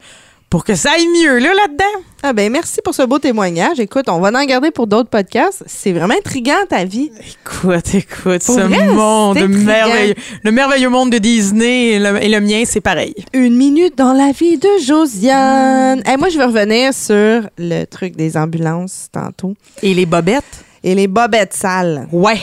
pour 0.52 0.64
que 0.66 0.76
ça 0.76 0.92
aille 0.92 1.08
mieux 1.08 1.40
là, 1.40 1.50
là-dedans. 1.56 2.04
Ah 2.24 2.34
ben 2.34 2.52
merci 2.52 2.82
pour 2.84 2.94
ce 2.94 3.02
beau 3.04 3.18
témoignage. 3.18 3.80
Écoute, 3.80 4.06
on 4.10 4.20
va 4.20 4.30
en 4.38 4.46
garder 4.46 4.70
pour 4.70 4.86
d'autres 4.86 5.10
podcasts. 5.10 5.64
C'est 5.66 5.92
vraiment 5.94 6.14
intriguant 6.14 6.54
ta 6.70 6.84
vie. 6.84 7.10
Écoute, 7.20 7.96
écoute, 7.96 8.44
Pour 8.46 8.56
ce 8.56 8.62
vrai, 8.62 8.88
monde 8.90 9.40
merveilleux. 9.48 10.14
Le 10.44 10.52
merveilleux 10.52 10.90
monde 10.90 11.10
de 11.10 11.18
Disney 11.18 11.94
et 11.94 12.00
le, 12.00 12.22
et 12.22 12.28
le 12.30 12.42
mien, 12.42 12.64
c'est 12.66 12.82
pareil. 12.82 13.16
Une 13.34 13.56
minute 13.56 13.98
dans 13.98 14.14
la 14.14 14.32
vie 14.34 14.58
de 14.58 14.68
Josiane. 14.86 16.04
Eh, 16.06 16.18
moi, 16.18 16.28
je 16.30 16.38
vais 16.38 16.46
revenir 16.46 16.94
sur 16.94 17.50
le 17.58 17.86
truc 17.86 18.16
des 18.16 18.36
ambulances 18.38 19.08
tantôt 19.12 19.56
Et 19.82 19.94
les 19.94 20.06
bobettes? 20.06 20.66
et 20.84 20.96
les 20.96 21.08
bobettes 21.08 21.54
sales. 21.54 22.08
Ouais. 22.12 22.40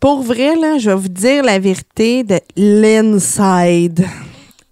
Pour 0.00 0.22
vrai, 0.22 0.56
là, 0.56 0.78
je 0.78 0.90
vais 0.90 0.96
vous 0.96 1.08
dire 1.08 1.44
la 1.44 1.58
vérité 1.60 2.24
de 2.24 2.40
l'inside. 2.56 4.04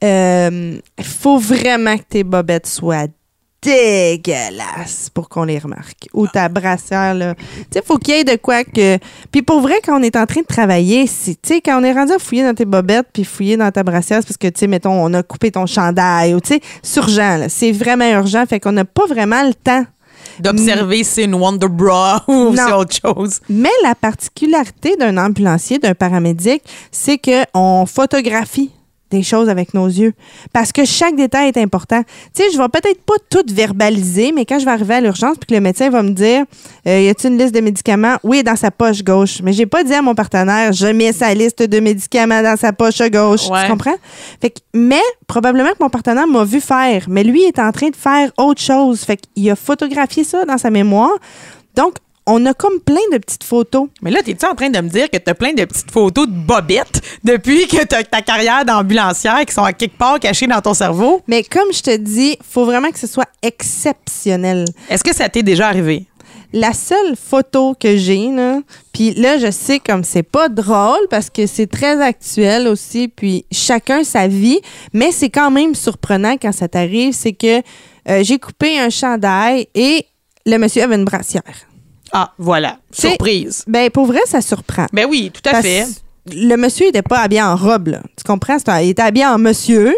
Euh, 0.03 0.79
Il 0.99 1.05
faut 1.05 1.39
vraiment 1.39 1.97
que 1.97 2.05
tes 2.09 2.25
bobettes 2.25 2.67
soient 2.67 3.07
dégueulasses 3.63 5.11
pour 5.13 5.29
qu'on 5.29 5.45
les 5.45 5.59
remarque. 5.59 6.09
Ou 6.15 6.27
ta 6.27 6.49
brassière, 6.49 7.15
là. 7.15 7.35
Tu 7.35 7.43
sais, 7.73 7.83
faut 7.85 7.99
qu'il 7.99 8.15
y 8.15 8.19
ait 8.19 8.25
de 8.25 8.37
quoi 8.37 8.65
que... 8.65 8.99
Puis 9.31 9.43
pour 9.43 9.61
vrai, 9.61 9.75
quand 9.85 10.01
on 10.01 10.03
est 10.03 10.17
en 10.17 10.27
train 10.27 10.41
de 10.41 10.47
travailler, 10.47 11.07
si, 11.07 11.37
tu 11.37 11.49
sais, 11.49 11.61
quand 11.61 11.81
on 11.81 11.85
est 11.85 11.93
rendu 11.93 12.13
à 12.13 12.19
fouiller 12.19 12.43
dans 12.43 12.55
tes 12.55 12.65
bobettes 12.65 13.09
puis 13.13 13.25
fouiller 13.25 13.57
dans 13.57 13.71
ta 13.71 13.83
brassière, 13.83 14.21
c'est 14.21 14.29
parce 14.29 14.39
que, 14.39 14.49
tu 14.49 14.61
sais, 14.61 14.67
mettons, 14.67 14.93
on 14.93 15.13
a 15.13 15.23
coupé 15.23 15.51
ton 15.51 15.67
chandail 15.67 16.35
ou, 16.35 16.41
tu 16.41 16.55
sais, 16.55 16.61
c'est 16.83 17.01
urgent, 17.01 17.37
là. 17.37 17.49
C'est 17.49 17.73
vraiment 17.73 18.11
urgent. 18.11 18.45
Fait 18.47 18.61
qu'on 18.61 18.73
n'a 18.73 18.85
pas 18.85 19.07
vraiment 19.07 19.43
le 19.43 19.55
temps 19.55 19.85
d'observer 20.39 21.05
si 21.05 21.11
c'est 21.11 21.25
une 21.25 21.35
Wonder 21.35 21.69
Bra 21.69 22.25
ou 22.29 22.55
c'est 22.57 22.73
autre 22.73 22.97
chose. 22.97 23.41
Mais 23.51 23.71
la 23.83 23.95
particularité 23.95 24.97
d'un 24.97 25.19
ambulancier, 25.19 25.79
d'un 25.79 25.95
paramédic, 25.95 26.63
c'est 26.91 27.19
qu'on 27.19 27.85
photographie 27.87 28.71
des 29.11 29.23
choses 29.23 29.49
avec 29.49 29.75
nos 29.75 29.87
yeux. 29.87 30.13
Parce 30.53 30.73
que 30.73 30.85
chaque 30.85 31.17
détail 31.17 31.49
est 31.49 31.59
important. 31.59 32.03
Tu 32.35 32.43
sais, 32.43 32.51
je 32.53 32.59
vais 32.59 32.69
peut-être 32.69 33.03
pas 33.03 33.15
tout 33.29 33.45
verbaliser, 33.53 34.33
mais 34.33 34.45
quand 34.45 34.59
je 34.59 34.65
vais 34.65 34.71
arriver 34.71 34.95
à 34.95 35.01
l'urgence 35.01 35.37
puis 35.39 35.47
que 35.49 35.55
le 35.55 35.61
médecin 35.61 35.91
va 35.91 36.03
me 36.03 36.11
dire 36.11 36.45
euh, 36.87 37.01
Y 37.01 37.09
a-t-il 37.09 37.33
une 37.33 37.39
liste 37.39 37.55
de 37.55 37.61
médicaments? 37.61 38.17
Oui, 38.23 38.43
dans 38.43 38.57
sa 38.57 38.71
poche 38.71 39.03
gauche. 39.03 39.41
Mais 39.43 39.53
j'ai 39.53 39.67
pas 39.67 39.85
dit 39.85 39.95
à 39.95 40.03
mon 40.03 40.15
partenaire 40.15 40.73
Je 40.73 40.87
mets 40.87 41.13
sa 41.13 41.35
liste 41.35 41.63
de 41.63 41.81
médicaments 41.81 42.43
dans 42.43 42.57
sa 42.57 42.73
poche 42.73 43.01
gauche. 43.11 43.49
Ouais. 43.49 43.65
Tu 43.65 43.71
comprends? 43.71 43.97
Fait 44.41 44.51
que, 44.51 44.61
Mais 44.75 45.03
probablement 45.27 45.71
que 45.71 45.83
mon 45.83 45.91
partenaire 45.91 46.27
m'a 46.27 46.45
vu 46.45 46.61
faire, 46.61 47.05
mais 47.09 47.25
lui 47.25 47.43
est 47.43 47.59
en 47.59 47.73
train 47.73 47.91
de 47.91 47.97
faire 47.97 48.31
autre 48.39 48.61
chose. 48.61 49.01
Fait 49.01 49.17
qu'il 49.17 49.51
a 49.51 49.57
photographié 49.57 50.25
ça 50.25 50.45
dans 50.45 50.59
sa 50.59 50.71
mémoire. 50.71 51.13
Donc, 51.75 51.95
on 52.31 52.47
a 52.47 52.55
comme 52.55 52.81
plein 52.81 53.01
de 53.13 53.19
petites 53.19 53.45
photos. 53.45 53.89
Mais 54.03 54.11
là, 54.11 54.23
t'es-tu 54.23 54.47
en 54.47 54.55
train 54.55 54.71
de 54.71 54.81
me 54.81 54.89
dire 54.89 55.11
que 55.11 55.19
t'as 55.19 55.35
plein 55.35 55.53
de 55.53 55.65
petites 55.65 55.91
photos 55.91 56.29
de 56.29 56.33
bobettes 56.33 57.01
depuis 57.25 57.67
que 57.67 57.85
t'as 57.85 58.05
ta 58.05 58.23
carrière 58.23 58.65
d'ambulancière 58.65 59.45
qui 59.45 59.53
sont 59.53 59.65
à 59.65 59.73
quelque 59.73 59.99
part 59.99 60.21
cachées 60.21 60.47
dans 60.47 60.61
ton 60.61 60.75
cerveau? 60.75 61.23
Mais 61.27 61.43
comme 61.43 61.73
je 61.73 61.83
te 61.83 61.97
dis, 61.97 62.39
faut 62.49 62.65
vraiment 62.65 62.91
que 62.91 62.99
ce 62.99 63.09
soit 63.09 63.29
exceptionnel. 63.43 64.67
Est-ce 64.89 65.03
que 65.03 65.15
ça 65.15 65.29
t'est 65.29 65.43
déjà 65.43 65.67
arrivé? 65.67 66.07
La 66.53 66.73
seule 66.73 67.15
photo 67.17 67.77
que 67.79 67.97
j'ai, 67.97 68.29
là, 68.29 68.61
puis 68.93 69.15
là, 69.15 69.39
je 69.39 69.51
sais 69.51 69.79
comme 69.79 70.03
c'est 70.03 70.25
pas 70.25 70.49
drôle 70.49 71.07
parce 71.09 71.31
que 71.31 71.47
c'est 71.47 71.69
très 71.69 72.01
actuel 72.01 72.67
aussi, 72.67 73.07
puis 73.07 73.45
chacun 73.53 74.03
sa 74.03 74.27
vie, 74.27 74.61
mais 74.93 75.13
c'est 75.13 75.31
quand 75.31 75.51
même 75.51 75.75
surprenant 75.75 76.37
quand 76.41 76.53
ça 76.53 76.67
t'arrive, 76.67 77.13
c'est 77.13 77.33
que 77.33 77.59
euh, 78.09 78.23
j'ai 78.23 78.39
coupé 78.39 78.79
un 78.81 78.91
chandail 78.91 79.69
et 79.75 80.07
le 80.45 80.59
monsieur 80.59 80.83
avait 80.83 80.97
une 80.97 81.05
brassière. 81.05 81.70
Ah, 82.13 82.33
voilà. 82.39 82.79
Surprise. 82.91 83.65
Ben, 83.67 83.91
pour 83.91 84.07
vrai, 84.07 84.21
ça 84.27 84.41
surprend. 84.41 84.87
Ben 84.93 85.07
oui, 85.09 85.31
tout 85.33 85.47
à 85.49 85.53
Parce- 85.53 85.65
fait. 85.65 85.87
Le 86.33 86.57
monsieur 86.57 86.87
n'était 86.87 87.03
pas 87.03 87.21
habillé 87.21 87.43
en 87.43 87.57
robe, 87.57 87.89
là. 87.89 88.03
Tu 88.17 88.25
comprends? 88.25 88.59
Un- 88.67 88.81
il 88.83 88.91
était 88.91 89.03
habillé 89.03 89.27
en 89.27 89.39
monsieur 89.39 89.95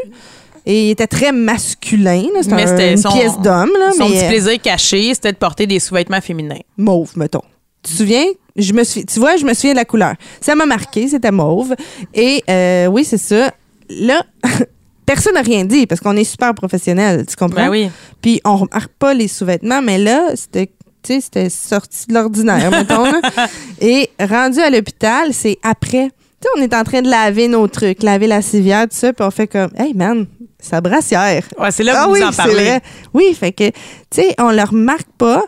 et 0.65 0.87
il 0.87 0.91
était 0.91 1.07
très 1.09 1.33
masculin. 1.33 2.23
C'était 2.43 2.55
Mais 2.55 2.63
un- 2.63 2.67
c'était 2.67 2.93
une 2.93 2.99
son- 2.99 3.11
pièce 3.13 3.39
d'homme. 3.41 3.71
Son 3.97 4.09
mais, 4.09 4.15
petit 4.17 4.25
euh, 4.25 4.29
plaisir 4.29 4.61
caché, 4.63 5.15
c'était 5.15 5.33
de 5.33 5.37
porter 5.37 5.67
des 5.67 5.81
sous-vêtements 5.81 6.21
féminins. 6.21 6.61
mauve, 6.77 7.13
mettons. 7.17 7.43
Tu 7.83 7.91
te 7.93 7.97
souviens? 7.97 8.25
Je 8.55 8.73
me 8.73 8.85
suis, 8.85 9.05
tu 9.05 9.19
vois, 9.19 9.37
je 9.37 9.45
me 9.45 9.53
souviens 9.55 9.73
de 9.73 9.79
la 9.79 9.85
couleur. 9.85 10.15
Ça 10.41 10.55
m'a 10.55 10.67
marqué, 10.67 11.09
c'était 11.09 11.33
mauve. 11.33 11.75
Et 12.15 12.45
euh, 12.49 12.87
oui, 12.87 13.05
c'est 13.05 13.19
ça. 13.19 13.51
Là, 13.91 14.23
personne 15.07 15.35
n'a 15.35 15.43
rien 15.43 15.65
dit 15.65 15.87
parce 15.87 16.01
qu'on 16.01 16.17
est 16.17 16.25
super 16.25 16.55
professionnel, 16.55 17.27
tu 17.27 17.35
comprends? 17.35 17.65
Ben 17.65 17.71
oui. 17.71 17.91
Puis 18.21 18.41
on 18.45 18.57
remarque 18.59 18.93
pas 18.99 19.13
les 19.15 19.27
sous-vêtements, 19.27 19.83
mais 19.83 19.99
là, 19.99 20.37
c'était 20.37 20.71
tu 21.03 21.15
sais, 21.15 21.21
c'était 21.21 21.51
sorti 21.51 22.07
de 22.07 22.15
l'ordinaire, 22.15 22.71
mettons. 22.71 23.05
là. 23.05 23.21
Et 23.81 24.11
rendu 24.21 24.61
à 24.61 24.71
l'hôpital, 24.71 25.33
c'est 25.33 25.59
après. 25.63 26.11
Tu 26.41 26.49
sais, 26.49 26.49
on 26.57 26.63
est 26.63 26.75
en 26.75 26.85
train 26.85 27.03
de 27.03 27.09
laver 27.11 27.49
nos 27.49 27.67
trucs, 27.69 28.03
laver 28.03 28.27
la 28.27 28.43
civière, 28.43 28.83
tout 28.85 28.97
ça, 28.97 29.13
puis 29.13 29.25
on 29.25 29.31
fait 29.31 29.47
comme, 29.47 29.71
hey 29.77 29.95
man, 29.95 30.27
sa 30.61 30.81
brassière. 30.81 31.45
Ouais, 31.59 31.71
c'est 31.71 31.83
là 31.83 31.93
que 31.93 31.99
ah 31.99 32.07
vous 32.07 32.15
oui, 32.15 32.25
en 32.25 32.33
parlez. 32.33 32.55
vrai. 32.55 32.81
Oui, 33.13 33.35
fait 33.39 33.53
que, 33.53 33.69
tu 33.71 33.75
sais, 34.13 34.35
on 34.39 34.51
le 34.51 34.63
remarque 34.63 35.09
pas. 35.19 35.43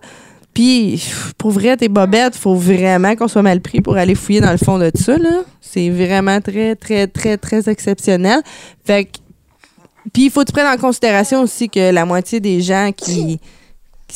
Puis, 0.52 1.04
pour 1.36 1.50
vrai, 1.50 1.76
tes 1.76 1.88
bobettes, 1.88 2.36
faut 2.36 2.54
vraiment 2.54 3.16
qu'on 3.16 3.26
soit 3.26 3.42
mal 3.42 3.60
pris 3.60 3.80
pour 3.80 3.96
aller 3.96 4.14
fouiller 4.14 4.40
dans 4.40 4.52
le 4.52 4.58
fond 4.58 4.78
de 4.78 4.90
ça, 4.94 5.18
là. 5.18 5.42
C'est 5.60 5.90
vraiment 5.90 6.40
très, 6.40 6.76
très, 6.76 7.08
très, 7.08 7.36
très 7.38 7.68
exceptionnel. 7.68 8.40
Fait 8.84 9.06
que, 9.06 9.18
puis 10.12 10.26
il 10.26 10.30
faut 10.30 10.40
que 10.42 10.46
tu 10.46 10.52
prennes 10.52 10.72
en 10.72 10.76
considération 10.76 11.40
aussi 11.42 11.68
que 11.68 11.90
la 11.90 12.04
moitié 12.04 12.38
des 12.38 12.60
gens 12.60 12.90
qui... 12.96 13.40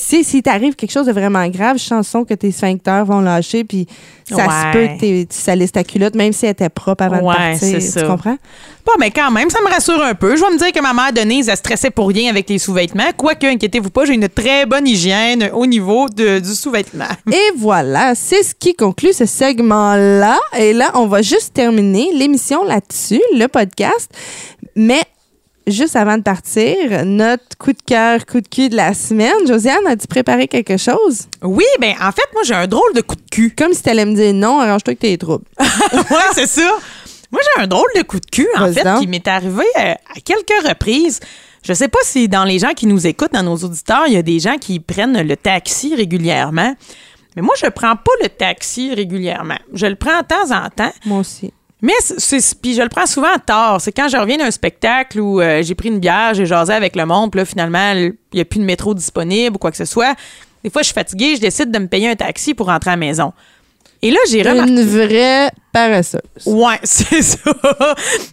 Si, 0.01 0.23
si 0.23 0.45
t'arrive 0.45 0.77
quelque 0.77 0.93
chose 0.93 1.07
de 1.07 1.13
vraiment 1.13 1.45
grave, 1.49 1.77
chanson 1.77 2.25
que 2.25 2.33
tes 2.35 2.53
sphincters 2.53 3.05
vont 3.05 3.21
lâcher, 3.21 3.65
puis 3.65 3.89
ça 4.29 4.45
se 4.45 4.73
peut 4.73 4.87
que 5.01 5.23
tu 5.25 5.27
salisses 5.31 5.73
ta 5.73 5.83
culotte, 5.83 6.15
même 6.15 6.33
si 6.33 6.47
elle 6.47 6.53
était 6.53 6.69
propre 6.69 7.03
avant 7.03 7.19
Ouais, 7.21 7.35
de 7.35 7.39
partir. 7.59 7.59
c'est 7.59 7.79
Tu 7.79 7.81
ça. 7.99 8.03
comprends? 8.03 8.37
Bon, 8.87 8.93
mais 9.01 9.11
quand 9.11 9.31
même, 9.33 9.51
ça 9.51 9.59
me 9.61 9.67
rassure 9.69 10.01
un 10.01 10.15
peu. 10.15 10.37
Je 10.37 10.41
vais 10.43 10.51
me 10.51 10.57
dire 10.59 10.71
que 10.71 10.81
ma 10.81 10.95
mère 10.95 11.13
Denise, 11.13 11.49
elle 11.49 11.57
stressait 11.57 11.91
pour 11.91 12.07
rien 12.09 12.31
avec 12.31 12.49
les 12.49 12.59
sous-vêtements. 12.59 13.11
Quoique, 13.17 13.45
inquiétez-vous 13.47 13.91
pas, 13.91 14.05
j'ai 14.05 14.15
une 14.15 14.29
très 14.29 14.67
bonne 14.67 14.87
hygiène 14.87 15.51
au 15.53 15.67
niveau 15.67 16.09
de- 16.09 16.39
du 16.39 16.55
sous-vêtement. 16.55 17.09
Et 17.33 17.51
voilà, 17.57 18.15
c'est 18.15 18.45
ce 18.45 18.55
qui 18.55 18.75
conclut 18.77 19.13
ce 19.13 19.27
segment-là. 19.27 20.39
Et 20.59 20.75
là, 20.75 20.93
on 20.95 21.07
va 21.07 21.23
juste 21.23 21.55
terminer 21.55 22.11
l'émission 22.15 22.63
là-dessus, 22.63 23.21
le 23.37 23.47
podcast. 23.49 24.09
Mais 24.77 25.01
juste 25.69 25.97
avant 25.97 26.17
de 26.19 26.23
partir, 26.23 27.05
notre 27.05 27.57
coup 27.59 27.73
de 27.73 27.83
cœur, 27.85 28.25
coup 28.27 28.41
de 28.41 28.49
cul 28.49 28.69
de 28.69 28.77
la 28.77 28.95
semaine. 28.95 29.47
Josiane, 29.47 29.87
as-tu 29.87 30.07
préparé 30.07 30.49
quelque 30.49 30.77
chose? 30.77 31.29
Oui, 31.43 31.65
ben 31.81 31.95
en 32.01 32.13
fait, 32.13 32.27
moi, 32.33 32.43
j'ai 32.45 32.55
un 32.55 32.67
drôle 32.67 32.93
de 32.95 33.01
coup 33.01 33.17
de 33.17 33.31
cul. 33.31 33.55
Comme 33.57 33.73
si 33.73 33.83
t'allais 33.83 34.05
me 34.05 34.15
dire 34.15 34.35
non, 34.35 34.61
arrange-toi 34.61 34.95
que 34.95 35.01
t'es 35.01 35.17
troubles. 35.17 35.45
ouais, 35.61 36.17
c'est 36.33 36.47
ça. 36.47 36.79
Moi, 37.31 37.41
j'ai 37.43 37.63
un 37.63 37.67
drôle 37.67 37.89
de 37.97 38.03
coup 38.03 38.21
de 38.21 38.27
cul, 38.27 38.49
en 38.57 38.73
fait, 38.73 38.85
donc. 38.85 39.01
qui 39.01 39.07
m'est 39.07 39.27
arrivé 39.29 39.65
euh, 39.79 39.93
à 39.93 40.21
quelques 40.25 40.67
reprises. 40.67 41.21
Je 41.63 41.73
sais 41.75 41.89
pas 41.89 41.99
si 42.03 42.29
dans 42.29 42.45
les 42.45 42.59
gens 42.59 42.73
qui 42.73 42.87
nous 42.87 43.07
écoutent, 43.07 43.33
dans 43.33 43.43
nos 43.43 43.57
auditeurs, 43.57 44.05
il 44.07 44.15
y 44.15 44.17
a 44.17 44.23
des 44.23 44.41
gens 44.41 44.57
qui 44.57 44.81
prennent 44.81 45.21
le 45.21 45.37
taxi 45.37 45.95
régulièrement. 45.95 46.75
Mais 47.37 47.43
moi, 47.43 47.55
je 47.61 47.69
prends 47.69 47.97
pas 47.97 48.13
le 48.23 48.29
taxi 48.29 48.95
régulièrement. 48.95 49.59
Je 49.73 49.87
le 49.87 49.97
prends 49.97 50.23
de 50.23 50.27
temps 50.27 50.57
en 50.57 50.71
temps. 50.71 50.93
Moi 51.05 51.21
aussi. 51.21 51.53
Mais 51.81 51.93
puis 52.61 52.75
je 52.75 52.83
le 52.83 52.89
prends 52.89 53.07
souvent 53.07 53.39
tard. 53.45 53.81
C'est 53.81 53.93
quand 53.93 54.09
je 54.09 54.17
reviens 54.17 54.39
d'un 54.39 54.51
spectacle 54.51 55.21
où 55.21 55.41
euh, 55.41 55.63
j'ai 55.63 55.75
pris 55.75 55.89
une 55.89 56.01
bière, 56.01 56.35
j'ai 56.35 56.47
jasé 56.47 56.73
avec 56.73 56.97
le 56.97 57.07
monde, 57.07 57.31
puis 57.31 57.39
là 57.39 57.45
finalement 57.45 57.93
il 57.93 58.15
y 58.33 58.41
a 58.41 58.45
plus 58.45 58.59
de 58.59 58.65
métro 58.65 58.95
disponible 58.95 59.57
ou 59.57 59.59
quoi 59.59 59.71
que 59.71 59.77
ce 59.77 59.85
soit. 59.85 60.17
Des 60.65 60.71
fois 60.71 60.83
je 60.83 60.87
suis 60.87 60.95
fatiguée, 60.95 61.37
je 61.37 61.41
décide 61.41 61.71
de 61.71 61.79
me 61.79 61.87
payer 61.87 62.11
un 62.11 62.17
taxi 62.17 62.53
pour 62.55 62.67
rentrer 62.67 62.91
à 62.91 62.95
la 62.95 62.99
maison. 62.99 63.33
Et 64.03 64.11
là 64.11 64.19
j'ai 64.31 64.43
remarqué 64.43 64.71
Une 64.71 64.83
vraie 64.85 65.51
paresseuse. 65.73 66.21
Ouais, 66.47 66.79
c'est 66.83 67.23
ça. 67.23 67.39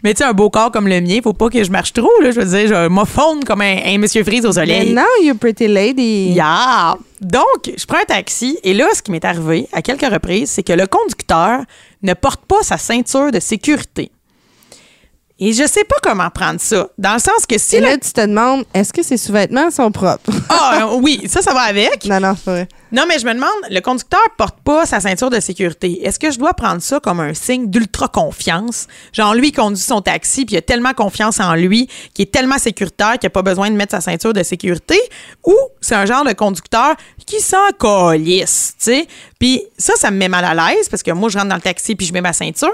Mais 0.03 0.13
tu 0.13 0.19
sais, 0.19 0.23
un 0.23 0.33
beau 0.33 0.49
corps 0.49 0.71
comme 0.71 0.87
le 0.87 1.01
mien, 1.01 1.19
faut 1.23 1.33
pas 1.33 1.49
que 1.49 1.63
je 1.63 1.71
marche 1.71 1.93
trop, 1.93 2.09
là. 2.21 2.31
Je 2.31 2.39
veux 2.39 2.45
dire, 2.45 2.67
je 2.67 2.87
m'affone 2.87 3.43
comme 3.43 3.61
un, 3.61 3.77
un 3.85 3.97
monsieur 3.97 4.23
frise 4.23 4.45
au 4.45 4.49
Mais 4.49 4.53
soleil. 4.53 4.93
non, 4.93 5.03
you 5.21 5.35
pretty 5.35 5.67
lady. 5.67 6.33
Yeah. 6.35 6.95
Donc, 7.21 7.71
je 7.77 7.85
prends 7.85 7.97
un 7.99 8.05
taxi 8.05 8.57
et 8.63 8.73
là, 8.73 8.87
ce 8.93 9.01
qui 9.01 9.11
m'est 9.11 9.25
arrivé 9.25 9.67
à 9.73 9.81
quelques 9.81 10.09
reprises, 10.11 10.51
c'est 10.51 10.63
que 10.63 10.73
le 10.73 10.85
conducteur 10.87 11.61
ne 12.03 12.13
porte 12.13 12.45
pas 12.45 12.61
sa 12.61 12.77
ceinture 12.77 13.31
de 13.31 13.39
sécurité. 13.39 14.11
Et 15.37 15.51
je 15.51 15.67
sais 15.67 15.83
pas 15.83 15.97
comment 16.01 16.29
prendre 16.29 16.61
ça. 16.61 16.87
Dans 16.97 17.13
le 17.13 17.19
sens 17.19 17.45
que 17.47 17.57
si 17.57 17.75
Et 17.75 17.79
là, 17.81 17.97
tu 17.97 18.13
te 18.13 18.21
demandes, 18.21 18.63
est-ce 18.73 18.93
que 18.93 19.03
ses 19.03 19.17
sous-vêtements 19.17 19.69
sont 19.69 19.91
propres? 19.91 20.31
Ah, 20.47 20.83
euh, 20.83 20.99
oui, 21.01 21.21
ça, 21.27 21.41
ça 21.41 21.53
va 21.53 21.61
avec. 21.61 22.05
non, 22.05 22.19
non, 22.19 22.33
c'est 22.35 22.49
vrai. 22.49 22.67
Non, 22.91 23.03
mais 23.09 23.19
je 23.19 23.25
me 23.25 23.33
demande, 23.33 23.49
le 23.69 23.81
conducteur 23.81 24.21
porte 24.37 24.57
pas 24.63 24.85
sa 24.85 25.01
ceinture 25.01 25.29
de 25.29 25.39
sécurité. 25.41 26.05
Est-ce 26.05 26.17
que 26.17 26.31
je 26.31 26.39
dois 26.39 26.53
prendre 26.53 26.81
ça 26.81 26.99
comme 27.01 27.19
un 27.19 27.33
signe 27.33 27.69
d'ultra 27.69 28.07
confiance? 28.07 28.87
Genre, 29.11 29.35
lui, 29.35 29.49
il 29.49 29.51
conduit 29.51 29.81
son 29.81 30.01
taxi, 30.01 30.45
puis 30.45 30.55
il 30.55 30.57
a 30.59 30.61
tellement 30.61 30.93
confiance 30.93 31.41
en 31.41 31.55
lui, 31.55 31.89
qu'il 32.13 32.23
est 32.23 32.31
tellement 32.31 32.57
sécuritaire 32.57 33.17
qu'il 33.19 33.27
a 33.27 33.31
pas 33.31 33.41
besoin 33.41 33.69
de 33.69 33.75
mettre 33.75 33.91
sa 33.91 34.01
ceinture 34.01 34.31
de 34.31 34.43
sécurité, 34.43 34.99
ou 35.43 35.55
c'est 35.81 35.95
un 35.95 36.05
genre 36.05 36.23
de 36.23 36.33
conducteur 36.33 36.95
qui 37.25 37.41
s'en 37.41 37.71
calisse, 37.77 38.75
tu 38.79 38.85
sais? 38.85 39.07
Puis 39.39 39.61
ça, 39.77 39.93
ça 39.97 40.09
me 40.09 40.17
met 40.17 40.29
mal 40.29 40.45
à 40.45 40.53
l'aise, 40.53 40.87
parce 40.87 41.03
que 41.03 41.11
moi, 41.11 41.27
je 41.27 41.37
rentre 41.37 41.49
dans 41.49 41.55
le 41.55 41.61
taxi, 41.61 41.95
puis 41.95 42.07
je 42.07 42.13
mets 42.13 42.21
ma 42.21 42.33
ceinture. 42.33 42.71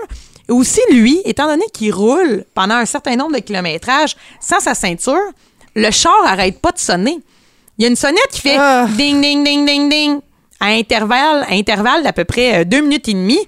Et 0.49 0.51
aussi, 0.51 0.79
lui, 0.91 1.21
étant 1.25 1.47
donné 1.47 1.65
qu'il 1.73 1.93
roule 1.93 2.45
pendant 2.53 2.75
un 2.75 2.85
certain 2.85 3.15
nombre 3.15 3.33
de 3.35 3.39
kilométrages 3.39 4.15
sans 4.39 4.59
sa 4.59 4.73
ceinture, 4.73 5.19
le 5.75 5.91
char 5.91 6.15
arrête 6.25 6.59
pas 6.59 6.71
de 6.71 6.79
sonner. 6.79 7.19
Il 7.77 7.83
y 7.83 7.85
a 7.85 7.89
une 7.89 7.95
sonnette 7.95 8.27
qui 8.31 8.41
fait 8.41 8.57
Ah. 8.57 8.85
ding, 8.89 9.21
ding, 9.21 9.43
ding, 9.43 9.65
ding, 9.65 9.89
ding, 9.89 10.19
à 10.59 10.67
intervalle, 10.67 11.45
à 11.49 11.53
intervalle 11.53 12.03
d'à 12.03 12.13
peu 12.13 12.25
près 12.25 12.61
euh, 12.61 12.63
deux 12.65 12.81
minutes 12.81 13.07
et 13.07 13.13
demie 13.13 13.39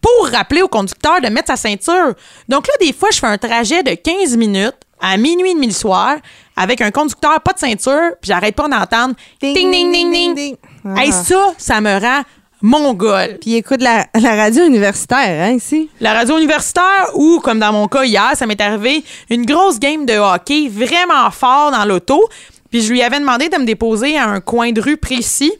pour 0.00 0.28
rappeler 0.28 0.62
au 0.62 0.68
conducteur 0.68 1.20
de 1.20 1.28
mettre 1.28 1.48
sa 1.48 1.56
ceinture. 1.56 2.14
Donc 2.48 2.66
là, 2.68 2.74
des 2.80 2.92
fois, 2.92 3.08
je 3.12 3.18
fais 3.18 3.26
un 3.26 3.38
trajet 3.38 3.82
de 3.82 3.94
15 3.94 4.36
minutes 4.36 4.74
à 5.00 5.16
minuit 5.16 5.50
et 5.50 5.54
demi 5.54 5.66
le 5.66 5.72
soir 5.72 6.16
avec 6.56 6.80
un 6.80 6.90
conducteur 6.90 7.40
pas 7.42 7.52
de 7.52 7.58
ceinture, 7.58 8.12
puis 8.20 8.28
j'arrête 8.28 8.54
pas 8.56 8.66
d'entendre 8.68 9.14
ding, 9.42 9.54
ding, 9.54 9.92
ding, 9.92 10.10
ding. 10.12 10.34
ding. 10.34 10.56
Hey, 10.96 11.10
Ah. 11.12 11.24
ça, 11.24 11.52
ça 11.58 11.80
me 11.80 12.00
rend 12.00 12.22
mongol. 12.66 13.38
Puis 13.40 13.54
écoute 13.54 13.80
la, 13.82 14.06
la 14.20 14.34
radio 14.36 14.64
universitaire, 14.64 15.44
hein, 15.48 15.52
ici. 15.52 15.88
La 16.00 16.12
radio 16.14 16.36
universitaire 16.38 17.10
ou, 17.14 17.40
comme 17.40 17.58
dans 17.58 17.72
mon 17.72 17.86
cas 17.88 18.04
hier, 18.04 18.32
ça 18.34 18.46
m'est 18.46 18.60
arrivé, 18.60 19.04
une 19.30 19.44
grosse 19.46 19.78
game 19.78 20.04
de 20.06 20.14
hockey 20.14 20.68
vraiment 20.68 21.30
fort 21.30 21.70
dans 21.70 21.84
l'auto. 21.84 22.22
Puis 22.70 22.82
je 22.82 22.92
lui 22.92 23.02
avais 23.02 23.20
demandé 23.20 23.48
de 23.48 23.56
me 23.56 23.64
déposer 23.64 24.16
à 24.18 24.26
un 24.28 24.40
coin 24.40 24.72
de 24.72 24.80
rue 24.80 24.96
précis. 24.96 25.52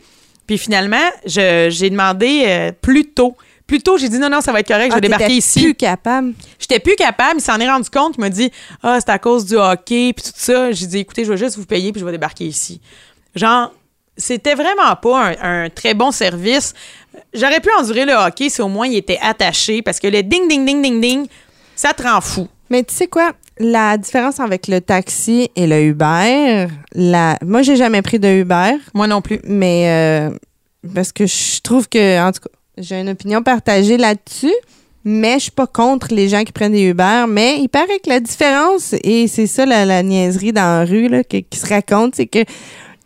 Puis 0.46 0.58
finalement, 0.58 0.96
j'ai 1.24 1.90
demandé 1.90 2.42
euh, 2.46 2.72
plus 2.80 3.04
tôt. 3.06 3.36
Plus 3.66 3.80
tôt, 3.80 3.98
j'ai 3.98 4.08
dit 4.08 4.18
non, 4.20 4.28
non, 4.28 4.40
ça 4.40 4.52
va 4.52 4.60
être 4.60 4.68
correct, 4.68 4.90
je 4.90 4.94
vais 4.94 4.98
Ah, 4.98 5.00
débarquer 5.00 5.32
ici. 5.34 5.60
plus 5.60 5.74
capable. 5.74 6.34
J'étais 6.58 6.78
plus 6.78 6.94
capable, 6.94 7.40
il 7.40 7.42
s'en 7.42 7.58
est 7.58 7.68
rendu 7.68 7.90
compte, 7.90 8.14
il 8.16 8.20
m'a 8.20 8.28
dit 8.30 8.50
Ah, 8.82 8.98
c'est 9.00 9.10
à 9.10 9.18
cause 9.18 9.44
du 9.44 9.56
hockey, 9.56 10.12
puis 10.14 10.24
tout 10.24 10.30
ça. 10.36 10.70
J'ai 10.70 10.86
dit 10.86 10.98
écoutez, 10.98 11.24
je 11.24 11.30
vais 11.32 11.36
juste 11.36 11.56
vous 11.56 11.64
payer, 11.66 11.90
puis 11.90 11.98
je 12.00 12.04
vais 12.06 12.12
débarquer 12.12 12.44
ici. 12.44 12.80
Genre, 13.34 13.72
c'était 14.16 14.54
vraiment 14.54 14.94
pas 15.00 15.32
un, 15.42 15.64
un 15.64 15.70
très 15.70 15.94
bon 15.94 16.10
service. 16.10 16.74
J'aurais 17.34 17.60
pu 17.60 17.68
endurer 17.78 18.04
le 18.04 18.12
hockey 18.14 18.48
si 18.48 18.60
au 18.62 18.68
moins 18.68 18.86
il 18.86 18.96
était 18.96 19.18
attaché, 19.22 19.82
parce 19.82 19.98
que 19.98 20.06
le 20.06 20.22
ding, 20.22 20.48
ding, 20.48 20.64
ding, 20.66 20.82
ding, 20.82 21.00
ding, 21.00 21.26
ça 21.74 21.92
te 21.92 22.02
rend 22.02 22.20
fou. 22.20 22.48
Mais 22.70 22.82
tu 22.82 22.94
sais 22.94 23.06
quoi? 23.06 23.32
La 23.58 23.96
différence 23.96 24.38
avec 24.40 24.68
le 24.68 24.80
taxi 24.80 25.50
et 25.56 25.66
le 25.66 25.80
Uber, 25.82 26.66
la... 26.94 27.38
moi, 27.42 27.62
j'ai 27.62 27.76
jamais 27.76 28.02
pris 28.02 28.18
de 28.18 28.28
Uber, 28.28 28.72
Moi 28.92 29.06
non 29.06 29.22
plus. 29.22 29.40
mais 29.44 30.30
euh, 30.30 30.36
parce 30.94 31.12
que 31.12 31.26
je 31.26 31.60
trouve 31.62 31.88
que, 31.88 32.20
en 32.26 32.32
tout 32.32 32.40
cas, 32.40 32.50
j'ai 32.76 33.00
une 33.00 33.08
opinion 33.08 33.42
partagée 33.42 33.96
là-dessus, 33.96 34.52
mais 35.04 35.34
je 35.34 35.44
suis 35.44 35.50
pas 35.52 35.66
contre 35.66 36.08
les 36.12 36.28
gens 36.28 36.42
qui 36.44 36.52
prennent 36.52 36.72
des 36.72 36.82
Uber, 36.82 37.24
mais 37.28 37.58
il 37.60 37.68
paraît 37.68 37.98
que 38.04 38.10
la 38.10 38.20
différence, 38.20 38.94
et 39.04 39.26
c'est 39.28 39.46
ça 39.46 39.64
la, 39.64 39.86
la 39.86 40.02
niaiserie 40.02 40.52
dans 40.52 40.80
la 40.80 40.84
rue 40.84 41.08
là, 41.08 41.24
que- 41.24 41.38
qui 41.38 41.58
se 41.58 41.66
raconte, 41.66 42.16
c'est 42.16 42.26
que 42.26 42.40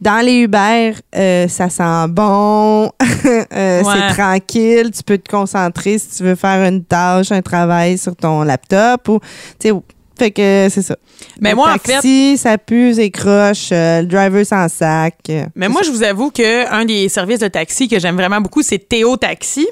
dans 0.00 0.24
les 0.24 0.38
Uber, 0.40 0.94
euh, 1.16 1.48
ça 1.48 1.68
sent 1.68 2.08
bon, 2.08 2.90
euh, 3.26 3.82
Ouais. 3.82 3.84
c'est 4.08 4.14
tranquille, 4.14 4.90
tu 4.96 5.02
peux 5.04 5.18
te 5.18 5.30
concentrer 5.30 5.98
si 5.98 6.16
tu 6.16 6.22
veux 6.22 6.34
faire 6.36 6.66
une 6.68 6.84
tâche, 6.84 7.32
un 7.32 7.42
travail 7.42 7.98
sur 7.98 8.16
ton 8.16 8.42
laptop 8.42 9.08
ou 9.08 9.20
tu 9.58 9.68
sais 9.68 9.74
fait 10.18 10.30
que 10.32 10.68
c'est 10.70 10.82
ça. 10.82 10.96
Mais 11.40 11.50
le 11.50 11.56
moi, 11.56 11.72
en 11.72 11.78
taxi, 11.78 12.36
ça 12.36 12.58
pue, 12.58 12.92
c'est 12.94 13.10
croche, 13.10 13.70
euh, 13.72 14.02
le 14.02 14.06
driver 14.06 14.44
sans 14.44 14.68
sac. 14.68 15.14
euh, 15.30 15.44
Mais 15.56 15.66
moi, 15.68 15.82
ça. 15.82 15.86
je 15.90 15.92
vous 15.96 16.02
avoue 16.02 16.30
que 16.30 16.70
un 16.70 16.84
des 16.84 17.08
services 17.08 17.38
de 17.38 17.48
taxi 17.48 17.88
que 17.88 17.98
j'aime 17.98 18.16
vraiment 18.16 18.38
beaucoup, 18.40 18.60
c'est 18.60 18.78
Théo 18.86 19.16
Taxi. 19.16 19.66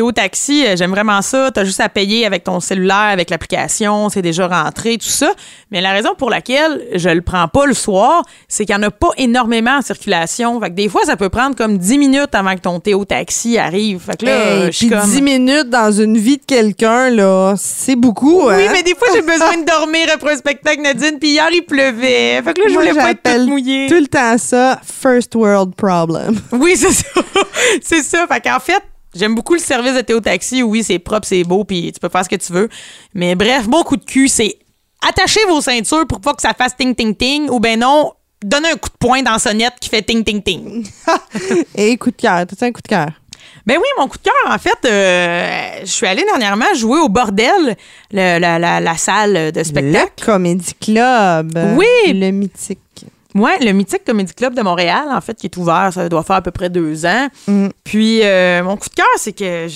Théo 0.00 0.12
Taxi, 0.12 0.64
euh, 0.66 0.76
j'aime 0.78 0.92
vraiment 0.92 1.20
ça. 1.20 1.50
T'as 1.52 1.64
juste 1.64 1.80
à 1.80 1.90
payer 1.90 2.24
avec 2.24 2.42
ton 2.44 2.58
cellulaire, 2.60 3.10
avec 3.12 3.28
l'application, 3.28 4.08
c'est 4.08 4.22
déjà 4.22 4.48
rentré, 4.48 4.96
tout 4.96 5.04
ça. 5.04 5.30
Mais 5.70 5.82
la 5.82 5.92
raison 5.92 6.14
pour 6.16 6.30
laquelle 6.30 6.86
je 6.94 7.10
le 7.10 7.20
prends 7.20 7.48
pas 7.48 7.66
le 7.66 7.74
soir, 7.74 8.22
c'est 8.48 8.64
qu'il 8.64 8.74
y 8.74 8.78
en 8.78 8.82
a 8.82 8.90
pas 8.90 9.10
énormément 9.18 9.76
en 9.76 9.82
circulation. 9.82 10.58
Fait 10.58 10.70
que 10.70 10.74
des 10.74 10.88
fois, 10.88 11.02
ça 11.04 11.16
peut 11.18 11.28
prendre 11.28 11.54
comme 11.54 11.76
10 11.76 11.98
minutes 11.98 12.34
avant 12.34 12.54
que 12.54 12.60
ton 12.60 12.80
Théo 12.80 13.04
Taxi 13.04 13.58
arrive. 13.58 14.00
Fait 14.00 14.16
que 14.16 14.24
là, 14.24 14.54
Hey, 14.54 14.66
je 14.68 14.70
suis 14.70 14.86
puis 14.88 14.96
comme... 14.96 15.06
10 15.06 15.20
minutes 15.20 15.68
dans 15.68 15.92
une 15.92 16.16
vie 16.16 16.38
de 16.38 16.46
quelqu'un, 16.46 17.10
là, 17.10 17.52
c'est 17.58 17.94
beaucoup. 17.94 18.46
Oui, 18.46 18.54
hein? 18.54 18.70
mais 18.72 18.82
des 18.82 18.94
fois, 18.94 19.08
j'ai 19.12 19.20
besoin 19.20 19.58
de 19.58 19.66
dormir 19.66 20.08
après 20.14 20.32
un 20.32 20.38
spectacle, 20.38 20.80
Nadine, 20.80 21.18
puis 21.20 21.32
hier, 21.32 21.48
il 21.52 21.60
pleuvait. 21.60 22.40
Fait 22.42 22.54
que 22.54 22.60
là, 22.62 22.68
je 22.68 22.72
Moi, 22.72 22.82
voulais 22.84 22.94
pas 22.94 23.10
être 23.10 23.22
toute 23.22 23.48
mouillée. 23.50 23.86
tout 23.86 24.00
le 24.00 24.06
temps 24.06 24.38
ça 24.38 24.80
first 24.82 25.34
world 25.34 25.74
problem. 25.74 26.40
Oui, 26.52 26.74
c'est 26.74 26.90
ça. 26.90 27.20
c'est 27.82 28.02
ça. 28.02 28.26
Fait 28.26 28.40
qu'en 28.40 28.60
fait, 28.60 28.82
j'aime 29.14 29.34
beaucoup 29.34 29.54
le 29.54 29.60
service 29.60 29.94
de 29.94 30.00
Théo 30.00 30.20
Taxi. 30.20 30.62
Oui, 30.62 30.82
c'est 30.84 30.98
propre, 30.98 31.26
c'est 31.26 31.44
beau, 31.44 31.64
puis 31.64 31.92
tu 31.92 32.00
peux 32.00 32.08
faire 32.08 32.24
ce 32.24 32.28
que 32.28 32.36
tu 32.36 32.52
veux. 32.52 32.68
Mais 33.14 33.34
bref, 33.34 33.66
mon 33.66 33.82
coup 33.82 33.96
de 33.96 34.04
cul, 34.04 34.28
c'est 34.28 34.56
attacher 35.06 35.40
vos 35.48 35.60
ceintures 35.60 36.06
pour 36.06 36.20
pas 36.20 36.34
que 36.34 36.42
ça 36.42 36.52
fasse 36.54 36.76
ting 36.76 36.94
ting 36.94 37.14
ting, 37.16 37.48
ou 37.50 37.58
ben 37.60 37.78
non, 37.80 38.12
donner 38.44 38.70
un 38.70 38.76
coup 38.76 38.88
de 38.88 38.96
poing 38.98 39.22
dans 39.22 39.32
la 39.32 39.38
sonnette 39.38 39.74
qui 39.80 39.88
fait 39.88 40.02
ting 40.02 40.22
ting 40.24 40.42
ting. 40.42 40.84
Et 41.74 41.96
coup 41.96 42.10
de 42.10 42.16
cœur, 42.16 42.44
t'as 42.46 42.66
un 42.66 42.72
coup 42.72 42.82
de 42.82 42.88
cœur? 42.88 43.08
Ben 43.66 43.76
oui, 43.76 43.84
mon 43.98 44.08
coup 44.08 44.16
de 44.16 44.22
cœur, 44.22 44.32
en 44.54 44.58
fait, 44.58 44.78
euh, 44.86 45.80
je 45.82 45.86
suis 45.90 46.06
allée 46.06 46.24
dernièrement 46.24 46.72
jouer 46.74 46.98
au 47.00 47.08
bordel, 47.08 47.76
le- 48.10 48.38
la, 48.38 48.58
la- 48.58 48.80
la 48.80 48.96
salle 48.96 49.52
de 49.52 49.62
spectacle. 49.62 50.12
Le 50.18 50.24
Comedy 50.24 50.74
Club. 50.80 51.58
Oui. 51.76 52.12
Le 52.12 52.30
mythique. 52.30 52.78
Ouais, 53.34 53.58
le 53.60 53.72
mythique 53.72 54.04
Comedy 54.04 54.34
Club 54.34 54.54
de 54.54 54.62
Montréal, 54.62 55.06
en 55.10 55.20
fait, 55.20 55.34
qui 55.34 55.46
est 55.46 55.56
ouvert, 55.56 55.90
ça 55.92 56.08
doit 56.08 56.22
faire 56.22 56.36
à 56.36 56.42
peu 56.42 56.50
près 56.50 56.68
deux 56.68 57.06
ans. 57.06 57.28
Mm. 57.46 57.68
Puis, 57.84 58.22
euh, 58.22 58.62
mon 58.62 58.76
coup 58.76 58.88
de 58.88 58.94
cœur, 58.94 59.06
c'est 59.16 59.32
que 59.32 59.66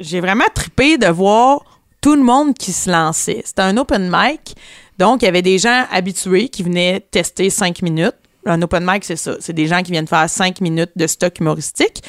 j'ai 0.00 0.20
vraiment 0.20 0.44
trippé 0.54 0.98
de 0.98 1.06
voir 1.06 1.62
tout 2.00 2.14
le 2.14 2.22
monde 2.22 2.54
qui 2.54 2.72
se 2.72 2.90
lançait. 2.90 3.42
C'était 3.44 3.62
un 3.62 3.76
open 3.76 4.10
mic, 4.12 4.56
donc 4.98 5.22
il 5.22 5.24
y 5.24 5.28
avait 5.28 5.42
des 5.42 5.58
gens 5.58 5.86
habitués 5.90 6.48
qui 6.48 6.62
venaient 6.62 7.00
tester 7.10 7.48
cinq 7.48 7.82
minutes. 7.82 8.16
Un 8.44 8.60
open 8.60 8.84
mic, 8.84 9.04
c'est 9.04 9.16
ça. 9.16 9.36
C'est 9.40 9.52
des 9.52 9.68
gens 9.68 9.82
qui 9.82 9.92
viennent 9.92 10.08
faire 10.08 10.28
cinq 10.28 10.60
minutes 10.60 10.90
de 10.96 11.06
stock 11.06 11.38
humoristique. 11.38 12.02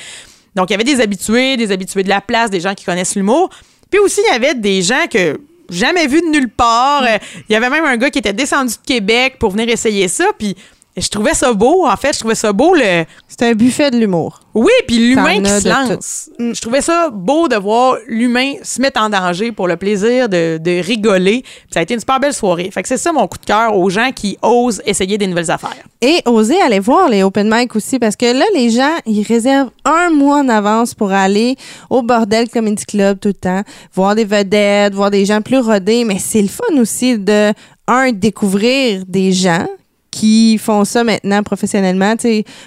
Donc, 0.55 0.69
il 0.69 0.73
y 0.73 0.75
avait 0.75 0.83
des 0.83 0.99
habitués, 0.99 1.57
des 1.57 1.71
habitués 1.71 2.03
de 2.03 2.09
la 2.09 2.21
place, 2.21 2.49
des 2.49 2.59
gens 2.59 2.73
qui 2.73 2.85
connaissent 2.85 3.15
l'humour. 3.15 3.49
Puis 3.89 3.99
aussi, 3.99 4.21
il 4.27 4.31
y 4.31 4.35
avait 4.35 4.55
des 4.55 4.81
gens 4.81 5.05
que 5.09 5.39
jamais 5.69 6.07
vus 6.07 6.21
de 6.21 6.27
nulle 6.27 6.49
part. 6.49 7.03
Euh, 7.03 7.17
Il 7.49 7.53
y 7.53 7.55
avait 7.55 7.69
même 7.69 7.85
un 7.85 7.97
gars 7.97 8.09
qui 8.09 8.19
était 8.19 8.33
descendu 8.33 8.73
de 8.73 8.85
Québec 8.85 9.37
pour 9.39 9.51
venir 9.51 9.69
essayer 9.69 10.07
ça. 10.07 10.25
Puis 10.37 10.55
je 10.95 11.07
trouvais 11.09 11.33
ça 11.33 11.53
beau, 11.53 11.87
en 11.87 11.95
fait. 11.95 12.13
Je 12.13 12.19
trouvais 12.19 12.35
ça 12.35 12.53
beau, 12.53 12.75
le, 12.75 13.05
C'est 13.27 13.41
un 13.43 13.53
buffet 13.53 13.89
de 13.89 13.97
l'humour. 13.97 14.41
oui, 14.53 14.71
puis 14.87 14.97
l'humain 14.97 15.41
qui 15.41 15.49
se 15.49 15.67
lance. 15.67 16.29
Je 16.37 16.61
trouvais 16.61 16.81
ça 16.81 17.09
beau 17.11 17.47
de 17.47 17.55
voir 17.55 17.97
l'humain 18.07 18.53
se 18.61 18.79
mettre 18.79 19.01
en 19.01 19.09
danger 19.09 19.51
pour 19.51 19.67
le 19.67 19.75
plaisir 19.75 20.29
de, 20.29 20.59
de 20.61 20.81
rigoler. 20.83 21.41
Puis 21.41 21.67
ça 21.71 21.79
a 21.79 21.83
été 21.83 21.95
une 21.95 21.99
super 21.99 22.19
belle 22.19 22.33
soirée. 22.33 22.69
Fait 22.71 22.83
que 22.83 22.87
c'est 22.87 22.97
ça 22.97 23.11
mon 23.11 23.27
coup 23.27 23.39
de 23.39 23.45
cœur 23.45 23.75
aux 23.75 23.89
gens 23.89 24.11
qui 24.11 24.37
osent 24.43 24.81
essayer 24.85 25.17
des 25.17 25.25
nouvelles 25.25 25.49
affaires. 25.49 25.83
Et 26.01 26.21
oser 26.25 26.61
aller 26.61 26.79
voir 26.79 27.09
les 27.09 27.23
open 27.23 27.49
mic 27.51 27.75
aussi, 27.75 27.97
parce 27.97 28.15
que 28.15 28.31
là, 28.31 28.45
les 28.53 28.69
gens, 28.69 28.95
ils 29.07 29.23
réservent 29.23 29.71
un 29.85 30.11
mois 30.11 30.37
en 30.37 30.49
avance 30.49 30.93
pour 30.93 31.11
aller 31.11 31.55
au 31.89 32.03
Bordel 32.03 32.49
Comedy 32.49 32.85
Club 32.85 33.19
tout 33.19 33.29
le 33.29 33.33
temps, 33.33 33.63
voir 33.95 34.13
des 34.13 34.25
vedettes, 34.25 34.93
voir 34.93 35.09
des 35.09 35.25
gens 35.25 35.41
plus 35.41 35.59
rodés, 35.59 36.03
mais 36.03 36.19
c'est 36.19 36.41
le 36.41 36.49
fun 36.49 36.79
aussi 36.79 37.17
de, 37.17 37.51
un, 37.87 38.11
découvrir 38.11 39.03
des 39.07 39.31
gens 39.31 39.65
qui 40.13 40.59
font 40.59 40.85
ça 40.85 41.03
maintenant 41.03 41.41
professionnellement. 41.41 42.13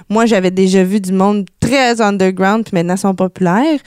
Moi, 0.08 0.26
j'avais 0.26 0.50
déjà 0.50 0.82
vu 0.82 1.00
du 1.00 1.12
monde 1.12 1.46
très 1.60 2.00
underground, 2.00 2.64
puis 2.64 2.72
maintenant, 2.74 2.94
ils 2.96 2.98
sont 3.00 3.14
populaires. 3.14 3.78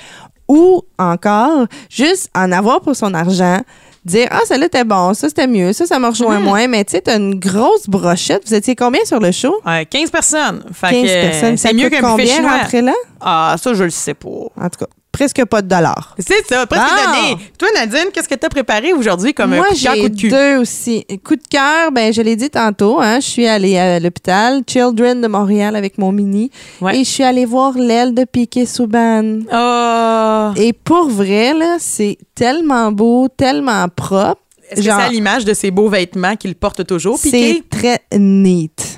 Ou 0.47 0.81
encore, 0.97 1.67
juste 1.89 2.29
en 2.33 2.51
avoir 2.51 2.81
pour 2.81 2.95
son 2.95 3.13
argent, 3.13 3.59
dire 4.05 4.27
Ah, 4.31 4.39
ça 4.45 4.57
là 4.57 4.65
était 4.65 4.83
bon, 4.85 5.13
ça 5.13 5.27
c'était 5.27 5.45
mieux, 5.45 5.73
ça, 5.73 5.85
ça 5.85 5.99
me 5.99 6.07
rejoint 6.07 6.39
moins. 6.39 6.67
Mais 6.67 6.83
tu 6.85 6.91
sais, 6.91 7.01
t'as 7.01 7.17
une 7.17 7.37
grosse 7.37 7.87
brochette. 7.87 8.47
Vous 8.47 8.53
étiez 8.55 8.75
combien 8.75 9.03
sur 9.05 9.19
le 9.19 9.31
show? 9.31 9.53
Euh, 9.67 9.83
15 9.87 10.09
personnes. 10.09 10.63
Fait 10.73 10.89
15 10.89 11.03
que, 11.03 11.09
euh, 11.09 11.21
personnes. 11.29 11.57
Ça 11.57 11.69
C'est 11.69 11.75
mieux 11.75 11.89
qu'un 11.89 11.97
buffet 11.99 12.11
combien 12.11 12.35
chinois? 12.35 12.57
rentrer 12.57 12.81
là? 12.81 12.93
Ah, 13.21 13.55
ça, 13.61 13.73
je 13.73 13.83
le 13.83 13.89
sais 13.91 14.13
pas. 14.15 14.29
En 14.29 14.69
tout 14.69 14.79
cas, 14.79 14.87
presque 15.11 15.43
pas 15.45 15.61
de 15.61 15.67
dollars. 15.67 16.15
C'est 16.19 16.45
ça, 16.47 16.65
presque 16.65 16.83
Bon. 16.85 17.21
donné. 17.21 17.37
Toi, 17.57 17.67
Nadine, 17.75 18.09
qu'est-ce 18.13 18.29
que 18.29 18.35
tu 18.35 18.45
as 18.45 18.49
préparé 18.49 18.93
aujourd'hui 18.93 19.33
comme 19.33 19.55
Moi, 19.55 19.65
un 19.65 19.69
coup 19.69 19.97
de 19.97 20.01
coup 20.01 20.09
de 20.09 20.15
cul? 20.19 20.29
deux 20.29 20.57
aussi. 20.57 21.05
Coup 21.23 21.35
de 21.35 21.43
cœur, 21.49 21.91
ben 21.91 22.13
je 22.13 22.21
l'ai 22.21 22.35
dit 22.35 22.49
tantôt, 22.49 22.99
hein, 23.01 23.19
je 23.19 23.25
suis 23.25 23.47
allée 23.47 23.77
à 23.77 23.99
l'hôpital 23.99 24.61
Children 24.67 25.21
de 25.21 25.27
Montréal 25.27 25.75
avec 25.75 25.97
mon 25.97 26.11
mini 26.11 26.51
Ouais. 26.81 26.97
et 26.99 27.03
je 27.03 27.09
suis 27.09 27.23
allée 27.23 27.45
voir 27.45 27.73
l'aile 27.77 28.13
de 28.13 28.23
Piqué 28.23 28.65
Souban. 28.65 29.39
Ah. 29.51 30.53
Et 30.55 30.73
pour 30.73 31.09
vrai 31.09 31.53
là, 31.53 31.77
c'est 31.79 32.17
tellement 32.35 32.91
beau, 32.91 33.27
tellement 33.29 33.87
propre. 33.93 34.41
Est-ce 34.71 34.81
que 34.81 34.85
Genre, 34.85 34.99
c'est 34.99 35.05
à 35.07 35.09
l'image 35.09 35.45
de 35.45 35.53
ces 35.55 35.71
beaux 35.71 35.89
vêtements 35.89 36.35
qu'il 36.35 36.53
porte 36.55 36.85
toujours, 36.85 37.19
Piqué? 37.19 37.63
C'est 37.71 37.77
très 37.77 37.99
neat. 38.17 38.88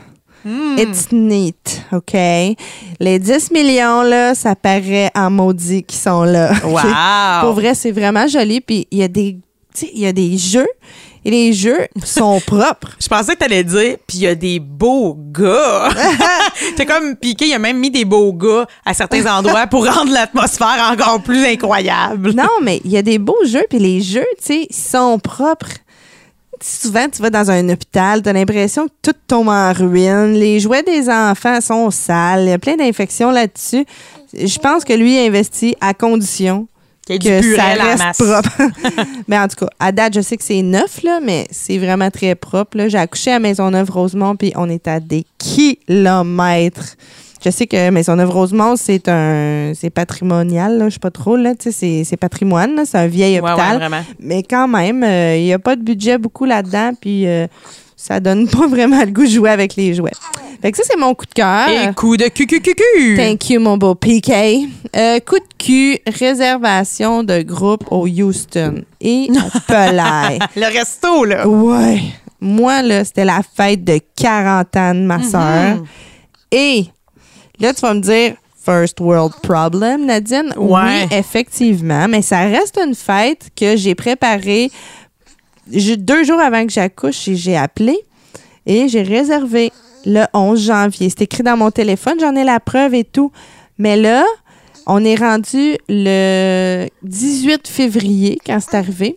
Hmm. 0.44 0.78
It's 0.78 1.12
neat, 1.12 1.84
OK? 1.92 2.14
Les 3.00 3.20
10 3.20 3.52
millions, 3.52 4.02
là, 4.02 4.34
ça 4.34 4.56
paraît 4.56 5.12
en 5.16 5.30
maudit 5.30 5.84
qui 5.84 5.96
sont 5.96 6.24
là. 6.24 6.52
Wow! 6.64 7.46
Pour 7.46 7.54
vrai, 7.54 7.76
c'est 7.76 7.92
vraiment 7.92 8.28
joli. 8.28 8.62
Puis 8.62 8.88
il 8.92 9.00
y 9.00 9.04
a 9.04 9.08
des, 9.08 9.38
tu 9.74 9.86
sais, 9.86 9.92
il 9.94 10.02
y 10.02 10.06
a 10.06 10.14
des 10.14 10.38
jeux 10.38 10.68
et 11.24 11.32
les 11.32 11.54
jeux 11.54 11.88
sont 12.04 12.40
propres. 12.46 12.96
Je 13.00 13.08
pensais 13.08 13.34
que 13.34 13.40
t'allais 13.40 13.64
dire, 13.64 13.98
puis 14.08 14.18
il 14.18 14.22
y 14.22 14.28
a 14.28 14.36
des 14.36 14.60
beaux 14.60 15.16
gars. 15.18 15.90
c'est 16.78 16.86
comme 16.86 17.16
Piqué, 17.16 17.48
il 17.48 17.54
a 17.54 17.60
même 17.60 17.78
mis 17.78 17.92
des 17.92 18.06
beaux 18.06 18.34
gars 18.34 18.66
à 18.86 18.94
certains 18.94 19.26
endroits 19.32 19.68
pour 19.68 19.86
rendre 19.86 20.12
l'atmosphère 20.12 20.90
encore 20.92 21.22
plus 21.22 21.46
incroyable. 21.46 22.34
Non, 22.34 22.50
mais 22.64 22.82
il 22.84 22.92
y 22.92 22.98
a 22.98 23.02
des 23.02 23.20
beaux 23.20 23.44
jeux, 23.46 23.66
puis 23.70 23.80
les 23.80 24.02
jeux, 24.02 24.26
tu 24.38 24.46
sais, 24.46 24.68
sont 24.72 25.20
propres. 25.20 25.68
Souvent, 26.64 27.10
tu 27.10 27.22
vas 27.22 27.30
dans 27.30 27.50
un 27.50 27.68
hôpital, 27.70 28.22
tu 28.22 28.30
as 28.30 28.34
l'impression 28.34 28.88
que 28.88 28.94
tout 29.02 29.18
tombe 29.28 29.50
en 29.50 29.74
ruine. 29.74 30.34
Les 30.34 30.60
jouets 30.60 30.84
des 30.84 31.10
enfants 31.10 31.60
sont 31.60 31.90
sales. 31.90 32.44
Il 32.44 32.50
y 32.50 32.54
a 32.54 32.60
plein 32.60 32.76
d'infections 32.76 33.32
là-dessus. 33.32 33.86
Je 34.34 34.60
pense 34.60 34.84
que 34.84 34.94
lui 34.94 35.18
a 35.18 35.24
investi 35.24 35.76
à 35.82 35.94
condition 35.94 36.68
du 37.10 37.20
que 37.20 37.56
ça 37.56 37.74
reste 37.74 37.98
masse. 37.98 38.18
propre. 38.18 38.62
mais 39.28 39.38
en 39.40 39.48
tout 39.48 39.66
cas, 39.66 39.70
à 39.80 39.92
date, 39.92 40.14
je 40.14 40.22
sais 40.22 40.38
que 40.38 40.44
c'est 40.44 40.62
neuf, 40.62 41.04
là, 41.04 41.20
mais 41.22 41.48
c'est 41.52 41.78
vraiment 41.78 42.10
très 42.10 42.36
propre. 42.36 42.78
J'ai 42.88 42.98
accouché 42.98 43.32
à 43.32 43.40
Maisonneuve-Rosemont, 43.40 44.36
puis 44.36 44.54
on 44.56 44.70
est 44.70 44.88
à 44.88 45.00
des 45.00 45.26
kilomètres. 45.38 46.96
Je 47.44 47.50
sais 47.50 47.66
que 47.66 47.90
Maisonneuve-Rosemont, 47.90 48.76
c'est 48.76 49.08
un 49.10 49.72
c'est 49.74 49.90
patrimonial, 49.90 50.78
là, 50.78 50.90
je 50.90 50.94
sais 50.94 51.00
pas 51.00 51.10
trop, 51.12 51.36
là, 51.36 51.54
c'est- 51.60 52.04
c'est 52.04 52.18
patrimoine, 52.18 52.76
là, 52.76 52.84
c'est 52.86 52.98
un 53.00 53.08
vieil 53.08 53.40
Ouais, 53.40 53.46
ouais, 53.46 53.52
hôpital. 53.52 54.04
mais 54.20 54.44
quand 54.44 54.68
même, 54.68 55.04
euh, 55.04 55.36
il 55.38 55.44
n'y 55.46 55.54
a 55.54 55.60
pas 55.60 55.76
de 55.76 55.82
budget 55.82 56.18
beaucoup 56.20 56.46
là-dedans, 56.46 56.92
puis 57.00 57.26
euh, 57.28 57.48
ça 57.98 58.20
donne 58.20 58.48
pas 58.48 58.68
vraiment 58.70 59.00
le 59.04 59.12
goût 59.12 59.24
de 59.26 59.30
jouer 59.30 59.50
avec 59.50 59.76
les 59.76 59.94
jouets. 59.96 60.12
Fait 60.62 60.72
que 60.72 60.78
ça, 60.78 60.84
c'est 60.88 60.98
mon 60.98 61.16
coup 61.16 61.26
de 61.26 61.34
cœur. 61.34 61.68
Et 61.70 61.92
coup 61.96 62.16
de 62.18 62.26
cul, 62.28 62.46
cul, 62.46 62.62
cul, 62.62 62.76
cul. 62.76 63.18
Thank 63.18 63.50
you, 63.50 63.60
mon 63.60 63.78
beau 63.78 63.96
PK. 63.96 64.32
Euh, 64.96 65.20
coup 65.20 65.40
de 65.40 65.54
cul, 65.58 65.98
réservation 66.06 67.24
de 67.24 67.42
groupe 67.42 67.86
au 67.90 68.06
Houston. 68.08 68.84
Et 69.00 69.28
Pelay. 69.68 70.38
Le 70.56 70.66
resto, 70.72 71.26
là. 71.26 71.48
Ouais. 71.48 72.02
Moi, 72.40 72.84
là, 72.84 73.04
c'était 73.04 73.26
la 73.26 73.42
fête 73.56 73.84
de 73.84 74.00
40 74.16 74.76
ans 74.78 74.94
de 74.94 75.00
ma 75.00 75.18
Mhm. 75.18 75.24
soeur. 75.24 75.78
Et 76.52 76.86
là, 77.62 77.74
tu 77.74 77.82
vas 77.82 77.94
me 77.94 78.00
dire, 78.02 78.36
first 78.64 79.00
world 79.00 79.34
problem, 79.42 80.06
Nadine. 80.06 80.54
Ouais. 80.58 81.08
Oui, 81.10 81.18
effectivement. 81.18 82.08
Mais 82.08 82.22
ça 82.22 82.42
reste 82.42 82.78
une 82.86 82.96
fête 82.96 83.50
que 83.56 83.76
j'ai 83.76 83.96
préparée 83.96 84.70
deux 85.68 86.24
jours 86.24 86.40
avant 86.40 86.66
que 86.66 86.72
j'accouche. 86.72 87.22
J'ai- 87.26 87.36
J'ai 87.36 87.58
appelé 87.58 87.98
et 88.66 88.88
j'ai 88.88 89.02
réservé 89.02 89.72
le 90.06 90.26
11 90.34 90.62
janvier. 90.66 91.10
C'est 91.10 91.24
écrit 91.24 91.44
dans 91.44 91.58
mon 91.58 91.72
téléphone. 91.72 92.16
J'en 92.20 92.36
ai 92.36 92.44
la 92.44 92.60
preuve 92.60 92.94
et 92.94 93.04
tout. 93.04 93.32
Mais 93.78 93.96
là, 93.98 94.24
on 94.88 95.04
est 95.06 95.16
rendu 95.16 95.78
le 95.88 96.88
18 97.04 97.68
février 97.68 98.38
quand 98.46 98.60
c'est 98.60 98.76
arrivé. 98.78 99.16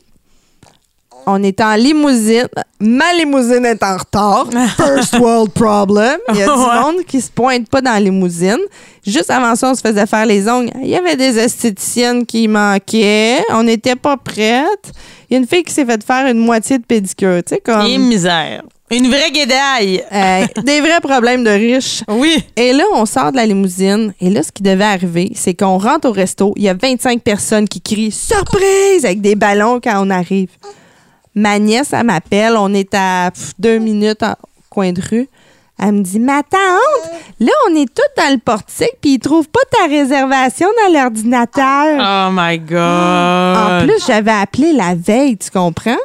On 1.26 1.42
est 1.42 1.60
en 1.60 1.74
limousine. 1.74 2.48
Ma 2.80 3.12
limousine 3.14 3.64
est 3.64 3.82
en 3.82 3.96
retard. 3.96 4.48
First 4.76 5.18
world 5.18 5.52
problem. 5.52 6.18
Il 6.30 6.36
y 6.36 6.42
a 6.42 6.46
du 6.46 6.52
monde 6.52 7.04
qui 7.06 7.20
se 7.20 7.30
pointe 7.30 7.68
pas 7.68 7.80
dans 7.80 7.92
la 7.92 8.00
limousine. 8.00 8.58
Juste 9.06 9.30
avant 9.30 9.54
ça, 9.56 9.70
on 9.70 9.74
se 9.74 9.80
faisait 9.80 10.06
faire 10.06 10.26
les 10.26 10.48
ongles. 10.48 10.70
Il 10.82 10.88
y 10.88 10.96
avait 10.96 11.16
des 11.16 11.38
esthéticiennes 11.38 12.26
qui 12.26 12.48
manquaient. 12.48 13.42
On 13.50 13.62
n'était 13.62 13.96
pas 13.96 14.16
prêtes. 14.16 14.92
Il 15.28 15.34
y 15.34 15.36
a 15.36 15.38
une 15.38 15.46
fille 15.46 15.62
qui 15.62 15.72
s'est 15.72 15.84
fait 15.84 16.04
faire 16.04 16.26
une 16.26 16.38
moitié 16.38 16.78
de 16.78 16.84
pédicure. 16.84 17.42
Tu 17.46 17.54
sais, 17.54 17.60
comme. 17.60 17.86
Et 17.86 17.98
misère. 17.98 18.62
Une 18.90 19.08
vraie 19.08 19.30
guédaille. 19.30 20.02
euh, 20.12 20.46
des 20.62 20.80
vrais 20.80 21.00
problèmes 21.00 21.42
de 21.42 21.50
riches. 21.50 22.02
Oui. 22.08 22.44
Et 22.54 22.72
là, 22.72 22.84
on 22.92 23.06
sort 23.06 23.32
de 23.32 23.36
la 23.36 23.46
limousine. 23.46 24.12
Et 24.20 24.30
là, 24.30 24.42
ce 24.42 24.52
qui 24.52 24.62
devait 24.62 24.84
arriver, 24.84 25.32
c'est 25.34 25.54
qu'on 25.54 25.78
rentre 25.78 26.08
au 26.08 26.12
resto. 26.12 26.52
Il 26.56 26.62
y 26.62 26.68
a 26.68 26.74
25 26.74 27.22
personnes 27.22 27.68
qui 27.68 27.80
crient 27.80 28.12
Surprise! 28.12 29.04
avec 29.04 29.20
des 29.20 29.34
ballons 29.34 29.80
quand 29.82 30.06
on 30.06 30.10
arrive. 30.10 30.50
Ma 31.34 31.58
nièce, 31.58 31.92
elle 31.92 32.04
m'appelle. 32.04 32.54
On 32.56 32.72
est 32.74 32.94
à 32.94 33.30
pff, 33.34 33.52
deux 33.58 33.78
minutes 33.78 34.22
en 34.22 34.34
coin 34.70 34.92
de 34.92 35.00
rue. 35.00 35.28
Elle 35.78 35.92
me 35.92 36.02
dit 36.02 36.20
Ma 36.20 36.42
tante, 36.42 37.10
là, 37.40 37.50
on 37.68 37.74
est 37.74 37.92
tous 37.92 38.22
dans 38.22 38.32
le 38.32 38.38
portique, 38.38 38.92
puis 39.00 39.14
ils 39.14 39.18
trouvent 39.18 39.48
pas 39.48 39.60
ta 39.76 39.86
réservation 39.88 40.68
dans 40.86 40.92
l'ordinateur. 41.00 41.96
Oh 41.98 42.30
my 42.32 42.58
God. 42.58 42.78
En 42.78 43.84
plus, 43.86 44.06
j'avais 44.06 44.30
appelé 44.30 44.72
la 44.72 44.94
veille, 44.94 45.36
tu 45.36 45.50
comprends? 45.50 45.96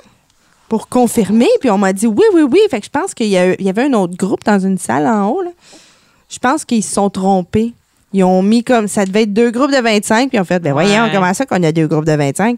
Pour 0.68 0.88
confirmer, 0.88 1.48
puis 1.62 1.70
on 1.70 1.78
m'a 1.78 1.94
dit 1.94 2.08
oui, 2.08 2.24
oui, 2.34 2.42
oui. 2.44 2.60
Fait 2.72 2.80
que 2.80 2.86
je 2.86 2.92
pense 2.92 3.14
qu'il 3.14 3.28
y, 3.28 3.38
avait 3.38 3.84
un 3.84 3.94
autre 3.94 4.16
groupe 4.18 4.44
dans 4.44 4.60
une 4.60 4.78
salle 4.78 5.06
en 5.08 5.28
haut. 5.30 5.42
là. 5.44 5.52
Je 6.30 6.38
pense 6.40 6.66
qu'ils 6.66 6.84
se 6.84 6.94
sont 6.94 7.10
trompés. 7.10 7.74
Ils 8.14 8.24
ont 8.24 8.42
mis 8.42 8.64
comme 8.64 8.88
ça 8.88 9.06
devait 9.06 9.24
être 9.24 9.34
deux 9.34 9.52
groupes 9.52 9.72
de 9.72 9.78
25, 9.82 10.30
puis 10.30 10.38
ils 10.38 10.42
ont 10.42 10.46
fait 10.46 10.60
ben 10.60 10.74
voyons, 10.74 11.04
Ouais. 11.04 11.12
comment 11.14 11.32
ça 11.34 11.46
qu'on 11.46 11.62
a 11.62 11.72
deux 11.72 11.88
groupes 11.88 12.06
de 12.06 12.12
25? 12.14 12.58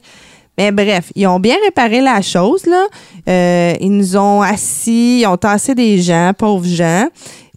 Mais 0.58 0.72
bref, 0.72 1.12
ils 1.16 1.26
ont 1.28 1.40
bien 1.40 1.56
réparé 1.64 2.02
la 2.02 2.22
chose, 2.22 2.66
là. 2.66 2.86
Euh, 3.28 3.74
ils 3.80 3.92
nous 3.92 4.18
ont 4.18 4.42
assis, 4.42 5.22
ils 5.22 5.26
ont 5.28 5.38
tassé 5.38 5.74
des 5.76 6.02
gens, 6.02 6.34
pauvres 6.38 6.66
gens. 6.68 7.08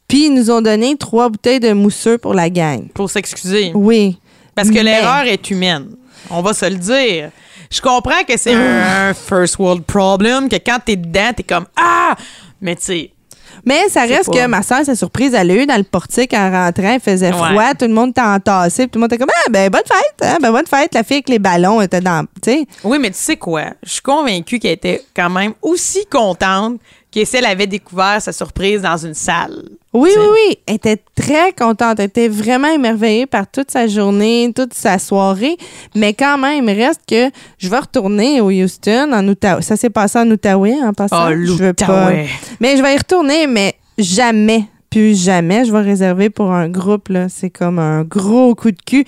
Puis 0.07 0.27
ils 0.27 0.35
nous 0.35 0.51
ont 0.51 0.61
donné 0.61 0.97
trois 0.97 1.29
bouteilles 1.29 1.61
de 1.61 1.73
mousseux 1.73 2.19
pour 2.19 2.35
la 2.35 2.49
gang. 2.51 2.89
Pour 2.95 3.11
s'excuser. 3.11 3.73
Oui. 3.75 4.19
Parce 4.55 4.69
que 4.69 4.75
Mais- 4.75 4.83
l'erreur 4.85 5.25
est 5.27 5.51
humaine. 5.51 5.89
On 6.31 6.41
va 6.41 6.53
se 6.55 6.67
le 6.67 6.77
dire. 6.77 7.31
Je 7.71 7.81
comprends 7.81 8.23
que 8.27 8.37
c'est 8.39 8.55
un 8.55 9.13
first 9.15 9.59
world 9.59 9.83
problem, 9.85 10.49
que 10.49 10.57
quand 10.57 10.79
t'es 10.85 10.97
dedans, 10.97 11.33
t'es 11.37 11.43
comme 11.43 11.67
Ah! 11.77 12.15
Mais 12.61 12.77
tu 12.77 12.83
sais, 12.85 13.11
Mais 13.65 13.89
ça 13.89 14.03
reste 14.03 14.27
pas- 14.33 14.33
que 14.43 14.47
ma 14.47 14.63
soeur, 14.63 14.85
sa 14.85 14.95
surprise, 14.95 15.35
elle 15.35 15.51
a 15.51 15.55
eu 15.55 15.67
dans 15.67 15.77
le 15.77 15.83
portique 15.85 16.33
en 16.35 16.51
rentrant, 16.51 16.93
il 16.95 17.01
faisait 17.01 17.33
Ouais. 17.33 17.51
froid, 17.51 17.75
tout 17.79 17.87
le 17.87 17.95
monde 17.95 18.11
était 18.11 18.21
entassé, 18.21 18.85
tout 18.89 18.99
le 18.99 19.01
monde 19.03 19.13
était 19.13 19.19
comme 19.19 19.31
Ah, 19.47 19.51
ben 19.51 19.71
bonne 19.71 19.83
fête, 19.87 20.29
hein, 20.29 20.39
ben 20.41 20.51
bonne 20.53 20.67
fête. 20.67 20.95
La 20.95 21.03
fille 21.05 21.17
avec 21.17 21.29
les 21.29 21.39
ballons 21.39 21.81
était 21.81 22.01
dans. 22.01 22.25
Tu 22.43 22.51
sais. 22.53 22.67
oui, 22.85 22.99
mais 23.01 23.11
tu 23.11 23.17
sais 23.19 23.37
quoi? 23.37 23.65
Je 23.83 23.91
suis 23.91 24.03
convaincue 24.03 24.59
qu'elle 24.59 24.73
était 24.73 25.03
quand 25.15 25.31
même 25.31 25.53
aussi 25.63 26.07
contente 26.07 26.81
que 27.13 27.25
si 27.25 27.37
elle 27.37 27.47
avait 27.47 27.67
découvert 27.67 28.21
sa 28.21 28.33
surprise 28.33 28.83
dans 28.83 28.97
une 28.97 29.15
salle. 29.15 29.63
Oui, 29.95 30.11
oui, 30.17 30.27
oui. 30.33 30.59
Elle 30.67 30.75
était 30.75 31.01
très 31.15 31.53
contente. 31.53 32.01
Elle 32.01 32.07
était 32.07 32.27
vraiment 32.29 32.69
émerveillée 32.69 33.27
par 33.27 33.47
toute 33.51 33.71
sa 33.71 33.87
journée, 33.87 34.53
toute 34.55 34.75
sa 34.75 34.99
soirée. 34.99 35.57
Mais 35.95 36.13
quand 36.15 36.37
même, 36.37 36.69
il 36.69 36.83
reste 36.83 37.03
que 37.09 37.31
je 37.59 37.69
vais 37.69 37.79
retourner 37.79 38.41
au 38.41 38.51
Houston, 38.51 39.11
en 39.13 39.27
Outaouais. 39.29 39.63
Ça 39.63 39.77
s'est 39.77 39.91
passé 39.91 40.19
en 40.19 40.29
Outaouais, 40.31 40.75
en 40.83 40.93
passant. 40.93 41.17
Ah, 41.27 41.31
Je 41.33 41.53
veux 41.53 41.73
pas-. 41.73 42.11
Mais 42.61 42.77
je 42.77 42.83
vais 42.83 42.95
y 42.95 42.99
retourner, 42.99 43.47
mais 43.47 43.75
jamais. 43.97 44.65
plus 44.91 45.21
jamais 45.21 45.65
je 45.65 45.73
vais 45.73 45.81
réserver 45.81 46.29
pour 46.29 46.51
un 46.53 46.69
groupe. 46.69 47.09
là. 47.09 47.29
C'est 47.29 47.51
comme 47.51 47.79
un 47.79 48.03
gros 48.03 48.55
coup 48.57 48.71
de 48.73 48.83
cul. 48.85 49.05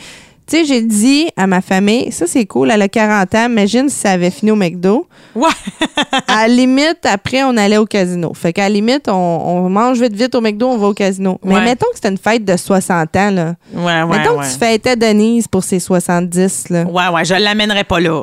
Tu 0.48 0.58
sais, 0.58 0.64
j'ai 0.64 0.80
dit 0.82 1.28
à 1.36 1.46
ma 1.48 1.60
famille, 1.60 2.12
ça 2.12 2.26
c'est 2.28 2.46
cool, 2.46 2.70
elle 2.70 2.82
a 2.82 2.88
40 2.88 3.34
ans, 3.34 3.46
imagine 3.46 3.88
si 3.88 3.96
ça 3.96 4.12
avait 4.12 4.30
fini 4.30 4.52
au 4.52 4.56
McDo. 4.56 5.06
Ouais. 5.34 5.48
À 6.28 6.46
la 6.46 6.48
limite, 6.48 7.04
après, 7.04 7.42
on 7.42 7.56
allait 7.56 7.76
au 7.78 7.84
casino. 7.86 8.32
Fait 8.34 8.52
qu'à 8.52 8.62
la 8.62 8.68
limite, 8.68 9.08
on, 9.08 9.12
on 9.12 9.68
mange 9.68 10.00
vite 10.00 10.14
vite 10.14 10.34
au 10.34 10.40
McDo, 10.40 10.68
on 10.68 10.76
va 10.78 10.88
au 10.88 10.94
casino. 10.94 11.38
Mais 11.42 11.60
mettons 11.62 11.86
que 11.90 11.96
c'était 11.96 12.10
une 12.10 12.18
fête 12.18 12.44
de 12.44 12.56
60 12.56 13.16
ans, 13.16 13.30
là. 13.30 13.54
Ouais, 13.74 14.02
ouais, 14.02 14.18
mettons 14.18 14.38
que 14.38 14.44
tu 14.44 14.58
fêtais 14.58 14.96
Denise 14.96 15.48
pour 15.48 15.64
ses 15.64 15.80
70, 15.80 16.68
là. 16.70 16.84
Ouais, 16.84 17.08
ouais, 17.08 17.24
je 17.24 17.34
l'amènerai 17.34 17.84
pas 17.84 18.00
là. 18.00 18.22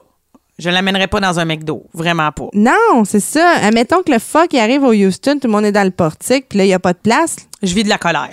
Je 0.60 0.70
l'amènerai 0.70 1.08
pas 1.08 1.20
dans 1.20 1.40
un 1.40 1.46
McDo. 1.46 1.84
Vraiment 1.94 2.32
pas. 2.32 2.46
Non, 2.54 3.04
c'est 3.06 3.20
ça. 3.20 3.54
Admettons 3.64 4.04
que 4.04 4.12
le 4.12 4.20
fuck 4.20 4.54
il 4.54 4.60
arrive 4.60 4.84
au 4.84 4.94
Houston, 4.94 5.40
tout 5.42 5.48
le 5.48 5.52
monde 5.54 5.66
est 5.66 5.72
dans 5.72 5.84
le 5.84 5.92
portique, 5.92 6.46
puis 6.50 6.60
là, 6.60 6.64
il 6.66 6.68
n'y 6.68 6.74
a 6.74 6.80
pas 6.80 6.94
de 6.94 7.00
place. 7.00 7.36
Je 7.64 7.74
vis 7.74 7.84
de 7.84 7.90
la 7.90 7.98
colère. 7.98 8.30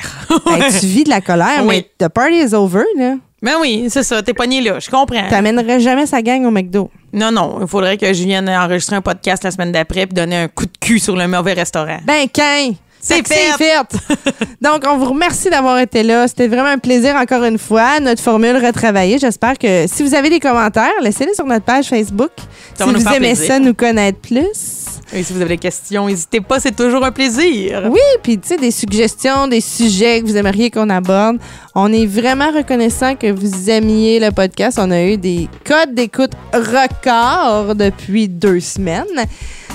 Hey, 0.46 0.62
tu 0.80 0.86
vis 0.86 1.04
de 1.04 1.08
la 1.10 1.20
colère, 1.22 1.64
Oui. 1.64 1.86
mais 1.98 2.06
the 2.06 2.10
party 2.10 2.36
is 2.36 2.54
over, 2.54 2.82
là. 2.98 3.14
Ben 3.42 3.54
oui, 3.60 3.86
c'est 3.88 4.02
ça. 4.02 4.22
T'es 4.22 4.34
pogné 4.34 4.60
là. 4.60 4.78
Je 4.78 4.90
comprends. 4.90 5.28
T'amènerais 5.28 5.80
jamais 5.80 6.06
sa 6.06 6.20
gang 6.20 6.44
au 6.44 6.50
McDo. 6.50 6.90
Non, 7.12 7.32
non. 7.32 7.58
Il 7.60 7.66
faudrait 7.66 7.96
que 7.96 8.12
je 8.12 8.24
vienne 8.24 8.48
enregistrer 8.48 8.96
un 8.96 9.00
podcast 9.00 9.42
la 9.44 9.50
semaine 9.50 9.72
d'après 9.72 10.06
puis 10.06 10.14
donner 10.14 10.36
un 10.36 10.48
coup 10.48 10.66
de 10.66 10.76
cul 10.78 10.98
sur 10.98 11.16
le 11.16 11.26
mauvais 11.26 11.54
restaurant. 11.54 11.98
Ben, 12.04 12.28
qu'un! 12.28 12.72
C'est 13.02 13.26
Fait 13.26 13.52
fait. 13.56 13.74
Donc, 14.60 14.84
on 14.86 14.98
vous 14.98 15.06
remercie 15.06 15.48
d'avoir 15.48 15.78
été 15.78 16.02
là. 16.02 16.28
C'était 16.28 16.48
vraiment 16.48 16.68
un 16.68 16.78
plaisir 16.78 17.16
encore 17.16 17.44
une 17.44 17.56
fois. 17.58 17.98
Notre 17.98 18.22
formule 18.22 18.56
retravaillée. 18.62 19.18
J'espère 19.18 19.56
que 19.56 19.86
si 19.86 20.02
vous 20.02 20.14
avez 20.14 20.28
des 20.28 20.38
commentaires, 20.38 20.90
laissez-les 21.00 21.32
sur 21.32 21.46
notre 21.46 21.64
page 21.64 21.86
Facebook. 21.86 22.30
Ça 22.74 22.84
si 22.84 22.92
vous 22.92 23.08
aimez 23.08 23.28
plaisir. 23.28 23.46
ça, 23.46 23.58
nous 23.58 23.72
connaître 23.72 24.18
plus. 24.18 24.89
Et 25.12 25.22
si 25.22 25.32
vous 25.32 25.40
avez 25.40 25.56
des 25.56 25.58
questions, 25.58 26.06
n'hésitez 26.06 26.40
pas. 26.40 26.60
C'est 26.60 26.74
toujours 26.74 27.04
un 27.04 27.10
plaisir. 27.10 27.88
Oui, 27.90 28.00
puis 28.22 28.38
tu 28.38 28.48
sais, 28.48 28.56
des 28.56 28.70
suggestions, 28.70 29.48
des 29.48 29.60
sujets 29.60 30.20
que 30.20 30.26
vous 30.26 30.36
aimeriez 30.36 30.70
qu'on 30.70 30.88
aborde. 30.88 31.38
On 31.74 31.92
est 31.92 32.06
vraiment 32.06 32.50
reconnaissant 32.50 33.16
que 33.16 33.30
vous 33.30 33.70
aimiez 33.70 34.20
le 34.20 34.30
podcast. 34.30 34.78
On 34.80 34.90
a 34.90 35.02
eu 35.02 35.16
des 35.16 35.48
codes 35.64 35.94
d'écoute 35.94 36.32
records 36.52 37.74
depuis 37.74 38.28
deux 38.28 38.60
semaines. 38.60 39.04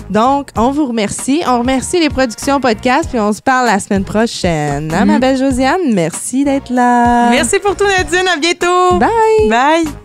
Donc, 0.09 0.49
on 0.55 0.71
vous 0.71 0.85
remercie. 0.85 1.41
On 1.47 1.59
remercie 1.59 1.99
les 1.99 2.09
productions 2.09 2.59
podcast, 2.59 3.09
puis 3.09 3.19
on 3.19 3.33
se 3.33 3.41
parle 3.41 3.65
la 3.65 3.79
semaine 3.79 4.03
prochaine. 4.03 4.93
Hein, 4.93 5.05
ma 5.05 5.19
belle 5.19 5.37
Josiane? 5.37 5.93
Merci 5.93 6.43
d'être 6.45 6.69
là. 6.71 7.29
Merci 7.29 7.59
pour 7.59 7.75
tout, 7.75 7.85
Nadine. 7.85 8.27
À 8.27 8.37
bientôt. 8.37 8.97
Bye. 8.99 9.49
Bye. 9.49 10.04